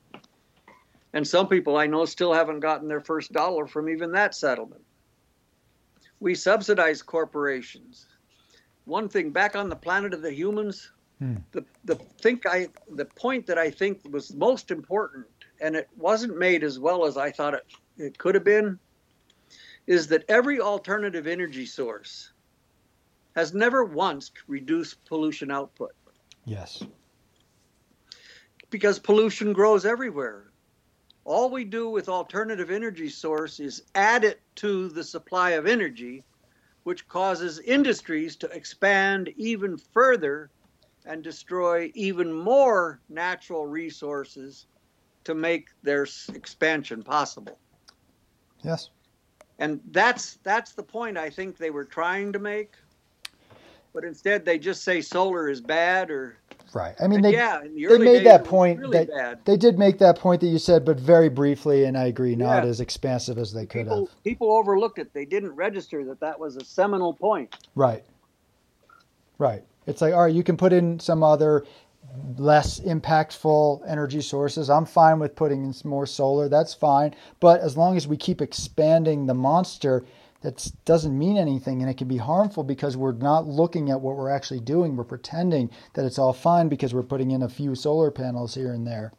And 1.14 1.28
some 1.28 1.48
people 1.48 1.76
I 1.78 1.88
know 1.88 2.06
still 2.06 2.34
haven't 2.34 2.62
gotten 2.62 2.88
their 2.88 3.02
first 3.02 3.32
dollar 3.34 3.68
from 3.68 3.90
even 3.90 4.12
that 4.14 4.34
settlement. 4.34 4.84
We 6.20 6.36
subsidize 6.36 7.02
corporations. 7.02 8.08
One 8.86 9.10
thing 9.10 9.32
back 9.32 9.56
on 9.56 9.70
the 9.70 9.76
planet 9.76 10.14
of 10.14 10.22
the 10.22 10.34
humans, 10.34 10.92
Hmm. 11.20 11.36
the 11.52 11.64
the 11.86 11.96
think 11.96 12.48
I 12.48 12.70
the 12.96 13.06
point 13.06 13.46
that 13.46 13.60
I 13.60 13.70
think 13.70 14.02
was 14.10 14.34
most 14.34 14.72
important, 14.72 15.28
and 15.60 15.76
it 15.76 15.88
wasn't 15.96 16.38
made 16.38 16.64
as 16.64 16.80
well 16.80 17.06
as 17.06 17.16
I 17.16 17.30
thought 17.30 17.54
it, 17.54 17.66
it 17.98 18.18
could 18.18 18.34
have 18.34 18.44
been, 18.44 18.80
is 19.86 20.08
that 20.08 20.26
every 20.30 20.60
alternative 20.60 21.28
energy 21.28 21.66
source 21.68 22.32
has 23.36 23.54
never 23.54 23.84
once 23.86 24.32
reduced 24.48 25.06
pollution 25.06 25.52
output 25.52 25.92
Yes. 26.46 26.84
because 28.72 28.98
pollution 28.98 29.54
grows 29.54 29.86
everywhere. 29.86 30.51
All 31.24 31.50
we 31.50 31.64
do 31.64 31.90
with 31.90 32.10
alternative 32.10 32.72
energy 32.72 33.10
source 33.10 33.60
is 33.60 33.84
add 33.94 34.24
it 34.24 34.42
to 34.56 34.90
the 34.90 35.04
supply 35.04 35.52
of 35.52 35.68
energy, 35.68 36.24
which 36.84 37.08
causes 37.08 37.60
industries 37.60 38.36
to 38.38 38.48
expand 38.48 39.30
even 39.38 39.78
further 39.78 40.50
and 41.06 41.24
destroy 41.24 41.92
even 41.94 42.34
more 42.34 43.02
natural 43.10 43.68
resources 43.68 44.66
to 45.24 45.36
make 45.36 45.68
their 45.84 46.08
expansion 46.34 47.04
possible. 47.04 47.60
Yes. 48.64 48.90
And 49.60 49.80
that's 49.92 50.40
that's 50.44 50.74
the 50.74 50.84
point 50.84 51.18
I 51.18 51.30
think 51.30 51.58
they 51.58 51.70
were 51.70 51.86
trying 51.86 52.34
to 52.34 52.40
make. 52.40 52.74
But 53.94 54.06
instead 54.06 54.44
they 54.44 54.58
just 54.58 54.84
say 54.84 55.02
solar 55.02 55.50
is 55.50 55.62
bad 55.62 56.10
or 56.10 56.38
Right. 56.74 56.96
I 57.02 57.08
mean, 57.08 57.18
and 57.18 57.26
they 57.26 57.34
yeah, 57.34 57.62
they 57.64 57.98
made 57.98 58.26
that 58.26 58.46
point 58.46 58.80
really 58.80 58.98
that 59.00 59.10
bad. 59.10 59.40
they 59.44 59.58
did 59.58 59.78
make 59.78 60.00
that 60.00 60.18
point 60.18 60.40
that 60.42 60.48
you 60.48 60.58
said, 60.58 60.86
but 60.86 60.98
very 61.00 61.28
briefly, 61.28 61.84
and 61.84 61.98
I 61.98 62.06
agree, 62.06 62.36
not 62.36 62.64
Yeah. 62.64 62.70
as 62.70 62.80
expansive 62.80 63.38
as 63.38 63.52
they 63.52 63.66
could 63.66 63.86
people 63.88 64.06
have. 64.06 64.24
people 64.24 64.52
overlooked 64.54 64.98
it. 64.98 65.14
They 65.14 65.26
didn't 65.26 65.52
register 65.52 66.06
that 66.06 66.22
that 66.22 66.40
was 66.40 66.56
a 66.56 66.64
seminal 66.64 67.14
point. 67.14 67.54
Right. 67.76 68.06
Right. 69.38 69.64
It's 69.88 70.02
like, 70.02 70.14
all 70.14 70.24
right, 70.24 70.34
you 70.34 70.44
can 70.44 70.56
put 70.56 70.72
in 70.72 71.00
some 71.00 71.24
other 71.24 71.66
less 72.38 72.80
impactful 72.80 73.82
energy 73.88 74.22
sources. 74.22 74.70
I'm 74.70 74.86
fine 74.86 75.20
with 75.20 75.36
putting 75.36 75.64
in 75.66 75.74
some 75.74 75.92
more 75.92 76.06
solar. 76.06 76.48
That's 76.50 76.74
fine. 76.74 77.16
But 77.40 77.62
as 77.62 77.76
long 77.78 77.98
as 77.98 78.08
we 78.08 78.18
keep 78.18 78.42
expanding 78.42 79.26
the 79.26 79.34
monster, 79.34 80.06
that 80.42 80.72
doesn't 80.86 81.18
mean 81.18 81.38
anything 81.38 81.82
and 81.82 81.90
it 81.90 81.98
can 81.98 82.08
be 82.08 82.18
harmful 82.18 82.64
because 82.64 82.98
we're 82.98 83.14
not 83.14 83.48
looking 83.48 83.90
at 83.90 84.02
what 84.02 84.16
we're 84.16 84.30
actually 84.30 84.60
doing. 84.60 84.96
We're 84.96 85.04
pretending 85.04 85.70
that 85.94 86.06
it's 86.06 86.20
all 86.20 86.34
fine 86.34 86.68
because 86.68 86.94
we're 86.94 87.04
putting 87.04 87.32
in 87.32 87.44
a 87.44 87.50
few 87.50 87.76
solar 87.76 88.12
panels 88.12 88.56
here 88.56 88.74
and 88.74 88.86
there. 88.86 89.14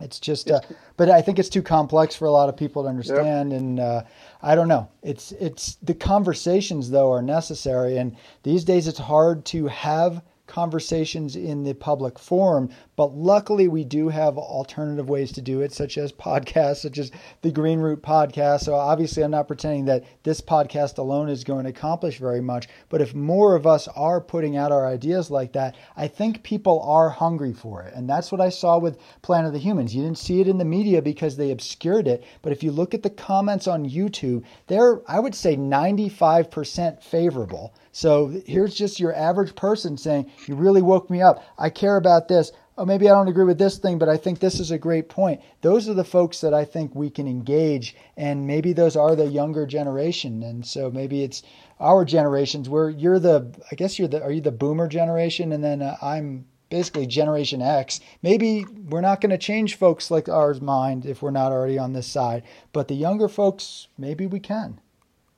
It's 0.00 0.18
just, 0.18 0.50
uh, 0.50 0.60
but 0.96 1.08
I 1.08 1.22
think 1.22 1.38
it's 1.38 1.48
too 1.48 1.62
complex 1.62 2.16
for 2.16 2.26
a 2.26 2.32
lot 2.32 2.48
of 2.48 2.56
people 2.56 2.82
to 2.82 2.88
understand, 2.88 3.52
and 3.52 3.78
uh, 3.78 4.02
I 4.42 4.56
don't 4.56 4.66
know. 4.66 4.88
It's 5.02 5.30
it's 5.32 5.76
the 5.76 5.94
conversations 5.94 6.90
though 6.90 7.12
are 7.12 7.22
necessary, 7.22 7.98
and 7.98 8.16
these 8.42 8.64
days 8.64 8.88
it's 8.88 8.98
hard 8.98 9.44
to 9.46 9.68
have 9.68 10.22
conversations 10.52 11.34
in 11.34 11.64
the 11.64 11.72
public 11.72 12.18
forum. 12.18 12.68
But 12.94 13.16
luckily, 13.16 13.68
we 13.68 13.84
do 13.84 14.10
have 14.10 14.36
alternative 14.36 15.08
ways 15.08 15.32
to 15.32 15.40
do 15.40 15.62
it, 15.62 15.72
such 15.72 15.96
as 15.96 16.12
podcasts, 16.12 16.82
such 16.82 16.98
as 16.98 17.10
the 17.40 17.50
Green 17.50 17.80
Root 17.80 18.02
podcast. 18.02 18.60
So 18.60 18.74
obviously, 18.74 19.24
I'm 19.24 19.30
not 19.30 19.48
pretending 19.48 19.86
that 19.86 20.04
this 20.24 20.42
podcast 20.42 20.98
alone 20.98 21.30
is 21.30 21.42
going 21.42 21.64
to 21.64 21.70
accomplish 21.70 22.18
very 22.18 22.42
much. 22.42 22.68
But 22.90 23.00
if 23.00 23.14
more 23.14 23.56
of 23.56 23.66
us 23.66 23.88
are 23.88 24.20
putting 24.20 24.58
out 24.58 24.72
our 24.72 24.86
ideas 24.86 25.30
like 25.30 25.52
that, 25.52 25.74
I 25.96 26.06
think 26.06 26.42
people 26.42 26.82
are 26.82 27.08
hungry 27.08 27.54
for 27.54 27.82
it, 27.82 27.94
and 27.94 28.06
that's 28.08 28.30
what 28.30 28.42
I 28.42 28.50
saw 28.50 28.76
with 28.76 28.98
Planet 29.22 29.46
of 29.48 29.52
the 29.54 29.58
Humans. 29.58 29.94
You 29.94 30.02
didn't 30.02 30.18
see 30.18 30.42
it 30.42 30.48
in 30.48 30.58
the 30.58 30.64
media 30.66 31.00
because 31.00 31.36
they 31.36 31.50
obscured 31.50 32.06
it, 32.06 32.24
but 32.42 32.52
if 32.52 32.62
you 32.62 32.72
look 32.72 32.92
at 32.92 33.02
the 33.02 33.10
comments 33.10 33.66
on 33.66 33.88
YouTube, 33.88 34.44
they're 34.66 35.00
I 35.08 35.18
would 35.18 35.34
say 35.34 35.56
95% 35.56 37.02
favorable. 37.02 37.72
So 37.92 38.32
here's 38.46 38.74
just 38.74 38.98
your 38.98 39.14
average 39.14 39.54
person 39.54 39.96
saying, 39.96 40.30
"You 40.46 40.54
really 40.54 40.82
woke 40.82 41.10
me 41.10 41.22
up. 41.22 41.44
I 41.58 41.70
care 41.70 41.96
about 41.96 42.28
this." 42.28 42.52
Oh, 42.78 42.86
maybe 42.86 43.08
I 43.08 43.12
don't 43.12 43.28
agree 43.28 43.44
with 43.44 43.58
this 43.58 43.76
thing, 43.76 43.98
but 43.98 44.08
I 44.08 44.16
think 44.16 44.38
this 44.38 44.58
is 44.58 44.70
a 44.70 44.78
great 44.78 45.10
point. 45.10 45.42
Those 45.60 45.90
are 45.90 45.94
the 45.94 46.04
folks 46.04 46.40
that 46.40 46.54
I 46.54 46.64
think 46.64 46.94
we 46.94 47.10
can 47.10 47.28
engage, 47.28 47.94
and 48.16 48.46
maybe 48.46 48.72
those 48.72 48.96
are 48.96 49.14
the 49.14 49.26
younger 49.26 49.66
generation. 49.66 50.42
And 50.42 50.64
so 50.64 50.90
maybe 50.90 51.22
it's 51.22 51.42
our 51.78 52.04
generations 52.06 52.70
where 52.70 52.88
you're 52.88 53.18
the, 53.18 53.52
I 53.70 53.74
guess 53.74 53.98
you're 53.98 54.08
the, 54.08 54.22
are 54.22 54.32
you 54.32 54.40
the 54.40 54.52
boomer 54.52 54.88
generation? 54.88 55.52
And 55.52 55.62
then 55.62 55.82
uh, 55.82 55.96
I'm 56.00 56.46
basically 56.70 57.06
Generation 57.06 57.60
X. 57.60 58.00
Maybe 58.22 58.64
we're 58.88 59.02
not 59.02 59.20
going 59.20 59.30
to 59.30 59.38
change 59.38 59.76
folks 59.76 60.10
like 60.10 60.26
ours 60.30 60.62
mind 60.62 61.04
if 61.04 61.20
we're 61.20 61.30
not 61.30 61.52
already 61.52 61.78
on 61.78 61.92
this 61.92 62.06
side, 62.06 62.42
but 62.72 62.88
the 62.88 62.94
younger 62.94 63.28
folks, 63.28 63.88
maybe 63.98 64.26
we 64.26 64.40
can. 64.40 64.80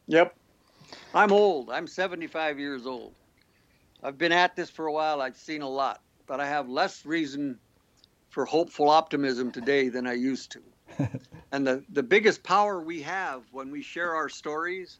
Yep. 0.06 0.36
I'm 1.14 1.32
old. 1.32 1.70
I'm 1.70 1.86
75 1.86 2.58
years 2.58 2.86
old. 2.86 3.14
I've 4.02 4.18
been 4.18 4.32
at 4.32 4.56
this 4.56 4.68
for 4.68 4.86
a 4.86 4.92
while. 4.92 5.22
I've 5.22 5.36
seen 5.36 5.62
a 5.62 5.68
lot, 5.68 6.02
but 6.26 6.40
I 6.40 6.46
have 6.46 6.68
less 6.68 7.06
reason 7.06 7.58
for 8.30 8.44
hopeful 8.44 8.90
optimism 8.90 9.52
today 9.52 9.88
than 9.88 10.06
I 10.06 10.14
used 10.14 10.52
to. 10.52 11.08
and 11.52 11.66
the, 11.66 11.84
the 11.90 12.02
biggest 12.02 12.42
power 12.42 12.80
we 12.80 13.00
have 13.02 13.44
when 13.52 13.70
we 13.70 13.80
share 13.80 14.14
our 14.14 14.28
stories 14.28 14.98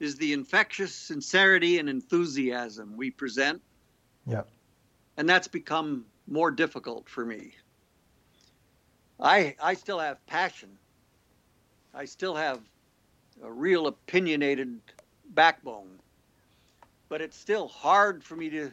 is 0.00 0.16
the 0.16 0.32
infectious 0.32 0.94
sincerity 0.94 1.78
and 1.78 1.88
enthusiasm 1.88 2.94
we 2.96 3.10
present. 3.10 3.60
Yep. 4.26 4.48
And 5.16 5.28
that's 5.28 5.48
become 5.48 6.04
more 6.26 6.50
difficult 6.50 7.08
for 7.08 7.24
me. 7.24 7.52
I 9.18 9.56
I 9.60 9.74
still 9.74 9.98
have 9.98 10.24
passion. 10.26 10.68
I 11.92 12.04
still 12.04 12.36
have 12.36 12.60
a 13.42 13.50
real 13.50 13.88
opinionated 13.88 14.78
backbone. 15.38 16.00
But 17.08 17.20
it's 17.20 17.36
still 17.36 17.68
hard 17.68 18.24
for 18.24 18.34
me 18.34 18.50
to 18.50 18.72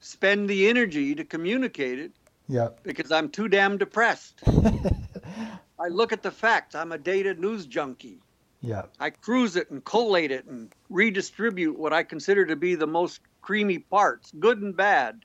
spend 0.00 0.48
the 0.48 0.66
energy 0.66 1.14
to 1.14 1.24
communicate 1.24 1.98
it 1.98 2.12
Yep. 2.48 2.84
because 2.84 3.12
I'm 3.12 3.28
too 3.28 3.48
damn 3.48 3.76
depressed. 3.76 4.40
I 5.78 5.88
look 5.88 6.12
at 6.14 6.22
the 6.22 6.30
facts. 6.30 6.74
I'm 6.74 6.92
a 6.92 6.96
data 6.98 7.34
news 7.34 7.66
junkie. 7.66 8.20
Yep. 8.62 8.92
I 8.98 9.10
cruise 9.10 9.56
it 9.56 9.70
and 9.70 9.84
collate 9.84 10.30
it 10.30 10.46
and 10.46 10.72
redistribute 10.88 11.78
what 11.78 11.92
I 11.92 12.02
consider 12.02 12.46
to 12.46 12.56
be 12.56 12.76
the 12.76 12.86
most 12.86 13.20
creamy 13.42 13.78
parts, 13.78 14.32
good 14.40 14.62
and 14.62 14.74
bad. 14.74 15.20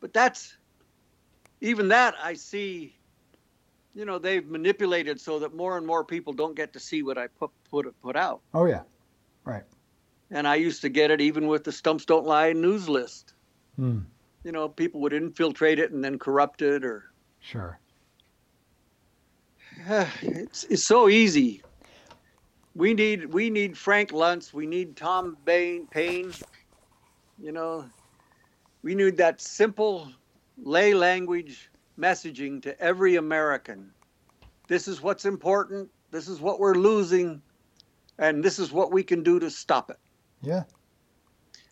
But 0.00 0.12
that's 0.12 0.56
even 1.60 1.88
that 1.88 2.16
I 2.20 2.34
see, 2.34 2.96
you 3.94 4.04
know, 4.04 4.18
they've 4.18 4.44
manipulated 4.44 5.20
so 5.20 5.38
that 5.38 5.54
more 5.54 5.76
and 5.78 5.86
more 5.86 6.04
people 6.04 6.32
don't 6.32 6.56
get 6.56 6.72
to 6.72 6.80
see 6.80 7.04
what 7.04 7.18
I 7.18 7.28
put 7.28 7.50
put 7.70 7.86
put 8.02 8.16
out. 8.16 8.40
Oh 8.52 8.64
yeah. 8.66 8.82
And 10.30 10.48
I 10.48 10.54
used 10.56 10.80
to 10.82 10.88
get 10.88 11.10
it 11.10 11.20
even 11.20 11.46
with 11.46 11.64
the 11.64 11.72
Stumps 11.72 12.04
Don't 12.04 12.26
Lie 12.26 12.52
news 12.52 12.88
list. 12.88 13.34
Hmm. 13.76 14.00
You 14.44 14.52
know, 14.52 14.68
people 14.68 15.00
would 15.02 15.12
infiltrate 15.12 15.78
it 15.78 15.92
and 15.92 16.02
then 16.02 16.18
corrupt 16.18 16.62
it 16.62 16.84
or 16.84 17.12
Sure. 17.40 17.78
it's 20.22 20.64
it's 20.64 20.84
so 20.84 21.08
easy. 21.08 21.62
We 22.74 22.94
need 22.94 23.26
we 23.32 23.50
need 23.50 23.76
Frank 23.76 24.10
Luntz. 24.10 24.52
We 24.52 24.66
need 24.66 24.96
Tom 24.96 25.36
Bain, 25.44 25.86
Paine. 25.88 26.32
You 27.42 27.52
know, 27.52 27.84
we 28.82 28.94
need 28.94 29.16
that 29.18 29.40
simple 29.40 30.08
lay 30.62 30.94
language 30.94 31.70
messaging 31.98 32.62
to 32.62 32.80
every 32.80 33.16
American. 33.16 33.90
This 34.68 34.88
is 34.88 35.02
what's 35.02 35.24
important. 35.24 35.90
This 36.10 36.28
is 36.28 36.40
what 36.40 36.60
we're 36.60 36.74
losing, 36.74 37.42
and 38.22 38.42
this 38.42 38.60
is 38.60 38.72
what 38.72 38.92
we 38.92 39.02
can 39.02 39.22
do 39.24 39.40
to 39.40 39.50
stop 39.50 39.90
it. 39.90 39.98
Yeah. 40.42 40.62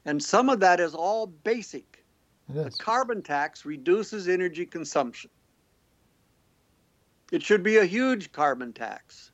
And 0.05 0.21
some 0.23 0.49
of 0.49 0.59
that 0.61 0.81
is 0.81 0.95
all 0.95 1.29
basic. 1.29 2.05
It 2.49 2.55
The 2.55 2.71
carbon 2.71 3.23
tax 3.23 3.65
reduces 3.65 4.29
energy 4.29 4.67
consumption. 4.67 5.31
It 7.31 7.43
should 7.43 7.63
be 7.63 7.77
a 7.77 7.85
huge 7.85 8.33
carbon 8.33 8.73
tax, 8.73 9.31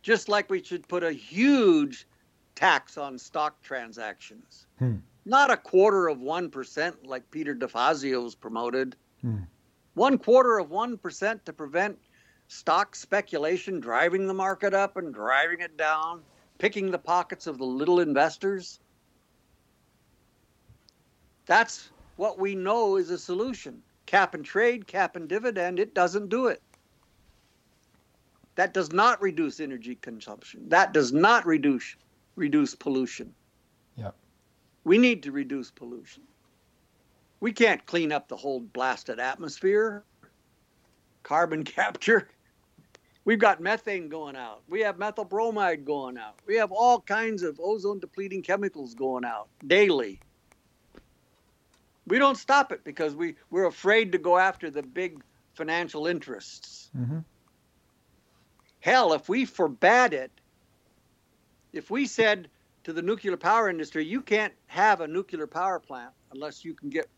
just 0.00 0.30
like 0.30 0.48
we 0.48 0.62
should 0.62 0.88
put 0.88 1.04
a 1.04 1.12
huge 1.12 2.06
tax 2.54 2.96
on 2.96 3.18
stock 3.18 3.60
transactions. 3.62 4.66
Hmm. 4.78 4.96
Not 5.26 5.50
a 5.50 5.56
quarter 5.58 6.08
of 6.08 6.18
1% 6.18 6.94
like 7.04 7.30
Peter 7.30 7.54
DeFazio's 7.54 8.34
promoted. 8.34 8.96
Hmm. 9.20 9.42
One 9.94 10.16
quarter 10.16 10.58
of 10.58 10.70
1% 10.70 11.44
to 11.44 11.52
prevent 11.52 11.98
stock 12.52 12.94
speculation 12.94 13.80
driving 13.80 14.26
the 14.26 14.34
market 14.34 14.74
up 14.74 14.98
and 14.98 15.14
driving 15.14 15.60
it 15.60 15.76
down, 15.78 16.20
picking 16.58 16.90
the 16.90 16.98
pockets 16.98 17.46
of 17.46 17.56
the 17.56 17.64
little 17.64 17.98
investors. 17.98 18.78
That's 21.46 21.90
what 22.16 22.38
we 22.38 22.54
know 22.54 22.96
is 22.96 23.10
a 23.10 23.18
solution. 23.18 23.82
cap 24.04 24.34
and 24.34 24.44
trade, 24.44 24.86
cap 24.86 25.16
and 25.16 25.28
dividend, 25.28 25.80
it 25.80 25.94
doesn't 25.94 26.28
do 26.28 26.48
it. 26.48 26.60
That 28.56 28.74
does 28.74 28.92
not 28.92 29.22
reduce 29.22 29.58
energy 29.58 29.94
consumption. 29.94 30.68
That 30.68 30.92
does 30.92 31.12
not 31.12 31.46
reduce 31.46 31.96
reduce 32.36 32.74
pollution. 32.74 33.34
Yep. 33.96 34.14
We 34.84 34.98
need 34.98 35.22
to 35.22 35.32
reduce 35.32 35.70
pollution. 35.70 36.22
We 37.40 37.52
can't 37.52 37.84
clean 37.86 38.12
up 38.12 38.28
the 38.28 38.36
whole 38.36 38.60
blasted 38.60 39.18
atmosphere. 39.18 40.04
Carbon 41.22 41.64
capture. 41.78 42.28
We've 43.24 43.38
got 43.38 43.60
methane 43.60 44.08
going 44.08 44.34
out. 44.34 44.62
We 44.68 44.80
have 44.80 44.98
methyl 44.98 45.24
bromide 45.24 45.84
going 45.84 46.18
out. 46.18 46.34
We 46.46 46.56
have 46.56 46.72
all 46.72 47.00
kinds 47.00 47.42
of 47.42 47.60
ozone 47.62 48.00
depleting 48.00 48.42
chemicals 48.42 48.94
going 48.94 49.24
out 49.24 49.48
daily. 49.66 50.20
We 52.06 52.18
don't 52.18 52.36
stop 52.36 52.72
it 52.72 52.82
because 52.82 53.14
we, 53.14 53.36
we're 53.50 53.66
afraid 53.66 54.12
to 54.12 54.18
go 54.18 54.36
after 54.36 54.70
the 54.70 54.82
big 54.82 55.22
financial 55.54 56.06
interests. 56.08 56.90
Mm-hmm. 56.96 57.20
Hell, 58.80 59.12
if 59.12 59.28
we 59.28 59.44
forbade 59.44 60.12
it, 60.12 60.32
if 61.72 61.90
we 61.90 62.06
said 62.06 62.48
to 62.82 62.92
the 62.92 63.02
nuclear 63.02 63.36
power 63.36 63.70
industry, 63.70 64.04
you 64.04 64.20
can't 64.20 64.52
have 64.66 65.00
a 65.00 65.06
nuclear 65.06 65.46
power 65.46 65.78
plant 65.78 66.10
unless 66.32 66.64
you 66.64 66.74
can 66.74 66.90
get 66.90 67.08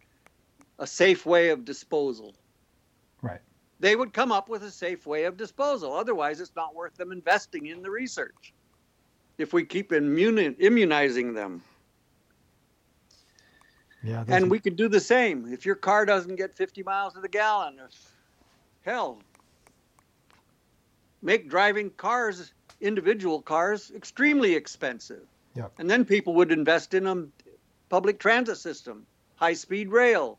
a 0.79 0.87
safe 0.87 1.25
way 1.25 1.49
of 1.49 1.65
disposal. 1.65 2.35
Right. 3.23 3.41
They 3.81 3.97
would 3.97 4.13
come 4.13 4.33
up 4.33 4.49
with 4.49 4.63
a 4.63 4.71
safe 4.71 5.07
way 5.07 5.25
of 5.25 5.37
disposal. 5.37 5.93
Otherwise, 5.93 6.41
it's 6.41 6.55
not 6.57 6.75
worth 6.75 6.97
them 6.97 7.13
investing 7.13 7.67
in 7.67 7.83
the 7.83 7.91
research 7.91 8.55
if 9.39 9.53
we 9.53 9.65
keep 9.65 9.91
immuni- 9.91 10.57
immunizing 10.61 11.35
them. 11.35 11.63
Yeah. 14.03 14.25
And 14.29 14.51
we 14.51 14.59
could 14.59 14.77
do 14.77 14.89
the 14.89 15.01
same. 15.01 15.51
If 15.53 15.65
your 15.65 15.75
car 15.75 16.05
doesn't 16.05 16.37
get 16.37 16.55
50 16.55 16.83
miles 16.83 17.15
to 17.15 17.21
the 17.21 17.29
gallon, 17.29 17.81
hell, 18.83 19.23
make 21.23 21.49
driving 21.49 21.91
cars, 21.91 22.53
individual 22.81 23.41
cars, 23.41 23.91
extremely 23.97 24.55
expensive. 24.55 25.27
Yep. 25.55 25.73
And 25.79 25.89
then 25.89 26.05
people 26.05 26.35
would 26.35 26.53
invest 26.53 26.93
in 26.93 27.07
a 27.07 27.27
public 27.89 28.19
transit 28.19 28.59
system, 28.59 29.07
high 29.37 29.55
speed 29.55 29.89
rail. 29.89 30.39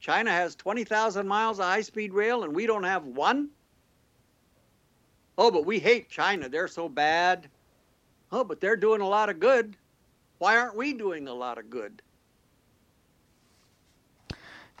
China 0.00 0.30
has 0.30 0.54
20,000 0.54 1.26
miles 1.26 1.58
of 1.58 1.66
high 1.66 1.80
speed 1.80 2.12
rail 2.12 2.44
and 2.44 2.54
we 2.54 2.66
don't 2.66 2.84
have 2.84 3.04
one? 3.04 3.48
Oh, 5.36 5.50
but 5.50 5.66
we 5.66 5.78
hate 5.78 6.08
China. 6.08 6.48
They're 6.48 6.68
so 6.68 6.88
bad. 6.88 7.48
Oh, 8.30 8.44
but 8.44 8.60
they're 8.60 8.76
doing 8.76 9.00
a 9.00 9.08
lot 9.08 9.28
of 9.28 9.40
good. 9.40 9.76
Why 10.38 10.56
aren't 10.56 10.76
we 10.76 10.92
doing 10.92 11.28
a 11.28 11.34
lot 11.34 11.58
of 11.58 11.70
good? 11.70 12.02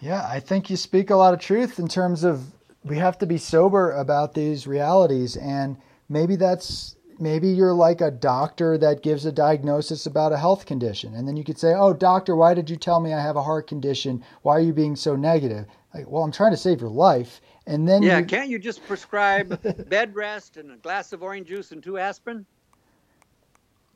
Yeah, 0.00 0.26
I 0.30 0.38
think 0.38 0.70
you 0.70 0.76
speak 0.76 1.10
a 1.10 1.16
lot 1.16 1.34
of 1.34 1.40
truth 1.40 1.78
in 1.78 1.88
terms 1.88 2.22
of 2.22 2.46
we 2.84 2.96
have 2.98 3.18
to 3.18 3.26
be 3.26 3.38
sober 3.38 3.90
about 3.92 4.34
these 4.34 4.66
realities 4.66 5.36
and 5.36 5.76
maybe 6.08 6.36
that's 6.36 6.96
maybe 7.20 7.48
you're 7.48 7.74
like 7.74 8.00
a 8.00 8.10
doctor 8.10 8.78
that 8.78 9.02
gives 9.02 9.26
a 9.26 9.32
diagnosis 9.32 10.06
about 10.06 10.32
a 10.32 10.38
health 10.38 10.66
condition. 10.66 11.14
And 11.14 11.26
then 11.26 11.36
you 11.36 11.44
could 11.44 11.58
say 11.58 11.74
oh 11.74 11.92
doctor 11.92 12.36
why 12.36 12.54
did 12.54 12.70
you 12.70 12.76
tell 12.76 13.00
me 13.00 13.12
i 13.12 13.20
have 13.20 13.36
a 13.36 13.42
heart 13.42 13.66
condition? 13.66 14.24
Why 14.42 14.56
are 14.56 14.60
you 14.60 14.72
being 14.72 14.96
so 14.96 15.16
negative? 15.16 15.66
Like, 15.94 16.08
well 16.08 16.22
i'm 16.22 16.32
trying 16.32 16.52
to 16.52 16.56
save 16.56 16.80
your 16.80 16.90
life. 16.90 17.40
And 17.66 17.86
then 17.86 18.02
yeah 18.02 18.18
you, 18.18 18.26
can't 18.26 18.48
you 18.48 18.58
just 18.58 18.86
prescribe 18.86 19.60
bed 19.88 20.14
rest 20.14 20.56
and 20.56 20.72
a 20.72 20.76
glass 20.76 21.12
of 21.12 21.22
orange 21.22 21.48
juice 21.48 21.72
and 21.72 21.82
two 21.82 21.98
aspirin? 21.98 22.46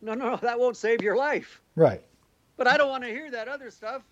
No 0.01 0.15
no 0.15 0.31
no, 0.31 0.37
that 0.37 0.59
won't 0.59 0.77
save 0.77 1.03
your 1.03 1.17
life. 1.17 1.61
Right. 1.77 2.03
But 2.57 2.67
i 2.69 2.77
don't 2.77 2.89
want 2.89 3.05
to 3.05 3.11
hear 3.11 3.31
that 3.31 3.49
other 3.49 3.71
stuff 3.71 4.03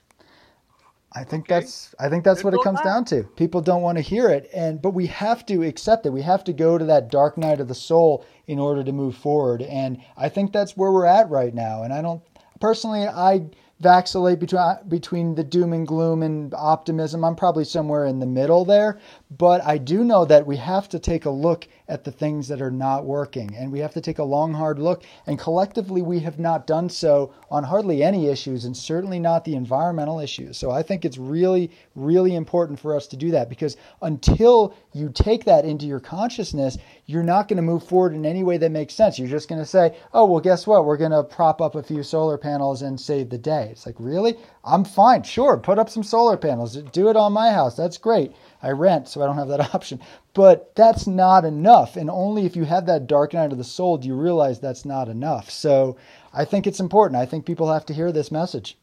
I 1.13 1.25
think 1.25 1.45
Okay. 1.47 1.55
that's 1.57 1.95
I 1.99 2.09
think 2.09 2.23
that's 2.25 2.45
what 2.45 2.55
it 2.55 2.63
comes 2.63 2.81
down 2.83 3.05
to. 3.07 3.25
People 3.37 3.61
don't 3.61 3.83
want 3.83 3.99
to 3.99 4.03
hear 4.03 4.29
it 4.29 4.49
and 4.55 4.81
but 4.81 4.91
we 4.91 5.07
have 5.07 5.45
to 5.47 5.63
accept 5.65 6.07
it. 6.07 6.11
We 6.11 6.23
have 6.23 6.45
to 6.45 6.53
go 6.53 6.79
to 6.79 6.85
that 6.85 7.11
dark 7.11 7.37
night 7.37 7.61
of 7.61 7.69
the 7.69 7.75
soul 7.75 8.25
in 8.47 8.59
order 8.59 8.85
to 8.85 8.93
move 8.93 9.17
forward 9.17 9.63
and 9.63 9.99
I 10.17 10.29
think 10.29 10.53
that's 10.53 10.77
where 10.77 10.93
we're 10.93 11.07
at 11.07 11.29
right 11.29 11.55
now 11.55 11.83
and 11.83 11.93
I 11.93 12.01
don't 12.01 12.23
personally 12.61 13.09
I 13.09 13.47
vacillate 13.81 14.39
between 14.39 14.61
uh, 14.61 14.83
between 14.87 15.35
the 15.35 15.43
doom 15.43 15.73
and 15.73 15.87
gloom 15.87 16.23
and 16.23 16.55
optimism. 16.55 17.25
I'm 17.25 17.35
probably 17.35 17.65
somewhere 17.65 18.05
in 18.05 18.21
the 18.21 18.27
middle 18.27 18.65
there, 18.65 19.01
but 19.31 19.65
I 19.65 19.79
do 19.79 20.05
know 20.05 20.25
that 20.27 20.47
we 20.47 20.57
have 20.59 20.89
to 20.91 20.99
take 20.99 21.25
a 21.25 21.31
look 21.31 21.67
at 21.91 22.05
the 22.05 22.13
things 22.13 22.49
that 22.49 22.63
are 22.63 22.71
not 22.71 23.05
working 23.05 23.55
and 23.57 23.71
we 23.71 23.81
have 23.81 23.93
to 23.93 24.01
take 24.01 24.19
a 24.19 24.25
long 24.25 24.55
hard 24.55 24.79
look 24.79 25.03
and 25.27 25.39
collectively 25.39 26.01
we 26.01 26.21
have 26.21 26.39
not 26.39 26.67
done 26.67 26.89
so 26.89 27.35
on 27.51 27.65
hardly 27.65 28.03
any 28.03 28.29
issues 28.29 28.65
and 28.65 28.77
certainly 28.77 29.19
not 29.19 29.45
the 29.45 29.57
environmental 29.57 30.21
issues. 30.21 30.57
So 30.57 30.71
I 30.71 30.83
think 30.83 31.05
it's 31.05 31.19
really 31.19 31.71
really 31.97 32.37
important 32.37 32.79
for 32.79 32.95
us 32.97 33.07
to 33.09 33.17
do 33.17 33.33
that 33.33 33.49
because 33.49 33.77
until 34.03 34.75
you 34.93 35.11
take 35.11 35.45
that 35.45 35.65
into 35.65 35.87
your 35.87 36.01
consciousness, 36.01 36.79
you're 37.07 37.23
not 37.23 37.49
going 37.49 37.57
to 37.57 37.63
move 37.63 37.83
forward 37.83 38.15
in 38.15 38.25
any 38.25 38.43
way 38.45 38.57
that 38.57 38.71
makes 38.71 38.95
sense. 38.95 39.19
You're 39.19 39.29
just 39.29 39.49
going 39.49 39.61
to 39.61 39.67
say, 39.67 39.97
"Oh, 40.15 40.27
well 40.27 40.41
guess 40.41 40.67
what? 40.67 40.85
We're 40.85 40.97
going 40.97 41.11
to 41.11 41.25
prop 41.25 41.61
up 41.61 41.75
a 41.75 41.83
few 41.83 42.03
solar 42.03 42.39
panels 42.39 42.83
and 42.83 43.01
save 43.01 43.31
the 43.31 43.39
day." 43.39 43.69
It's 43.73 43.85
like, 43.85 43.97
"Really? 43.99 44.37
I'm 44.65 44.85
fine. 44.85 45.23
Sure, 45.23 45.57
put 45.57 45.79
up 45.79 45.89
some 45.89 46.03
solar 46.03 46.37
panels. 46.37 46.77
Do 46.77 47.09
it 47.09 47.17
on 47.17 47.33
my 47.33 47.51
house. 47.51 47.77
That's 47.77 47.99
great. 47.99 48.33
I 48.63 48.71
rent, 48.71 49.09
so 49.09 49.23
I 49.23 49.27
don't 49.27 49.39
have 49.39 49.49
that 49.49 49.75
option." 49.75 50.01
But 50.35 50.75
that's 50.75 51.07
not 51.07 51.45
enough. 51.45 51.97
And 51.97 52.11
only 52.11 52.47
if 52.47 52.57
you 52.57 52.65
have 52.65 52.87
that 52.87 53.07
dark 53.07 53.35
night 53.35 53.53
of 53.53 53.59
the 53.59 53.65
soul 53.65 53.99
do 53.99 54.09
you 54.09 54.15
realize 54.15 54.61
that's 54.61 54.85
not 54.85 55.09
enough. 55.09 55.51
So, 55.51 55.97
I 56.33 56.45
think 56.45 56.67
it's 56.67 56.81
important. 56.81 57.21
I 57.21 57.27
think 57.27 57.47
people 57.47 57.73
have 57.73 57.87
to 57.87 57.95
hear 57.95 58.13
this 58.13 58.31
message. 58.31 58.79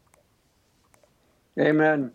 amen 1.59 2.11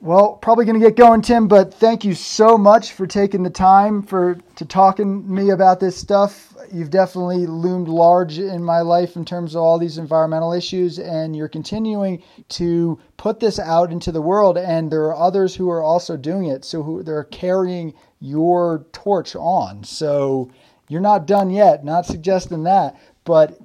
Well, 0.00 0.34
probably 0.34 0.64
going 0.64 0.80
to 0.80 0.86
get 0.86 0.96
going, 0.96 1.22
Tim. 1.22 1.48
But 1.48 1.74
thank 1.74 2.04
you 2.04 2.14
so 2.14 2.58
much 2.58 2.92
for 2.92 3.06
taking 3.06 3.42
the 3.42 3.50
time 3.50 4.02
for 4.02 4.38
to 4.56 4.64
talking 4.64 5.24
to 5.24 5.30
me 5.30 5.50
about 5.50 5.80
this 5.80 5.96
stuff. 5.96 6.49
You've 6.72 6.90
definitely 6.90 7.46
loomed 7.46 7.88
large 7.88 8.38
in 8.38 8.62
my 8.62 8.80
life 8.80 9.16
in 9.16 9.24
terms 9.24 9.54
of 9.54 9.62
all 9.62 9.78
these 9.78 9.98
environmental 9.98 10.52
issues, 10.52 10.98
and 10.98 11.34
you're 11.34 11.48
continuing 11.48 12.22
to 12.50 12.98
put 13.16 13.40
this 13.40 13.58
out 13.58 13.90
into 13.92 14.12
the 14.12 14.22
world. 14.22 14.56
And 14.56 14.90
there 14.90 15.04
are 15.04 15.16
others 15.16 15.54
who 15.54 15.70
are 15.70 15.82
also 15.82 16.16
doing 16.16 16.46
it, 16.46 16.64
so 16.64 16.82
who 16.82 17.02
they're 17.02 17.24
carrying 17.24 17.94
your 18.20 18.86
torch 18.92 19.34
on. 19.34 19.82
So 19.84 20.50
you're 20.88 21.00
not 21.00 21.26
done 21.26 21.50
yet. 21.50 21.84
Not 21.84 22.06
suggesting 22.06 22.64
that, 22.64 22.96
but 23.24 23.58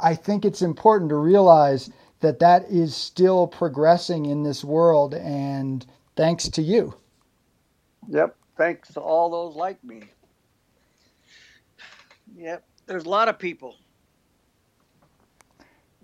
I 0.00 0.14
think 0.14 0.44
it's 0.44 0.62
important 0.62 1.10
to 1.10 1.16
realize 1.16 1.90
that 2.20 2.38
that 2.40 2.64
is 2.70 2.96
still 2.96 3.46
progressing 3.46 4.26
in 4.26 4.42
this 4.42 4.64
world, 4.64 5.14
and 5.14 5.86
thanks 6.16 6.48
to 6.50 6.62
you. 6.62 6.94
Yep. 8.08 8.36
Thanks 8.56 8.92
to 8.94 9.00
all 9.00 9.30
those 9.30 9.54
like 9.56 9.82
me. 9.84 10.02
Yep. 12.38 12.64
There's 12.86 13.04
a 13.04 13.08
lot 13.08 13.28
of 13.28 13.38
people. 13.38 13.76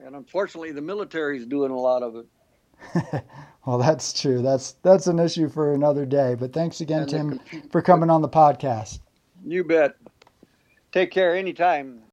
And 0.05 0.17
unfortunately, 0.17 0.73
the 0.73 0.83
military 0.83 1.39
is 1.39 1.47
doing 1.47 1.71
a 1.71 1.79
lot 1.79 2.03
of 2.03 2.17
it. 2.17 3.25
well, 3.67 3.79
that's 3.79 4.13
true. 4.21 4.43
That's 4.43 4.73
that's 4.83 5.07
an 5.07 5.19
issue 5.19 5.49
for 5.49 5.73
another 5.73 6.05
day. 6.05 6.35
But 6.35 6.53
thanks 6.53 6.81
again, 6.81 7.07
Tim, 7.07 7.41
for 7.71 7.81
coming 7.81 8.11
on 8.11 8.21
the 8.21 8.29
podcast. 8.29 8.99
You 9.47 9.65
bet. 9.65 9.97
Take 10.93 11.11
care 11.11 11.35
anytime. 11.35 12.04